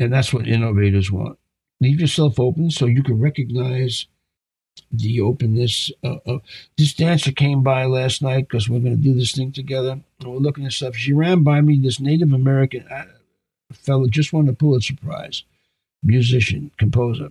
And 0.00 0.12
that's 0.12 0.32
what 0.32 0.48
innovators 0.48 1.12
want. 1.12 1.38
Leave 1.80 2.00
yourself 2.00 2.40
open 2.40 2.70
so 2.70 2.86
you 2.86 3.02
can 3.02 3.20
recognize 3.20 4.06
the 4.90 5.20
openness. 5.20 5.92
Uh, 6.02 6.16
uh, 6.26 6.38
this 6.78 6.94
dancer 6.94 7.32
came 7.32 7.62
by 7.62 7.84
last 7.84 8.22
night 8.22 8.48
because 8.48 8.68
we're 8.68 8.80
going 8.80 8.96
to 8.96 9.02
do 9.02 9.14
this 9.14 9.32
thing 9.32 9.52
together. 9.52 10.00
And 10.20 10.28
we're 10.32 10.38
looking 10.38 10.64
at 10.64 10.72
stuff. 10.72 10.96
She 10.96 11.12
ran 11.12 11.42
by 11.42 11.60
me, 11.60 11.78
this 11.78 12.00
Native 12.00 12.32
American 12.32 12.86
uh, 12.90 13.04
fellow, 13.72 14.08
just 14.08 14.32
won 14.32 14.48
a 14.48 14.54
Pulitzer 14.54 14.94
Prize, 14.96 15.44
musician, 16.02 16.70
composer. 16.78 17.30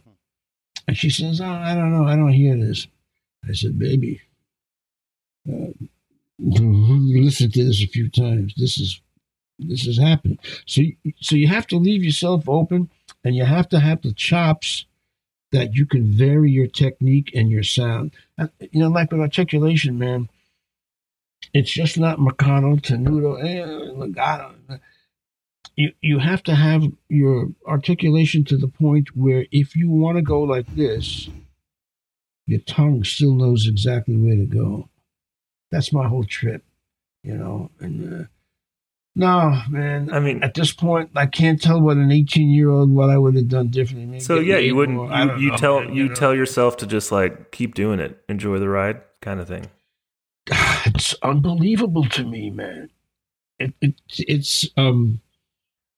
And 0.87 0.95
she 0.95 1.09
says, 1.09 1.41
oh, 1.41 1.45
I 1.45 1.73
don't 1.73 1.91
know. 1.91 2.05
I 2.05 2.15
don't 2.15 2.33
hear 2.33 2.55
this. 2.55 2.87
I 3.47 3.53
said, 3.53 3.79
baby, 3.79 4.21
uh, 5.47 5.73
listen 6.39 7.51
to 7.51 7.65
this 7.65 7.81
a 7.81 7.87
few 7.87 8.09
times. 8.09 8.53
This 8.57 8.77
is 8.77 9.01
this 9.59 9.85
has 9.85 9.97
happened. 9.97 10.39
So, 10.65 10.81
so 11.19 11.35
you 11.35 11.47
have 11.47 11.67
to 11.67 11.77
leave 11.77 12.03
yourself 12.03 12.47
open, 12.47 12.89
and 13.23 13.35
you 13.35 13.45
have 13.45 13.69
to 13.69 13.79
have 13.79 14.01
the 14.01 14.13
chops 14.13 14.85
that 15.51 15.75
you 15.75 15.85
can 15.85 16.11
vary 16.11 16.51
your 16.51 16.67
technique 16.67 17.31
and 17.33 17.49
your 17.49 17.63
sound. 17.63 18.11
You 18.59 18.79
know, 18.81 18.89
like 18.89 19.11
with 19.11 19.21
articulation, 19.21 19.97
man, 19.97 20.29
it's 21.53 21.71
just 21.71 21.97
not 21.97 22.19
Marcato, 22.19 22.79
Tenuto, 22.79 23.43
eh, 23.43 23.65
Legato. 23.65 24.55
You 25.75 25.93
you 26.01 26.19
have 26.19 26.43
to 26.43 26.55
have 26.55 26.83
your 27.07 27.49
articulation 27.65 28.43
to 28.45 28.57
the 28.57 28.67
point 28.67 29.15
where 29.15 29.45
if 29.51 29.75
you 29.75 29.89
want 29.89 30.17
to 30.17 30.21
go 30.21 30.41
like 30.41 30.67
this, 30.75 31.29
your 32.45 32.59
tongue 32.59 33.03
still 33.03 33.33
knows 33.33 33.67
exactly 33.67 34.15
where 34.15 34.35
to 34.35 34.45
go. 34.45 34.89
That's 35.71 35.93
my 35.93 36.07
whole 36.07 36.23
trip, 36.25 36.63
you 37.23 37.37
know. 37.37 37.71
And 37.79 38.21
uh, 38.21 38.27
no, 39.19 39.61
man, 39.69 40.13
I 40.13 40.21
mean, 40.21 40.41
at 40.43 40.53
this 40.53 40.71
point, 40.71 41.11
I 41.13 41.25
can't 41.25 41.61
tell 41.61 41.81
what 41.81 41.97
an 41.97 42.09
18 42.09 42.47
year 42.47 42.69
old 42.69 42.89
what 42.89 43.09
I 43.09 43.17
would 43.17 43.35
have 43.35 43.49
done 43.49 43.67
differently. 43.67 44.05
Maybe 44.05 44.19
so 44.21 44.39
yeah, 44.39 44.59
you 44.59 44.77
wouldn't. 44.77 44.97
more. 44.97 45.11
You, 45.11 45.35
you 45.35 45.51
know, 45.51 45.57
tell 45.57 45.81
man, 45.81 45.93
you 45.93 46.07
know. 46.07 46.15
tell 46.15 46.33
yourself 46.33 46.77
to 46.77 46.87
just 46.87 47.11
like 47.11 47.51
keep 47.51 47.75
doing 47.75 47.99
it, 47.99 48.17
enjoy 48.29 48.59
the 48.59 48.69
ride, 48.69 49.01
kind 49.21 49.41
of 49.41 49.49
thing. 49.49 49.65
it's 50.85 51.15
unbelievable 51.21 52.05
to 52.05 52.23
me, 52.23 52.49
man. 52.49 52.91
It, 53.59 53.73
it 53.81 53.95
it's 54.17 54.69
um 54.77 55.19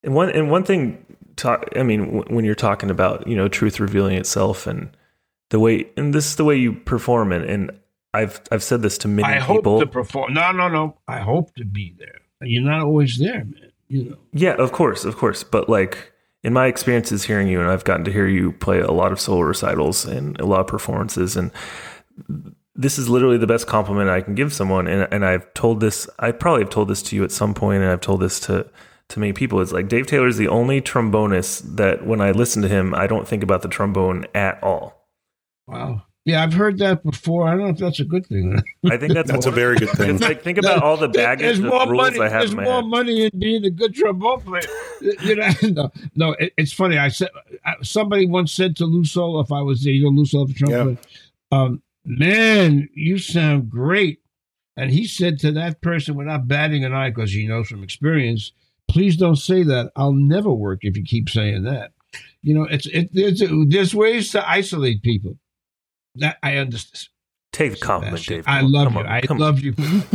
And 0.02 0.16
one 0.16 0.28
and 0.30 0.50
one 0.50 0.64
thing, 0.64 1.06
talk, 1.36 1.68
I 1.76 1.84
mean, 1.84 2.06
w- 2.06 2.34
when 2.34 2.44
you're 2.44 2.56
talking 2.56 2.90
about 2.90 3.28
you 3.28 3.36
know 3.36 3.46
truth 3.46 3.78
revealing 3.78 4.16
itself 4.16 4.66
and 4.66 4.90
the 5.50 5.60
way, 5.60 5.86
and 5.96 6.12
this 6.12 6.26
is 6.26 6.34
the 6.34 6.44
way 6.44 6.56
you 6.56 6.72
perform 6.72 7.30
it, 7.30 7.48
and 7.48 7.70
I've 8.12 8.40
I've 8.50 8.64
said 8.64 8.82
this 8.82 8.98
to 8.98 9.08
many 9.08 9.32
I 9.32 9.38
hope 9.38 9.58
people. 9.58 9.78
to 9.78 9.86
perform. 9.86 10.34
No, 10.34 10.50
no, 10.50 10.66
no. 10.66 10.98
I 11.06 11.20
hope 11.20 11.54
to 11.54 11.64
be 11.64 11.94
there. 11.96 12.21
You're 12.42 12.62
not 12.62 12.82
always 12.82 13.18
there, 13.18 13.44
man. 13.44 13.72
You 13.88 14.10
know. 14.10 14.16
Yeah, 14.32 14.54
of 14.54 14.72
course, 14.72 15.04
of 15.04 15.16
course. 15.16 15.44
But 15.44 15.68
like 15.68 16.12
in 16.42 16.52
my 16.52 16.66
experiences 16.66 17.24
hearing 17.24 17.48
you, 17.48 17.60
and 17.60 17.70
I've 17.70 17.84
gotten 17.84 18.04
to 18.04 18.12
hear 18.12 18.26
you 18.26 18.52
play 18.52 18.80
a 18.80 18.90
lot 18.90 19.12
of 19.12 19.20
solo 19.20 19.42
recitals 19.42 20.04
and 20.04 20.38
a 20.40 20.46
lot 20.46 20.60
of 20.60 20.66
performances, 20.66 21.36
and 21.36 21.50
this 22.74 22.98
is 22.98 23.08
literally 23.08 23.38
the 23.38 23.46
best 23.46 23.66
compliment 23.66 24.10
I 24.10 24.22
can 24.22 24.34
give 24.34 24.52
someone. 24.52 24.86
And 24.88 25.06
and 25.12 25.24
I've 25.24 25.52
told 25.54 25.80
this, 25.80 26.08
I 26.18 26.32
probably 26.32 26.62
have 26.62 26.70
told 26.70 26.88
this 26.88 27.02
to 27.04 27.16
you 27.16 27.24
at 27.24 27.32
some 27.32 27.54
point, 27.54 27.82
and 27.82 27.90
I've 27.90 28.00
told 28.00 28.20
this 28.20 28.40
to 28.40 28.66
to 29.08 29.20
many 29.20 29.32
people. 29.32 29.60
It's 29.60 29.72
like 29.72 29.88
Dave 29.88 30.06
Taylor 30.06 30.26
is 30.26 30.38
the 30.38 30.48
only 30.48 30.80
trombonist 30.80 31.76
that 31.76 32.06
when 32.06 32.20
I 32.20 32.30
listen 32.30 32.62
to 32.62 32.68
him, 32.68 32.94
I 32.94 33.06
don't 33.06 33.28
think 33.28 33.42
about 33.42 33.62
the 33.62 33.68
trombone 33.68 34.26
at 34.34 34.62
all. 34.62 35.08
Wow. 35.66 36.02
Yeah, 36.24 36.42
I've 36.44 36.52
heard 36.52 36.78
that 36.78 37.02
before. 37.02 37.48
I 37.48 37.52
don't 37.52 37.60
know 37.64 37.68
if 37.70 37.78
that's 37.78 37.98
a 37.98 38.04
good 38.04 38.24
thing. 38.26 38.62
I 38.84 38.96
think 38.96 39.12
that's 39.12 39.30
That's 39.30 39.46
a 39.46 39.50
very 39.50 39.76
good 39.76 39.90
thing. 39.90 40.10
It's 40.14 40.22
like 40.22 40.42
think 40.42 40.56
about 40.58 40.80
all 40.82 40.96
the 40.96 41.08
baggage 41.08 41.44
There's 41.46 41.58
of 41.58 41.64
more 41.64 41.88
rules 41.88 42.12
money. 42.12 42.20
I 42.20 42.28
have 42.28 42.40
There's 42.42 42.50
in 42.52 42.56
my 42.58 42.64
more 42.64 42.74
head. 42.74 42.86
money 42.86 43.24
in 43.24 43.38
being 43.40 43.64
a 43.64 43.70
good 43.70 43.92
trombone 43.94 44.40
player. 44.42 44.62
you 45.00 45.34
know, 45.36 45.50
no, 45.62 45.90
no. 46.14 46.32
It, 46.38 46.52
it's 46.56 46.72
funny. 46.72 46.96
I 46.96 47.08
said 47.08 47.30
somebody 47.82 48.26
once 48.26 48.52
said 48.52 48.76
to 48.76 48.84
Lew 48.84 49.02
Soloff, 49.02 49.46
if 49.46 49.52
I 49.52 49.62
was 49.62 49.82
there, 49.82 49.92
you 49.92 50.04
know, 50.04 50.10
Lew 50.10 50.24
Soloff, 50.24 50.48
the 50.48 50.54
trumpet, 50.54 51.04
um, 51.50 51.82
man, 52.04 52.88
you 52.94 53.18
sound 53.18 53.68
great. 53.68 54.20
And 54.76 54.90
he 54.90 55.06
said 55.06 55.38
to 55.40 55.52
that 55.52 55.80
person, 55.82 56.14
without 56.14 56.46
batting 56.48 56.84
an 56.84 56.94
eye, 56.94 57.10
because 57.10 57.32
he 57.32 57.46
knows 57.46 57.68
from 57.68 57.82
experience, 57.82 58.52
please 58.88 59.16
don't 59.16 59.36
say 59.36 59.64
that. 59.64 59.90
I'll 59.96 60.14
never 60.14 60.50
work 60.52 60.78
if 60.82 60.96
you 60.96 61.02
keep 61.04 61.28
saying 61.28 61.64
that. 61.64 61.92
You 62.42 62.54
know, 62.54 62.62
it's 62.64 62.86
it. 62.86 63.10
There's 63.12 63.42
there's 63.68 63.94
ways 63.94 64.30
to 64.32 64.48
isolate 64.48 65.02
people. 65.02 65.36
That 66.16 66.38
I 66.42 66.56
understand. 66.56 67.08
Take 67.52 67.72
the 67.72 67.78
compliment, 67.78 68.24
Dave. 68.24 68.44
I 68.46 68.62
love 68.62 68.94
you. 68.94 69.00
on, 69.00 69.06
I 69.06 69.20
love 69.30 69.60
you. 69.60 69.74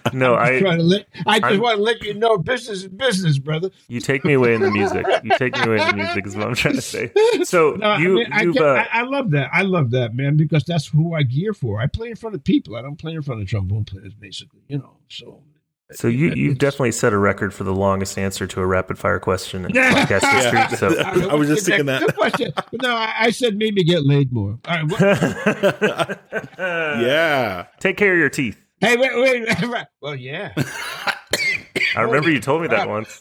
No, 0.12 0.34
I 0.34 0.50
you. 0.50 0.60
No, 0.60 0.70
I'm 0.70 0.78
just 0.78 0.78
to 0.78 0.82
let, 0.82 1.06
I 1.26 1.38
just 1.38 1.52
I'm- 1.52 1.60
want 1.60 1.76
to 1.76 1.82
let 1.84 2.02
you 2.02 2.14
know 2.14 2.36
business 2.36 2.78
is 2.82 2.88
business, 2.88 3.38
brother. 3.38 3.70
You 3.88 4.00
take 4.00 4.24
me 4.24 4.32
away 4.32 4.54
in 4.54 4.60
the 4.60 4.70
music. 4.72 5.06
You 5.22 5.30
take 5.38 5.54
me 5.54 5.62
away 5.62 5.80
in 5.80 5.88
the 5.88 5.94
music 5.94 6.26
is 6.26 6.36
what 6.36 6.48
I'm 6.48 6.54
trying 6.56 6.74
to 6.74 6.82
say. 6.82 7.12
So 7.44 7.72
No, 7.72 7.96
you, 7.96 8.26
I, 8.32 8.44
mean, 8.44 8.58
I, 8.58 8.60
uh, 8.64 8.84
I, 8.92 9.00
I 9.00 9.02
love 9.02 9.30
that. 9.32 9.50
I 9.52 9.62
love 9.62 9.90
that, 9.92 10.14
man, 10.14 10.36
because 10.36 10.64
that's 10.64 10.86
who 10.88 11.14
I 11.14 11.22
gear 11.22 11.52
for. 11.54 11.80
I 11.80 11.86
play 11.86 12.10
in 12.10 12.16
front 12.16 12.34
of 12.34 12.42
people. 12.42 12.74
I 12.76 12.82
don't 12.82 12.96
play 12.96 13.14
in 13.14 13.22
front 13.22 13.42
of 13.42 13.48
trombone 13.48 13.84
players, 13.84 14.14
basically. 14.14 14.62
You 14.68 14.78
know, 14.78 14.96
so. 15.08 15.42
So 15.92 16.08
you 16.08 16.32
you've 16.34 16.58
definitely 16.58 16.92
set 16.92 17.12
a 17.12 17.18
record 17.18 17.52
for 17.54 17.64
the 17.64 17.74
longest 17.74 18.16
answer 18.18 18.46
to 18.46 18.60
a 18.60 18.66
rapid 18.66 18.98
fire 18.98 19.18
question 19.18 19.64
in 19.64 19.72
podcast 19.72 20.30
history. 20.32 20.76
So 20.76 21.00
I 21.30 21.34
was 21.34 21.48
just 21.48 21.66
thinking 21.66 21.86
that. 21.86 22.00
Good 22.02 22.16
question. 22.16 22.52
No, 22.82 22.94
I, 22.94 23.12
I 23.18 23.30
said 23.30 23.56
maybe 23.56 23.82
get 23.84 24.04
laid 24.04 24.32
more. 24.32 24.58
All 24.68 24.86
right. 24.86 26.18
Yeah. 26.58 27.66
take 27.80 27.96
care 27.96 28.12
of 28.12 28.18
your 28.18 28.28
teeth. 28.30 28.58
hey, 28.80 28.96
wait, 28.96 29.10
wait, 29.14 29.46
wait. 29.68 29.86
Well, 30.00 30.14
yeah. 30.14 30.52
I 31.96 32.02
remember 32.02 32.30
you 32.30 32.40
told 32.40 32.62
me 32.62 32.68
that 32.68 32.76
crap. 32.76 32.88
once. 32.88 33.20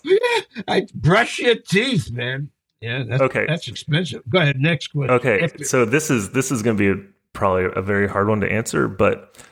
I 0.67 0.85
brush 0.93 1.39
your 1.39 1.55
teeth, 1.55 2.11
man. 2.11 2.49
Yeah. 2.81 3.03
That's, 3.07 3.21
Okay. 3.23 3.45
That's 3.47 3.67
expensive. 3.67 4.21
Go 4.29 4.39
ahead. 4.39 4.59
Next 4.59 4.87
question. 4.87 5.11
Okay, 5.15 5.43
If- 5.43 5.67
so 5.67 5.85
this 5.85 6.09
is 6.09 6.31
this 6.31 6.51
is 6.51 6.61
going 6.61 6.77
to 6.77 6.95
be 6.95 7.01
a, 7.01 7.03
probably 7.33 7.65
a 7.75 7.81
very 7.81 8.07
hard 8.07 8.27
one 8.29 8.39
to 8.41 8.51
answer, 8.51 8.87
but 8.87 9.35
they're 9.35 9.48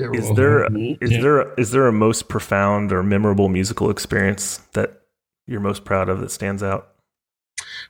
is 0.00 0.26
all 0.26 0.34
there 0.34 0.58
hard. 0.60 0.76
is 1.00 1.10
Yeah. 1.10 1.20
there 1.20 1.54
is 1.54 1.70
there 1.70 1.86
a 1.86 1.92
most 1.92 2.28
profound 2.28 2.92
or 2.92 3.02
memorable 3.02 3.48
musical 3.48 3.90
experience 3.90 4.58
that 4.72 5.02
you're 5.46 5.60
most 5.60 5.84
proud 5.84 6.08
of 6.08 6.20
that 6.20 6.30
stands 6.30 6.62
out? 6.62 6.88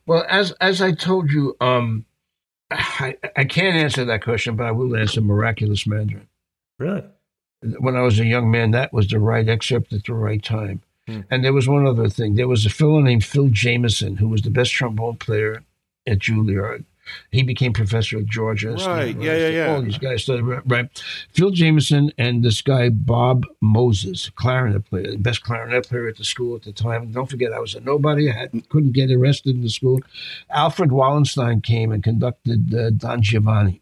Well, 0.07 0.25
as 0.29 0.53
as 0.61 0.81
I 0.83 0.93
told 0.93 1.31
you, 1.31 1.57
um, 1.61 2.05
I, 2.71 3.17
I 3.37 3.45
can't 3.45 3.77
answer 3.77 4.05
that 4.05 4.23
question, 4.23 4.57
but 4.57 4.67
I 4.67 4.71
will 4.73 4.97
answer 4.97 5.21
Miraculous 5.21 5.87
Mandarin. 5.87 6.29
Really? 6.79 7.03
When 7.81 7.97
I 7.97 8.03
was 8.03 8.21
a 8.21 8.25
young 8.25 8.51
man, 8.51 8.71
that 8.73 8.93
was 8.93 9.09
the 9.09 9.19
right 9.19 9.49
excerpt 9.49 9.93
at 9.93 10.05
the 10.05 10.15
right 10.15 10.43
time. 10.43 10.81
Hmm. 11.07 11.21
And 11.31 11.45
there 11.45 11.53
was 11.53 11.67
one 11.67 11.87
other 11.87 12.09
thing. 12.09 12.35
There 12.37 12.47
was 12.49 12.65
a 12.67 12.71
fellow 12.71 13.01
named 13.01 13.25
Phil 13.25 13.49
Jameson 13.51 14.17
who 14.17 14.29
was 14.29 14.43
the 14.43 14.51
best 14.51 14.73
trombone 14.73 15.17
player 15.17 15.63
at 16.07 16.19
Juilliard. 16.19 16.85
He 17.31 17.43
became 17.43 17.73
professor 17.73 18.19
at 18.19 18.27
Georgia. 18.27 18.73
Right. 18.73 19.17
Yeah, 19.17 19.37
yeah, 19.37 19.49
yeah. 19.49 19.75
All 19.75 19.83
these 19.83 19.99
guys 19.99 20.23
studied, 20.23 20.45
right? 20.67 20.89
Phil 21.33 21.51
Jameson 21.51 22.13
and 22.19 22.45
this 22.45 22.61
guy, 22.61 22.89
Bob 22.89 23.45
Moses, 23.61 24.31
clarinet 24.31 24.85
player, 24.87 25.13
the 25.13 25.19
best 25.19 25.43
clarinet 25.43 25.89
player 25.89 26.09
at 26.09 26.17
the 26.17 26.25
school 26.25 26.57
at 26.57 26.63
the 26.63 26.73
time. 26.73 27.13
Don't 27.13 27.31
forget, 27.31 27.53
I 27.53 27.59
was 27.59 27.75
a 27.75 27.81
nobody. 27.81 28.31
I 28.31 28.35
had, 28.35 28.69
couldn't 28.69 28.93
get 28.93 29.11
arrested 29.11 29.57
in 29.57 29.63
the 29.63 29.71
school. 29.71 30.01
Alfred 30.51 30.93
Wallenstein 30.93 31.61
came 31.61 31.93
and 31.93 32.03
conducted 32.03 32.75
uh, 32.75 32.91
Don 32.91 33.23
Giovanni. 33.23 33.81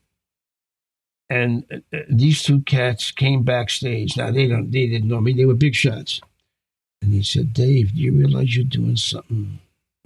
And 1.29 1.65
uh, 1.73 1.97
uh, 1.97 2.01
these 2.09 2.43
two 2.43 2.61
cats 2.61 3.11
came 3.11 3.43
backstage. 3.43 4.17
Now 4.17 4.31
they 4.31 4.47
don't, 4.47 4.71
they 4.71 4.87
didn't 4.87 5.09
know 5.09 5.21
me. 5.21 5.33
They 5.33 5.45
were 5.45 5.55
big 5.55 5.75
shots. 5.75 6.21
And 7.03 7.13
he 7.13 7.23
said, 7.23 7.53
"Dave, 7.53 7.95
do 7.95 8.01
you 8.01 8.13
realize 8.13 8.57
you're 8.57 8.65
doing 8.65 8.97
something 8.97 9.59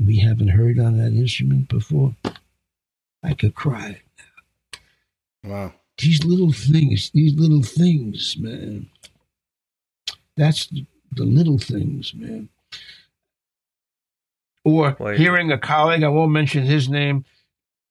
we 0.04 0.18
haven't 0.18 0.48
heard 0.48 0.78
on 0.78 0.98
that 0.98 1.12
instrument 1.12 1.68
before?" 1.68 2.16
I 3.22 3.34
could 3.34 3.54
cry. 3.54 4.00
Wow. 5.44 5.74
These 5.98 6.24
little 6.24 6.52
things, 6.52 7.10
these 7.12 7.34
little 7.34 7.62
things, 7.62 8.36
man. 8.38 8.88
That's 10.36 10.66
the 10.68 11.24
little 11.24 11.58
things, 11.58 12.14
man. 12.14 12.48
Or 14.64 14.96
Wait. 14.98 15.18
hearing 15.18 15.52
a 15.52 15.58
colleague, 15.58 16.02
I 16.02 16.08
won't 16.08 16.32
mention 16.32 16.64
his 16.64 16.88
name, 16.88 17.24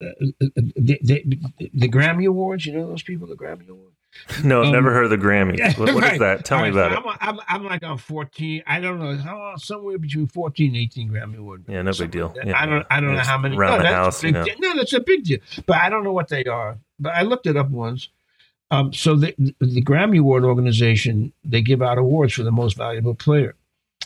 uh, 0.02 0.08
uh, 0.08 0.46
uh, 0.58 0.62
the, 0.76 1.00
the, 1.04 1.40
the 1.74 1.90
Grammy 1.90 2.28
Awards. 2.28 2.66
You 2.66 2.74
know 2.74 2.88
those 2.88 3.04
people, 3.04 3.28
the 3.28 3.36
Grammy 3.36 3.70
Awards. 3.70 3.96
No, 4.44 4.64
Um, 4.64 4.72
never 4.72 4.92
heard 4.94 5.06
of 5.06 5.10
the 5.12 5.18
Grammys. 5.18 5.78
What, 5.78 5.94
what 5.94 6.04
is 6.04 6.12
Right. 6.12 6.20
that? 6.20 6.46
Tell 6.46 6.58
All 6.58 6.64
me 6.66 6.72
right, 6.72 6.92
about 6.92 7.04
so 7.04 7.10
it. 7.12 7.18
I'm, 7.22 7.36
I'm, 7.38 7.46
I'm 7.48 7.64
like 7.66 7.84
on 7.84 7.98
14. 7.98 8.64
I 8.68 8.80
don't 8.80 9.00
know 9.00 9.16
how 9.18 9.56
somewhere 9.58 9.98
between 9.98 10.28
14 10.28 10.68
and 10.68 10.78
18 10.78 11.10
Grammy 11.10 11.38
Award. 11.38 11.64
Yeah, 11.68 11.82
no 11.84 11.92
big 11.94 12.12
deal. 12.12 12.34
like. 12.36 12.46
Yeah, 12.48 12.60
I 12.62 12.66
don't. 12.66 12.86
I 12.90 13.00
don't 13.00 13.14
know 13.14 13.20
how 13.22 13.38
many. 13.38 13.56
around 13.58 13.72
no, 13.72 13.78
the 13.78 13.84
that's 13.84 13.94
a 13.94 13.96
house, 13.96 14.22
big 14.22 14.28
you 14.36 14.40
know. 14.40 14.44
deal. 14.46 14.56
No, 14.60 14.76
that's 14.76 14.94
a 14.94 15.00
big 15.00 15.24
deal. 15.24 15.40
But 15.66 15.78
I 15.78 15.90
don't 15.90 16.04
know 16.04 16.12
what 16.14 16.28
they 16.30 16.44
are. 16.46 16.78
But 17.00 17.14
I 17.16 17.22
looked 17.22 17.48
it 17.48 17.56
up 17.58 17.70
once. 17.70 18.10
Um, 18.72 18.94
so 18.94 19.16
the 19.16 19.34
the 19.60 19.82
Grammy 19.84 20.20
Award 20.20 20.44
organization 20.44 21.32
they 21.44 21.62
give 21.62 21.82
out 21.82 21.98
awards 21.98 22.34
for 22.34 22.44
the 22.44 22.52
most 22.52 22.78
valuable 22.78 23.16
player, 23.16 23.56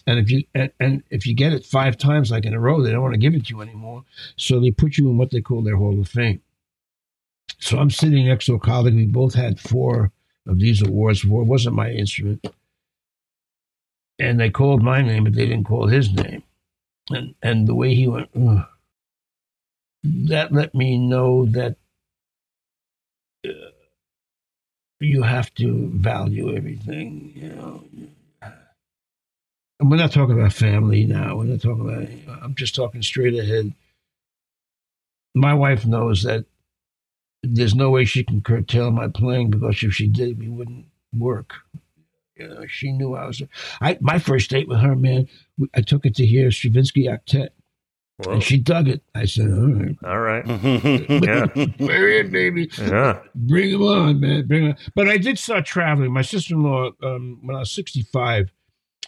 and 0.08 0.20
if 0.20 0.30
you 0.32 0.44
and, 0.56 0.72
and 0.80 1.04
if 1.10 1.26
you 1.28 1.34
get 1.36 1.52
it 1.54 1.66
five 1.66 1.98
times 1.98 2.32
like 2.32 2.46
in 2.46 2.54
a 2.54 2.60
row, 2.60 2.82
they 2.82 2.92
don't 2.92 3.02
want 3.02 3.14
to 3.14 3.20
give 3.20 3.34
it 3.36 3.46
to 3.48 3.56
you 3.56 3.62
anymore. 3.62 4.04
So 4.38 4.60
they 4.62 4.72
put 4.72 4.98
you 4.98 5.10
in 5.10 5.18
what 5.18 5.32
they 5.32 5.42
call 5.42 5.64
their 5.64 5.76
Hall 5.76 6.00
of 6.00 6.08
Fame. 6.08 6.42
So 7.60 7.78
I'm 7.78 7.90
sitting 7.90 8.28
next 8.28 8.46
to 8.46 8.56
a 8.56 8.60
colleague. 8.60 8.96
We 8.96 9.06
both 9.06 9.34
had 9.34 9.60
four 9.60 10.12
of 10.48 10.60
these 10.60 10.82
awards. 10.82 11.22
Four 11.22 11.44
wasn't 11.44 11.76
my 11.76 11.90
instrument, 11.92 12.46
and 14.20 14.40
they 14.40 14.50
called 14.50 14.84
my 14.84 15.02
name, 15.02 15.24
but 15.26 15.34
they 15.34 15.46
didn't 15.46 15.66
call 15.66 15.88
his 15.88 16.12
name. 16.14 16.44
And 17.12 17.36
and 17.42 17.68
the 17.68 17.76
way 17.76 17.96
he 17.96 18.08
went, 18.08 18.30
"Ugh," 18.36 18.66
that 20.04 20.52
let 20.52 20.76
me 20.76 20.98
know 20.98 21.46
that 21.48 21.78
uh, 23.48 23.52
you 25.00 25.24
have 25.24 25.54
to 25.56 25.90
value 25.96 26.56
everything. 26.56 27.34
You 27.36 27.50
know, 27.50 27.84
and 29.80 29.92
we're 29.92 29.98
not 29.98 30.12
talking 30.12 30.38
about 30.40 30.54
family 30.54 31.06
now. 31.06 31.38
We're 31.38 31.46
not 31.46 31.62
talking 31.62 31.90
about. 31.90 32.44
I'm 32.44 32.56
just 32.56 32.76
talking 32.76 33.02
straight 33.02 33.38
ahead. 33.38 33.74
My 35.36 35.54
wife 35.54 35.86
knows 35.86 36.24
that 36.24 36.46
there's 37.44 37.76
no 37.76 37.90
way 37.90 38.06
she 38.06 38.24
can 38.24 38.42
curtail 38.42 38.92
my 38.92 39.08
playing 39.10 39.50
because 39.52 39.84
if 39.84 39.94
she 39.94 40.08
did, 40.08 40.40
we 40.40 40.50
wouldn't 40.50 40.86
work. 41.16 41.54
You 42.36 42.48
know, 42.48 42.66
she 42.68 42.92
knew 42.92 43.16
I 43.16 43.28
was. 43.28 43.44
I 43.82 43.98
my 44.02 44.18
first 44.18 44.50
date 44.50 44.68
with 44.68 44.80
her, 44.80 44.96
man. 44.96 45.28
I 45.76 45.82
took 45.82 46.06
it 46.06 46.16
to 46.16 46.26
hear 46.26 46.50
Stravinsky 46.50 47.06
Octet, 47.06 47.50
Whoa. 48.18 48.34
and 48.34 48.44
she 48.44 48.58
dug 48.58 48.88
it. 48.88 49.04
I 49.14 49.26
said, 49.26 49.52
"All 49.52 49.68
right, 49.68 49.98
All 50.04 50.20
right. 50.20 50.46
yeah. 51.10 51.46
we're 51.80 52.24
baby. 52.24 52.70
Yeah. 52.78 53.20
Bring 53.36 53.70
him 53.72 53.84
on, 53.84 54.20
man. 54.20 54.48
Bring 54.48 54.64
him. 54.68 54.76
But 54.96 55.10
I 55.10 55.18
did 55.18 55.38
start 55.38 55.66
traveling. 55.66 56.12
My 56.12 56.24
sister-in-law, 56.24 56.92
um, 57.04 57.40
when 57.44 57.56
I 57.56 57.60
was 57.60 57.72
65, 57.72 58.52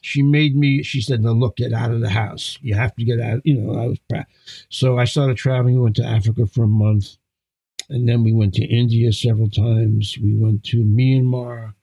she 0.01 0.21
made 0.21 0.55
me. 0.55 0.83
She 0.83 1.01
said, 1.01 1.21
"No, 1.23 1.31
look, 1.31 1.57
get 1.57 1.73
out 1.73 1.91
of 1.91 2.01
the 2.01 2.09
house. 2.09 2.59
You 2.61 2.75
have 2.75 2.95
to 2.97 3.03
get 3.03 3.19
out." 3.19 3.41
You 3.43 3.55
know, 3.55 3.81
I 3.81 3.87
was 3.87 3.99
proud. 4.07 4.25
So 4.69 4.99
I 4.99 5.05
started 5.05 5.35
traveling. 5.37 5.75
We 5.75 5.81
went 5.81 5.95
to 5.95 6.05
Africa 6.05 6.45
for 6.45 6.65
a 6.65 6.67
month, 6.67 7.17
and 7.89 8.07
then 8.07 8.23
we 8.23 8.33
went 8.33 8.53
to 8.55 8.65
India 8.65 9.11
several 9.11 9.49
times. 9.49 10.17
We 10.21 10.35
went 10.35 10.63
to 10.65 10.77
Myanmar, 10.77 11.73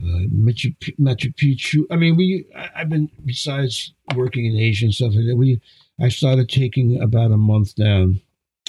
uh, 0.00 0.26
Machu, 0.34 0.74
Machu 0.98 1.34
Picchu. 1.34 1.84
I 1.90 1.96
mean, 1.96 2.16
we. 2.16 2.46
I, 2.56 2.70
I've 2.76 2.88
been 2.88 3.10
besides 3.24 3.92
working 4.14 4.46
in 4.46 4.56
Asia 4.56 4.86
and 4.86 4.94
stuff 4.94 5.14
like 5.14 5.26
that. 5.26 5.36
We. 5.36 5.60
I 6.00 6.08
started 6.08 6.48
taking 6.48 7.00
about 7.00 7.30
a 7.30 7.36
month 7.36 7.74
down, 7.76 8.20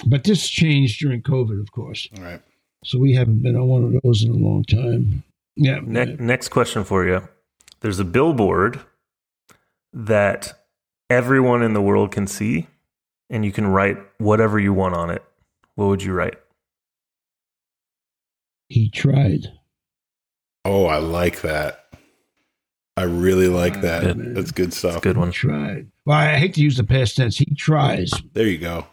but 0.06 0.24
this 0.24 0.48
changed 0.48 1.00
during 1.00 1.22
COVID, 1.22 1.60
of 1.60 1.72
course. 1.72 2.08
All 2.16 2.22
right. 2.22 2.42
So 2.84 2.98
we 2.98 3.14
haven't 3.14 3.42
been 3.42 3.56
on 3.56 3.68
one 3.68 3.84
of 3.84 4.02
those 4.02 4.22
in 4.22 4.30
a 4.30 4.36
long 4.36 4.64
time. 4.64 5.22
Yeah. 5.56 5.80
Ne- 5.82 6.16
next 6.18 6.48
question 6.48 6.84
for 6.84 7.06
you. 7.06 7.26
There's 7.80 7.98
a 7.98 8.04
billboard 8.04 8.80
that 9.92 10.52
everyone 11.08 11.62
in 11.62 11.74
the 11.74 11.82
world 11.82 12.12
can 12.12 12.26
see, 12.26 12.66
and 13.30 13.44
you 13.44 13.52
can 13.52 13.66
write 13.66 13.98
whatever 14.18 14.58
you 14.58 14.72
want 14.72 14.94
on 14.94 15.10
it. 15.10 15.22
What 15.74 15.86
would 15.86 16.02
you 16.02 16.12
write? 16.12 16.34
He 18.72 18.88
tried. 18.88 19.52
Oh, 20.64 20.86
I 20.86 20.96
like 20.96 21.42
that. 21.42 21.84
I 22.96 23.02
really 23.02 23.48
like 23.48 23.82
that. 23.82 24.02
Good. 24.02 24.34
That's 24.34 24.50
good 24.50 24.72
stuff. 24.72 25.02
Good 25.02 25.16
He 25.16 25.20
one. 25.20 25.30
tried. 25.30 25.88
Well, 26.06 26.16
I 26.16 26.36
hate 26.36 26.54
to 26.54 26.62
use 26.62 26.78
the 26.78 26.84
past 26.84 27.16
tense. 27.16 27.36
He 27.36 27.54
tries. 27.54 28.10
There 28.32 28.46
you 28.46 28.56
go. 28.56 28.86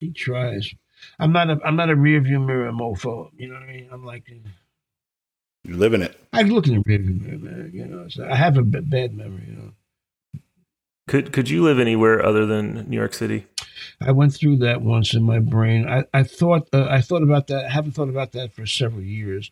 He 0.00 0.12
tries. 0.12 0.72
I'm 1.18 1.30
not 1.30 1.50
a 1.50 1.58
I'm 1.62 1.76
not 1.76 1.90
a 1.90 1.96
rear 1.96 2.20
view 2.22 2.40
mirror 2.40 2.72
mofo. 2.72 3.28
You 3.36 3.48
know 3.48 3.54
what 3.54 3.64
I 3.64 3.66
mean? 3.72 3.88
I'm 3.92 4.04
like 4.04 4.24
You're 5.64 5.76
living 5.76 6.00
it. 6.00 6.18
I 6.32 6.40
look 6.42 6.66
in 6.66 6.76
the 6.76 6.82
rear 6.86 6.98
view 7.00 7.20
mirror, 7.20 7.38
man. 7.38 7.70
You 7.74 7.84
know, 7.84 8.08
so 8.08 8.26
I 8.26 8.34
have 8.34 8.56
a 8.56 8.62
b- 8.62 8.80
bad 8.80 9.12
memory. 9.12 9.44
You 9.46 9.56
know, 9.56 9.72
Could 11.08 11.32
could 11.32 11.48
you 11.50 11.62
live 11.62 11.78
anywhere 11.80 12.24
other 12.24 12.46
than 12.46 12.88
New 12.88 12.96
York 12.96 13.14
City? 13.14 13.46
I 14.00 14.12
went 14.12 14.32
through 14.34 14.58
that 14.58 14.82
once 14.82 15.14
in 15.14 15.22
my 15.24 15.38
brain. 15.40 15.88
I 15.88 16.04
I 16.14 16.22
thought 16.22 16.68
uh, 16.72 16.86
I 16.88 17.00
thought 17.00 17.22
about 17.22 17.48
that. 17.48 17.64
I 17.64 17.68
haven't 17.70 17.92
thought 17.92 18.08
about 18.10 18.32
that 18.32 18.52
for 18.54 18.66
several 18.66 19.02
years. 19.02 19.50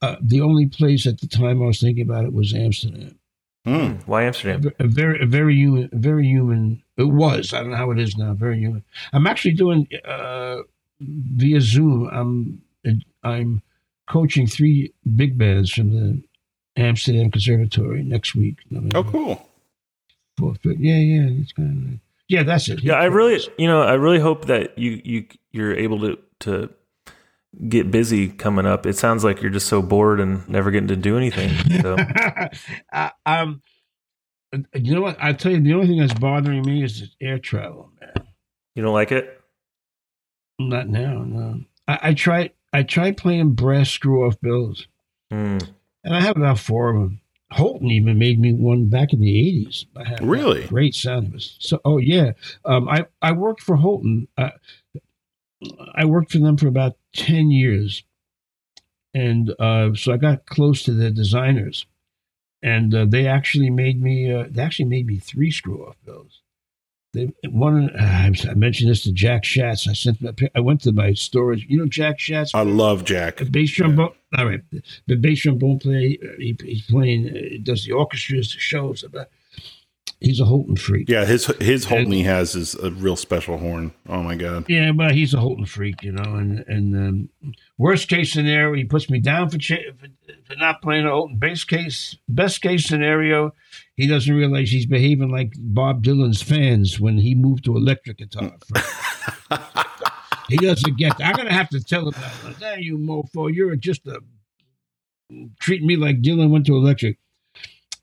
Uh, 0.00 0.16
the 0.20 0.40
only 0.40 0.66
place 0.66 1.06
at 1.06 1.20
the 1.20 1.26
time 1.26 1.62
I 1.62 1.66
was 1.66 1.80
thinking 1.80 2.02
about 2.02 2.24
it 2.24 2.32
was 2.32 2.52
Amsterdam. 2.54 3.18
Hmm. 3.64 3.92
Why 4.06 4.24
Amsterdam? 4.24 4.62
ve- 4.62 4.70
a 4.78 4.86
very 4.86 5.22
a 5.22 5.26
very 5.26 5.54
human 5.54 5.88
a 5.92 5.96
very 5.96 6.26
human 6.26 6.82
it 6.96 7.04
was 7.04 7.52
i 7.54 7.60
don't 7.60 7.70
know 7.70 7.76
how 7.76 7.90
it 7.92 7.98
is 7.98 8.16
now 8.16 8.34
very 8.34 8.58
human 8.58 8.82
i'm 9.12 9.26
actually 9.26 9.54
doing 9.54 9.86
uh 10.04 10.58
via 11.00 11.60
zoom 11.60 12.08
i'm 12.12 12.60
i'm 13.22 13.62
coaching 14.08 14.48
three 14.48 14.92
big 15.14 15.38
bands 15.38 15.72
from 15.72 15.90
the 15.90 16.20
amsterdam 16.76 17.30
conservatory 17.30 18.02
next 18.02 18.34
week 18.34 18.56
Oh, 18.96 19.04
cool. 19.04 19.48
But 20.36 20.56
yeah 20.64 20.96
yeah 20.96 21.28
it's 21.40 21.52
kind 21.52 21.94
of 21.94 22.00
yeah 22.28 22.42
that's 22.42 22.68
it 22.68 22.82
Yeah, 22.82 22.94
I 22.94 23.04
really, 23.04 23.40
you 23.58 23.66
know, 23.66 23.82
I 23.82 23.94
really 23.94 24.18
hope 24.20 24.46
that 24.46 24.78
you 24.78 25.00
you 25.04 25.26
you're 25.50 25.74
able 25.74 26.00
to 26.00 26.18
to 26.40 26.70
get 27.68 27.90
busy 27.90 28.28
coming 28.28 28.64
up. 28.66 28.86
It 28.86 28.96
sounds 28.96 29.24
like 29.24 29.42
you're 29.42 29.50
just 29.50 29.66
so 29.68 29.82
bored 29.82 30.20
and 30.20 30.48
never 30.48 30.70
getting 30.70 30.88
to 30.88 30.96
do 30.96 31.16
anything. 31.18 31.50
So 31.82 31.96
um 33.26 33.62
you 34.74 34.94
know 34.94 35.00
what 35.00 35.16
i 35.18 35.32
tell 35.32 35.50
you 35.50 35.60
the 35.60 35.72
only 35.72 35.86
thing 35.86 35.98
that's 35.98 36.12
bothering 36.12 36.60
me 36.60 36.84
is 36.84 37.08
air 37.22 37.38
travel 37.38 37.90
man 37.98 38.12
you 38.74 38.82
don't 38.82 38.92
like 38.92 39.10
it? 39.10 39.40
not 40.58 40.88
now 40.88 41.22
no 41.24 41.60
i, 41.88 41.98
I 42.10 42.12
tried 42.14 42.52
i 42.74 42.82
tried 42.82 43.16
playing 43.16 43.52
brass 43.54 43.88
screw 43.88 44.26
off 44.26 44.38
bells 44.42 44.86
Hmm. 45.30 45.56
and 46.04 46.14
I 46.14 46.20
have 46.20 46.36
about 46.36 46.58
four 46.58 46.90
of 46.90 46.96
them. 47.00 47.21
Holton 47.52 47.90
even 47.90 48.18
made 48.18 48.38
me 48.40 48.52
one 48.52 48.86
back 48.86 49.12
in 49.12 49.20
the 49.20 49.38
eighties. 49.38 49.86
Really? 50.20 50.66
great 50.66 50.94
sound. 50.94 51.32
Was 51.32 51.56
so. 51.58 51.80
Oh 51.84 51.98
yeah, 51.98 52.32
um, 52.64 52.88
I 52.88 53.06
I 53.20 53.32
worked 53.32 53.62
for 53.62 53.76
Holton. 53.76 54.28
Uh, 54.36 54.50
I 55.94 56.04
worked 56.04 56.32
for 56.32 56.38
them 56.38 56.56
for 56.56 56.66
about 56.66 56.96
ten 57.14 57.50
years, 57.50 58.04
and 59.14 59.54
uh, 59.58 59.94
so 59.94 60.12
I 60.12 60.16
got 60.16 60.46
close 60.46 60.82
to 60.84 60.92
the 60.92 61.10
designers, 61.10 61.86
and 62.62 62.94
uh, 62.94 63.06
they 63.08 63.26
actually 63.26 63.70
made 63.70 64.02
me. 64.02 64.32
Uh, 64.32 64.46
they 64.50 64.62
actually 64.62 64.88
made 64.88 65.06
me 65.06 65.18
three 65.18 65.50
screw 65.50 65.86
off 65.86 65.96
bells. 66.04 66.41
They 67.12 67.30
one. 67.50 67.90
Uh, 67.90 68.30
I 68.50 68.54
mentioned 68.54 68.90
this 68.90 69.02
to 69.02 69.12
Jack 69.12 69.44
Schatz. 69.44 69.86
I 69.88 69.92
sent. 69.92 70.20
a- 70.22 70.50
I 70.56 70.60
went 70.60 70.80
to 70.82 70.92
my 70.92 71.12
storage. 71.12 71.66
You 71.68 71.78
know 71.78 71.86
Jack 71.86 72.18
Schatz. 72.18 72.54
I 72.54 72.62
love 72.62 73.04
Jack. 73.04 73.36
The 73.36 73.44
bass 73.44 73.70
trombone. 73.70 74.14
All 74.38 74.46
right, 74.46 74.60
the 75.06 75.16
bass 75.16 75.40
trombone 75.40 75.78
player. 75.78 76.16
uh, 76.24 76.28
He, 76.38 76.56
he's 76.64 76.82
playing. 76.86 77.28
Uh, 77.28 77.58
does 77.62 77.84
the 77.84 77.92
orchestras, 77.92 78.52
the 78.54 78.58
shows. 78.60 79.02
About. 79.04 79.26
He's 80.20 80.38
a 80.38 80.44
Holton 80.44 80.76
freak. 80.76 81.08
Yeah, 81.08 81.24
his 81.24 81.46
his 81.60 81.84
Holton 81.84 82.12
he 82.12 82.22
has 82.22 82.54
is 82.54 82.76
a 82.76 82.92
real 82.92 83.16
special 83.16 83.58
horn. 83.58 83.92
Oh 84.08 84.22
my 84.22 84.36
god. 84.36 84.66
Yeah, 84.68 84.92
but 84.92 85.12
he's 85.16 85.34
a 85.34 85.40
Holton 85.40 85.66
freak, 85.66 86.02
you 86.04 86.12
know. 86.12 86.36
And 86.36 86.60
and 86.68 86.94
um, 87.44 87.54
worst 87.76 88.08
case 88.08 88.32
scenario, 88.32 88.72
he 88.74 88.84
puts 88.84 89.10
me 89.10 89.18
down 89.18 89.50
for, 89.50 89.58
cha- 89.58 89.90
for 89.98 90.06
for 90.44 90.54
not 90.56 90.80
playing 90.80 91.06
a 91.06 91.10
Holton. 91.10 91.38
Best 91.38 91.66
case, 91.66 92.16
best 92.28 92.62
case 92.62 92.86
scenario, 92.86 93.52
he 94.02 94.08
doesn't 94.08 94.34
realize 94.34 94.68
he's 94.68 94.84
behaving 94.84 95.30
like 95.30 95.52
Bob 95.56 96.02
Dylan's 96.02 96.42
fans 96.42 96.98
when 96.98 97.18
he 97.18 97.36
moved 97.36 97.64
to 97.66 97.76
electric 97.76 98.18
guitar. 98.18 98.50
He 100.48 100.56
doesn't 100.56 100.98
get. 100.98 101.16
That. 101.18 101.28
I'm 101.28 101.36
gonna 101.36 101.52
have 101.52 101.68
to 101.68 101.80
tell 101.80 102.08
him 102.08 102.14
that. 102.20 102.58
Damn 102.58 102.80
you, 102.80 102.98
mofo! 102.98 103.54
You're 103.54 103.76
just 103.76 104.04
a 104.08 104.20
treating 105.60 105.86
me 105.86 105.94
like 105.96 106.20
Dylan 106.20 106.50
went 106.50 106.66
to 106.66 106.74
electric. 106.74 107.18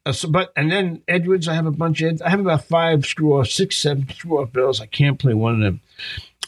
Uh, 0.06 0.14
so, 0.14 0.30
but 0.30 0.54
and 0.56 0.72
then 0.72 1.02
Edwards, 1.10 1.50
I 1.50 1.54
have 1.54 1.66
a 1.66 1.72
bunch 1.72 2.02
of. 2.02 2.22
I 2.22 2.30
have 2.30 2.40
about 2.40 2.64
five 2.64 3.06
screw 3.06 3.34
off, 3.38 3.50
six, 3.50 3.78
seven 3.78 4.08
screw 4.10 4.42
off 4.42 4.54
bells. 4.54 4.80
I 4.80 4.86
can't 4.86 5.20
play 5.20 5.34
one 5.34 5.56
of 5.56 5.60
them. 5.60 5.82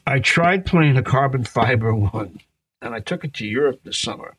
I 0.07 0.19
tried 0.19 0.65
playing 0.65 0.95
a 0.95 1.03
carbon 1.03 1.43
fiber 1.43 1.93
one, 1.93 2.39
and 2.81 2.95
I 2.95 3.01
took 3.01 3.25
it 3.25 3.33
to 3.35 3.45
Europe 3.45 3.81
this 3.83 3.99
summer. 3.99 4.35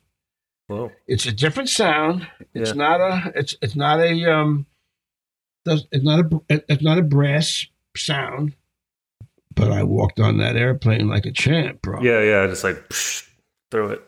Whoa. 0.68 0.90
It's 1.06 1.26
a 1.26 1.32
different 1.32 1.68
sound. 1.68 2.26
It's 2.55 2.70
Yeah. 2.70 2.76
not 2.76 3.01
a. 3.01 3.32
It's 3.36 3.55
it's 3.60 3.76
not 3.76 4.01
a 4.01 4.32
um. 4.32 4.64
Does- 5.64 5.86
It's 5.93 6.05
not 6.05 6.20
a. 6.20 6.40
It's 6.48 6.82
not 6.82 6.98
a 6.98 7.02
brass 7.02 7.66
sound. 7.97 8.55
But 9.55 9.70
I 9.70 9.82
walked 9.82 10.18
on 10.18 10.39
that 10.39 10.56
airplane 10.56 11.09
like 11.09 11.26
a 11.26 11.30
champ, 11.32 11.82
bro. 11.82 12.01
Yeah, 12.02 12.22
yeah, 12.22 12.47
just 12.47 12.64
like 12.64 12.89
psh, 12.89 13.28
throw 13.70 13.90
it. 13.90 14.02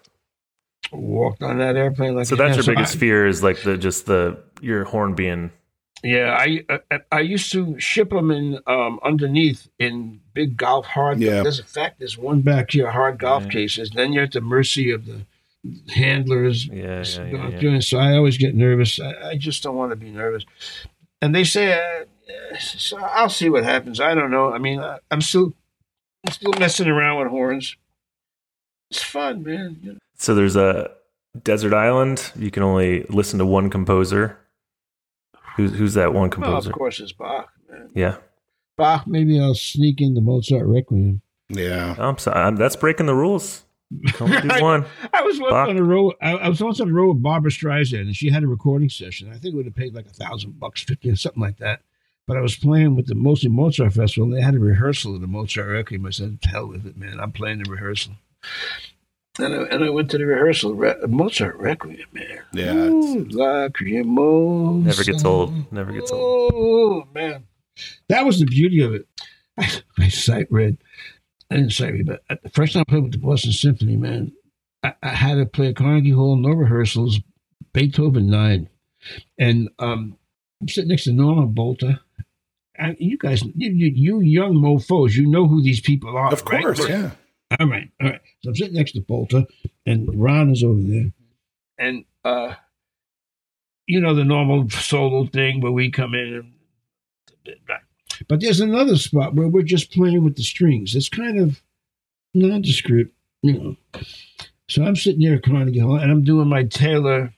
Walked 0.92 1.42
on 1.42 1.58
that 1.58 1.76
airplane 1.76 2.14
like. 2.14 2.26
So 2.26 2.34
a 2.34 2.38
that's 2.38 2.56
champ. 2.56 2.66
your 2.66 2.76
biggest 2.76 2.96
I- 2.96 2.98
fear 2.98 3.26
is 3.26 3.42
like 3.42 3.62
the 3.62 3.76
just 3.76 4.06
the 4.06 4.38
your 4.62 4.84
horn 4.84 5.14
being 5.14 5.50
Yeah, 6.02 6.34
I, 6.38 6.64
I 6.90 7.00
I 7.12 7.20
used 7.20 7.52
to 7.52 7.78
ship 7.78 8.08
them 8.10 8.30
in 8.30 8.58
um, 8.66 8.98
underneath 9.02 9.68
in 9.78 10.20
big 10.32 10.56
golf 10.56 10.86
hard. 10.86 11.20
Yeah. 11.20 11.42
There's 11.42 11.58
a 11.58 11.64
fact 11.64 11.98
there's 11.98 12.16
one 12.16 12.40
back 12.40 12.70
here 12.72 12.90
hard 12.90 13.18
golf 13.18 13.44
Yeah. 13.44 13.50
cases. 13.50 13.90
Then 13.90 14.12
you're 14.14 14.24
at 14.24 14.32
the 14.32 14.40
mercy 14.40 14.90
of 14.92 15.04
the 15.04 15.26
handlers. 15.94 16.66
yeah, 16.66 17.02
yeah, 17.04 17.24
yeah, 17.24 17.48
yeah. 17.48 17.58
doing 17.58 17.80
so 17.80 17.98
I 17.98 18.16
always 18.16 18.38
get 18.38 18.54
nervous. 18.54 18.98
I, 19.00 19.30
I 19.30 19.36
just 19.36 19.62
don't 19.62 19.76
want 19.76 19.90
to 19.92 19.96
be 19.96 20.10
nervous. 20.10 20.44
And 21.24 21.34
they 21.34 21.44
say, 21.44 21.72
uh, 21.72 22.96
I'll 23.00 23.30
see 23.30 23.48
what 23.48 23.64
happens. 23.64 23.98
I 23.98 24.14
don't 24.14 24.30
know. 24.30 24.52
I 24.52 24.58
mean, 24.58 24.78
I, 24.80 24.98
I'm 25.10 25.22
still 25.22 25.54
I'm 26.26 26.32
still 26.32 26.52
messing 26.58 26.86
around 26.86 27.18
with 27.20 27.28
horns. 27.28 27.76
It's 28.90 29.02
fun, 29.02 29.42
man. 29.42 29.78
You 29.82 29.92
know? 29.94 29.98
So 30.18 30.34
there's 30.34 30.54
a 30.54 30.90
desert 31.42 31.72
island. 31.72 32.30
You 32.36 32.50
can 32.50 32.62
only 32.62 33.04
listen 33.08 33.38
to 33.38 33.46
one 33.46 33.70
composer. 33.70 34.38
Who's 35.56 35.74
who's 35.74 35.94
that 35.94 36.12
one 36.12 36.22
Well, 36.22 36.30
composer? 36.30 36.68
of 36.70 36.76
course, 36.76 37.00
it's 37.00 37.12
Bach, 37.12 37.48
man. 37.70 37.88
yeah, 37.94 38.16
Bach. 38.76 39.06
Maybe 39.06 39.40
I'll 39.40 39.54
sneak 39.54 40.02
in 40.02 40.12
the 40.12 40.20
Mozart 40.20 40.66
Requiem. 40.66 41.22
Yeah. 41.48 41.94
I'm 41.98 42.18
sorry. 42.18 42.38
I'm, 42.38 42.56
that's 42.56 42.76
breaking 42.76 43.06
the 43.06 43.14
rules. 43.14 43.63
You 44.02 44.12
can 44.12 44.26
only 44.28 44.40
do 44.42 44.48
Right. 44.54 44.62
one. 44.62 44.84
I 45.12 45.22
was 45.22 45.38
once 45.40 45.50
Bach. 45.52 45.68
on 45.68 45.76
a 45.76 45.82
row. 45.82 46.12
I, 46.20 46.32
I 46.32 46.48
was 46.48 46.60
once 46.62 46.80
on 46.80 46.88
a 46.88 46.92
row 46.92 47.08
with 47.12 47.22
Barbra 47.22 47.50
Streisand, 47.50 48.00
and 48.02 48.16
she 48.16 48.30
had 48.30 48.42
a 48.42 48.46
recording 48.48 48.88
session. 48.88 49.28
I 49.30 49.38
think 49.38 49.54
it 49.54 49.56
would 49.56 49.66
have 49.66 49.74
paid 49.74 49.94
like 49.94 50.06
a 50.06 50.10
thousand 50.10 50.58
bucks, 50.58 50.82
fifty 50.82 51.10
or 51.10 51.16
something 51.16 51.42
like 51.42 51.58
that. 51.58 51.80
But 52.26 52.36
I 52.38 52.40
was 52.40 52.56
playing 52.56 52.96
with 52.96 53.06
the 53.06 53.14
mostly 53.14 53.50
Mozart 53.50 53.92
festival, 53.92 54.24
and 54.28 54.34
they 54.34 54.40
had 54.40 54.54
a 54.54 54.58
rehearsal 54.58 55.14
of 55.14 55.20
the 55.20 55.26
Mozart 55.26 55.66
Requiem. 55.68 56.06
I 56.06 56.10
said, 56.10 56.38
"Hell 56.44 56.68
with 56.68 56.86
it, 56.86 56.96
man! 56.96 57.20
I'm 57.20 57.32
playing 57.32 57.62
the 57.62 57.70
rehearsal." 57.70 58.14
And 59.38 59.52
I, 59.52 59.62
and 59.64 59.84
I 59.84 59.90
went 59.90 60.10
to 60.12 60.18
the 60.18 60.26
rehearsal. 60.26 60.74
Re- 60.74 60.94
Mozart 61.08 61.56
Requiem, 61.56 62.06
man. 62.12 62.38
Yeah, 62.52 62.72
Ooh, 62.74 63.24
Lacrimosa. 63.26 64.84
Never 64.84 65.04
gets 65.04 65.24
old. 65.24 65.72
Never 65.72 65.92
gets 65.92 66.10
old. 66.10 66.52
Oh 66.54 67.08
man, 67.14 67.44
that 68.08 68.24
was 68.24 68.38
the 68.40 68.46
beauty 68.46 68.82
of 68.82 68.94
it. 68.94 69.06
I, 69.58 69.70
I 69.98 70.08
sight 70.08 70.46
read. 70.50 70.78
I 71.50 71.56
didn't 71.56 71.78
read, 71.80 72.06
but 72.06 72.22
uh, 72.30 72.36
the 72.42 72.50
first 72.50 72.72
time 72.72 72.84
I 72.86 72.90
played 72.90 73.02
with 73.04 73.12
the 73.12 73.18
Boston 73.18 73.52
Symphony, 73.52 73.96
man, 73.96 74.32
I, 74.82 74.94
I 75.02 75.08
had 75.10 75.34
to 75.36 75.46
play 75.46 75.68
at 75.68 75.76
Carnegie 75.76 76.10
Hall, 76.10 76.36
no 76.36 76.50
rehearsals, 76.50 77.20
Beethoven 77.72 78.28
nine, 78.28 78.68
and 79.38 79.68
um, 79.78 80.16
I'm 80.60 80.68
sitting 80.68 80.88
next 80.88 81.04
to 81.04 81.12
Norman 81.12 81.48
Bolter. 81.48 82.00
And 82.76 82.96
you 82.98 83.16
guys, 83.18 83.42
you, 83.44 83.70
you, 83.70 83.92
you 83.94 84.20
young 84.20 84.56
mofo's, 84.56 85.16
you 85.16 85.26
know 85.28 85.46
who 85.46 85.62
these 85.62 85.80
people 85.80 86.16
are, 86.16 86.32
Of 86.32 86.42
right? 86.46 86.62
course, 86.62 86.88
yeah. 86.88 87.10
All 87.60 87.68
right, 87.68 87.88
all 88.02 88.08
right. 88.10 88.20
So 88.42 88.50
I'm 88.50 88.56
sitting 88.56 88.74
next 88.74 88.92
to 88.92 89.00
Bolter, 89.00 89.44
and 89.86 90.08
Ron 90.20 90.50
is 90.50 90.64
over 90.64 90.80
there, 90.80 91.12
and 91.78 92.04
uh, 92.24 92.54
you 93.86 94.00
know 94.00 94.14
the 94.14 94.24
normal 94.24 94.68
solo 94.70 95.26
thing 95.26 95.60
where 95.60 95.72
we 95.72 95.90
come 95.90 96.14
in 96.14 96.34
and. 96.34 96.50
But 98.28 98.40
there's 98.40 98.60
another 98.60 98.96
spot 98.96 99.34
where 99.34 99.48
we're 99.48 99.62
just 99.62 99.92
playing 99.92 100.24
with 100.24 100.36
the 100.36 100.42
strings. 100.42 100.94
It's 100.94 101.08
kind 101.08 101.38
of 101.40 101.62
nondescript, 102.34 103.12
you 103.42 103.52
know. 103.52 103.76
So 104.68 104.84
I'm 104.84 104.96
sitting 104.96 105.20
there 105.20 105.36
at 105.36 105.42
Carnegie 105.42 105.78
Hall, 105.80 105.96
and 105.96 106.10
I'm 106.10 106.24
doing 106.24 106.48
my 106.48 106.64
Taylor 106.64 107.32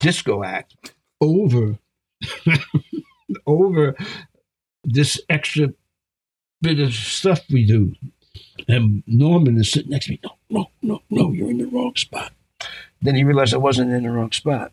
disco 0.00 0.44
act 0.44 0.94
over 1.20 1.78
over 3.46 3.96
this 4.84 5.20
extra 5.28 5.68
bit 6.60 6.80
of 6.80 6.92
stuff 6.94 7.40
we 7.50 7.66
do. 7.66 7.94
And 8.68 9.02
Norman 9.06 9.58
is 9.58 9.70
sitting 9.70 9.90
next 9.90 10.06
to 10.06 10.12
me. 10.12 10.20
No, 10.22 10.36
no, 10.50 10.70
no, 10.82 11.02
no, 11.10 11.32
you're 11.32 11.50
in 11.50 11.58
the 11.58 11.66
wrong 11.66 11.94
spot. 11.96 12.32
Then 13.02 13.14
he 13.14 13.24
realized 13.24 13.52
I 13.52 13.58
wasn't 13.58 13.92
in 13.92 14.04
the 14.04 14.10
wrong 14.10 14.32
spot. 14.32 14.72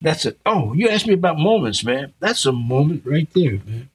That's 0.00 0.26
it. 0.26 0.38
Oh, 0.44 0.74
you 0.74 0.88
asked 0.88 1.06
me 1.06 1.14
about 1.14 1.38
moments, 1.38 1.82
man. 1.82 2.12
That's 2.20 2.44
a 2.44 2.52
moment 2.52 3.02
right 3.06 3.28
there, 3.34 3.60
man. 3.64 3.88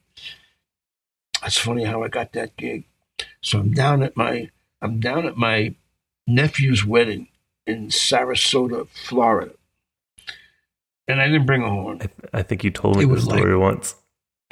That's 1.42 1.58
funny 1.58 1.84
how 1.84 2.04
I 2.04 2.08
got 2.08 2.34
that 2.34 2.56
gig. 2.58 2.86
So 3.42 3.60
I'm 3.60 3.72
down 3.74 4.04
at 4.04 4.16
my 4.18 4.50
I'm 4.82 5.00
down 5.00 5.26
at 5.26 5.38
my 5.38 5.76
nephew's 6.28 6.86
wedding 6.86 7.28
in 7.68 7.88
Sarasota, 7.90 8.88
Florida. 8.90 9.54
And 11.08 11.22
I 11.22 11.28
didn't 11.28 11.46
bring 11.46 11.64
a 11.64 11.70
horn. 11.70 11.98
I, 12.02 12.06
th- 12.06 12.30
I 12.34 12.42
think 12.44 12.64
you 12.64 12.72
told 12.72 12.98
me 12.98 13.04
It 13.04 13.08
the 13.08 13.14
was 13.14 13.28
like- 13.28 13.40
story 13.40 13.58
once. 13.58 13.96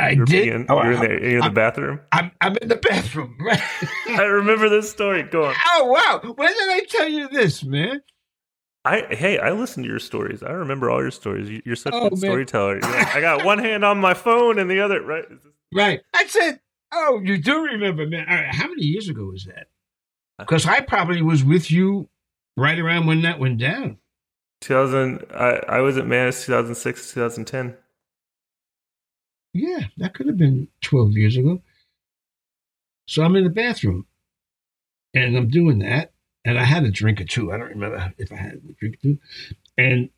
I 0.02 0.12
You're 0.12 0.26
did. 0.26 0.44
being- 0.46 0.66
oh, 0.70 0.82
you're 0.82 0.94
in 0.94 1.00
the, 1.02 1.08
you're 1.08 1.38
in 1.38 1.42
I'm- 1.44 1.54
bathroom. 1.54 2.00
I'm, 2.14 2.32
I'm 2.40 2.56
in 2.58 2.70
the 2.70 2.78
bathroom. 2.78 3.36
Right? 3.42 3.62
I 4.08 4.24
remember 4.24 4.70
this 4.70 4.90
story. 4.90 5.24
Go 5.24 5.46
on. 5.46 5.56
oh 5.74 5.86
wow! 5.86 6.34
When 6.36 6.48
did 6.54 6.70
I 6.70 6.82
tell 6.90 7.08
you 7.10 7.28
this, 7.28 7.64
man? 7.66 8.02
I 8.86 9.02
hey, 9.10 9.40
I 9.40 9.52
listen 9.52 9.84
to 9.84 9.90
your 9.90 10.00
stories. 10.00 10.42
I 10.42 10.52
remember 10.52 10.90
all 10.90 11.02
your 11.02 11.12
stories. 11.12 11.50
You- 11.50 11.62
You're 11.66 11.76
such 11.76 11.94
Oh, 11.94 12.08
a 12.08 12.10
good 12.12 12.22
man. 12.22 12.30
storyteller. 12.32 12.80
You're 12.82 12.92
like, 12.92 13.16
I 13.16 13.20
got 13.22 13.44
one 13.44 13.60
hand 13.60 13.84
on 13.84 14.00
my 14.00 14.14
phone 14.14 14.58
and 14.58 14.70
the 14.72 14.80
other 14.80 15.02
right. 15.02 15.26
Is 15.30 15.40
Right. 15.74 16.00
I 16.14 16.26
said, 16.28 16.60
"Oh, 16.92 17.22
you 17.24 17.38
do 17.38 17.66
remember, 17.66 18.08
man? 18.08 18.26
All 18.30 18.36
right, 18.36 18.54
how 18.54 18.68
many 18.68 18.84
years 18.84 19.10
ago 19.10 19.26
was 19.26 19.46
that?" 19.46 19.68
Uh, 20.38 20.44
because 20.44 20.66
I 20.66 20.82
probably 20.82 21.22
was 21.22 21.44
with 21.44 21.70
you 21.72 22.10
right 22.58 22.80
around 22.80 23.08
when 23.08 23.22
that 23.22 23.40
went 23.40 23.60
down. 23.60 23.98
2000. 24.62 25.26
I 25.34 25.62
I 25.68 25.80
was 25.82 25.98
at 25.98 26.08
Manus 26.08 26.46
2006 26.46 27.14
2010. 27.14 27.78
Yeah, 29.54 29.88
that 29.98 30.14
could 30.14 30.28
have 30.28 30.38
been 30.38 30.68
12 30.82 31.14
years 31.14 31.38
ago. 31.38 31.62
So 33.08 33.24
I'm 33.24 33.36
in 33.36 33.44
the 33.44 33.50
bathroom 33.50 34.06
and 35.14 35.36
I'm 35.36 35.50
doing 35.50 35.80
that. 35.80 36.14
And 36.46 36.58
I 36.58 36.64
had 36.64 36.84
a 36.84 36.92
drink 36.92 37.20
or 37.20 37.26
two. 37.26 37.52
I 37.52 37.58
don't 37.58 37.70
remember 37.70 38.14
if 38.18 38.32
I 38.32 38.36
had 38.36 38.54
a 38.54 38.74
drink 38.74 38.96
or 38.96 39.02
two. 39.02 39.18
And 39.78 40.10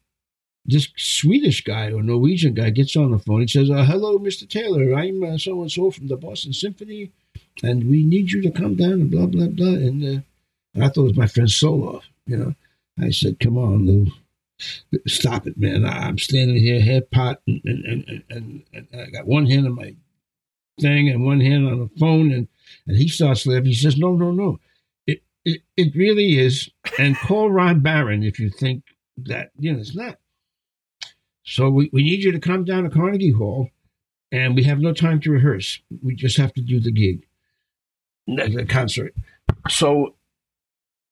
this 0.66 0.90
Swedish 0.96 1.64
guy 1.64 1.92
or 1.92 2.04
Norwegian 2.04 2.54
guy 2.54 2.70
gets 2.70 2.96
on 2.96 3.12
the 3.12 3.20
phone. 3.20 3.42
He 3.42 3.48
says, 3.48 3.70
uh, 3.70 3.84
Hello, 3.84 4.18
Mr. 4.20 4.48
Taylor. 4.48 4.94
I'm 4.94 5.24
uh, 5.24 5.38
so 5.38 5.62
and 5.62 5.72
so 5.72 5.92
from 5.92 6.08
the 6.08 6.18
Boston 6.18 6.54
Symphony. 6.54 7.12
And 7.64 7.90
we 7.90 8.04
need 8.04 8.32
you 8.32 8.42
to 8.44 8.52
come 8.52 8.76
down 8.76 8.94
and 8.94 9.12
blah, 9.12 9.26
blah, 9.26 9.48
blah. 9.48 9.68
And, 9.68 10.04
uh, 10.04 10.22
and 10.74 10.84
I 10.84 10.88
thought 10.88 11.02
it 11.02 11.08
was 11.10 11.18
my 11.18 11.28
friend 11.28 11.50
Soloff. 11.50 12.04
You 12.26 12.38
know, 12.38 12.56
I 13.00 13.10
said, 13.10 13.40
Come 13.40 13.58
on, 13.58 13.86
Lew. 13.88 14.08
Stop 15.08 15.48
it, 15.48 15.58
man. 15.58 15.86
I- 15.86 16.08
I'm 16.08 16.18
standing 16.20 16.58
here, 16.58 16.80
head 16.80 17.10
pot, 17.12 17.42
and, 17.48 17.62
and, 17.66 17.86
and, 17.86 18.24
and, 18.30 18.64
and 18.74 18.88
I 18.94 19.10
got 19.10 19.26
one 19.26 19.48
hand 19.48 19.66
on 19.66 19.76
my 19.76 19.96
thing 20.80 21.10
and 21.10 21.26
one 21.26 21.42
hand 21.42 21.68
on 21.68 21.80
the 21.80 21.90
phone. 22.00 22.32
And, 22.32 22.48
and 22.88 22.98
he 22.98 23.08
starts 23.08 23.46
laughing. 23.48 23.66
He 23.66 23.74
says, 23.74 23.98
No, 23.98 24.16
no, 24.16 24.32
no. 24.32 24.60
It, 25.08 25.24
it, 25.44 25.62
it 25.76 25.96
really 25.96 26.38
is. 26.38 26.70
And 27.00 27.18
call 27.18 27.50
Ron 27.50 27.80
Barron 27.80 28.24
if 28.24 28.40
you 28.40 28.50
think 28.50 28.84
that, 29.18 29.52
you 29.58 29.74
know, 29.74 29.80
it's 29.80 29.96
not. 29.96 30.18
So 31.44 31.70
we, 31.70 31.90
we 31.92 32.04
need 32.04 32.24
you 32.24 32.32
to 32.32 32.40
come 32.40 32.64
down 32.64 32.84
to 32.84 32.90
Carnegie 32.90 33.32
Hall, 33.32 33.70
and 34.32 34.56
we 34.56 34.64
have 34.64 34.80
no 34.80 34.94
time 34.94 35.20
to 35.22 35.32
rehearse. 35.32 35.80
We 36.04 36.16
just 36.16 36.38
have 36.38 36.54
to 36.54 36.62
do 36.62 36.80
the 36.80 36.92
gig, 36.92 37.26
the 38.28 38.66
concert. 38.68 39.14
So 39.70 40.16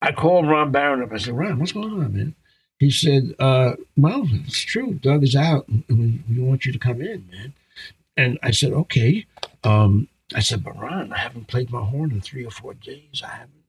I 0.01 0.11
called 0.11 0.47
Ron 0.47 0.71
Barron 0.71 1.03
up. 1.03 1.11
I 1.11 1.17
said, 1.17 1.33
Ron, 1.33 1.59
what's 1.59 1.71
going 1.71 1.91
on, 1.91 2.13
man? 2.15 2.35
He 2.77 2.89
said, 2.89 3.35
uh, 3.39 3.73
well, 3.97 4.25
it's 4.45 4.61
true. 4.61 4.93
Doug 4.93 5.23
is 5.23 5.35
out, 5.35 5.67
and 5.67 5.83
we, 5.89 6.21
we 6.29 6.41
want 6.41 6.65
you 6.65 6.71
to 6.71 6.79
come 6.79 7.01
in, 7.01 7.27
man. 7.31 7.53
And 8.15 8.39
I 8.41 8.51
said, 8.51 8.71
okay. 8.71 9.25
Um, 9.63 10.07
I 10.33 10.39
said, 10.39 10.63
but 10.63 10.79
Ron, 10.79 11.11
I 11.11 11.17
haven't 11.17 11.47
played 11.47 11.71
my 11.71 11.83
horn 11.83 12.11
in 12.11 12.21
three 12.21 12.45
or 12.45 12.51
four 12.51 12.73
days. 12.73 13.21
I 13.23 13.29
haven't. 13.29 13.63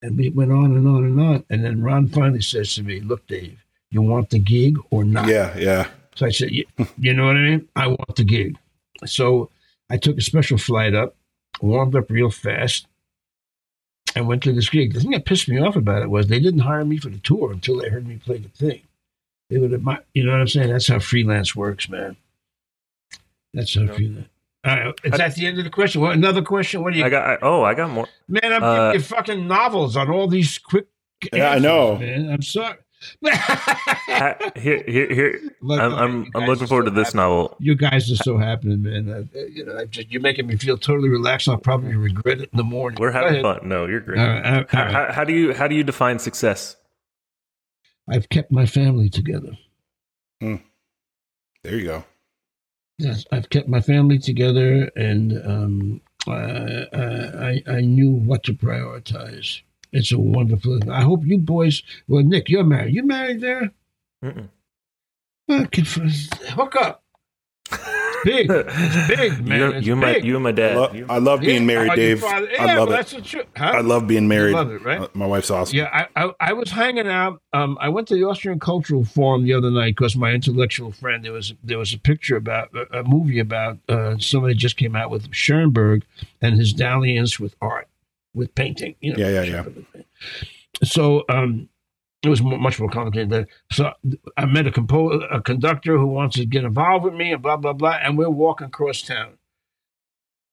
And 0.00 0.16
we 0.16 0.30
went 0.30 0.52
on 0.52 0.76
and 0.76 0.86
on 0.86 1.04
and 1.04 1.20
on. 1.20 1.44
And 1.50 1.64
then 1.64 1.82
Ron 1.82 2.08
finally 2.08 2.40
says 2.40 2.74
to 2.74 2.82
me, 2.82 3.00
look, 3.00 3.26
Dave, 3.26 3.65
you 3.96 4.02
want 4.02 4.28
the 4.30 4.38
gig 4.38 4.76
or 4.90 5.04
not? 5.04 5.26
Yeah, 5.28 5.56
yeah. 5.56 5.88
So 6.14 6.26
I 6.26 6.30
said, 6.30 6.50
you, 6.50 6.64
you 6.98 7.14
know 7.14 7.26
what 7.26 7.36
I 7.36 7.40
mean? 7.40 7.68
I 7.74 7.86
want 7.86 8.14
the 8.16 8.24
gig. 8.24 8.56
So 9.06 9.50
I 9.90 9.96
took 9.96 10.18
a 10.18 10.20
special 10.20 10.58
flight 10.58 10.94
up, 10.94 11.14
warmed 11.62 11.94
up 11.96 12.10
real 12.10 12.30
fast, 12.30 12.86
and 14.14 14.28
went 14.28 14.42
to 14.44 14.52
this 14.52 14.68
gig. 14.68 14.92
The 14.92 15.00
thing 15.00 15.10
that 15.12 15.24
pissed 15.24 15.48
me 15.48 15.58
off 15.60 15.76
about 15.76 16.02
it 16.02 16.10
was 16.10 16.26
they 16.26 16.40
didn't 16.40 16.60
hire 16.60 16.84
me 16.84 16.98
for 16.98 17.08
the 17.08 17.18
tour 17.18 17.52
until 17.52 17.78
they 17.78 17.88
heard 17.88 18.06
me 18.06 18.16
play 18.16 18.38
the 18.38 18.48
thing. 18.48 18.82
They 19.48 19.58
would 19.58 19.72
have, 19.72 19.82
you 20.14 20.24
know 20.24 20.32
what 20.32 20.40
I'm 20.40 20.48
saying? 20.48 20.70
That's 20.70 20.88
how 20.88 20.98
freelance 20.98 21.54
works, 21.56 21.88
man. 21.88 22.16
That's 23.54 23.74
how 23.74 23.82
Yeah. 23.82 23.92
freelance. 23.94 24.28
right, 24.64 24.94
is 25.04 25.12
that 25.12 25.34
the 25.36 25.46
end 25.46 25.58
of 25.58 25.64
the 25.64 25.70
question? 25.70 26.00
What 26.02 26.14
another 26.14 26.42
question? 26.42 26.82
What 26.82 26.92
do 26.92 26.98
you 26.98 27.04
I 27.04 27.08
got. 27.08 27.26
I, 27.26 27.38
oh, 27.42 27.62
I 27.62 27.74
got 27.74 27.90
more. 27.90 28.08
man? 28.28 28.52
I'm 28.52 28.62
uh, 28.62 28.74
giving 28.92 29.00
you 29.00 29.06
fucking 29.06 29.46
novels 29.48 29.96
on 29.96 30.10
all 30.10 30.28
these 30.28 30.58
quick. 30.58 30.86
Yeah, 31.32 31.50
I 31.50 31.58
know. 31.58 31.96
man. 31.96 32.28
I'm 32.30 32.42
sorry. 32.42 32.76
Ha- 33.24 34.36
Here, 34.56 34.82
here, 34.86 35.12
here. 35.14 35.40
Look, 35.60 35.80
I'm, 35.80 35.92
I'm, 35.94 36.26
I'm 36.34 36.44
looking 36.46 36.66
forward 36.66 36.86
so 36.86 36.90
to 36.90 36.96
this 36.96 37.08
happy. 37.08 37.18
novel. 37.18 37.56
You 37.60 37.74
guys 37.74 38.10
are 38.10 38.16
so 38.16 38.38
happening, 38.38 38.82
man. 38.82 39.08
Uh, 39.10 39.38
you 39.52 39.64
know, 39.64 39.76
I 39.78 39.84
just, 39.84 40.10
you're 40.10 40.22
making 40.22 40.46
me 40.46 40.56
feel 40.56 40.78
totally 40.78 41.08
relaxed. 41.08 41.48
I'll 41.48 41.58
probably 41.58 41.94
regret 41.94 42.40
it 42.40 42.48
in 42.52 42.56
the 42.56 42.64
morning. 42.64 42.98
We're 43.00 43.10
having 43.12 43.42
fun. 43.42 43.60
No, 43.68 43.86
you're 43.86 44.00
great. 44.00 44.18
All 44.18 44.26
right, 44.26 44.44
all 44.46 44.52
right, 44.52 44.70
How, 44.70 44.90
how, 44.90 45.12
how 45.12 45.24
do 45.24 45.32
you 45.34 45.52
how 45.54 45.68
do 45.68 45.74
you 45.74 45.84
define 45.84 46.18
success? 46.18 46.76
I've 48.08 48.28
kept 48.28 48.50
my 48.52 48.66
family 48.66 49.08
together. 49.10 49.58
Hmm. 50.40 50.56
There 51.62 51.76
you 51.76 51.84
go. 51.84 52.04
Yes, 52.98 53.24
I've 53.30 53.50
kept 53.50 53.68
my 53.68 53.80
family 53.82 54.18
together, 54.18 54.90
and 54.96 55.32
um, 55.46 56.00
I, 56.26 56.86
I 56.92 57.62
I 57.66 57.80
knew 57.82 58.10
what 58.12 58.42
to 58.44 58.54
prioritize. 58.54 59.60
It's 59.96 60.12
a 60.12 60.18
wonderful. 60.18 60.78
I 60.90 61.02
hope 61.02 61.24
you 61.24 61.38
boys. 61.38 61.82
Well, 62.06 62.22
Nick, 62.22 62.48
you're 62.48 62.64
married. 62.64 62.94
You 62.94 63.02
married 63.04 63.40
there? 63.40 63.72
Mm-mm. 64.24 64.48
Well, 65.48 65.66
conf- 65.72 66.28
hook 66.50 66.76
up. 66.76 67.02
Big, 68.24 68.48
it's 68.50 69.08
big, 69.16 69.46
man. 69.46 69.58
you, 69.60 69.66
It's 69.72 69.86
you, 69.86 69.92
and 69.92 70.00
my, 70.00 70.16
you 70.16 70.34
and 70.34 70.42
my 70.42 70.48
I, 70.48 70.52
dad. 70.52 70.76
lo- 70.76 71.06
I 71.08 71.18
love 71.18 71.40
being 71.40 71.60
Yeah, 71.62 71.66
married, 71.66 71.92
oh, 71.92 71.96
Dave. 71.96 72.20
father- 72.20 72.48
I 72.58 72.64
love 72.64 72.76
well, 72.76 72.86
it. 72.88 72.90
That's 72.90 73.12
the 73.12 73.20
truth. 73.20 73.46
Huh? 73.56 73.64
I 73.76 73.80
love 73.82 74.06
being 74.08 74.26
married. 74.26 74.54
love 74.54 74.72
it, 74.72 74.82
right? 74.82 75.00
Uh, 75.02 75.08
My 75.14 75.26
wife's 75.26 75.50
awesome. 75.50 75.76
Yeah, 75.76 76.06
I, 76.16 76.24
I 76.24 76.32
I 76.40 76.52
was 76.54 76.70
hanging 76.70 77.06
out. 77.06 77.40
Um, 77.52 77.78
I 77.80 77.88
went 77.88 78.08
to 78.08 78.14
the 78.14 78.24
Austrian 78.24 78.58
Cultural 78.58 79.04
Forum 79.04 79.44
the 79.44 79.52
other 79.52 79.70
night 79.70 79.94
because 79.94 80.16
my 80.16 80.32
intellectual 80.32 80.90
friend 80.92 81.24
there 81.24 81.32
was 81.32 81.54
there 81.62 81.78
was 81.78 81.92
a 81.94 81.98
picture 81.98 82.36
about 82.36 82.70
a, 82.74 83.00
a 83.00 83.04
movie 83.04 83.38
about 83.38 83.78
uh, 83.88 84.16
somebody 84.18 84.54
just 84.54 84.76
came 84.76 84.96
out 84.96 85.10
with 85.10 85.32
Schoenberg 85.32 86.02
and 86.42 86.56
his 86.56 86.72
dalliance 86.72 87.38
with 87.38 87.54
art, 87.60 87.86
with 88.36 88.54
painting. 88.54 88.94
You 89.00 89.14
know, 89.14 89.18
Yeah, 89.18 89.42
yeah, 89.42 89.64
yeah. 89.64 90.02
So 90.84 91.24
um, 91.28 91.68
it 92.22 92.28
was 92.28 92.42
much 92.42 92.78
more 92.78 92.90
complicated. 92.90 93.30
Than, 93.30 93.46
so 93.72 93.92
I 94.36 94.44
met 94.44 94.66
a 94.66 94.70
compo- 94.70 95.20
a 95.20 95.40
conductor 95.40 95.96
who 95.96 96.06
wants 96.06 96.36
to 96.36 96.44
get 96.44 96.64
involved 96.64 97.04
with 97.04 97.14
me 97.14 97.32
and 97.32 97.42
blah 97.42 97.56
blah 97.56 97.72
blah, 97.72 97.98
and 98.02 98.16
we're 98.16 98.30
walking 98.30 98.68
across 98.68 99.02
town, 99.02 99.38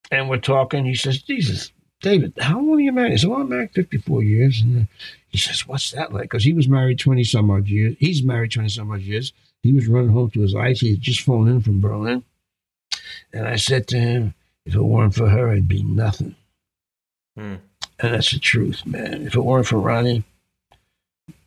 and 0.09 0.29
we're 0.29 0.37
talking. 0.37 0.85
He 0.85 0.95
says, 0.95 1.21
"Jesus, 1.21 1.71
David, 2.01 2.33
how 2.39 2.59
long 2.59 2.77
are 2.77 2.81
you 2.81 2.91
married?" 2.91 3.13
I 3.13 3.15
said, 3.17 3.29
"Well, 3.29 3.41
I'm 3.41 3.49
married 3.49 3.71
54 3.73 4.23
years." 4.23 4.61
And 4.61 4.87
he 5.27 5.37
says, 5.37 5.67
"What's 5.67 5.91
that 5.91 6.13
like?" 6.13 6.23
Because 6.23 6.45
he 6.45 6.53
was 6.53 6.67
married 6.69 6.99
20 6.99 7.23
some 7.25 7.51
odd 7.51 7.67
years. 7.67 7.95
He's 7.99 8.23
married 8.23 8.51
20 8.51 8.69
some 8.69 8.91
odd 8.91 9.01
years. 9.01 9.33
He 9.61 9.73
was 9.73 9.87
running 9.87 10.11
home 10.11 10.31
to 10.31 10.41
his 10.41 10.55
wife. 10.55 10.79
He 10.79 10.91
had 10.91 11.01
just 11.01 11.21
flown 11.21 11.47
in 11.47 11.61
from 11.61 11.81
Berlin, 11.81 12.23
and 13.33 13.47
I 13.47 13.57
said 13.57 13.87
to 13.89 13.99
him, 13.99 14.33
"If 14.65 14.75
it 14.75 14.81
weren't 14.81 15.15
for 15.15 15.29
her, 15.29 15.49
I'd 15.49 15.67
be 15.67 15.83
nothing." 15.83 16.35
Hmm. 17.37 17.55
And 18.03 18.13
that's 18.13 18.31
the 18.31 18.39
truth, 18.39 18.85
man. 18.85 19.25
If 19.25 19.33
it 19.35 19.39
weren't 19.41 19.65
for 19.65 19.79
Ronnie, 19.79 20.23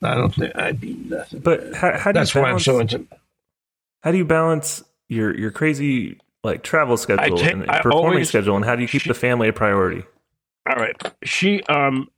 I 0.02 0.14
don't 0.14 0.34
think 0.34 0.56
I'd 0.56 0.80
be 0.80 0.94
nothing. 0.94 1.40
But 1.40 1.74
how, 1.74 1.96
how 1.98 2.12
do 2.12 2.18
that's 2.18 2.34
you 2.34 2.40
why 2.40 2.46
I'm 2.48 2.52
balance, 2.52 2.64
so 2.64 2.78
into. 2.80 3.06
how 4.02 4.10
do 4.10 4.16
you 4.18 4.24
balance 4.24 4.82
your 5.08 5.36
your 5.38 5.50
crazy 5.50 6.18
like 6.42 6.62
travel 6.62 6.96
schedule 6.96 7.36
take- 7.36 7.52
and 7.52 7.66
performing 7.66 7.92
always- 8.08 8.28
schedule, 8.28 8.56
and 8.56 8.64
how 8.64 8.74
do 8.74 8.82
you 8.82 8.88
keep 8.88 9.04
the 9.04 9.14
family 9.14 9.48
a 9.48 9.52
priority? 9.52 10.02
All 10.68 10.76
right, 10.76 10.96
she 11.22 11.62
um, 11.64 12.08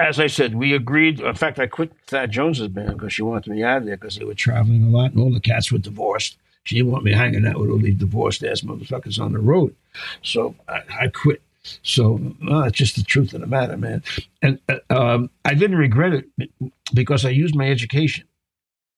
as 0.00 0.18
I 0.18 0.26
said, 0.26 0.54
we 0.56 0.74
agreed. 0.74 1.20
In 1.20 1.34
fact, 1.36 1.60
I 1.60 1.66
quit 1.68 1.92
Thad 2.08 2.32
Jones's 2.32 2.68
band 2.68 2.94
because 2.94 3.12
she 3.12 3.22
wanted 3.22 3.52
me 3.52 3.62
out 3.62 3.78
of 3.78 3.84
there 3.86 3.96
because 3.96 4.16
they 4.16 4.24
were 4.24 4.34
traveling 4.34 4.82
a 4.82 4.88
lot 4.90 5.12
and 5.12 5.20
all 5.20 5.32
the 5.32 5.38
cats 5.40 5.70
were 5.70 5.78
divorced. 5.78 6.36
She 6.64 6.74
didn't 6.76 6.90
want 6.90 7.04
me 7.04 7.12
hanging 7.12 7.46
out 7.46 7.58
with 7.60 7.70
all 7.70 7.78
these 7.78 7.94
divorced 7.96 8.42
ass 8.44 8.62
motherfuckers 8.62 9.20
on 9.20 9.32
the 9.32 9.38
road, 9.38 9.74
so 10.22 10.56
I, 10.68 10.80
I 11.02 11.08
quit. 11.08 11.40
So 11.82 12.18
it's 12.40 12.76
just 12.76 12.96
the 12.96 13.02
truth 13.02 13.34
of 13.34 13.40
the 13.40 13.46
matter, 13.46 13.76
man. 13.76 14.02
And 14.40 14.58
uh, 14.68 14.78
um, 14.90 15.30
I 15.44 15.54
didn't 15.54 15.76
regret 15.76 16.12
it 16.12 16.50
because 16.92 17.24
I 17.24 17.30
used 17.30 17.54
my 17.54 17.70
education. 17.70 18.26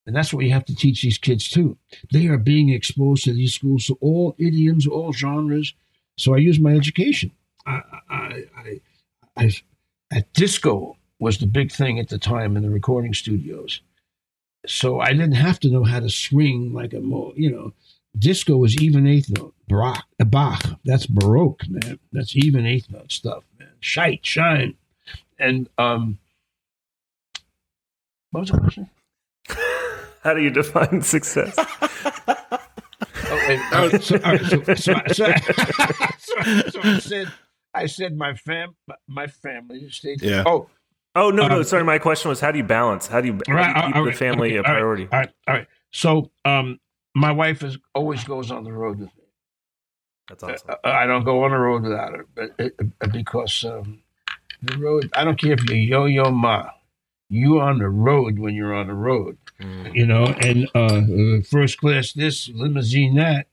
And 0.07 0.15
that's 0.15 0.33
what 0.33 0.45
you 0.45 0.53
have 0.53 0.67
to 0.67 0.75
teach 0.75 1.03
these 1.03 1.19
kids 1.19 1.49
too. 1.49 1.79
They 2.13 2.27
are 2.27 2.39
being 2.39 2.71
exposed 2.71 3.25
to 3.25 3.33
these 3.33 3.55
schools, 3.55 3.87
to 3.87 3.99
all 4.01 4.35
idioms, 4.39 4.87
all 4.87 5.13
genres. 5.13 5.75
So 6.19 6.35
I 6.35 6.39
used 6.39 6.61
my 6.61 6.75
education. 6.75 7.31
I, 7.67 7.81
I, 8.11 8.45
I, 8.57 8.81
I, 9.37 9.53
at 10.13 10.33
disco 10.35 10.97
was 11.19 11.39
the 11.39 11.47
big 11.47 11.73
thing 11.73 11.99
at 11.99 12.09
the 12.09 12.19
time 12.19 12.57
in 12.57 12.63
the 12.63 12.71
recording 12.71 13.15
studios. 13.15 13.81
So 14.67 15.01
I 15.01 15.13
didn't 15.13 15.33
have 15.33 15.61
to 15.61 15.71
know 15.71 15.85
how 15.85 16.01
to 16.01 16.11
swing 16.11 16.73
like 16.73 16.93
a 16.93 17.01
mo, 17.01 17.33
you 17.37 17.51
know. 17.51 17.73
Disco 18.19 18.57
was 18.57 18.81
even 18.81 19.07
eighth 19.07 19.31
note. 19.31 19.54
Bach, 19.69 20.05
Bach, 20.19 20.63
that's 20.85 21.07
Baroque, 21.07 21.69
man. 21.69 21.99
That's 22.13 22.37
even 22.37 22.67
eighth 22.67 22.91
note 22.91 23.13
stuff, 23.13 23.45
man. 23.59 23.71
Shite, 23.81 24.25
shine, 24.25 24.75
and 25.39 25.69
um. 25.79 26.19
What 28.31 28.41
was 28.41 28.51
the 28.51 28.59
question? 28.59 28.91
How 30.23 30.35
do 30.35 30.43
you 30.43 30.51
define 30.51 31.03
success? 31.03 31.57
Oh, 33.27 33.45
wait, 33.49 33.61
all 33.73 33.89
right, 33.89 34.03
so, 34.03 34.17
all 34.17 34.33
right, 34.33 34.45
so, 34.45 34.63
so, 34.63 34.75
so, 34.75 34.95
so, 36.19 36.69
so 36.69 36.81
I 36.83 36.99
said, 36.99 37.33
I 37.73 37.87
said 37.87 38.17
my 38.17 38.35
fam, 38.35 38.77
my 39.09 39.27
family 39.27 39.89
stayed. 39.91 40.23
Yeah. 40.23 40.45
Oh, 40.47 40.69
oh 41.17 41.31
no, 41.31 41.49
no, 41.49 41.57
Um, 41.57 41.65
sorry. 41.65 41.85
My 41.85 41.99
question 41.99 42.29
was, 42.29 42.41
how 42.41 42.53
do 42.53 42.59
you 42.59 42.65
balance? 42.65 43.07
How 43.07 43.21
do 43.21 43.29
you, 43.29 43.41
how 43.49 43.63
do 43.63 43.69
you 43.69 43.87
keep 43.87 43.97
all 43.97 44.05
the 44.05 44.13
family 44.13 44.51
okay, 44.51 44.57
a 44.57 44.59
all 44.59 44.63
right, 44.63 44.79
priority? 44.79 45.09
All 45.11 45.19
right, 45.19 45.31
all 45.49 45.55
right. 45.55 45.67
So, 45.91 46.31
um, 46.45 46.79
my 47.15 47.33
wife 47.33 47.63
is 47.63 47.79
always 47.95 48.23
goes 48.25 48.51
on 48.51 48.65
the 48.65 48.73
road 48.73 48.99
with 48.99 49.09
me. 49.17 49.24
That's 50.29 50.43
awesome. 50.43 50.71
Uh, 50.71 50.89
I 50.89 51.07
don't 51.07 51.25
go 51.25 51.45
on 51.45 51.51
the 51.51 51.59
road 51.59 51.83
without 51.83 52.13
her, 52.13 52.27
but 52.35 52.51
it, 52.59 52.75
it- 52.79 53.13
because 53.13 53.65
um, 53.65 54.01
the 54.63 54.77
road. 54.79 55.11
I 55.15 55.25
don't 55.25 55.39
care 55.41 55.53
if 55.53 55.65
you're 55.65 55.77
Yo-Yo 55.77 56.31
Ma. 56.31 56.71
You 57.31 57.61
on 57.61 57.79
the 57.79 57.89
road 57.89 58.39
when 58.39 58.55
you're 58.55 58.75
on 58.75 58.87
the 58.89 58.95
road, 58.95 59.39
Mm. 59.61 59.95
you 59.95 60.05
know, 60.07 60.25
and 60.27 60.69
uh, 60.75 60.79
uh, 61.39 61.43
first 61.49 61.79
class 61.79 62.13
this, 62.13 62.49
limousine 62.49 63.15
that. 63.17 63.47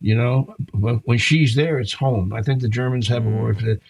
You 0.00 0.14
know, 0.16 0.54
but 0.74 1.00
when 1.06 1.18
she's 1.18 1.54
there, 1.54 1.78
it's 1.78 1.92
home. 1.94 2.32
I 2.32 2.42
think 2.42 2.60
the 2.60 2.68
Germans 2.68 3.06
have 3.08 3.24
a 3.24 3.30
word 3.30 3.58
for 3.60 3.64
that, 3.66 3.80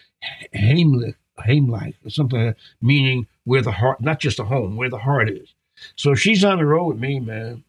Heimlich, 0.53 1.15
Heimlich, 1.39 1.95
or 2.05 2.09
something 2.11 2.45
like 2.47 2.57
meaning 2.81 3.27
where 3.45 3.61
the 3.63 3.71
heart, 3.71 3.99
not 4.01 4.19
just 4.19 4.39
a 4.39 4.43
home, 4.45 4.75
where 4.77 4.89
the 4.89 4.99
heart 4.99 5.29
is. 5.29 5.53
So 5.95 6.13
she's 6.15 6.43
on 6.43 6.59
the 6.59 6.65
road 6.65 6.85
with 6.85 6.99
me, 6.99 7.19
man. 7.19 7.63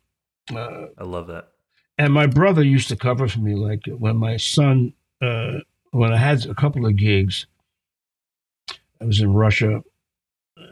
Uh, 0.55 0.87
I 0.99 1.05
love 1.05 1.27
that. 1.29 1.52
And 1.99 2.13
my 2.13 2.27
brother 2.27 2.63
used 2.63 2.89
to 2.89 2.97
cover 2.97 3.29
for 3.29 3.41
me 3.41 3.55
like 3.55 3.83
when 3.99 4.17
my 4.17 4.37
son 4.37 4.93
uh 5.21 5.59
when 5.91 6.13
i 6.13 6.17
had 6.17 6.45
a 6.47 6.55
couple 6.55 6.87
of 6.87 6.97
gigs 6.97 7.47
i 9.01 9.05
was 9.05 9.21
in 9.21 9.33
russia 9.33 9.83
uh, 10.59 10.63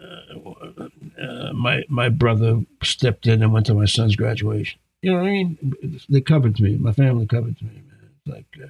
uh, 1.23 1.53
my 1.53 1.83
my 1.89 2.09
brother 2.09 2.61
stepped 2.83 3.27
in 3.27 3.43
and 3.43 3.53
went 3.53 3.67
to 3.67 3.75
my 3.75 3.85
son's 3.87 4.17
graduation 4.17 4.79
you 5.03 5.11
know 5.11 5.19
what 5.19 5.27
i 5.27 5.31
mean 5.31 6.01
they 6.09 6.21
covered 6.21 6.59
me 6.61 6.77
my 6.77 6.93
family 6.93 7.27
covered 7.27 7.61
me 7.63 7.69
man 7.75 8.11
It's 8.27 8.35
like 8.35 8.47
uh, 8.65 8.69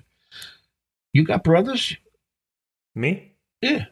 you 1.13 1.25
got 1.25 1.45
brothers 1.45 1.97
Me? 2.95 3.33
yeah 3.63 3.87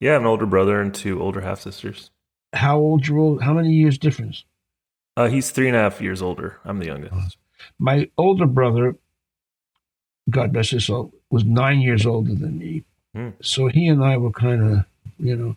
Yeah, 0.00 0.10
I 0.10 0.12
have 0.14 0.22
an 0.22 0.26
older 0.28 0.46
brother 0.46 0.80
and 0.80 0.94
two 0.94 1.20
older 1.22 1.40
half 1.40 1.60
sisters. 1.60 2.10
how 2.52 2.78
old 2.78 3.06
you 3.06 3.18
old 3.18 3.42
how 3.42 3.52
many 3.54 3.72
years 3.72 3.98
difference 3.98 4.44
Uh, 5.16 5.28
he's 5.28 5.50
three 5.52 5.68
and 5.68 5.76
a 5.76 5.80
half 5.80 6.00
years 6.00 6.20
older. 6.20 6.58
I'm 6.64 6.78
the 6.80 6.86
youngest. 6.86 7.36
My 7.78 8.08
older 8.18 8.46
brother 8.46 8.96
god 10.30 10.52
bless 10.52 10.70
his 10.70 10.86
soul 10.86 11.12
was 11.30 11.44
nine 11.44 11.80
years 11.80 12.06
older 12.06 12.34
than 12.34 12.58
me 12.58 12.82
Hmm. 13.14 13.28
so 13.40 13.68
he 13.68 13.86
and 13.86 14.02
i 14.02 14.16
were 14.16 14.32
kind 14.32 14.60
of 14.62 14.84
you 15.20 15.36
know 15.36 15.54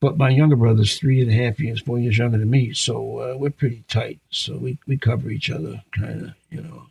but 0.00 0.16
my 0.16 0.30
younger 0.30 0.56
brother's 0.56 0.98
three 0.98 1.20
and 1.20 1.30
a 1.30 1.34
half 1.34 1.60
years 1.60 1.82
four 1.82 1.98
years 1.98 2.16
younger 2.16 2.38
than 2.38 2.48
me 2.48 2.72
so 2.72 3.18
uh, 3.18 3.36
we're 3.36 3.50
pretty 3.50 3.84
tight 3.88 4.20
so 4.30 4.56
we, 4.56 4.78
we 4.86 4.96
cover 4.96 5.28
each 5.30 5.50
other 5.50 5.82
kind 5.92 6.22
of 6.22 6.30
you 6.50 6.62
know 6.62 6.86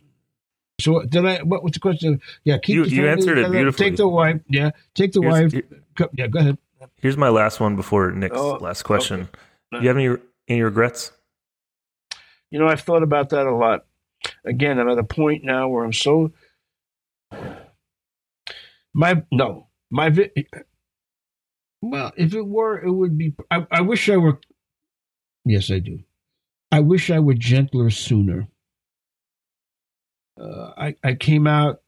so 0.80 1.02
did 1.02 1.26
i 1.26 1.38
what 1.42 1.64
was 1.64 1.72
the 1.72 1.80
question 1.80 2.20
yeah 2.44 2.58
keep 2.58 2.76
You- 2.76 2.84
the 2.84 2.90
you 2.90 3.08
answered 3.08 3.38
it 3.38 3.50
beautifully. 3.50 3.86
take 3.90 3.96
the 3.96 4.06
wife 4.06 4.40
yeah 4.48 4.70
take 4.94 5.10
the 5.12 5.20
Here's- 5.20 5.42
wife 5.42 5.52
here- 5.52 6.08
yeah 6.14 6.26
go 6.28 6.38
ahead 6.38 6.58
Here's 6.98 7.16
my 7.16 7.28
last 7.30 7.58
one 7.60 7.74
before 7.76 8.12
Nick's 8.12 8.36
Oh, 8.36 8.54
last 8.60 8.82
question. 8.82 9.22
okay. 9.22 9.30
Do 9.72 9.78
you 9.82 9.88
have 9.88 9.96
any 9.96 10.16
any 10.48 10.62
regrets? 10.62 11.12
You 12.50 12.58
know, 12.58 12.68
I've 12.68 12.82
thought 12.82 13.02
about 13.02 13.30
that 13.30 13.46
a 13.46 13.54
lot. 13.54 13.84
Again, 14.44 14.78
I'm 14.78 14.88
at 14.88 14.98
a 14.98 15.04
point 15.04 15.44
now 15.44 15.68
where 15.68 15.84
I'm 15.84 15.92
so 15.92 16.32
my 18.92 19.22
no 19.30 19.68
my 19.90 20.10
well, 21.84 22.12
if 22.16 22.34
it 22.34 22.46
were, 22.46 22.82
it 22.82 22.90
would 22.90 23.18
be. 23.18 23.34
I, 23.50 23.66
I 23.70 23.82
wish 23.82 24.08
I 24.08 24.16
were. 24.16 24.40
Yes, 25.44 25.70
I 25.70 25.80
do. 25.80 26.00
I 26.72 26.80
wish 26.80 27.10
I 27.10 27.18
were 27.18 27.34
gentler 27.34 27.90
sooner. 27.90 28.48
Uh, 30.40 30.72
I 30.78 30.96
I 31.04 31.14
came 31.14 31.46
out 31.46 31.82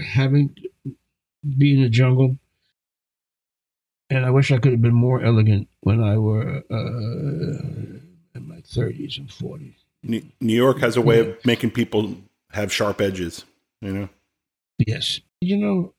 having 0.00 0.54
been 1.42 1.78
in 1.78 1.82
the 1.84 1.88
jungle, 1.88 2.36
and 4.10 4.26
I 4.26 4.30
wish 4.30 4.52
I 4.52 4.58
could 4.58 4.72
have 4.72 4.82
been 4.82 4.94
more 4.94 5.22
elegant 5.22 5.68
when 5.80 6.02
I 6.02 6.18
were 6.18 6.62
uh, 6.70 7.62
in 8.34 8.46
my 8.46 8.60
thirties 8.66 9.16
and 9.16 9.32
forties. 9.32 9.77
New 10.02 10.22
New 10.40 10.54
York 10.54 10.78
has 10.78 10.96
a 10.96 11.00
way 11.00 11.20
of 11.20 11.44
making 11.44 11.70
people 11.70 12.14
have 12.52 12.72
sharp 12.72 13.00
edges. 13.00 13.44
You 13.80 13.92
know. 13.92 14.08
Yes. 14.78 15.20
You 15.40 15.56
know, 15.56 15.94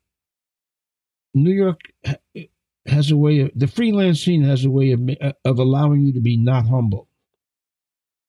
New 1.33 1.51
York 1.51 1.81
has 2.85 3.11
a 3.11 3.17
way 3.17 3.41
of 3.41 3.51
the 3.55 3.67
freelance 3.67 4.21
scene 4.21 4.43
has 4.43 4.65
a 4.65 4.69
way 4.69 4.91
of 4.91 5.01
of 5.45 5.59
allowing 5.59 6.01
you 6.01 6.13
to 6.13 6.21
be 6.21 6.37
not 6.37 6.67
humble, 6.67 7.07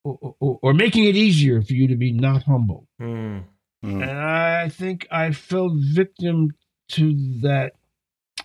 or, 0.04 0.34
or, 0.40 0.58
or 0.62 0.74
making 0.74 1.04
it 1.04 1.16
easier 1.16 1.62
for 1.62 1.72
you 1.72 1.88
to 1.88 1.96
be 1.96 2.12
not 2.12 2.42
humble. 2.42 2.86
Mm. 3.00 3.44
Mm. 3.84 4.02
And 4.02 4.10
I 4.10 4.68
think 4.68 5.06
I 5.10 5.32
fell 5.32 5.70
victim 5.74 6.50
to 6.90 7.14
that 7.40 7.72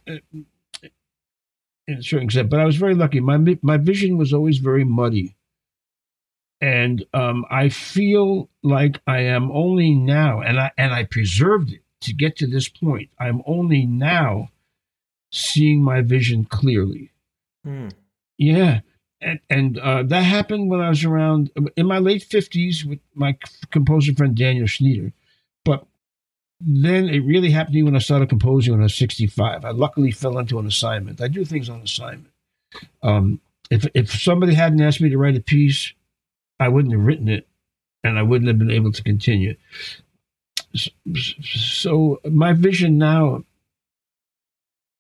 uh, 0.08 0.16
in 1.88 1.98
a 1.98 2.04
certain 2.04 2.26
extent. 2.26 2.50
But 2.50 2.60
I 2.62 2.66
was 2.66 2.78
very 2.78 2.96
lucky. 2.96 3.20
My 3.20 3.38
my 3.62 3.78
vision 3.78 4.18
was 4.18 4.34
always 4.34 4.60
very 4.60 4.86
muddy, 4.86 5.36
and 6.66 7.06
um, 7.14 7.46
I 7.52 7.70
feel 7.70 8.50
like 8.64 9.00
I 9.06 9.20
am 9.20 9.52
only 9.52 9.94
now, 9.94 10.42
and 10.42 10.60
I 10.60 10.72
and 10.80 10.96
I 10.96 11.04
preserved 11.04 11.72
it 11.72 11.82
to 12.02 12.14
get 12.14 12.38
to 12.38 12.48
this 12.48 12.68
point. 12.68 13.12
I'm 13.20 13.44
only 13.46 13.86
now 13.86 14.50
seeing 15.32 15.84
my 15.84 16.02
vision 16.02 16.46
clearly. 16.46 17.12
Mm. 17.68 17.92
Yeah. 18.40 18.80
And, 19.22 19.40
and 19.48 19.78
uh, 19.78 20.04
that 20.04 20.22
happened 20.22 20.72
when 20.72 20.82
I 20.82 20.90
was 20.90 21.04
around 21.04 21.52
in 21.78 21.86
my 21.86 22.00
late 22.00 22.28
50s 22.28 22.84
with 22.84 23.00
my 23.14 23.38
composer 23.72 24.14
friend 24.14 24.36
Daniel 24.36 24.68
Schnyder, 24.68 25.14
But 25.64 25.86
then 26.60 27.10
it 27.10 27.20
really 27.20 27.52
happened 27.52 27.74
to 27.74 27.78
me 27.78 27.84
when 27.84 27.96
I 27.96 28.00
started 28.00 28.30
composing 28.30 28.74
when 28.74 28.82
I 28.82 28.86
was 28.86 28.96
65. 28.96 29.66
I 29.66 29.70
luckily 29.70 30.12
fell 30.12 30.38
into 30.38 30.60
an 30.60 30.68
assignment. 30.68 31.22
I 31.22 31.28
do 31.28 31.46
things 31.46 31.70
on 31.70 31.82
assignment. 31.82 32.34
Um, 33.04 33.40
if, 33.70 33.86
if 33.94 34.12
somebody 34.12 34.54
hadn't 34.54 34.82
asked 34.82 35.02
me 35.02 35.10
to 35.10 35.18
write 35.18 35.38
a 35.38 35.42
piece, 35.42 35.94
I 36.60 36.70
wouldn't 36.70 36.94
have 36.94 37.04
written 37.04 37.28
it 37.28 37.48
and 38.04 38.18
I 38.18 38.24
wouldn't 38.24 38.48
have 38.48 38.60
been 38.60 38.72
able 38.72 38.92
to 38.92 39.04
continue. 39.04 39.56
So, 40.76 42.20
my 42.26 42.54
vision 42.54 42.98
now 42.98 43.44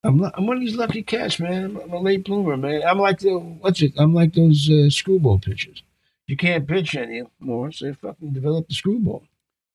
I'm, 0.05 0.23
I'm 0.35 0.45
one 0.45 0.57
of 0.57 0.61
these 0.61 0.75
lucky 0.75 1.01
cats, 1.01 1.39
man. 1.39 1.63
I'm, 1.63 1.77
I'm 1.77 1.93
a 1.93 1.99
late 1.99 2.25
bloomer, 2.25 2.55
man. 2.55 2.83
I'm 2.83 2.99
like 2.99 3.19
the 3.19 3.33
what's 3.33 3.81
it? 3.81 3.93
I'm 3.97 4.13
like 4.13 4.33
those 4.33 4.69
uh, 4.69 4.89
screwball 4.89 5.39
pitchers. 5.39 5.83
You 6.27 6.37
can't 6.37 6.67
pitch 6.67 6.95
anymore, 6.95 7.71
so 7.71 7.87
you 7.87 7.93
fucking 7.95 8.33
develop 8.33 8.67
the 8.67 8.75
screwball. 8.75 9.23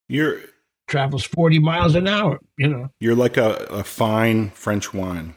You're 0.08 0.40
Travels 0.86 1.24
40 1.24 1.60
miles 1.60 1.94
an 1.94 2.08
hour, 2.08 2.40
you 2.56 2.66
know. 2.66 2.90
you're 2.98 3.14
like 3.14 3.36
a, 3.36 3.54
a 3.70 3.84
fine 3.84 4.50
French 4.50 4.92
wine. 4.92 5.34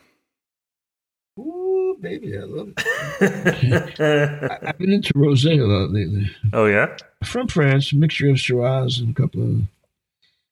Ooh, 2.04 2.10
baby, 2.10 2.38
I 2.38 2.42
love 2.42 2.74
it. 2.76 4.00
I, 4.00 4.60
I've 4.70 4.78
been 4.78 4.92
into 4.92 5.14
rosé 5.14 5.60
a 5.60 5.64
lot 5.66 5.92
lately. 5.92 6.30
oh 6.54 6.66
yeah. 6.66 6.98
From 7.24 7.48
France, 7.48 7.94
mixture 7.94 8.30
of 8.30 8.40
Shiraz 8.40 9.00
and 9.00 9.12
a 9.12 9.22
couple 9.22 9.44
of 9.44 9.62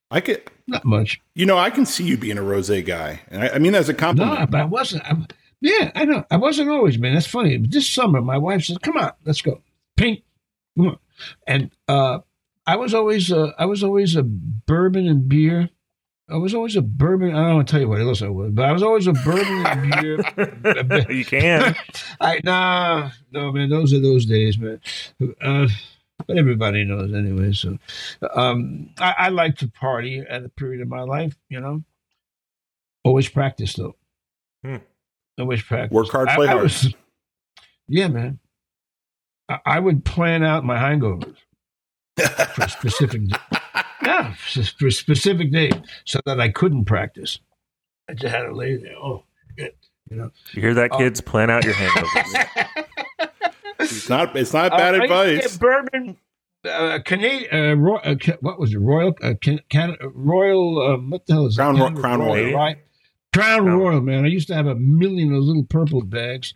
I 0.09 0.19
could, 0.19 0.43
not 0.67 0.83
much. 0.83 1.21
you 1.35 1.45
know, 1.45 1.57
I 1.57 1.69
can 1.69 1.85
see 1.85 2.03
you 2.03 2.17
being 2.17 2.37
a 2.37 2.41
rosé 2.41 2.85
guy, 2.85 3.21
and 3.29 3.43
I, 3.43 3.49
I 3.49 3.59
mean 3.59 3.75
as 3.75 3.87
a 3.87 3.93
compliment. 3.93 4.39
No, 4.39 4.45
but 4.45 4.61
I 4.61 4.65
wasn't. 4.65 5.03
I, 5.05 5.15
yeah, 5.61 5.91
I 5.95 6.05
know. 6.05 6.25
I 6.29 6.37
wasn't 6.37 6.69
always, 6.69 6.97
man. 6.97 7.13
That's 7.13 7.27
funny. 7.27 7.57
This 7.57 7.87
summer, 7.87 8.21
my 8.21 8.37
wife 8.37 8.65
said, 8.65 8.81
"Come 8.81 8.97
on, 8.97 9.13
let's 9.25 9.41
go, 9.41 9.61
pink." 9.95 10.23
Come 10.75 10.87
on. 10.87 10.99
And 11.47 11.71
uh, 11.87 12.19
I 12.65 12.75
was 12.75 12.93
always, 12.93 13.31
uh, 13.31 13.51
I 13.57 13.65
was 13.65 13.83
always 13.83 14.15
a 14.15 14.23
bourbon 14.23 15.07
and 15.07 15.29
beer. 15.29 15.69
I 16.31 16.37
was 16.37 16.53
always 16.53 16.75
a 16.75 16.81
bourbon. 16.81 17.35
I 17.35 17.47
don't 17.47 17.55
want 17.55 17.67
to 17.67 17.71
tell 17.71 17.81
you 17.81 17.89
what 17.89 17.99
else 18.01 18.21
I 18.21 18.29
was, 18.29 18.51
but 18.51 18.65
I 18.65 18.71
was 18.71 18.81
always 18.83 19.07
a 19.07 19.13
bourbon 19.13 19.65
and 19.65 19.91
beer. 20.01 21.05
you 21.11 21.25
can. 21.25 21.75
I 22.21 22.39
nah, 22.43 23.11
no 23.31 23.51
man. 23.51 23.69
Those 23.69 23.93
are 23.93 23.99
those 23.99 24.25
days, 24.25 24.57
man. 24.57 24.79
Uh, 25.41 25.67
but 26.27 26.37
everybody 26.37 26.83
knows 26.85 27.13
anyway. 27.13 27.51
So, 27.53 27.77
um, 28.35 28.89
I, 28.99 29.15
I 29.17 29.29
like 29.29 29.57
to 29.57 29.67
party 29.67 30.19
at 30.27 30.43
a 30.45 30.49
period 30.49 30.81
of 30.81 30.87
my 30.87 31.01
life. 31.01 31.35
You 31.49 31.59
know, 31.59 31.83
always 33.03 33.27
practice 33.27 33.73
though. 33.73 33.95
Hmm. 34.63 34.77
Always 35.39 35.61
practice. 35.63 35.93
Work 35.95 36.09
hard, 36.09 36.29
play 36.29 36.47
I 36.47 36.51
hard. 36.51 36.63
was- 36.63 36.93
yeah, 37.87 38.07
man. 38.07 38.39
I, 39.49 39.59
I 39.65 39.79
would 39.79 40.05
plan 40.05 40.43
out 40.43 40.63
my 40.63 40.77
hangovers 40.77 41.35
for 42.55 42.67
specific. 42.69 43.21
Yeah, 44.11 44.33
for 44.77 44.87
a 44.87 44.91
specific 44.91 45.51
day, 45.51 45.71
so 46.05 46.19
that 46.25 46.39
I 46.39 46.49
couldn't 46.49 46.85
practice. 46.85 47.39
I 48.09 48.13
just 48.13 48.33
had 48.33 48.43
to 48.43 48.55
lay 48.55 48.75
there. 48.77 48.95
Oh, 49.01 49.23
good. 49.57 49.73
You 50.09 50.17
know. 50.17 50.31
You 50.53 50.61
hear 50.61 50.73
that, 50.73 50.91
kids? 50.91 51.21
Plan 51.21 51.49
out 51.49 51.63
your 51.63 51.73
hangovers. 51.73 52.47
It's 53.79 54.09
not 54.09 54.35
it's 54.37 54.53
not 54.53 54.71
bad 54.71 54.93
Uh, 54.93 55.03
I 55.03 55.25
used 55.25 55.41
to 55.41 55.45
advice. 55.47 55.57
bourbon, 55.57 56.17
uh, 56.65 56.99
Canadian, 57.03 57.53
uh, 57.71 57.75
Ro- 57.75 57.97
uh, 57.97 58.15
what 58.41 58.59
was 58.59 58.73
it? 58.75 58.77
Royal, 58.79 59.15
uh, 59.23 59.33
can, 59.41 59.59
can, 59.69 59.97
Royal, 60.13 60.79
um, 60.93 61.09
what 61.09 61.25
the 61.25 61.33
hell 61.33 61.47
is 61.47 61.55
Crown 61.55 61.75
it? 61.75 61.79
Ro- 61.79 61.85
Canada 61.87 62.01
Crown 62.01 62.19
Royal. 62.19 62.53
right? 62.53 62.77
Crown 63.33 63.63
Crown. 63.63 63.79
Royal, 63.79 64.01
man. 64.01 64.23
I 64.23 64.27
used 64.27 64.47
to 64.49 64.53
have 64.53 64.67
a 64.67 64.75
million 64.75 65.33
of 65.33 65.41
little 65.41 65.63
purple 65.65 66.03
bags. 66.03 66.53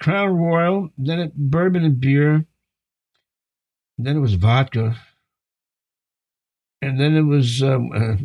Crown 0.00 0.34
Royal, 0.36 0.90
then 0.98 1.20
it 1.20 1.34
bourbon 1.36 1.84
and 1.84 2.00
beer, 2.00 2.44
then 3.96 4.16
it 4.16 4.20
was 4.20 4.34
vodka, 4.34 4.96
and 6.86 7.00
then 7.00 7.16
it 7.16 7.22
was 7.22 7.62
um, 7.62 7.90
uh, 7.92 8.16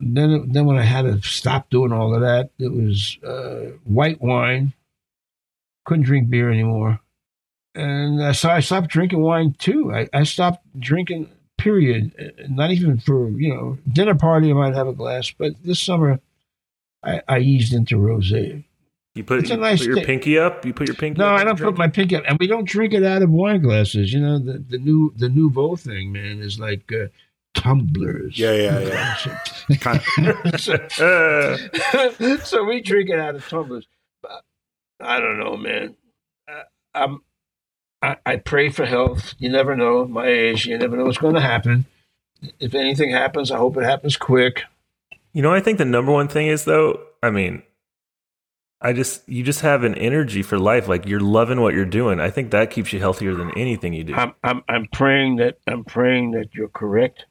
then 0.00 0.30
it, 0.30 0.52
then 0.52 0.66
when 0.66 0.78
I 0.78 0.82
had 0.82 1.02
to 1.02 1.20
stop 1.22 1.70
doing 1.70 1.92
all 1.92 2.14
of 2.14 2.20
that, 2.20 2.50
it 2.58 2.72
was 2.72 3.18
uh, 3.24 3.72
white 3.84 4.20
wine. 4.20 4.72
Couldn't 5.84 6.04
drink 6.04 6.30
beer 6.30 6.50
anymore 6.50 7.00
and 7.74 8.20
uh, 8.20 8.32
so 8.32 8.50
I 8.50 8.60
stopped 8.60 8.88
drinking 8.88 9.20
wine 9.20 9.54
too. 9.58 9.92
I, 9.92 10.08
I 10.12 10.24
stopped 10.24 10.64
drinking. 10.78 11.28
Period. 11.58 12.12
Uh, 12.18 12.46
Not 12.48 12.70
even 12.70 12.98
for 12.98 13.28
you 13.30 13.54
know 13.54 13.78
dinner 13.92 14.14
party. 14.14 14.50
I 14.50 14.54
might 14.54 14.74
have 14.74 14.88
a 14.88 14.94
glass, 14.94 15.30
but 15.30 15.52
this 15.62 15.78
summer 15.78 16.18
I, 17.02 17.20
I 17.28 17.38
eased 17.40 17.74
into 17.74 17.96
rosé. 17.96 18.64
You 19.14 19.24
put, 19.24 19.40
It's 19.40 19.50
a 19.50 19.54
you 19.54 19.60
nice 19.60 19.80
put 19.80 19.86
your 19.88 19.96
thing. 19.96 20.04
pinky 20.06 20.38
up. 20.38 20.64
You 20.64 20.72
put 20.72 20.86
your 20.88 20.94
pinky. 20.96 21.18
No, 21.18 21.28
I 21.28 21.44
don't 21.44 21.58
put 21.58 21.76
my 21.76 21.88
pinky 21.88 22.16
up, 22.16 22.24
and 22.26 22.38
we 22.40 22.46
don't 22.46 22.66
drink 22.66 22.94
it 22.94 23.04
out 23.04 23.20
of 23.22 23.28
wine 23.30 23.60
glasses. 23.60 24.10
You 24.12 24.20
know 24.20 24.38
the 24.38 24.58
the 24.58 24.78
new 24.78 25.12
the 25.16 25.28
nouveau 25.28 25.76
thing, 25.76 26.12
man, 26.12 26.40
is 26.40 26.58
like 26.58 26.90
uh, 26.92 27.08
tumblers. 27.54 28.38
Yeah, 28.38 28.52
yeah, 28.52 29.16
yeah. 29.68 29.76
Kind 29.78 30.00
of- 30.26 30.60
so, 30.60 32.38
so 32.44 32.64
we 32.64 32.80
drink 32.80 33.10
it 33.10 33.18
out 33.18 33.34
of 33.34 33.48
tumblers. 33.48 33.86
But 34.22 34.42
I 35.00 35.20
don't 35.20 35.38
know, 35.38 35.56
man. 35.56 35.96
Uh, 36.48 36.62
I'm, 36.94 37.22
I, 38.02 38.16
I 38.24 38.36
pray 38.36 38.70
for 38.70 38.84
health. 38.86 39.34
You 39.38 39.50
never 39.50 39.76
know. 39.76 40.06
My 40.06 40.26
age, 40.26 40.66
you 40.66 40.78
never 40.78 40.96
know 40.96 41.04
what's 41.04 41.18
going 41.18 41.34
to 41.34 41.40
happen. 41.40 41.86
If 42.58 42.74
anything 42.74 43.10
happens, 43.10 43.50
I 43.50 43.58
hope 43.58 43.76
it 43.76 43.84
happens 43.84 44.16
quick. 44.16 44.62
you 45.32 45.42
know, 45.42 45.52
I 45.52 45.60
think 45.60 45.78
the 45.78 45.84
number 45.84 46.10
one 46.12 46.28
thing 46.28 46.46
is 46.46 46.64
though. 46.64 47.00
I 47.22 47.28
mean, 47.30 47.62
I 48.80 48.94
just 48.94 49.28
you 49.28 49.42
just 49.44 49.60
have 49.60 49.84
an 49.84 49.94
energy 49.96 50.42
for 50.42 50.58
life. 50.58 50.88
Like 50.88 51.04
you're 51.06 51.20
loving 51.20 51.60
what 51.60 51.74
you're 51.74 51.84
doing. 51.84 52.18
I 52.18 52.30
think 52.30 52.50
that 52.52 52.70
keeps 52.70 52.94
you 52.94 52.98
healthier 52.98 53.34
than 53.34 53.50
anything 53.58 53.92
you 53.92 54.04
do. 54.04 54.14
I'm, 54.14 54.32
I'm, 54.42 54.64
I'm 54.70 54.86
praying 54.86 55.36
that 55.36 55.58
I'm 55.66 55.84
praying 55.84 56.30
that 56.30 56.54
you're 56.54 56.68
correct. 56.68 57.26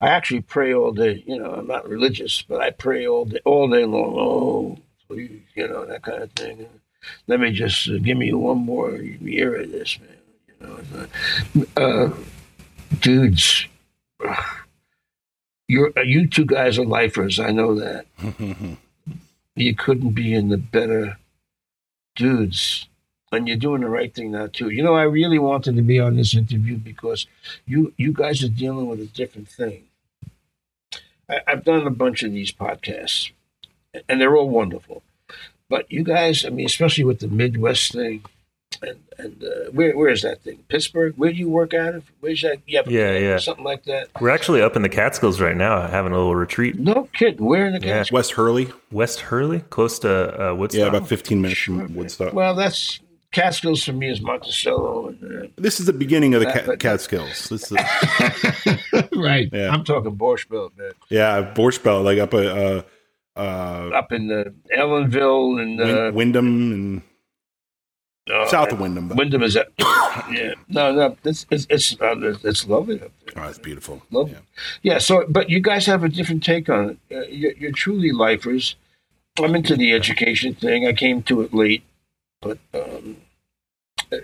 I 0.00 0.08
actually 0.08 0.42
pray 0.42 0.74
all 0.74 0.92
day. 0.92 1.22
You 1.26 1.38
know, 1.38 1.52
I'm 1.52 1.66
not 1.66 1.88
religious, 1.88 2.42
but 2.42 2.60
I 2.60 2.70
pray 2.70 3.06
all 3.06 3.24
day, 3.24 3.40
all 3.44 3.68
day 3.68 3.84
long. 3.84 4.14
Oh, 4.18 4.78
please, 5.08 5.42
you 5.54 5.68
know 5.68 5.84
that 5.86 6.02
kind 6.02 6.22
of 6.22 6.32
thing. 6.32 6.68
Let 7.26 7.40
me 7.40 7.52
just 7.52 7.88
uh, 7.88 7.98
give 7.98 8.16
me 8.16 8.32
one 8.32 8.58
more 8.58 8.96
year 8.96 9.56
of 9.60 9.70
this, 9.70 9.98
man. 10.00 11.08
You 11.54 11.64
know, 11.64 11.76
uh, 11.76 12.10
dudes, 13.00 13.66
you're 15.68 15.92
uh, 15.96 16.02
you 16.02 16.28
two 16.28 16.44
guys 16.44 16.78
are 16.78 16.84
lifers. 16.84 17.38
I 17.38 17.50
know 17.50 17.74
that. 17.74 18.06
You 19.56 19.76
couldn't 19.76 20.10
be 20.14 20.34
in 20.34 20.48
the 20.48 20.56
better 20.58 21.16
dudes 22.16 22.88
and 23.34 23.46
you're 23.46 23.56
doing 23.56 23.82
the 23.82 23.88
right 23.88 24.14
thing 24.14 24.30
now 24.32 24.46
too. 24.46 24.70
You 24.70 24.82
know, 24.82 24.94
I 24.94 25.02
really 25.04 25.38
wanted 25.38 25.76
to 25.76 25.82
be 25.82 26.00
on 26.00 26.16
this 26.16 26.34
interview 26.34 26.76
because 26.76 27.26
you 27.66 27.92
you 27.96 28.12
guys 28.12 28.42
are 28.42 28.48
dealing 28.48 28.86
with 28.86 29.00
a 29.00 29.06
different 29.06 29.48
thing. 29.48 29.84
I, 31.28 31.40
I've 31.46 31.64
done 31.64 31.86
a 31.86 31.90
bunch 31.90 32.22
of 32.22 32.32
these 32.32 32.52
podcasts, 32.52 33.30
and 34.08 34.20
they're 34.20 34.36
all 34.36 34.48
wonderful. 34.48 35.02
But 35.68 35.90
you 35.90 36.02
guys, 36.04 36.44
I 36.44 36.50
mean, 36.50 36.66
especially 36.66 37.04
with 37.04 37.20
the 37.20 37.28
Midwest 37.28 37.92
thing, 37.92 38.24
and 38.82 38.98
and 39.18 39.42
uh, 39.42 39.70
where 39.70 39.96
where 39.96 40.10
is 40.10 40.22
that 40.22 40.42
thing? 40.42 40.58
Pittsburgh. 40.68 41.14
Where 41.16 41.30
do 41.32 41.38
you 41.38 41.48
work 41.48 41.72
out 41.72 41.94
of? 41.94 42.04
Where's 42.20 42.42
that? 42.42 42.58
Yeah, 42.66 42.82
Yeah, 42.86 43.16
yeah. 43.16 43.38
something 43.38 43.64
like 43.64 43.84
that. 43.84 44.08
We're 44.20 44.28
actually 44.30 44.60
up 44.60 44.76
in 44.76 44.82
the 44.82 44.88
Catskills 44.88 45.40
right 45.40 45.56
now, 45.56 45.86
having 45.86 46.12
a 46.12 46.16
little 46.16 46.36
retreat. 46.36 46.78
No 46.78 47.08
kidding. 47.14 47.44
Where 47.44 47.66
in 47.66 47.80
the 47.80 47.86
Yeah. 47.86 48.04
West 48.12 48.32
Hurley. 48.32 48.72
West 48.92 49.20
Hurley, 49.20 49.60
close 49.70 49.98
to 50.00 50.50
uh, 50.50 50.54
Woodstock. 50.54 50.92
Yeah, 50.92 50.98
about 50.98 51.08
15 51.08 51.40
minutes 51.40 51.58
Sure, 51.60 51.84
from. 51.86 51.94
Woodstock. 51.94 52.34
Well, 52.34 52.54
that's 52.54 53.00
Catskills 53.34 53.84
for 53.84 53.92
me 53.92 54.10
is 54.10 54.20
Monticello 54.20 55.08
and. 55.08 55.44
Uh, 55.44 55.48
this 55.56 55.80
is 55.80 55.86
the 55.86 55.92
beginning 55.92 56.34
of 56.34 56.40
the 56.40 56.46
That- 56.46 56.66
but- 56.66 56.78
Catskills. 56.78 57.48
This 57.50 57.70
is, 57.70 57.72
right. 59.16 59.48
Yeah. 59.52 59.70
I'm 59.70 59.84
talking 59.84 60.16
Borscht 60.16 60.48
Belt, 60.48 60.72
man. 60.76 60.92
yeah, 61.10 61.52
Borscht 61.54 61.82
Belt, 61.82 62.04
like 62.04 62.18
up 62.18 62.32
a 62.32 62.78
uh, 62.78 62.82
uh, 63.36 63.90
Up 63.94 64.12
in 64.12 64.28
the 64.28 64.54
Ellenville 64.76 65.60
and 65.60 65.80
uh, 65.80 66.10
Wyndham 66.14 66.46
and 66.72 67.02
uh, 68.32 68.46
south 68.48 68.70
of 68.72 68.78
Wyndham. 68.80 69.08
Wyndham 69.08 69.42
is 69.42 69.54
that 69.54 69.68
Yeah, 70.30 70.54
no, 70.68 70.92
no, 70.92 71.16
it's 71.24 71.44
it's 71.50 71.66
it's, 71.68 72.00
uh, 72.00 72.14
it's 72.44 72.66
lovely 72.68 73.00
up 73.02 73.10
there. 73.34 73.44
Oh, 73.44 73.48
it's 73.48 73.58
beautiful. 73.58 74.00
Love 74.12 74.30
Yeah. 74.30 74.38
Yeah, 74.82 74.98
so 74.98 75.24
but 75.28 75.50
you 75.50 75.58
guys 75.60 75.84
have 75.86 76.04
a 76.04 76.08
different 76.08 76.44
take 76.44 76.68
on 76.68 76.90
it. 76.90 76.98
Uh, 77.14 77.26
you're, 77.28 77.52
you're 77.54 77.72
truly 77.72 78.12
lifers. 78.12 78.76
I'm 79.38 79.56
into 79.56 79.74
the 79.74 79.92
education 79.92 80.54
thing. 80.54 80.86
I 80.86 80.92
came 80.92 81.20
to 81.24 81.40
it 81.42 81.52
late, 81.52 81.82
but 82.40 82.58
um, 82.72 82.80
uh, 82.82 83.20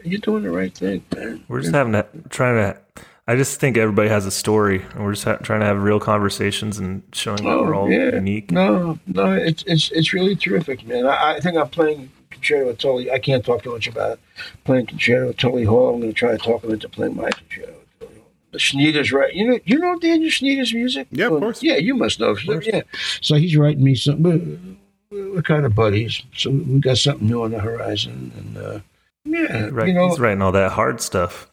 you're 0.04 0.20
doing 0.20 0.42
the 0.42 0.50
right 0.50 0.74
thing, 0.74 1.04
man. 1.14 1.44
We're 1.48 1.60
just 1.60 1.74
having 1.74 1.92
to 1.92 2.06
trying 2.28 2.56
to. 2.74 2.80
I 3.28 3.36
just 3.36 3.60
think 3.60 3.76
everybody 3.76 4.08
has 4.08 4.26
a 4.26 4.30
story, 4.30 4.82
and 4.94 5.04
we're 5.04 5.12
just 5.12 5.24
ha- 5.24 5.36
trying 5.36 5.60
to 5.60 5.66
have 5.66 5.80
real 5.82 6.00
conversations 6.00 6.78
and 6.78 7.02
showing 7.12 7.44
that 7.44 7.58
we're 7.60 7.74
Oh, 7.76 7.80
all 7.82 7.90
yeah. 7.90 8.14
unique. 8.16 8.50
No, 8.50 8.98
no, 9.06 9.32
it's 9.32 9.62
it's 9.66 9.90
it's 9.92 10.12
really 10.12 10.34
terrific, 10.34 10.84
man. 10.86 11.06
I, 11.06 11.34
I 11.36 11.40
think 11.40 11.56
I'm 11.56 11.68
playing 11.68 12.10
concerto 12.30 12.70
at 12.70 12.78
Tully. 12.80 13.10
I 13.10 13.18
can't 13.20 13.44
talk 13.44 13.62
too 13.62 13.72
much 13.72 13.86
about 13.86 14.12
it. 14.12 14.20
Playing 14.64 14.86
concerto 14.86 15.28
at 15.28 15.38
Tully 15.38 15.62
Hall. 15.64 15.94
I'm 15.94 16.00
going 16.00 16.12
to 16.12 16.18
try 16.18 16.32
to 16.32 16.38
talk 16.38 16.64
him 16.64 16.72
into 16.72 16.88
playing 16.88 17.14
my 17.16 17.30
concerto. 17.30 17.72
at 17.72 18.00
Tully 18.00 18.14
Hall. 18.16 18.24
The 18.50 18.58
Schnyder's 18.58 19.12
right. 19.12 19.32
You 19.32 19.46
know, 19.48 19.58
you 19.64 19.78
know 19.78 19.96
Daniel 20.00 20.30
Schnyder's 20.30 20.74
music. 20.74 21.06
Yeah, 21.12 21.26
of 21.26 21.32
Well, 21.32 21.40
course. 21.40 21.62
Yeah, 21.62 21.76
you 21.76 21.94
must 21.94 22.18
know. 22.18 22.34
So, 22.34 22.58
yeah, 22.60 22.82
so 23.20 23.36
he's 23.36 23.56
writing 23.56 23.84
me 23.84 23.94
something. 23.94 24.76
We're, 25.12 25.34
we're 25.34 25.42
kind 25.42 25.64
of 25.66 25.74
buddies, 25.76 26.20
so 26.36 26.50
we 26.50 26.80
got 26.80 26.98
something 26.98 27.28
new 27.28 27.42
on 27.44 27.52
the 27.52 27.60
horizon, 27.60 28.32
and 28.36 28.56
uh, 28.56 28.80
yeah, 29.24 29.68
Right, 29.70 29.88
you 29.88 29.94
know, 29.94 30.08
he's 30.08 30.20
writing 30.20 30.42
all 30.42 30.52
that 30.52 30.72
hard 30.72 31.00
stuff. 31.00 31.50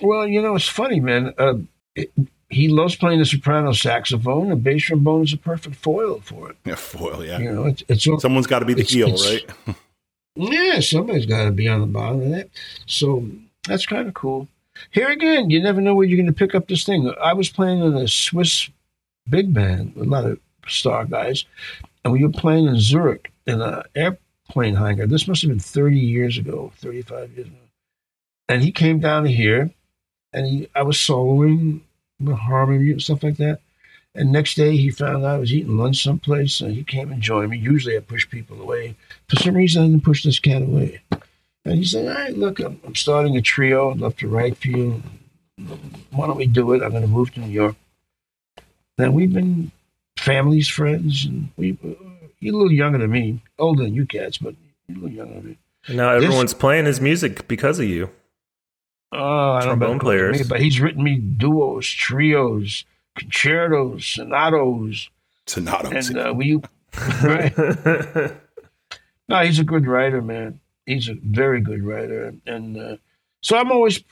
well, 0.00 0.26
you 0.26 0.40
know, 0.42 0.54
it's 0.56 0.68
funny, 0.68 1.00
man. 1.00 1.34
Uh, 1.38 1.54
it, 1.94 2.10
he 2.48 2.68
loves 2.68 2.94
playing 2.94 3.18
the 3.18 3.24
soprano 3.24 3.72
saxophone, 3.72 4.52
and 4.52 4.62
bass 4.62 4.84
trombone 4.84 5.22
is 5.24 5.32
a 5.32 5.38
perfect 5.38 5.76
foil 5.76 6.20
for 6.20 6.50
it. 6.50 6.56
Yeah, 6.64 6.74
foil. 6.74 7.24
Yeah. 7.24 7.38
You 7.38 7.52
know, 7.52 7.64
it's 7.64 7.82
it's 7.88 8.22
Someone's 8.22 8.46
got 8.46 8.58
to 8.58 8.66
be 8.66 8.74
the 8.74 8.82
heel, 8.82 9.10
right? 9.10 9.44
yeah, 10.36 10.80
somebody's 10.80 11.26
got 11.26 11.44
to 11.44 11.50
be 11.50 11.66
on 11.66 11.80
the 11.80 11.86
bottom 11.86 12.22
of 12.22 12.30
that. 12.30 12.50
So 12.86 13.26
that's 13.66 13.86
kind 13.86 14.06
of 14.06 14.14
cool. 14.14 14.48
Here 14.90 15.08
again, 15.10 15.50
you 15.50 15.62
never 15.62 15.80
know 15.80 15.94
where 15.94 16.06
you're 16.06 16.16
going 16.16 16.26
to 16.26 16.32
pick 16.32 16.54
up 16.54 16.68
this 16.68 16.84
thing. 16.84 17.12
I 17.22 17.32
was 17.32 17.48
playing 17.48 17.80
in 17.80 17.94
a 17.94 18.08
Swiss 18.08 18.68
big 19.28 19.52
band, 19.54 19.94
a 19.96 20.04
lot 20.04 20.24
of 20.24 20.38
star 20.66 21.04
guys, 21.04 21.44
and 22.04 22.12
we 22.12 22.22
were 22.24 22.32
playing 22.32 22.66
in 22.66 22.78
Zurich 22.80 23.32
in 23.46 23.60
an 23.62 23.82
airplane 24.52 24.74
hangar. 24.74 25.06
This 25.06 25.26
must 25.26 25.42
have 25.42 25.50
been 25.50 25.58
30 25.58 25.98
years 25.98 26.38
ago, 26.38 26.72
35 26.76 27.32
years 27.32 27.46
ago. 27.46 27.56
And 28.48 28.62
he 28.62 28.70
came 28.70 28.98
down 28.98 29.24
here, 29.24 29.70
and 30.32 30.46
he, 30.46 30.68
I 30.74 30.82
was 30.82 30.96
soloing 30.96 31.80
with 32.20 32.36
harmony 32.36 32.92
and 32.92 33.02
stuff 33.02 33.22
like 33.22 33.38
that. 33.38 33.60
And 34.14 34.30
next 34.30 34.56
day, 34.56 34.76
he 34.76 34.90
found 34.90 35.24
out 35.24 35.36
I 35.36 35.38
was 35.38 35.54
eating 35.54 35.78
lunch 35.78 36.02
someplace, 36.02 36.60
and 36.60 36.74
he 36.74 36.84
came 36.84 37.10
and 37.12 37.22
joined 37.22 37.50
me. 37.50 37.58
Usually, 37.58 37.96
I 37.96 38.00
push 38.00 38.28
people 38.28 38.60
away. 38.60 38.94
For 39.28 39.36
some 39.36 39.54
reason, 39.54 39.82
I 39.82 39.86
didn't 39.86 40.04
push 40.04 40.22
this 40.22 40.38
cat 40.38 40.60
away. 40.60 41.00
And 41.64 41.78
he 41.78 41.84
said, 41.84 42.08
"All 42.08 42.14
right, 42.14 42.36
look, 42.36 42.58
I'm, 42.60 42.78
I'm 42.84 42.94
starting 42.94 43.36
a 43.38 43.40
trio. 43.40 43.90
I'd 43.90 44.00
love 44.00 44.16
to 44.18 44.28
write 44.28 44.58
for 44.58 44.68
you. 44.68 45.02
Why 46.10 46.26
don't 46.26 46.36
we 46.36 46.46
do 46.46 46.72
it? 46.74 46.82
I'm 46.82 46.90
going 46.90 47.02
to 47.02 47.08
move 47.08 47.32
to 47.34 47.40
New 47.40 47.50
York." 47.50 47.76
Then 48.98 49.14
we've 49.14 49.32
been 49.32 49.72
families, 50.18 50.68
friends, 50.68 51.24
and 51.24 51.48
we. 51.56 51.78
You're 52.42 52.54
a 52.54 52.56
little 52.58 52.72
younger 52.72 52.98
than 52.98 53.10
me, 53.10 53.40
older 53.58 53.84
than 53.84 53.94
you 53.94 54.04
cats, 54.04 54.36
but 54.38 54.54
you're 54.88 54.98
a 54.98 55.00
little 55.00 55.16
younger 55.16 55.34
than 55.34 55.44
me. 55.44 55.58
And 55.86 55.96
now 55.96 56.14
This- 56.14 56.24
everyone's 56.24 56.54
playing 56.54 56.86
his 56.86 57.00
music 57.00 57.46
because 57.48 57.78
of 57.78 57.86
you. 57.86 58.10
Oh, 59.12 59.52
I 59.52 59.60
don't 59.60 59.68
Trombone 59.78 59.96
know 59.98 60.02
players. 60.02 60.38
me, 60.40 60.44
but 60.48 60.60
he's 60.60 60.80
written 60.80 61.02
me 61.04 61.16
duos, 61.18 61.86
trios, 61.86 62.84
concertos, 63.16 64.16
sonatos, 64.16 65.08
Sonatos. 65.46 66.08
and 66.10 66.18
uh, 66.18 66.32
we. 66.34 66.60
right. 67.22 68.32
No, 69.28 69.40
he's 69.44 69.58
a 69.60 69.64
good 69.64 69.86
writer, 69.86 70.20
man. 70.20 70.60
He's 70.84 71.08
a 71.08 71.14
very 71.14 71.60
good 71.60 71.82
writer, 71.84 72.34
and 72.44 72.76
uh, 72.76 72.96
so 73.40 73.56
I'm 73.56 73.70
always. 73.70 74.02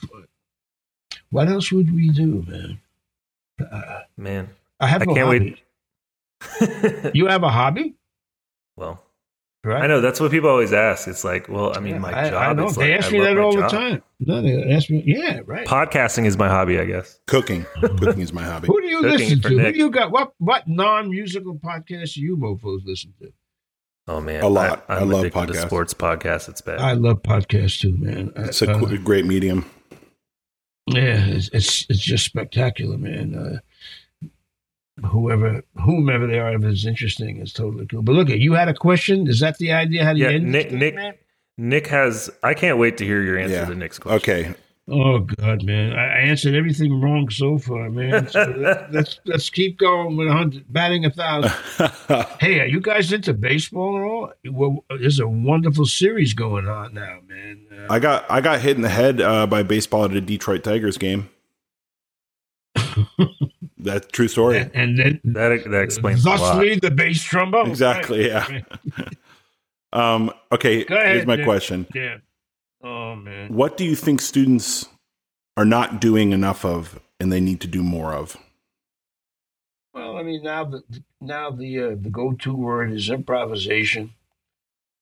What 1.29 1.47
else 1.47 1.71
would 1.71 1.93
we 1.93 2.09
do, 2.09 2.43
man? 2.47 2.79
Uh, 3.71 3.99
Man, 4.17 4.49
I 4.79 4.87
have 4.87 5.01
I 5.03 5.05
no 5.05 5.13
can't 5.13 5.25
hobby. 5.27 5.61
wait. 6.61 7.15
You 7.15 7.27
have 7.27 7.43
a 7.43 7.49
hobby, 7.49 7.93
well, 8.77 9.03
right? 9.63 9.83
I 9.83 9.87
know 9.87 10.01
that's 10.01 10.19
what 10.19 10.31
people 10.31 10.49
always 10.49 10.73
ask. 10.73 11.07
It's 11.07 11.23
like, 11.23 11.47
well, 11.49 11.75
I 11.75 11.79
mean, 11.79 11.93
Yeah, 11.95 11.99
my 11.99 12.19
I, 12.25 12.29
job 12.29 12.41
I 12.41 12.53
know. 12.53 12.65
is 12.67 12.75
they 12.75 12.91
like, 12.91 12.99
ask 13.03 13.09
I 13.09 13.11
me 13.13 13.19
that 13.21 13.35
my 13.35 13.41
all 13.41 13.53
the 13.55 13.61
job. 13.61 13.71
time. 13.71 14.03
No, 14.19 14.41
they 14.41 14.73
ask 14.73 14.89
me. 14.89 15.03
Yeah, 15.05 15.39
right. 15.45 15.67
Podcasting 15.67 16.25
is 16.25 16.37
my 16.37 16.47
hobby, 16.49 16.79
I 16.79 16.85
guess. 16.85 17.19
Cooking. 17.27 17.65
Cooking 17.81 18.21
is 18.21 18.33
my 18.33 18.43
hobby. 18.43 18.67
Who 18.67 18.81
do 18.81 18.87
you 18.87 19.01
Cooking 19.01 19.19
listen 19.19 19.41
to? 19.41 19.47
Who 19.49 19.55
Nick. 19.57 19.73
do 19.75 19.79
you 19.79 19.89
got? 19.89 20.11
What 20.11 20.33
what 20.39 20.67
non 20.67 21.09
musical 21.09 21.55
podcasts 21.55 22.13
do 22.15 22.21
you 22.21 22.37
mofos 22.37 22.81
listen 22.85 23.13
to? 23.21 23.31
Oh 24.07 24.19
man, 24.19 24.43
A 24.43 24.47
lot. 24.47 24.83
I, 24.89 24.95
I 24.95 25.01
am 25.01 25.09
love 25.09 25.21
addicted 25.21 25.47
to 25.47 25.53
podcasts. 25.53 25.65
sports 25.67 25.93
podcasts. 25.93 26.49
It's 26.49 26.61
bad. 26.61 26.79
I 26.79 26.93
love 26.93 27.21
podcasts 27.21 27.79
too, 27.79 27.95
man. 27.97 28.31
It's 28.35 28.61
a 28.61 28.71
uh, 28.71 28.95
great 28.97 29.25
medium. 29.25 29.69
Yeah, 30.87 31.23
it's, 31.27 31.49
it's 31.53 31.85
it's 31.89 31.99
just 31.99 32.25
spectacular, 32.25 32.97
man. 32.97 33.35
Uh, 33.35 33.59
whoever, 35.05 35.63
whomever 35.83 36.27
they 36.27 36.39
are, 36.39 36.53
if 36.53 36.63
it's 36.63 36.85
interesting, 36.85 37.37
it's 37.37 37.53
totally 37.53 37.85
cool. 37.87 38.01
But 38.01 38.13
look, 38.13 38.29
at 38.29 38.39
you 38.39 38.53
had 38.53 38.67
a 38.67 38.73
question. 38.73 39.27
Is 39.27 39.39
that 39.39 39.57
the 39.57 39.71
idea? 39.71 40.03
How 40.05 40.13
do 40.13 40.19
you 40.19 40.25
yeah, 40.25 40.31
end 40.35 40.51
Nick. 40.51 40.63
this 40.63 40.71
thing, 40.71 40.79
Nick. 40.79 40.95
man? 40.95 41.13
Nick 41.57 41.87
has. 41.87 42.29
I 42.43 42.53
can't 42.53 42.77
wait 42.77 42.97
to 42.97 43.05
hear 43.05 43.21
your 43.21 43.37
answer 43.37 43.55
Yeah. 43.55 43.65
to 43.65 43.75
Nick's 43.75 43.99
question. 43.99 44.33
Okay. 44.47 44.55
Oh 44.87 45.19
God, 45.19 45.63
man! 45.63 45.93
I, 45.93 46.05
I 46.05 46.19
answered 46.21 46.55
everything 46.55 46.99
wrong 46.99 47.29
so 47.29 47.57
far, 47.59 47.89
man. 47.91 48.27
So 48.27 48.41
let, 48.57 48.91
let's 48.91 49.19
let's 49.25 49.49
keep 49.49 49.77
going 49.77 50.17
with 50.17 50.27
a 50.27 50.33
hundred, 50.33 50.65
batting 50.73 51.05
a 51.05 51.11
thousand. 51.11 51.51
Hey, 52.39 52.59
are 52.59 52.65
you 52.65 52.81
guys 52.81 53.13
into 53.13 53.33
baseball 53.33 53.97
at 53.97 54.03
all? 54.03 54.33
Well, 54.51 54.83
there's 54.99 55.19
a 55.19 55.27
wonderful 55.27 55.85
series 55.85 56.33
going 56.33 56.67
on 56.67 56.95
now, 56.95 57.19
man. 57.27 57.67
Uh, 57.71 57.93
I 57.93 57.99
got 57.99 58.25
I 58.29 58.41
got 58.41 58.59
hit 58.61 58.75
in 58.75 58.81
the 58.81 58.89
head 58.89 59.21
uh, 59.21 59.45
by 59.45 59.61
baseball 59.63 60.03
at 60.05 60.11
a 60.13 60.19
Detroit 60.19 60.63
Tigers 60.63 60.97
game. 60.97 61.29
That's 63.83 64.07
true 64.11 64.27
story. 64.27 64.59
and, 64.59 64.71
and 64.75 64.97
then 64.99 65.21
That 65.23 65.63
that 65.71 65.81
explains 65.83 66.25
a 66.25 66.29
lot. 66.29 66.37
thusly 66.37 66.75
the 66.79 66.91
bass 66.91 67.21
trombone. 67.23 67.69
Exactly. 67.69 68.27
Yeah. 68.27 68.61
Um, 69.93 70.31
okay. 70.53 70.85
Go 70.85 70.95
ahead, 70.95 71.15
here's 71.15 71.25
my 71.27 71.35
Nick. 71.35 71.43
question. 71.45 71.85
Yeah. 71.93 72.19
Oh 72.81 73.13
man. 73.13 73.53
What 73.53 73.75
do 73.75 73.83
you 73.83 73.93
think 73.97 74.21
students 74.21 74.85
are 75.57 75.65
not 75.65 75.99
doing 75.99 76.31
enough 76.31 76.63
of, 76.63 76.97
and 77.19 77.29
they 77.29 77.41
need 77.41 77.59
to 77.59 77.67
do 77.67 77.83
more 77.83 78.13
of? 78.13 78.37
Well, 79.93 80.15
I 80.15 80.23
mean, 80.23 80.43
now 80.43 80.63
the 80.63 80.81
now 81.19 81.51
the 81.51 81.79
uh, 81.83 81.89
the 81.99 82.09
go 82.09 82.31
to 82.31 82.53
word 82.55 82.93
is 82.93 83.09
improvisation. 83.09 84.13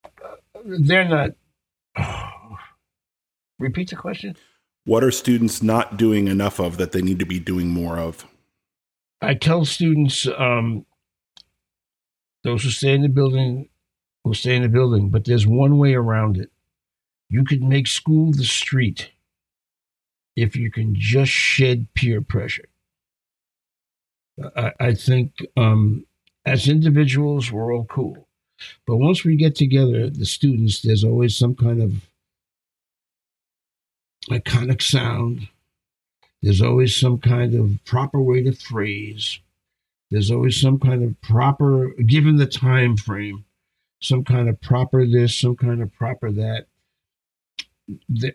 Uh, 0.04 0.38
they're 0.66 1.08
not. 1.08 1.32
Repeat 3.60 3.92
the 3.92 3.96
question. 3.96 4.36
What 4.86 5.04
are 5.04 5.12
students 5.12 5.62
not 5.62 5.98
doing 5.98 6.28
enough 6.28 6.60
of 6.60 6.78
that 6.78 6.94
they 6.94 7.02
need 7.04 7.20
to 7.20 7.26
be 7.26 7.40
doing 7.40 7.68
more 7.70 8.00
of? 8.00 8.26
I 9.22 9.34
tell 9.34 9.66
students, 9.66 10.28
um, 10.38 10.86
those 12.44 12.64
who 12.64 12.70
stay 12.70 12.94
in 12.94 13.02
the 13.02 13.10
building 13.10 13.70
will 14.24 14.34
stay 14.34 14.56
in 14.56 14.64
the 14.64 14.70
building, 14.70 15.10
but 15.10 15.26
there's 15.26 15.46
one 15.46 15.78
way 15.78 15.94
around 15.94 16.38
it. 16.38 16.52
You 17.30 17.44
could 17.44 17.62
make 17.62 17.88
school 17.88 18.32
the 18.32 18.46
street 18.46 19.12
if 20.36 20.56
you 20.56 20.72
can 20.72 20.96
just 20.96 21.32
shed 21.32 21.88
peer 21.94 22.22
pressure. 22.22 22.70
I, 24.56 24.72
I 24.80 24.94
think 24.94 25.34
um, 25.58 26.06
as 26.46 26.68
individuals, 26.68 27.52
we're 27.52 27.74
all 27.74 27.86
cool. 27.86 28.28
But 28.86 28.98
once 28.98 29.24
we 29.24 29.36
get 29.36 29.56
together, 29.56 30.10
the 30.10 30.26
students, 30.26 30.82
there's 30.82 31.04
always 31.04 31.36
some 31.36 31.56
kind 31.56 31.82
of 31.82 31.94
iconic 34.30 34.82
sound. 34.82 35.48
There's 36.42 36.62
always 36.62 36.96
some 36.96 37.20
kind 37.20 37.54
of 37.54 37.84
proper 37.86 38.22
way 38.22 38.44
to 38.44 38.54
phrase. 38.54 39.40
There's 40.10 40.32
always 40.32 40.60
some 40.60 40.80
kind 40.80 41.04
of 41.04 41.22
proper, 41.22 41.90
given 42.06 42.38
the 42.38 42.48
time 42.48 42.98
frame, 42.98 43.46
some 44.00 44.24
kind 44.24 44.50
of 44.50 44.60
proper 44.62 45.06
this, 45.06 45.40
some 45.40 45.56
kind 45.56 45.82
of 45.82 45.94
proper 45.94 46.32
that. 46.32 46.68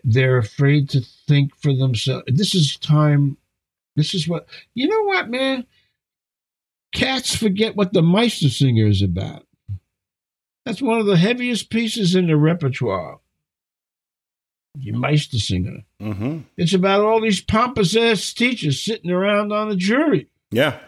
They're 0.03 0.37
afraid 0.37 0.89
to 0.89 1.01
think 1.27 1.55
for 1.55 1.73
themselves. 1.73 2.23
This 2.27 2.53
is 2.53 2.77
time. 2.77 3.37
This 3.95 4.13
is 4.13 4.27
what, 4.27 4.47
you 4.73 4.87
know 4.87 5.03
what, 5.03 5.29
man? 5.29 5.65
Cats 6.93 7.35
forget 7.35 7.75
what 7.75 7.93
the 7.93 8.01
Meistersinger 8.01 8.89
is 8.89 9.01
about. 9.01 9.47
That's 10.65 10.81
one 10.81 10.99
of 10.99 11.05
the 11.05 11.17
heaviest 11.17 11.69
pieces 11.69 12.15
in 12.15 12.27
the 12.27 12.37
repertoire. 12.37 13.19
The 14.77 14.91
Meistersinger. 14.91 15.83
Mm-hmm. 16.01 16.39
It's 16.57 16.73
about 16.73 17.01
all 17.01 17.21
these 17.21 17.41
pompous 17.41 17.95
ass 17.95 18.33
teachers 18.33 18.83
sitting 18.83 19.11
around 19.11 19.51
on 19.51 19.71
a 19.71 19.75
jury. 19.75 20.27
Yeah. 20.51 20.79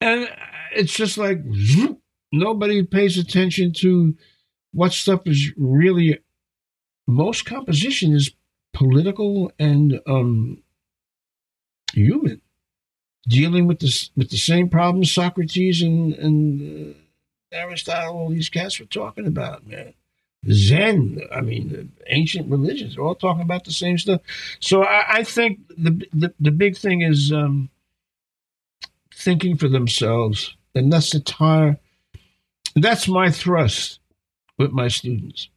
And 0.00 0.28
it's 0.72 0.94
just 0.94 1.18
like 1.18 1.38
zoop, 1.52 2.00
nobody 2.32 2.82
pays 2.82 3.16
attention 3.18 3.72
to 3.74 4.16
what 4.72 4.92
stuff 4.92 5.22
is 5.26 5.52
really. 5.56 6.18
Most 7.06 7.44
composition 7.44 8.14
is 8.14 8.32
political 8.72 9.52
and 9.58 10.00
um, 10.06 10.62
human, 11.92 12.40
dealing 13.28 13.66
with 13.66 13.78
this 13.78 14.10
with 14.16 14.30
the 14.30 14.36
same 14.36 14.68
problems 14.68 15.12
Socrates 15.12 15.82
and 15.82 16.14
and 16.14 16.94
uh, 16.94 17.56
Aristotle, 17.56 18.16
all 18.16 18.30
these 18.30 18.48
cats 18.48 18.78
were 18.78 18.86
talking 18.86 19.26
about. 19.26 19.66
Man, 19.66 19.94
Zen. 20.50 21.20
I 21.32 21.40
mean, 21.40 21.92
ancient 22.08 22.50
religions. 22.50 22.94
They're 22.94 23.04
all 23.04 23.14
talking 23.14 23.42
about 23.42 23.64
the 23.64 23.72
same 23.72 23.98
stuff. 23.98 24.20
So 24.60 24.82
I, 24.84 25.18
I 25.18 25.24
think 25.24 25.60
the, 25.76 26.06
the 26.12 26.34
the 26.40 26.50
big 26.50 26.76
thing 26.76 27.02
is 27.02 27.32
um, 27.32 27.70
thinking 29.14 29.56
for 29.56 29.68
themselves, 29.68 30.56
and 30.74 30.92
that's 30.92 31.10
the 31.10 31.20
tire. 31.20 31.78
That's 32.76 33.08
my 33.08 33.30
thrust 33.30 34.00
with 34.58 34.72
my 34.72 34.88
students. 34.88 35.48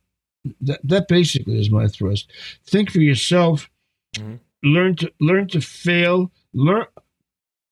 That 0.62 0.80
that 0.84 1.08
basically 1.08 1.60
is 1.60 1.70
my 1.70 1.88
thrust. 1.88 2.32
Think 2.66 2.92
for 2.92 3.00
yourself. 3.00 3.70
Mhm. 4.16 4.40
Learn 4.64 4.96
to 4.98 5.12
learn 5.20 5.48
to 5.50 5.62
fail. 5.62 6.32
Learn 6.54 6.86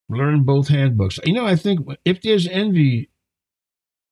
learn 0.10 0.44
both 0.44 0.68
handbooks. 0.68 1.20
You 1.24 1.34
know, 1.34 1.46
I 1.46 1.56
think 1.56 1.88
if 2.06 2.22
there's 2.22 2.48
envy 2.48 3.10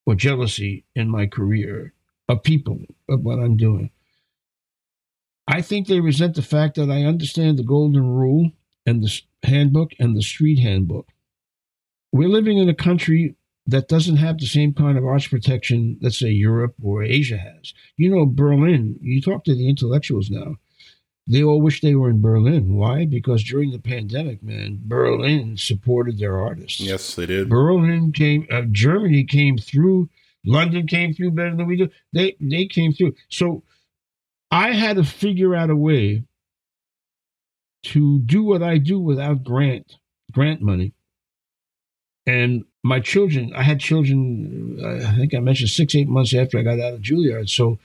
or 0.05 0.15
jealousy 0.15 0.85
in 0.95 1.09
my 1.09 1.27
career 1.27 1.93
of 2.29 2.43
people 2.43 2.79
of 3.09 3.21
what 3.21 3.39
I'm 3.39 3.57
doing, 3.57 3.91
I 5.47 5.61
think 5.61 5.87
they 5.87 5.99
resent 5.99 6.35
the 6.35 6.41
fact 6.41 6.75
that 6.75 6.89
I 6.89 7.03
understand 7.03 7.57
the 7.57 7.63
golden 7.63 8.07
rule 8.07 8.51
and 8.85 9.03
the 9.03 9.21
handbook 9.43 9.91
and 9.99 10.15
the 10.15 10.21
street 10.21 10.59
handbook. 10.59 11.07
We're 12.11 12.29
living 12.29 12.57
in 12.57 12.69
a 12.69 12.75
country 12.75 13.35
that 13.67 13.87
doesn't 13.87 14.17
have 14.17 14.37
the 14.37 14.45
same 14.45 14.73
kind 14.73 14.97
of 14.97 15.05
arts 15.05 15.27
protection, 15.27 15.97
let's 16.01 16.19
say 16.19 16.29
Europe 16.29 16.75
or 16.81 17.03
Asia 17.03 17.37
has. 17.37 17.73
You 17.97 18.09
know, 18.09 18.25
Berlin, 18.25 18.99
you 19.01 19.21
talk 19.21 19.45
to 19.45 19.55
the 19.55 19.69
intellectuals 19.69 20.29
now, 20.29 20.57
they 21.25 21.41
all 21.41 21.61
wish 21.61 21.79
they 21.79 21.95
were 21.95 22.09
in 22.09 22.21
Berlin. 22.21 22.75
Why? 22.75 23.05
Because 23.05 23.43
during 23.43 23.71
the 23.71 23.79
pandemic, 23.79 24.43
man, 24.43 24.81
Berlin 24.83 25.55
supported 25.55 26.19
their 26.19 26.39
artists. 26.39 26.81
Yes, 26.81 27.15
they 27.15 27.25
did. 27.25 27.47
Berlin 27.47 28.11
came, 28.11 28.45
uh, 28.51 28.63
Germany 28.69 29.23
came 29.23 29.57
through, 29.57 30.09
London 30.45 30.87
came 30.87 31.13
through 31.13 31.31
better 31.31 31.55
than 31.55 31.67
we 31.67 31.77
do. 31.77 31.89
They 32.13 32.35
they 32.39 32.65
came 32.65 32.93
through. 32.93 33.15
So 33.29 33.63
I 34.51 34.73
had 34.73 34.97
to 34.97 35.03
figure 35.03 35.55
out 35.55 35.69
a 35.69 35.75
way 35.75 36.23
to 37.83 38.19
do 38.19 38.43
what 38.43 38.63
I 38.63 38.77
do 38.77 38.99
without 38.99 39.43
grant 39.43 39.97
grant 40.31 40.61
money. 40.61 40.93
And 42.25 42.65
my 42.83 42.99
children, 42.99 43.51
I 43.55 43.63
had 43.63 43.79
children. 43.79 44.79
I 44.83 45.15
think 45.15 45.33
I 45.33 45.39
mentioned 45.39 45.69
six 45.69 45.95
eight 45.95 46.07
months 46.07 46.33
after 46.33 46.57
I 46.57 46.63
got 46.63 46.79
out 46.79 46.93
of 46.93 47.01
Juilliard. 47.01 47.49
So 47.49 47.79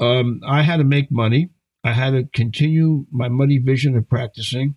um, 0.00 0.40
I 0.46 0.62
had 0.62 0.78
to 0.78 0.84
make 0.84 1.10
money. 1.10 1.50
I 1.84 1.92
had 1.92 2.10
to 2.10 2.24
continue 2.34 3.06
my 3.10 3.28
muddy 3.28 3.58
vision 3.58 3.96
of 3.96 4.08
practicing, 4.08 4.76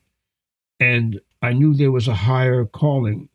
and 0.80 1.20
I 1.42 1.54
knew 1.54 1.74
there 1.74 1.92
was 1.92 2.08
a 2.08 2.14
higher 2.14 2.66
calling 2.66 3.30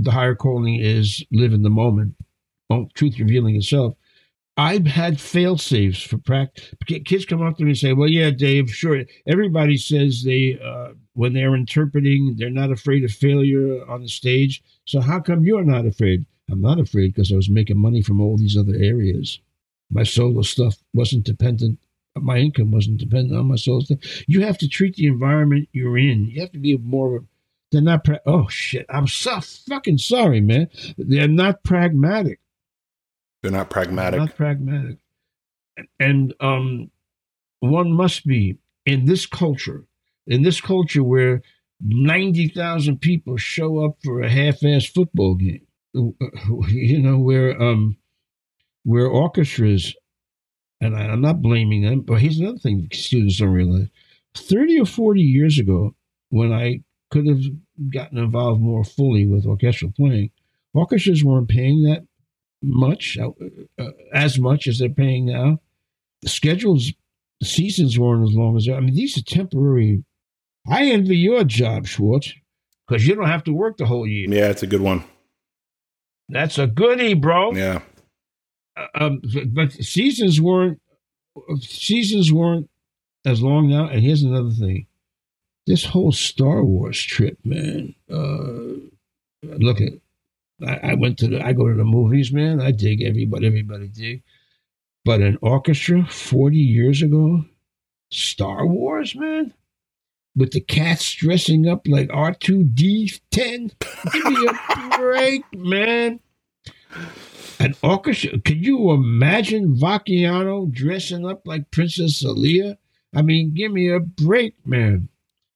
the 0.00 0.12
higher 0.12 0.34
calling 0.34 0.76
is 0.76 1.24
live 1.30 1.52
in 1.52 1.62
the 1.62 1.70
moment, 1.70 2.14
oh, 2.70 2.88
truth 2.94 3.18
revealing 3.18 3.56
itself. 3.56 3.94
I've 4.56 4.86
had 4.86 5.20
fail 5.20 5.56
safes 5.56 6.02
for 6.02 6.18
practice. 6.18 6.74
Kids 7.04 7.24
come 7.24 7.42
up 7.42 7.56
to 7.56 7.64
me 7.64 7.70
and 7.70 7.78
say, 7.78 7.92
"Well, 7.92 8.08
yeah, 8.08 8.30
Dave, 8.30 8.70
sure." 8.74 9.04
Everybody 9.26 9.76
says 9.76 10.22
they, 10.22 10.58
uh, 10.62 10.92
when 11.14 11.32
they're 11.32 11.54
interpreting, 11.54 12.34
they're 12.36 12.50
not 12.50 12.70
afraid 12.70 13.04
of 13.04 13.12
failure 13.12 13.88
on 13.88 14.02
the 14.02 14.08
stage. 14.08 14.62
So 14.84 15.00
how 15.00 15.20
come 15.20 15.44
you're 15.44 15.64
not 15.64 15.86
afraid? 15.86 16.26
I'm 16.50 16.60
not 16.60 16.80
afraid 16.80 17.14
because 17.14 17.32
I 17.32 17.36
was 17.36 17.48
making 17.48 17.78
money 17.78 18.02
from 18.02 18.20
all 18.20 18.36
these 18.36 18.56
other 18.56 18.74
areas. 18.74 19.40
My 19.90 20.02
solo 20.02 20.42
stuff 20.42 20.76
wasn't 20.92 21.24
dependent. 21.24 21.78
My 22.16 22.38
income 22.38 22.70
wasn't 22.70 22.98
dependent 22.98 23.38
on 23.38 23.46
my 23.46 23.56
solo 23.56 23.80
stuff. 23.80 23.98
You 24.26 24.42
have 24.42 24.58
to 24.58 24.68
treat 24.68 24.96
the 24.96 25.06
environment 25.06 25.68
you're 25.72 25.96
in. 25.96 26.26
You 26.26 26.40
have 26.40 26.52
to 26.52 26.58
be 26.58 26.76
more 26.76 27.24
they're 27.70 27.80
not. 27.80 28.04
Pra- 28.04 28.20
oh 28.26 28.48
shit! 28.48 28.86
I'm 28.88 29.06
so 29.06 29.40
fucking 29.40 29.98
sorry, 29.98 30.40
man. 30.40 30.68
They're 30.98 31.28
not 31.28 31.62
pragmatic. 31.62 32.40
They're 33.42 33.52
not 33.52 33.70
pragmatic. 33.70 34.12
They're 34.18 34.26
Not 34.26 34.36
pragmatic. 34.36 34.98
And 35.98 36.34
um, 36.40 36.90
one 37.60 37.92
must 37.92 38.26
be 38.26 38.58
in 38.84 39.06
this 39.06 39.26
culture. 39.26 39.86
In 40.26 40.42
this 40.42 40.60
culture 40.60 41.02
where 41.02 41.42
ninety 41.80 42.48
thousand 42.48 42.98
people 42.98 43.36
show 43.36 43.84
up 43.84 43.96
for 44.04 44.20
a 44.20 44.30
half-ass 44.30 44.86
football 44.86 45.34
game. 45.34 45.66
You 46.68 47.00
know 47.02 47.18
where 47.18 47.60
um, 47.60 47.96
where 48.84 49.06
orchestras, 49.06 49.94
and 50.80 50.96
I, 50.96 51.06
I'm 51.06 51.20
not 51.20 51.42
blaming 51.42 51.82
them, 51.82 52.02
but 52.02 52.20
here's 52.20 52.38
another 52.38 52.58
thing 52.58 52.88
students 52.92 53.38
don't 53.38 53.50
realize: 53.50 53.88
thirty 54.36 54.78
or 54.78 54.86
forty 54.86 55.22
years 55.22 55.58
ago, 55.58 55.94
when 56.28 56.52
I 56.52 56.82
could 57.10 57.26
have 57.26 57.42
gotten 57.92 58.18
involved 58.18 58.60
more 58.60 58.84
fully 58.84 59.26
with 59.26 59.46
orchestral 59.46 59.92
playing. 59.96 60.30
Orchestras 60.72 61.24
weren't 61.24 61.48
paying 61.48 61.82
that 61.82 62.06
much, 62.62 63.18
uh, 63.18 63.30
uh, 63.78 63.90
as 64.12 64.38
much 64.38 64.66
as 64.66 64.78
they're 64.78 64.88
paying 64.88 65.26
now. 65.26 65.60
The 66.22 66.28
schedules, 66.28 66.92
the 67.40 67.46
seasons 67.46 67.98
weren't 67.98 68.28
as 68.28 68.34
long 68.34 68.56
as 68.56 68.68
I 68.68 68.80
mean, 68.80 68.94
these 68.94 69.16
are 69.16 69.22
temporary. 69.22 70.04
I 70.68 70.86
envy 70.86 71.16
your 71.16 71.44
job, 71.44 71.86
Schwartz, 71.86 72.34
because 72.86 73.06
you 73.06 73.14
don't 73.14 73.28
have 73.28 73.44
to 73.44 73.52
work 73.52 73.78
the 73.78 73.86
whole 73.86 74.06
year. 74.06 74.28
Yeah, 74.28 74.50
it's 74.50 74.62
a 74.62 74.66
good 74.66 74.82
one. 74.82 75.04
That's 76.28 76.58
a 76.58 76.66
goodie, 76.66 77.14
bro. 77.14 77.52
Yeah. 77.52 77.80
Uh, 78.76 78.86
um, 78.94 79.22
but, 79.32 79.54
but 79.54 79.72
seasons 79.72 80.40
weren't 80.40 80.80
seasons 81.60 82.32
weren't 82.32 82.68
as 83.24 83.42
long 83.42 83.68
now. 83.68 83.88
And 83.88 84.02
here's 84.02 84.22
another 84.22 84.50
thing: 84.50 84.86
this 85.66 85.84
whole 85.84 86.12
Star 86.12 86.62
Wars 86.62 87.00
trip, 87.00 87.38
man. 87.44 87.94
Uh, 88.10 88.90
look 89.42 89.80
at, 89.80 89.94
I, 90.66 90.90
I 90.90 90.94
went 90.94 91.18
to 91.18 91.28
the, 91.28 91.44
I 91.44 91.52
go 91.52 91.68
to 91.68 91.74
the 91.74 91.84
movies, 91.84 92.32
man. 92.32 92.60
I 92.60 92.70
dig 92.70 93.02
everybody, 93.02 93.46
everybody 93.46 93.88
dig. 93.88 94.22
But 95.04 95.20
an 95.20 95.38
orchestra 95.40 96.06
forty 96.06 96.58
years 96.58 97.02
ago, 97.02 97.44
Star 98.10 98.66
Wars, 98.66 99.14
man, 99.16 99.54
with 100.36 100.52
the 100.52 100.60
cats 100.60 101.12
dressing 101.14 101.68
up 101.68 101.86
like 101.86 102.10
R 102.12 102.34
two 102.34 102.64
D 102.64 103.12
ten. 103.30 103.70
Give 104.12 104.24
me 104.24 104.46
a 104.46 104.96
break, 104.98 105.42
man. 105.54 106.20
An 107.58 107.74
orchestra. 107.82 108.38
Could 108.40 108.64
you 108.64 108.90
imagine 108.90 109.76
Vacchiano 109.76 110.70
dressing 110.70 111.26
up 111.26 111.46
like 111.46 111.70
Princess 111.70 112.22
Leia? 112.22 112.76
I 113.14 113.22
mean, 113.22 113.54
give 113.54 113.72
me 113.72 113.90
a 113.90 114.00
break, 114.00 114.54
man. 114.66 115.08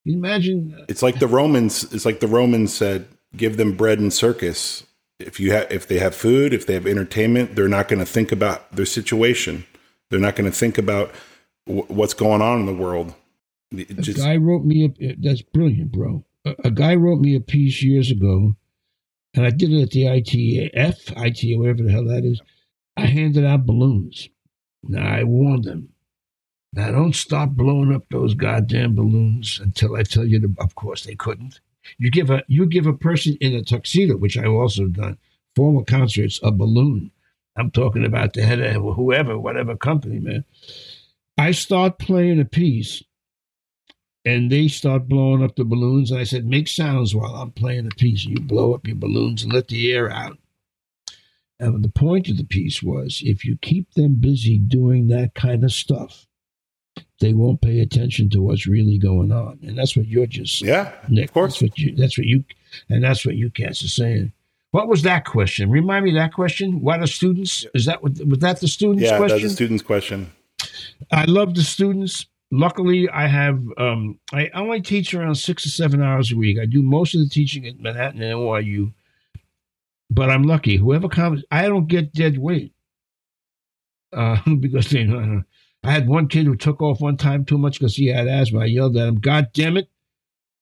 Imagine. 0.06 0.76
Uh, 0.78 0.84
it's 0.88 1.02
like 1.02 1.18
the 1.18 1.26
Romans. 1.26 1.84
It's 1.92 2.04
like 2.04 2.20
the 2.20 2.26
Romans 2.26 2.74
said, 2.74 3.06
"Give 3.36 3.56
them 3.56 3.76
bread 3.76 3.98
and 3.98 4.12
circus." 4.12 4.84
If 5.20 5.38
you 5.38 5.52
have, 5.52 5.70
if 5.70 5.86
they 5.86 5.98
have 5.98 6.14
food, 6.14 6.52
if 6.52 6.66
they 6.66 6.74
have 6.74 6.86
entertainment, 6.86 7.54
they're 7.54 7.68
not 7.68 7.88
going 7.88 8.00
to 8.00 8.06
think 8.06 8.32
about 8.32 8.70
their 8.72 8.86
situation. 8.86 9.64
They're 10.10 10.20
not 10.20 10.36
going 10.36 10.50
to 10.50 10.56
think 10.56 10.76
about 10.76 11.12
w- 11.66 11.86
what's 11.86 12.14
going 12.14 12.42
on 12.42 12.60
in 12.60 12.66
the 12.66 12.74
world. 12.74 13.14
It 13.70 14.08
A 14.08 14.12
guy 14.12 14.36
wrote 14.36 14.64
me 14.64 14.84
a. 14.84 15.10
Uh, 15.10 15.14
that's 15.18 15.42
brilliant, 15.42 15.92
bro. 15.92 16.24
A, 16.44 16.54
a 16.64 16.70
guy 16.70 16.94
wrote 16.94 17.20
me 17.20 17.34
a 17.34 17.40
piece 17.40 17.82
years 17.82 18.10
ago, 18.10 18.54
and 19.34 19.46
I 19.46 19.50
did 19.50 19.72
it 19.72 19.82
at 19.82 19.90
the 19.90 20.02
ITF, 20.02 21.12
IT, 21.16 21.58
whatever 21.58 21.82
the 21.82 21.92
hell 21.92 22.04
that 22.04 22.24
is. 22.24 22.40
I 22.96 23.06
handed 23.06 23.44
out 23.44 23.66
balloons. 23.66 24.28
Now 24.82 25.06
I 25.06 25.24
warned 25.24 25.64
them. 25.64 25.88
Now 26.72 26.90
don't 26.90 27.14
stop 27.14 27.50
blowing 27.50 27.94
up 27.94 28.04
those 28.10 28.34
goddamn 28.34 28.94
balloons 28.94 29.60
until 29.62 29.96
I 29.96 30.02
tell 30.02 30.26
you 30.26 30.40
to. 30.40 30.54
Of 30.58 30.74
course, 30.74 31.04
they 31.04 31.14
couldn't. 31.14 31.60
You 31.98 32.10
give 32.10 32.30
a 32.30 32.42
you 32.46 32.66
give 32.66 32.86
a 32.86 32.92
person 32.92 33.36
in 33.40 33.54
a 33.54 33.62
tuxedo, 33.62 34.16
which 34.16 34.36
I've 34.36 34.52
also 34.52 34.86
done, 34.86 35.18
formal 35.54 35.84
concerts, 35.84 36.40
a 36.42 36.50
balloon. 36.50 37.10
I'm 37.56 37.70
talking 37.70 38.04
about 38.04 38.32
the 38.32 38.42
head 38.42 38.60
of 38.60 38.96
whoever, 38.96 39.38
whatever 39.38 39.76
company, 39.76 40.18
man. 40.18 40.44
I 41.38 41.52
start 41.52 41.98
playing 41.98 42.40
a 42.40 42.44
piece, 42.44 43.02
and 44.24 44.50
they 44.50 44.68
start 44.68 45.08
blowing 45.08 45.42
up 45.42 45.56
the 45.56 45.64
balloons. 45.64 46.10
And 46.10 46.20
I 46.20 46.24
said, 46.24 46.46
make 46.46 46.68
sounds 46.68 47.14
while 47.14 47.34
I'm 47.34 47.52
playing 47.52 47.86
a 47.86 47.94
piece. 47.94 48.24
You 48.24 48.40
blow 48.40 48.74
up 48.74 48.86
your 48.86 48.96
balloons 48.96 49.42
and 49.42 49.52
let 49.52 49.68
the 49.68 49.92
air 49.92 50.10
out. 50.10 50.38
And 51.60 51.84
the 51.84 51.88
point 51.88 52.28
of 52.28 52.36
the 52.36 52.44
piece 52.44 52.82
was 52.82 53.22
if 53.24 53.44
you 53.44 53.56
keep 53.56 53.94
them 53.94 54.16
busy 54.16 54.58
doing 54.58 55.08
that 55.08 55.34
kind 55.34 55.62
of 55.62 55.72
stuff, 55.72 56.26
they 57.20 57.32
won't 57.32 57.60
pay 57.60 57.80
attention 57.80 58.28
to 58.30 58.42
what's 58.42 58.66
really 58.66 58.98
going 58.98 59.32
on. 59.32 59.58
And 59.62 59.78
that's 59.78 59.96
what 59.96 60.06
you're 60.06 60.26
just 60.26 60.60
yeah, 60.62 60.92
Nick. 61.08 61.26
of 61.26 61.34
course. 61.34 61.54
That's 61.54 61.62
what 61.62 61.78
you 61.78 61.96
that's 61.96 62.18
what 62.18 62.26
you 62.26 62.44
and 62.88 63.04
that's 63.04 63.24
what 63.24 63.36
you 63.36 63.50
cats 63.50 63.84
are 63.84 63.88
saying. 63.88 64.32
What 64.72 64.88
was 64.88 65.02
that 65.02 65.24
question? 65.24 65.70
Remind 65.70 66.04
me 66.04 66.10
of 66.10 66.16
that 66.16 66.32
question. 66.32 66.80
What 66.80 67.00
are 67.00 67.06
students? 67.06 67.64
Is 67.74 67.86
that 67.86 68.02
was 68.02 68.14
that 68.40 68.60
the 68.60 68.68
students' 68.68 69.04
Yeah, 69.04 69.18
question? 69.18 69.38
that's 69.40 69.52
a 69.52 69.54
student's 69.54 69.82
question. 69.84 70.32
I 71.12 71.24
love 71.26 71.54
the 71.54 71.62
students. 71.62 72.26
Luckily, 72.50 73.08
I 73.08 73.26
have 73.26 73.62
um, 73.78 74.18
I 74.32 74.48
only 74.54 74.80
teach 74.80 75.14
around 75.14 75.36
six 75.36 75.64
or 75.66 75.70
seven 75.70 76.02
hours 76.02 76.32
a 76.32 76.36
week. 76.36 76.58
I 76.58 76.66
do 76.66 76.82
most 76.82 77.14
of 77.14 77.20
the 77.20 77.28
teaching 77.28 77.66
at 77.66 77.78
Manhattan 77.80 78.22
and 78.22 78.34
NYU, 78.34 78.92
but 80.10 80.30
I'm 80.30 80.42
lucky. 80.42 80.76
Whoever 80.76 81.08
comes, 81.08 81.44
I 81.50 81.68
don't 81.68 81.86
get 81.86 82.12
dead 82.12 82.38
weight 82.38 82.72
uh, 84.12 84.38
because 84.60 84.90
they. 84.90 85.06
Uh, 85.06 85.42
I 85.84 85.90
had 85.90 86.08
one 86.08 86.28
kid 86.28 86.46
who 86.46 86.56
took 86.56 86.80
off 86.80 87.00
one 87.00 87.16
time 87.16 87.44
too 87.44 87.58
much 87.58 87.78
because 87.78 87.96
he 87.96 88.06
had 88.06 88.26
asthma. 88.26 88.60
I 88.60 88.66
yelled 88.66 88.96
at 88.96 89.08
him, 89.08 89.20
"God 89.20 89.50
damn 89.52 89.76
it! 89.76 89.88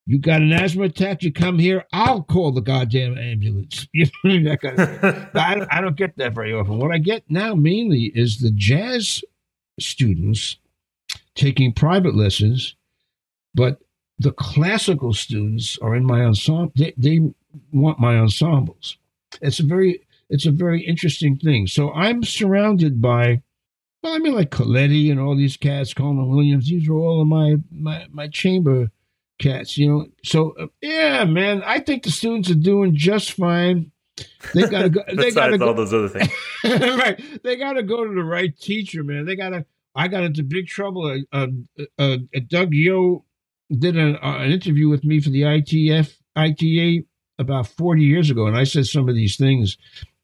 You 0.05 0.19
got 0.19 0.43
an 0.43 0.53
asthma 0.53 0.85
attack, 0.85 1.23
you 1.23 1.33
come 1.33 1.59
here, 1.59 1.85
I'll 1.93 2.23
call 2.23 2.51
the 2.51 2.61
goddamn 2.61 3.19
ambulance. 3.19 3.87
You 3.95 4.07
know, 4.25 4.51
that 4.51 4.61
kind 4.61 4.79
of 4.81 5.01
thing. 5.01 5.29
I, 5.35 5.55
don't, 5.55 5.73
I 5.73 5.81
don't 5.81 5.97
get 5.97 6.17
that 6.17 6.35
very 6.35 6.53
often. 6.53 6.79
What 6.79 6.93
I 6.93 6.99
get 6.99 7.23
now 7.29 7.55
mainly 7.55 8.11
is 8.15 8.39
the 8.39 8.51
jazz 8.51 9.23
students 9.79 10.57
taking 11.35 11.73
private 11.73 12.15
lessons, 12.15 12.75
but 13.55 13.81
the 14.19 14.33
classical 14.33 15.13
students 15.13 15.79
are 15.79 15.95
in 15.95 16.05
my 16.05 16.23
ensemble. 16.23 16.73
They, 16.77 16.95
they 16.97 17.21
want 17.73 18.01
my 18.01 18.17
ensembles. 18.17 18.97
It's 19.41 19.61
a 19.61 19.65
very 19.65 20.03
it's 20.29 20.47
a 20.47 20.51
very 20.51 20.83
interesting 20.83 21.37
thing. 21.37 21.67
So 21.67 21.93
I'm 21.93 22.25
surrounded 22.25 23.03
by 23.03 23.43
well, 24.03 24.15
I 24.15 24.19
mean 24.19 24.35
like 24.35 24.51
Coletti 24.51 25.11
and 25.11 25.21
all 25.21 25.37
these 25.37 25.57
cats, 25.57 25.95
Coleman 25.95 26.29
Williams. 26.29 26.69
These 26.69 26.89
are 26.89 26.95
all 26.95 27.21
of 27.21 27.29
my 27.29 27.57
my 27.71 28.07
my 28.11 28.29
chamber 28.29 28.91
cats, 29.39 29.79
you 29.79 29.89
know. 29.89 30.07
So 30.25 30.55
uh, 30.59 30.67
yeah, 30.81 31.25
man, 31.25 31.63
I 31.65 31.81
think 31.81 32.03
the 32.03 32.11
students 32.11 32.51
are 32.51 32.55
doing 32.55 32.97
just 32.97 33.33
fine. 33.33 33.93
They 34.55 34.63
gotta 34.63 34.91
go. 34.91 35.03
they 35.15 35.31
gotta 35.31 35.65
all 35.65 35.75
those 35.75 35.93
other 35.93 36.09
things. 36.09 36.33
right, 36.65 37.23
they 37.43 37.57
gotta 37.57 37.83
go 37.83 38.05
to 38.05 38.15
the 38.15 38.25
right 38.25 38.57
teacher, 38.59 39.03
man. 39.05 39.25
They 39.25 39.37
gotta. 39.37 39.67
I 39.95 40.09
got 40.09 40.23
into 40.23 40.43
big 40.43 40.69
trouble. 40.69 41.23
Uh, 41.33 41.47
uh, 41.99 41.99
uh, 41.99 42.17
Doug 42.47 42.73
Yeo 42.73 43.25
did 43.71 43.97
an, 43.97 44.17
uh, 44.17 44.39
an 44.39 44.51
interview 44.51 44.89
with 44.89 45.05
me 45.05 45.21
for 45.21 45.29
the 45.29 45.43
ITF 45.43 46.15
ITA 46.35 47.05
about 47.39 47.67
forty 47.67 48.03
years 48.03 48.31
ago, 48.31 48.47
and 48.47 48.57
I 48.57 48.65
said 48.65 48.87
some 48.87 49.09
of 49.09 49.15
these 49.15 49.37
things, 49.37 49.77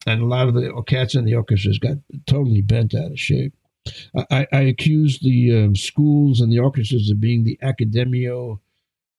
and 0.06 0.22
a 0.22 0.26
lot 0.26 0.48
of 0.48 0.55
the 0.55 0.82
cats 0.86 1.14
in 1.14 1.24
the 1.24 1.34
orchestras 1.34 1.78
got 1.78 1.96
totally 2.26 2.62
bent 2.62 2.94
out 2.94 3.12
of 3.12 3.18
shape. 3.18 3.55
I, 4.16 4.27
I, 4.31 4.47
I 4.52 4.60
accused 4.62 5.23
the 5.23 5.65
um, 5.65 5.77
schools 5.77 6.40
and 6.40 6.52
the 6.52 6.59
orchestras 6.59 7.10
of 7.10 7.20
being 7.20 7.44
the 7.44 7.59
academio. 7.62 8.60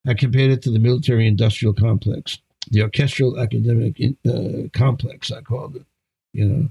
I 0.07 0.13
compared 0.13 0.51
it 0.51 0.61
to 0.63 0.71
the 0.71 0.79
military 0.79 1.27
industrial 1.27 1.73
complex, 1.73 2.39
the 2.71 2.81
orchestral 2.83 3.39
academic 3.39 3.99
in, 3.99 4.17
uh, 4.25 4.69
complex, 4.77 5.31
I 5.31 5.41
called 5.41 5.75
it, 5.75 5.85
you 6.33 6.45
know. 6.45 6.69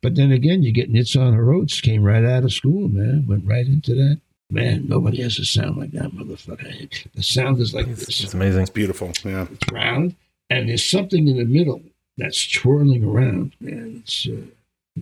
But 0.00 0.14
then 0.14 0.32
again, 0.32 0.62
you 0.62 0.72
get 0.72 0.92
Nitzan 0.92 1.34
Haroz, 1.34 1.80
came 1.80 2.02
right 2.02 2.24
out 2.24 2.44
of 2.44 2.52
school, 2.52 2.88
man, 2.88 3.26
went 3.26 3.44
right 3.46 3.66
into 3.66 3.94
that. 3.94 4.20
Man, 4.50 4.86
nobody 4.86 5.22
has 5.22 5.38
a 5.38 5.44
sound 5.44 5.78
like 5.78 5.92
that, 5.92 6.10
motherfucker. 6.12 7.08
The 7.14 7.22
sound 7.22 7.58
is 7.58 7.74
like 7.74 7.88
It's, 7.88 8.06
this. 8.06 8.20
it's 8.22 8.34
amazing. 8.34 8.62
It's 8.62 8.70
beautiful. 8.70 9.10
Yeah. 9.24 9.46
It's 9.50 9.72
round, 9.72 10.14
and 10.50 10.68
there's 10.68 10.84
something 10.88 11.26
in 11.26 11.38
the 11.38 11.44
middle 11.44 11.82
that's 12.18 12.46
twirling 12.50 13.02
around, 13.02 13.54
man. 13.60 14.02
It's, 14.04 14.28
uh, 14.28 15.00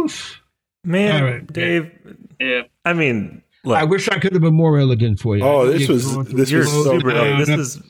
oof. 0.00 0.40
Man, 0.84 1.22
All 1.22 1.30
right. 1.30 1.52
Dave. 1.52 1.90
Yeah. 2.40 2.62
I 2.84 2.92
mean, 2.92 3.42
look, 3.64 3.76
I 3.78 3.84
wish 3.84 4.08
I 4.08 4.18
could 4.18 4.32
have 4.32 4.42
been 4.42 4.54
more 4.54 4.78
elegant 4.78 5.18
for 5.20 5.36
you. 5.36 5.42
Oh, 5.44 5.66
this 5.70 5.88
was- 5.88 6.14
this 6.28 6.50
you're 6.50 6.60
was 6.60 6.72
so 6.72 6.84
super. 6.98 7.10
great. 7.10 7.38
this 7.38 7.48
is 7.48 7.82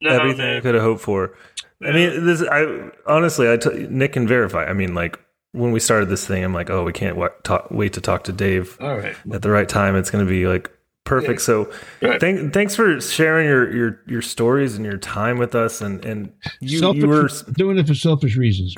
no, 0.00 0.10
everything 0.10 0.56
I 0.56 0.60
could 0.60 0.74
have 0.74 0.82
hoped 0.84 1.00
for. 1.00 1.34
I 1.82 1.92
mean, 1.92 2.24
this. 2.26 2.42
I 2.42 2.90
honestly, 3.06 3.50
I 3.50 3.56
t- 3.56 3.86
Nick 3.90 4.12
can 4.14 4.26
verify. 4.28 4.64
I 4.64 4.72
mean, 4.72 4.94
like 4.94 5.18
when 5.52 5.72
we 5.72 5.80
started 5.80 6.08
this 6.08 6.26
thing, 6.26 6.42
I'm 6.44 6.52
like, 6.54 6.70
oh, 6.70 6.82
we 6.84 6.92
can't 6.92 7.16
wa- 7.16 7.28
talk, 7.42 7.70
wait 7.70 7.92
to 7.94 8.00
talk 8.00 8.24
to 8.24 8.32
Dave 8.32 8.76
All 8.80 8.96
right. 8.98 9.14
at 9.32 9.42
the 9.42 9.50
right 9.50 9.68
time. 9.68 9.94
It's 9.96 10.10
going 10.10 10.24
to 10.24 10.28
be 10.30 10.46
like 10.46 10.70
perfect. 11.04 11.42
So, 11.42 11.70
Right. 12.02 12.20
thank, 12.20 12.52
thanks 12.52 12.74
for 12.74 13.00
sharing 13.00 13.46
your, 13.46 13.74
your 13.74 14.00
your 14.06 14.22
stories 14.22 14.76
and 14.76 14.84
your 14.84 14.96
time 14.98 15.38
with 15.38 15.54
us. 15.54 15.80
And 15.80 16.04
and 16.04 16.32
you 16.60 16.78
selfish, 16.78 17.02
you 17.02 17.08
were 17.08 17.28
doing 17.52 17.78
it 17.78 17.86
for 17.86 17.94
selfish 17.94 18.36
reasons. 18.36 18.74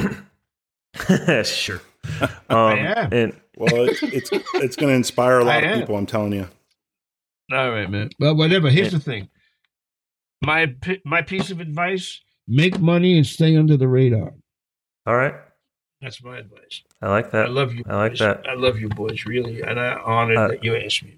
sure. 1.48 1.80
Um, 2.48 2.78
am. 2.78 3.12
and 3.12 3.40
Well, 3.56 3.84
it's 3.88 4.02
it's, 4.02 4.30
it's 4.54 4.76
going 4.76 4.90
to 4.92 4.96
inspire 4.96 5.38
a 5.38 5.44
lot 5.44 5.54
I 5.56 5.58
of 5.58 5.64
am. 5.64 5.80
people. 5.80 5.96
I'm 5.96 6.06
telling 6.06 6.32
you. 6.32 6.48
All 7.52 7.70
right, 7.70 7.90
man. 7.90 8.10
But 8.18 8.34
whatever. 8.34 8.68
Here's 8.70 8.92
the 8.92 9.00
thing. 9.00 9.28
My 10.44 10.74
my 11.04 11.22
piece 11.22 11.50
of 11.50 11.60
advice: 11.60 12.20
make 12.46 12.78
money 12.78 13.16
and 13.16 13.26
stay 13.26 13.56
under 13.56 13.76
the 13.76 13.88
radar. 13.88 14.34
all 15.06 15.16
right, 15.16 15.34
That's 16.02 16.22
my 16.22 16.38
advice. 16.38 16.82
I 17.00 17.08
like 17.08 17.30
that. 17.30 17.46
I 17.46 17.48
love 17.48 17.72
you. 17.74 17.82
I 17.88 17.96
like 17.96 18.12
boys. 18.12 18.18
that. 18.20 18.44
I 18.48 18.54
love 18.54 18.78
you, 18.78 18.88
boys. 18.90 19.24
Really, 19.24 19.62
and 19.62 19.80
I'm 19.80 20.00
honored 20.04 20.36
Uh, 20.36 20.48
that 20.48 20.62
you 20.64 20.76
asked 20.76 21.02
me. 21.04 21.16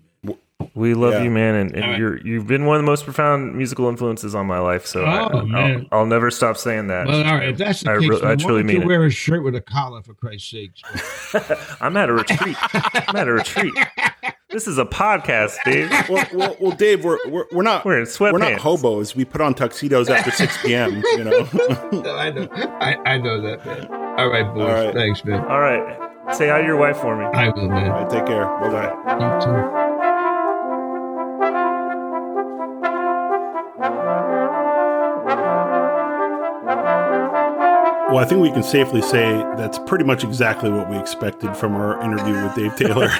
We 0.75 0.95
love 0.95 1.13
Yeah. 1.15 1.23
you, 1.25 1.31
man, 1.31 1.55
and, 1.55 1.73
and 1.75 1.85
All 1.85 1.91
right. 1.91 1.99
you're 1.99 2.19
you've 2.27 2.47
been 2.49 2.65
one 2.65 2.77
of 2.77 2.83
the 2.83 2.87
most 2.87 3.05
profound 3.05 3.55
musical 3.55 3.89
influences 3.89 4.35
on 4.35 4.47
my 4.47 4.59
life. 4.59 4.87
So 4.87 5.03
oh, 5.05 5.07
I, 5.07 5.29
Oh, 5.33 5.49
I'll. 5.55 5.85
I'll 6.01 6.07
never 6.07 6.31
stop 6.33 6.57
saying 6.57 6.89
that. 6.89 7.07
Well, 7.07 7.25
all 7.25 7.35
right. 7.37 7.49
If 7.51 7.59
that's 7.59 7.83
the 7.83 7.93
I 7.93 7.99
case, 7.99 8.09
re- 8.09 8.17
I 8.17 8.19
then 8.21 8.29
why 8.29 8.37
truly 8.37 8.63
don't 8.63 8.69
you 8.71 8.79
mean 8.79 8.83
it. 8.83 8.87
wear 8.87 9.05
a 9.05 9.11
shirt 9.11 9.45
with 9.45 9.55
a 9.55 9.61
collar 9.61 10.03
for 10.03 10.15
Christ's 10.15 10.51
sake? 10.51 10.73
I'm 11.81 11.97
at 11.97 12.09
a 12.09 12.13
retreat. 12.13 12.57
I'm 13.09 13.17
at 13.17 13.29
a 13.29 13.33
retreat. 13.33 13.73
This 14.51 14.67
is 14.67 14.79
a 14.79 14.85
podcast, 14.85 15.57
Dave. 15.65 15.91
Well, 16.09 16.27
well, 16.35 16.57
well 16.61 16.73
Dave, 16.77 17.05
we're, 17.05 17.19
we're 17.29 17.45
we're 17.53 17.63
not 17.63 17.85
We're 17.85 17.99
in 17.99 18.07
sweatpants. 18.07 18.33
we're 18.33 18.39
not 18.39 18.59
hobos. 18.61 19.15
We 19.15 19.25
put 19.25 19.41
on 19.41 19.55
tuxedos 19.55 20.09
after 20.09 20.31
6 20.33 20.63
p.m. 20.63 21.03
You 21.13 21.25
know. 21.25 21.49
No, 21.93 22.15
I 22.17 22.31
know. 22.31 22.49
I, 22.81 22.97
I 23.05 23.19
know 23.19 23.41
that, 23.43 23.65
man. 23.65 23.87
All 24.19 24.29
right, 24.29 24.55
boys. 24.55 24.63
All 24.63 24.85
right. 24.87 24.95
Thanks, 24.95 25.25
man. 25.25 25.41
All 25.45 25.61
right, 25.61 26.35
say 26.35 26.49
hi 26.49 26.61
to 26.63 26.67
your 26.67 26.77
wife 26.79 26.97
for 26.97 27.15
me. 27.17 27.25
I 27.27 27.51
will, 27.51 27.69
man. 27.69 27.91
right, 27.91 28.11
take 28.11 28.27
care. 28.27 28.45
Bye 28.47 28.71
bye. 28.71 29.15
You 29.15 29.41
too. 29.45 29.88
Well, 38.09 38.21
I 38.21 38.25
think 38.25 38.41
we 38.41 38.51
can 38.51 38.63
safely 38.63 39.03
say 39.03 39.33
that's 39.59 39.79
pretty 39.81 40.05
much 40.05 40.25
exactly 40.25 40.71
what 40.71 40.89
we 40.89 40.97
expected 40.97 41.55
from 41.55 41.75
our 41.75 42.03
interview 42.03 42.43
with 42.43 42.55
Dave 42.55 42.75
Taylor. 42.75 43.11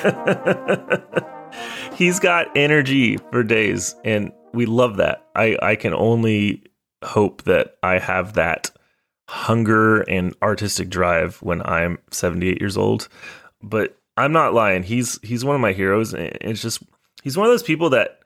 He's 1.95 2.19
got 2.19 2.57
energy 2.57 3.19
for 3.31 3.43
days, 3.43 3.95
and 4.03 4.33
we 4.55 4.65
love 4.65 4.97
that. 4.97 5.27
I 5.37 5.59
I 5.61 5.77
can 5.77 5.93
only 5.93 6.63
hope 7.05 7.43
that 7.43 7.77
I 7.83 7.99
have 7.99 8.33
that 8.33 8.71
hunger 9.29 10.01
and 10.01 10.35
artistic 10.41 10.89
drive 10.89 11.37
when 11.43 11.61
I'm 11.67 11.99
78 12.11 12.59
years 12.59 12.79
old. 12.79 13.11
But 13.63 13.95
I'm 14.17 14.33
not 14.33 14.55
lying. 14.55 14.85
He's 14.85 15.21
he's 15.23 15.45
one 15.45 15.55
of 15.55 15.61
my 15.61 15.75
heroes, 15.75 16.15
and 16.15 16.31
it's 16.41 16.63
just 16.63 16.83
he's 17.23 17.37
one 17.37 17.47
of 17.47 17.53
those 17.53 17.63
people 17.63 17.91
that 17.91 18.21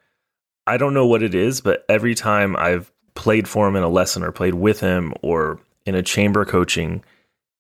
I 0.69 0.77
don't 0.77 0.95
know 0.95 1.09
what 1.09 1.25
it 1.25 1.35
is, 1.35 1.61
but 1.61 1.85
every 1.89 2.15
time 2.15 2.55
I've 2.55 2.93
played 3.15 3.49
for 3.49 3.67
him 3.67 3.75
in 3.75 3.83
a 3.83 3.89
lesson 3.89 4.23
or 4.23 4.31
played 4.31 4.55
with 4.55 4.79
him 4.79 5.13
or 5.23 5.59
in 5.87 5.95
a 5.95 6.03
chamber 6.03 6.45
coaching, 6.45 7.05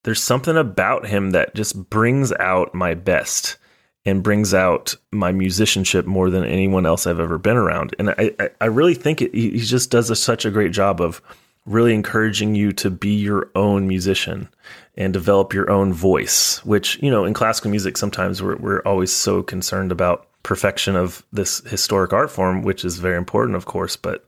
there's 0.04 0.22
something 0.22 0.56
about 0.56 1.06
him 1.06 1.30
that 1.30 1.54
just 1.54 1.88
brings 1.90 2.32
out 2.32 2.74
my 2.74 2.94
best 2.94 3.56
and 4.04 4.22
brings 4.22 4.52
out 4.52 4.96
my 5.12 5.30
musicianship 5.30 6.06
more 6.06 6.28
than 6.28 6.44
anyone 6.44 6.86
else 6.86 7.06
I've 7.06 7.20
ever 7.20 7.38
been 7.38 7.56
around. 7.56 7.94
And 7.98 8.10
I, 8.10 8.32
I, 8.38 8.50
I 8.62 8.64
really 8.66 8.94
think 8.94 9.22
it, 9.22 9.32
he 9.34 9.58
just 9.58 9.90
does 9.90 10.10
a, 10.10 10.16
such 10.16 10.44
a 10.44 10.50
great 10.50 10.72
job 10.72 11.00
of 11.00 11.22
really 11.66 11.94
encouraging 11.94 12.56
you 12.56 12.72
to 12.72 12.90
be 12.90 13.14
your 13.14 13.48
own 13.54 13.86
musician 13.86 14.48
and 14.96 15.12
develop 15.12 15.54
your 15.54 15.70
own 15.70 15.92
voice, 15.92 16.64
which, 16.64 17.00
you 17.00 17.10
know, 17.10 17.24
in 17.24 17.32
classical 17.32 17.70
music, 17.70 17.96
sometimes 17.96 18.42
we're, 18.42 18.56
we're 18.56 18.82
always 18.82 19.12
so 19.12 19.42
concerned 19.42 19.92
about 19.92 20.26
perfection 20.42 20.96
of 20.96 21.24
this 21.32 21.60
historic 21.60 22.12
art 22.12 22.30
form, 22.30 22.62
which 22.62 22.84
is 22.84 22.98
very 22.98 23.16
important, 23.16 23.56
of 23.56 23.66
course, 23.66 23.96
but 23.96 24.26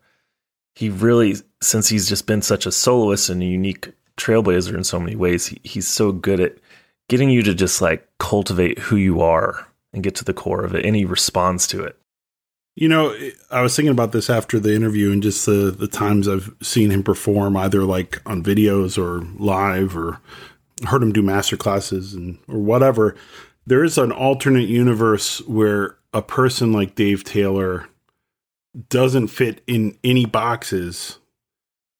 he 0.74 0.90
really, 0.90 1.36
since 1.62 1.88
he's 1.88 2.08
just 2.08 2.26
been 2.26 2.42
such 2.42 2.66
a 2.66 2.72
soloist 2.72 3.28
and 3.28 3.42
a 3.42 3.46
unique 3.46 3.92
trailblazer 4.16 4.74
in 4.74 4.84
so 4.84 4.98
many 4.98 5.16
ways, 5.16 5.46
he, 5.46 5.60
he's 5.62 5.88
so 5.88 6.12
good 6.12 6.40
at 6.40 6.56
getting 7.08 7.30
you 7.30 7.42
to 7.42 7.54
just 7.54 7.80
like 7.80 8.08
cultivate 8.18 8.78
who 8.78 8.96
you 8.96 9.20
are 9.20 9.68
and 9.92 10.02
get 10.02 10.14
to 10.16 10.24
the 10.24 10.34
core 10.34 10.64
of 10.64 10.74
it. 10.74 10.84
And 10.84 10.96
he 10.96 11.04
responds 11.04 11.66
to 11.68 11.82
it. 11.82 11.96
You 12.76 12.88
know, 12.88 13.16
I 13.52 13.62
was 13.62 13.76
thinking 13.76 13.92
about 13.92 14.10
this 14.10 14.28
after 14.28 14.58
the 14.58 14.74
interview 14.74 15.12
and 15.12 15.22
just 15.22 15.46
the, 15.46 15.70
the 15.70 15.86
times 15.86 16.26
I've 16.26 16.52
seen 16.60 16.90
him 16.90 17.04
perform, 17.04 17.56
either 17.56 17.84
like 17.84 18.20
on 18.26 18.42
videos 18.42 18.98
or 18.98 19.24
live 19.38 19.96
or 19.96 20.20
heard 20.84 21.02
him 21.02 21.12
do 21.12 21.22
master 21.22 21.56
classes 21.56 22.14
and 22.14 22.38
or 22.48 22.58
whatever. 22.58 23.14
There 23.64 23.84
is 23.84 23.96
an 23.96 24.10
alternate 24.10 24.68
universe 24.68 25.38
where 25.46 25.96
a 26.12 26.20
person 26.20 26.72
like 26.72 26.96
Dave 26.96 27.22
Taylor 27.22 27.88
doesn't 28.88 29.28
fit 29.28 29.62
in 29.66 29.96
any 30.02 30.26
boxes 30.26 31.18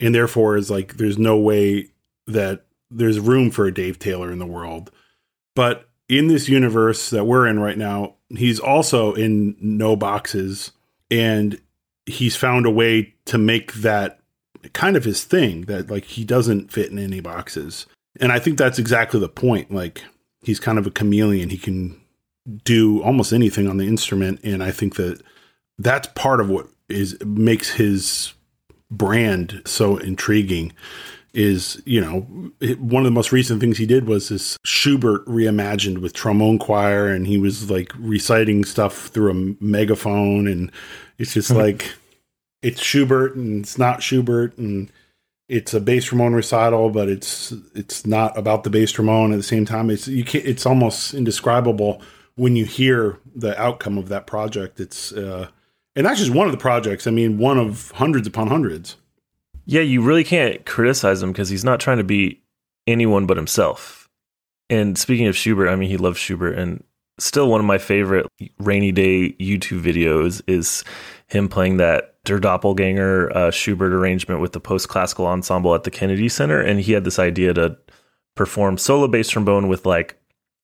and 0.01 0.14
therefore 0.14 0.56
is 0.56 0.70
like 0.70 0.96
there's 0.96 1.18
no 1.18 1.36
way 1.38 1.88
that 2.26 2.64
there's 2.90 3.20
room 3.20 3.51
for 3.51 3.66
a 3.66 3.74
Dave 3.74 3.98
Taylor 3.98 4.30
in 4.30 4.38
the 4.38 4.46
world. 4.46 4.90
But 5.55 5.88
in 6.09 6.28
this 6.28 6.48
universe 6.48 7.10
that 7.10 7.24
we're 7.24 7.46
in 7.46 7.60
right 7.60 7.78
now, 7.78 8.14
he's 8.28 8.60
also 8.60 9.14
in 9.14 9.56
no 9.60 9.96
boxes 9.96 10.72
and 11.10 11.60
he's 12.06 12.36
found 12.36 12.66
a 12.66 12.70
way 12.70 13.14
to 13.26 13.38
make 13.38 13.72
that 13.74 14.20
kind 14.72 14.96
of 14.96 15.05
his 15.05 15.24
thing 15.24 15.62
that 15.62 15.90
like 15.90 16.05
he 16.05 16.24
doesn't 16.24 16.72
fit 16.72 16.90
in 16.90 16.98
any 16.98 17.20
boxes. 17.20 17.86
And 18.20 18.32
I 18.32 18.38
think 18.38 18.59
that's 18.59 18.78
exactly 18.78 19.20
the 19.20 19.28
point. 19.28 19.72
Like 19.72 20.02
he's 20.42 20.60
kind 20.60 20.78
of 20.78 20.86
a 20.86 20.90
chameleon. 20.90 21.51
He 21.51 21.59
can 21.59 22.01
do 22.64 23.02
almost 23.02 23.32
anything 23.32 23.68
on 23.68 23.78
the 23.78 23.86
instrument 23.86 24.40
and 24.44 24.62
I 24.62 24.70
think 24.70 24.96
that 24.96 25.22
that's 25.78 26.09
part 26.14 26.40
of 26.40 26.48
what 26.48 26.68
is 26.88 27.16
makes 27.24 27.70
his 27.70 28.34
brand 28.90 29.62
so 29.64 29.96
intriguing 29.96 30.72
is 31.32 31.82
you 31.84 32.01
know 32.01 32.20
one 32.78 33.02
of 33.02 33.06
the 33.06 33.10
most 33.10 33.32
recent 33.32 33.60
things 33.60 33.76
he 33.76 33.86
did 33.86 34.06
was 34.06 34.28
this 34.28 34.56
Schubert 34.64 35.26
reimagined 35.26 35.98
with 35.98 36.12
trombone 36.12 36.59
choir 36.59 37.09
and 37.09 37.26
he 37.26 37.38
was 37.38 37.70
like 37.70 37.92
reciting 37.98 38.64
stuff 38.64 39.09
through 39.09 39.30
a 39.30 39.64
megaphone 39.64 40.46
and 40.46 40.70
it's 41.18 41.34
just 41.34 41.51
like 41.51 41.92
it's 42.62 42.82
Schubert 42.82 43.34
and 43.34 43.62
it's 43.62 43.78
not 43.78 44.02
Schubert 44.02 44.56
and 44.59 44.90
it's 45.48 45.74
a 45.74 45.80
bass 45.80 46.06
trombone 46.06 46.32
recital, 46.32 46.90
but 46.90 47.09
it's 47.09 47.52
it's 47.74 48.06
not 48.06 48.36
about 48.36 48.64
the 48.64 48.70
bass 48.70 48.90
trombone 48.90 49.32
at 49.32 49.36
the 49.36 49.42
same 49.42 49.66
time. 49.66 49.90
It's 49.90 50.09
you 50.09 50.24
can't, 50.24 50.44
it's 50.44 50.66
almost 50.66 51.14
indescribable 51.14 52.01
when 52.36 52.56
you 52.56 52.64
hear 52.64 53.18
the 53.34 53.60
outcome 53.60 53.98
of 53.98 54.09
that 54.09 54.26
project. 54.26 54.80
It's 54.80 55.12
uh, 55.12 55.48
and 55.96 56.04
that's 56.06 56.18
just 56.20 56.32
one 56.32 56.46
of 56.46 56.52
the 56.52 56.58
projects. 56.58 57.06
I 57.06 57.10
mean, 57.10 57.38
one 57.38 57.58
of 57.58 57.90
hundreds 57.92 58.26
upon 58.26 58.48
hundreds. 58.48 58.96
Yeah, 59.66 59.80
you 59.82 60.02
really 60.02 60.24
can't 60.24 60.64
criticize 60.66 61.22
him 61.22 61.32
because 61.32 61.48
he's 61.48 61.64
not 61.64 61.80
trying 61.80 61.98
to 61.98 62.04
be 62.04 62.42
anyone 62.86 63.26
but 63.26 63.36
himself. 63.36 64.08
And 64.70 64.98
speaking 64.98 65.26
of 65.26 65.36
Schubert, 65.36 65.68
I 65.68 65.76
mean, 65.76 65.88
he 65.88 65.96
loves 65.96 66.18
Schubert, 66.18 66.58
and 66.58 66.82
still 67.18 67.48
one 67.48 67.60
of 67.60 67.66
my 67.66 67.78
favorite 67.78 68.26
rainy 68.58 68.92
day 68.92 69.32
YouTube 69.40 69.82
videos 69.82 70.42
is 70.46 70.84
him 71.28 71.48
playing 71.48 71.76
that 71.78 72.16
Der 72.24 72.38
Doppelganger 72.38 73.30
uh, 73.36 73.50
Schubert 73.50 73.92
arrangement 73.92 74.40
with 74.40 74.52
the 74.52 74.60
post 74.60 74.88
classical 74.88 75.26
ensemble 75.26 75.74
at 75.74 75.84
the 75.84 75.90
Kennedy 75.90 76.28
Center. 76.28 76.60
And 76.60 76.80
he 76.80 76.92
had 76.92 77.04
this 77.04 77.18
idea 77.18 77.52
to 77.54 77.76
perform 78.34 78.78
solo 78.78 79.06
bass 79.06 79.28
trombone 79.28 79.68
with 79.68 79.86
like, 79.86 80.16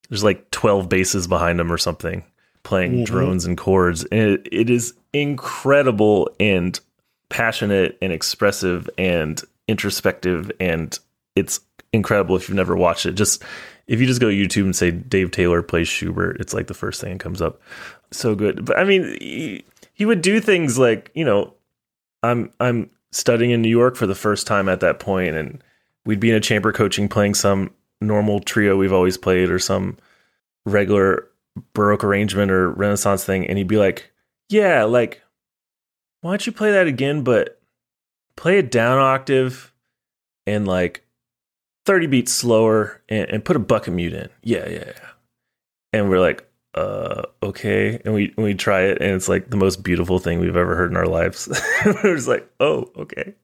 there's 0.09 0.25
like 0.25 0.51
12 0.51 0.89
basses 0.89 1.27
behind 1.29 1.61
him 1.61 1.71
or 1.71 1.79
something, 1.79 2.25
playing 2.63 2.93
Mhm. 3.01 3.05
drones 3.07 3.45
and 3.45 3.57
chords. 3.57 4.05
And 4.07 4.31
it, 4.33 4.49
it 4.51 4.71
is 4.71 4.95
incredible 5.13 6.31
and 6.39 6.79
passionate 7.29 7.97
and 8.03 8.13
expressive 8.13 8.89
and 8.99 9.43
introspective. 9.69 10.51
And 10.61 10.99
it's 11.37 11.61
incredible 11.93 12.37
if 12.37 12.49
you've 12.49 12.57
never 12.57 12.77
watched 12.77 13.07
it. 13.07 13.13
Just 13.13 13.43
if 13.87 14.01
you 14.01 14.07
just 14.07 14.21
go 14.21 14.27
YouTube 14.27 14.65
and 14.65 14.77
say 14.77 14.91
Dave 14.91 15.31
Taylor 15.31 15.63
plays 15.63 15.89
Schubert, 15.89 16.41
it's 16.41 16.55
like 16.55 16.67
the 16.67 16.75
first 16.75 17.01
thing 17.01 17.15
that 17.15 17.21
comes 17.21 17.43
up. 17.43 17.61
So 18.11 18.35
good. 18.35 18.65
But 18.65 18.79
I 18.79 18.85
mean, 18.85 19.17
he, 19.21 19.65
he 19.95 20.05
would 20.05 20.23
do 20.23 20.41
things 20.41 20.79
like, 20.79 21.11
you 21.15 21.25
know, 21.25 21.55
I'm 22.23 22.53
I'm 22.61 22.91
studying 23.13 23.51
in 23.51 23.63
New 23.63 23.69
York 23.69 23.97
for 23.97 24.07
the 24.07 24.15
first 24.15 24.47
time 24.47 24.69
at 24.69 24.81
that 24.81 25.01
point 25.01 25.35
and 25.35 25.63
we'd 26.05 26.21
be 26.21 26.31
in 26.31 26.37
a 26.37 26.41
chamber 26.41 26.73
coaching 26.73 27.09
playing 27.09 27.35
some 27.35 27.71
normal 28.01 28.41
trio 28.41 28.77
we've 28.77 28.93
always 28.93 29.19
played 29.19 29.51
or 29.51 29.59
some 29.59 29.97
regular 30.65 31.27
baroque 31.75 32.05
arrangement 32.05 32.51
or 32.51 32.71
renaissance 32.71 33.25
thing 33.25 33.47
and 33.47 33.59
he'd 33.59 33.67
be 33.67 33.77
like, 33.77 34.10
"Yeah, 34.51 34.85
like 34.85 35.23
why 36.21 36.33
don't 36.33 36.47
you 36.47 36.53
play 36.53 36.73
that 36.73 36.87
again 36.87 37.23
but 37.23 37.61
play 38.37 38.59
it 38.59 38.71
down 38.71 38.99
octave 38.99 39.73
and 40.47 40.67
like 40.67 41.07
30 41.87 42.07
beats 42.07 42.33
slower 42.33 43.03
and, 43.09 43.29
and 43.31 43.45
put 43.45 43.57
a 43.57 43.61
bucket 43.61 43.95
mute 43.95 44.13
in. 44.13 44.29
Yeah, 44.43 44.69
yeah, 44.69 44.85
yeah. 44.87 45.09
And 45.93 46.09
we're 46.09 46.21
like, 46.21 46.47
uh, 46.75 47.23
okay. 47.43 48.01
And 48.05 48.15
we 48.15 48.33
and 48.37 48.45
we 48.45 48.55
try 48.55 48.83
it, 48.83 49.01
and 49.01 49.11
it's 49.13 49.29
like 49.29 49.51
the 49.51 49.57
most 49.57 49.83
beautiful 49.83 50.19
thing 50.19 50.39
we've 50.39 50.57
ever 50.57 50.77
heard 50.77 50.91
in 50.91 50.97
our 50.97 51.07
lives. 51.07 51.49
we're 51.85 52.15
just 52.15 52.29
like, 52.29 52.49
oh, 52.61 52.91
okay. 52.97 53.35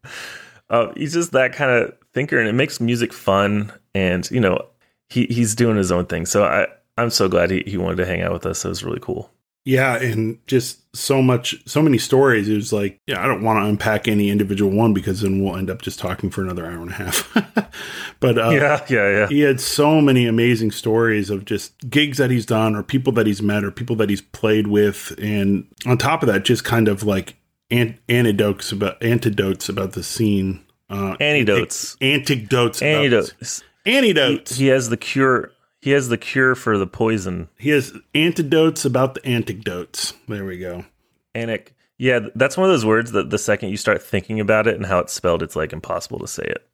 Uh, 0.70 0.92
he's 0.96 1.12
just 1.12 1.32
that 1.32 1.52
kind 1.52 1.70
of 1.70 1.96
thinker, 2.14 2.38
and 2.38 2.48
it 2.48 2.52
makes 2.52 2.80
music 2.80 3.12
fun. 3.12 3.72
And 3.94 4.30
you 4.30 4.40
know, 4.40 4.66
he 5.08 5.26
he's 5.26 5.56
doing 5.56 5.76
his 5.76 5.90
own 5.90 6.06
thing. 6.06 6.24
So 6.24 6.44
I 6.44 6.68
I'm 6.96 7.10
so 7.10 7.28
glad 7.28 7.50
he, 7.50 7.64
he 7.66 7.76
wanted 7.76 7.96
to 7.96 8.06
hang 8.06 8.22
out 8.22 8.32
with 8.32 8.46
us. 8.46 8.64
It 8.64 8.68
was 8.68 8.84
really 8.84 9.00
cool. 9.00 9.30
Yeah, 9.66 9.96
and 9.96 10.38
just 10.46 10.78
so 10.96 11.20
much, 11.20 11.56
so 11.68 11.82
many 11.82 11.98
stories. 11.98 12.48
It 12.48 12.54
was 12.54 12.72
like, 12.72 13.00
yeah, 13.08 13.22
I 13.22 13.26
don't 13.26 13.42
want 13.42 13.58
to 13.58 13.68
unpack 13.68 14.06
any 14.06 14.30
individual 14.30 14.70
one 14.70 14.94
because 14.94 15.22
then 15.22 15.42
we'll 15.42 15.56
end 15.56 15.68
up 15.70 15.82
just 15.82 15.98
talking 15.98 16.30
for 16.30 16.40
another 16.40 16.64
hour 16.64 16.80
and 16.80 16.90
a 16.90 16.94
half. 16.94 17.34
but 18.20 18.38
uh, 18.38 18.50
yeah, 18.50 18.86
yeah, 18.88 19.08
yeah. 19.10 19.26
he 19.26 19.40
had 19.40 19.60
so 19.60 20.00
many 20.00 20.24
amazing 20.26 20.70
stories 20.70 21.30
of 21.30 21.44
just 21.44 21.72
gigs 21.90 22.18
that 22.18 22.30
he's 22.30 22.46
done 22.46 22.76
or 22.76 22.84
people 22.84 23.12
that 23.14 23.26
he's 23.26 23.42
met 23.42 23.64
or 23.64 23.72
people 23.72 23.96
that 23.96 24.08
he's 24.08 24.22
played 24.22 24.68
with 24.68 25.12
and 25.20 25.66
on 25.84 25.98
top 25.98 26.22
of 26.22 26.28
that 26.28 26.44
just 26.44 26.62
kind 26.64 26.86
of 26.86 27.02
like 27.02 27.34
an- 27.72 27.98
anecdotes 28.08 28.70
about 28.70 29.02
antidotes 29.02 29.68
about 29.68 29.92
the 29.94 30.02
scene 30.04 30.64
uh 30.88 31.16
Antidotes. 31.18 31.96
antidotes 32.00 32.80
about- 32.80 33.04
Antidotes. 33.04 33.62
He, 33.84 33.96
antidotes 33.96 34.56
he 34.56 34.66
has 34.68 34.88
the 34.90 34.96
cure. 34.96 35.50
He 35.86 35.92
has 35.92 36.08
the 36.08 36.18
cure 36.18 36.56
for 36.56 36.78
the 36.78 36.86
poison. 36.88 37.48
he 37.56 37.70
has 37.70 37.92
antidotes 38.12 38.84
about 38.84 39.14
the 39.14 39.24
antidotes 39.24 40.14
there 40.26 40.44
we 40.44 40.58
go 40.58 40.84
Anic. 41.32 41.68
Yeah, 41.96 42.26
that's 42.34 42.56
one 42.56 42.68
of 42.68 42.72
those 42.72 42.84
words 42.84 43.12
that 43.12 43.30
the 43.30 43.38
second 43.38 43.68
you 43.68 43.76
start 43.76 44.02
thinking 44.02 44.40
about 44.40 44.66
it 44.66 44.74
and 44.74 44.84
how 44.84 44.98
it's 44.98 45.12
spelled, 45.12 45.44
it's 45.44 45.54
like 45.54 45.72
impossible 45.72 46.18
to 46.18 46.26
say 46.26 46.42
it. 46.42 46.66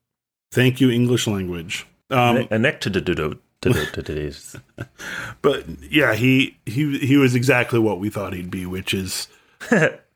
thank 0.51 0.81
you 0.81 0.91
english 0.91 1.27
language 1.27 1.87
um 2.09 2.49
but 5.43 5.65
yeah 5.91 6.15
he 6.15 6.57
he 6.65 6.97
he 7.01 7.19
was 7.19 7.35
exactly 7.35 7.79
what 7.79 7.99
we 7.99 8.09
thought 8.09 8.33
he'd 8.33 8.51
be 8.51 8.65
which 8.65 8.95
is 8.95 9.29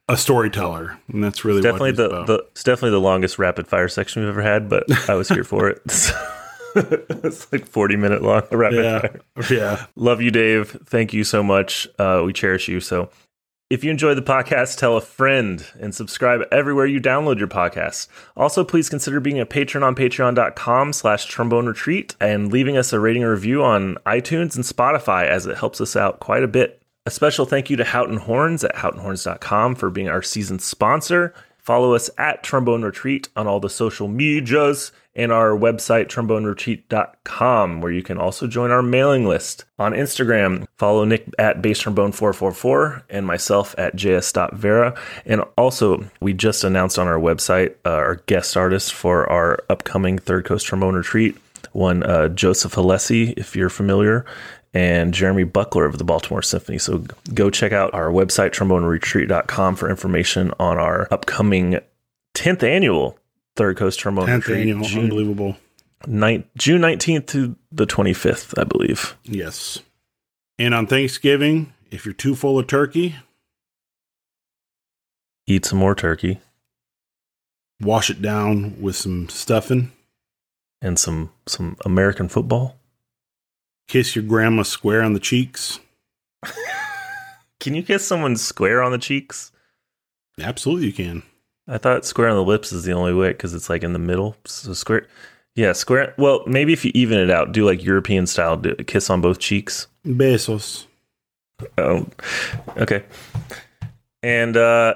a 0.08 0.16
storyteller 0.16 0.98
and 1.12 1.22
that's 1.22 1.44
really 1.44 1.60
definitely 1.60 1.90
what 1.90 1.96
the, 1.98 2.06
about. 2.06 2.26
the 2.28 2.38
it's 2.52 2.64
definitely 2.64 2.92
the 2.92 3.00
longest 3.00 3.38
rapid 3.38 3.68
fire 3.68 3.88
section 3.88 4.22
we've 4.22 4.30
ever 4.30 4.40
had, 4.40 4.70
but 4.70 4.84
I 5.10 5.16
was 5.16 5.28
here 5.28 5.44
for 5.44 5.68
it. 5.68 5.82
it's 7.24 7.50
like 7.52 7.66
forty 7.66 7.96
minute 7.96 8.22
long 8.22 8.42
rapid 8.52 8.84
yeah 8.84 9.42
fire. 9.42 9.58
yeah 9.58 9.86
Love 9.96 10.20
you, 10.20 10.30
Dave. 10.30 10.70
Thank 10.86 11.12
you 11.12 11.24
so 11.24 11.42
much. 11.42 11.88
Uh, 11.98 12.22
we 12.24 12.32
cherish 12.32 12.68
you. 12.68 12.80
So 12.80 13.10
if 13.68 13.82
you 13.82 13.90
enjoy 13.90 14.14
the 14.14 14.22
podcast, 14.22 14.78
tell 14.78 14.96
a 14.96 15.00
friend 15.00 15.66
and 15.80 15.92
subscribe 15.92 16.42
everywhere 16.52 16.86
you 16.86 17.00
download 17.00 17.38
your 17.38 17.48
podcasts. 17.48 18.06
Also, 18.36 18.62
please 18.62 18.88
consider 18.88 19.18
being 19.18 19.40
a 19.40 19.46
patron 19.46 19.82
on 19.82 19.96
patreon.com 19.96 20.92
slash 20.92 21.24
trombone 21.24 21.66
retreat 21.66 22.14
and 22.20 22.52
leaving 22.52 22.76
us 22.76 22.92
a 22.92 23.00
rating 23.00 23.24
or 23.24 23.32
review 23.32 23.64
on 23.64 23.96
iTunes 24.06 24.54
and 24.54 24.64
Spotify 24.64 25.26
as 25.26 25.46
it 25.46 25.58
helps 25.58 25.80
us 25.80 25.96
out 25.96 26.20
quite 26.20 26.44
a 26.44 26.48
bit. 26.48 26.80
A 27.06 27.10
special 27.10 27.44
thank 27.44 27.68
you 27.68 27.76
to 27.76 27.84
Houghton 27.84 28.18
Horns 28.18 28.62
at 28.62 28.74
houghtonhorns.com 28.76 29.74
for 29.74 29.90
being 29.90 30.08
our 30.08 30.22
season 30.22 30.60
sponsor. 30.60 31.34
Follow 31.58 31.94
us 31.94 32.08
at 32.18 32.44
Trombone 32.44 32.84
Retreat 32.84 33.28
on 33.34 33.48
all 33.48 33.58
the 33.58 33.68
social 33.70 34.06
medias 34.06 34.92
and 35.16 35.32
our 35.32 35.50
website, 35.50 36.06
tromboneretreat.com, 36.06 37.80
where 37.80 37.90
you 37.90 38.02
can 38.02 38.18
also 38.18 38.46
join 38.46 38.70
our 38.70 38.82
mailing 38.82 39.26
list. 39.26 39.64
On 39.78 39.92
Instagram, 39.92 40.66
follow 40.76 41.04
Nick 41.04 41.28
at 41.38 41.62
basstrombone444 41.62 43.02
and 43.10 43.26
myself 43.26 43.74
at 43.78 43.96
js.vera. 43.96 44.94
And 45.24 45.42
also, 45.56 46.08
we 46.20 46.34
just 46.34 46.62
announced 46.62 46.98
on 46.98 47.08
our 47.08 47.18
website 47.18 47.74
uh, 47.84 47.90
our 47.90 48.16
guest 48.26 48.56
artist 48.56 48.92
for 48.92 49.28
our 49.30 49.64
upcoming 49.70 50.18
Third 50.18 50.44
Coast 50.44 50.66
Trombone 50.66 50.94
Retreat, 50.94 51.36
one 51.72 52.02
uh, 52.02 52.28
Joseph 52.28 52.74
Alessi, 52.74 53.34
if 53.36 53.56
you're 53.56 53.70
familiar 53.70 54.24
and 54.74 55.14
Jeremy 55.14 55.44
Buckler 55.44 55.86
of 55.86 55.96
the 55.96 56.04
Baltimore 56.04 56.42
Symphony. 56.42 56.76
So 56.76 57.02
go 57.32 57.48
check 57.48 57.72
out 57.72 57.94
our 57.94 58.10
website, 58.10 58.50
tromboneretreat.com, 58.50 59.74
for 59.76 59.88
information 59.88 60.52
on 60.60 60.76
our 60.76 61.08
upcoming 61.10 61.80
10th 62.34 62.62
annual 62.62 63.18
Third 63.56 63.76
Coast 63.76 63.98
Trombone 63.98 64.28
10th 64.28 64.34
Retreat, 64.36 64.60
annual 64.60 64.84
June, 64.84 65.04
unbelievable 65.04 65.56
June 66.06 66.80
19th 66.82 67.26
to 67.26 67.56
the 67.72 67.86
25th, 67.86 68.58
I 68.58 68.64
believe. 68.64 69.16
Yes. 69.24 69.80
And 70.58 70.74
on 70.74 70.86
Thanksgiving, 70.86 71.72
if 71.90 72.04
you're 72.04 72.14
too 72.14 72.34
full 72.34 72.58
of 72.58 72.66
turkey, 72.66 73.16
Eat 75.48 75.64
some 75.64 75.78
more 75.78 75.94
turkey 75.94 76.40
wash 77.80 78.10
it 78.10 78.22
down 78.22 78.80
with 78.80 78.96
some 78.96 79.28
stuffing. 79.28 79.92
and 80.82 80.98
some, 80.98 81.30
some 81.46 81.76
American 81.84 82.28
football. 82.28 82.76
Kiss 83.88 84.16
your 84.16 84.24
grandma 84.24 84.62
square 84.62 85.02
on 85.02 85.12
the 85.12 85.20
cheeks. 85.20 85.78
Can 87.60 87.74
you 87.74 87.82
kiss 87.82 88.06
someone 88.06 88.36
square 88.36 88.82
on 88.82 88.92
the 88.92 88.98
cheeks? 88.98 89.52
Absolutely, 90.40 90.86
you 90.86 90.92
can. 90.92 91.22
I 91.68 91.78
thought 91.78 92.04
square 92.04 92.28
on 92.28 92.36
the 92.36 92.44
lips 92.44 92.72
is 92.72 92.84
the 92.84 92.92
only 92.92 93.12
way 93.12 93.28
because 93.28 93.54
it's 93.54 93.68
like 93.68 93.82
in 93.82 93.92
the 93.92 93.98
middle. 93.98 94.36
So 94.44 94.72
square, 94.72 95.06
yeah, 95.54 95.72
square. 95.72 96.14
Well, 96.16 96.42
maybe 96.46 96.72
if 96.72 96.84
you 96.84 96.92
even 96.94 97.18
it 97.18 97.30
out, 97.30 97.52
do 97.52 97.64
like 97.64 97.82
European 97.82 98.26
style, 98.26 98.56
do, 98.56 98.74
kiss 98.76 99.10
on 99.10 99.20
both 99.20 99.38
cheeks. 99.38 99.88
Besos. 100.04 100.86
Oh, 101.78 102.06
okay. 102.76 103.04
And 104.22 104.56
uh 104.56 104.94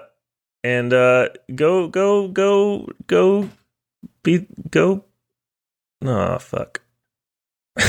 and 0.62 0.92
uh 0.92 1.30
go 1.54 1.88
go 1.88 2.28
go 2.28 2.88
go 3.06 3.48
be 4.22 4.46
go 4.70 5.04
Oh 6.02 6.38
fuck. 6.38 6.80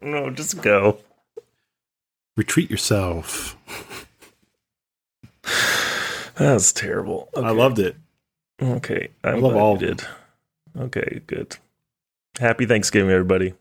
no, 0.00 0.30
just 0.30 0.62
go. 0.62 0.98
Retreat 2.36 2.70
yourself. 2.70 3.56
That's 6.36 6.72
terrible. 6.72 7.28
I 7.36 7.50
loved 7.50 7.78
it. 7.78 7.96
Okay. 8.62 9.08
I'm 9.24 9.40
love 9.40 9.52
glad 9.52 9.60
all 9.60 9.76
did. 9.76 10.02
Okay, 10.78 11.22
good. 11.26 11.56
Happy 12.38 12.66
Thanksgiving, 12.66 13.10
everybody. 13.10 13.54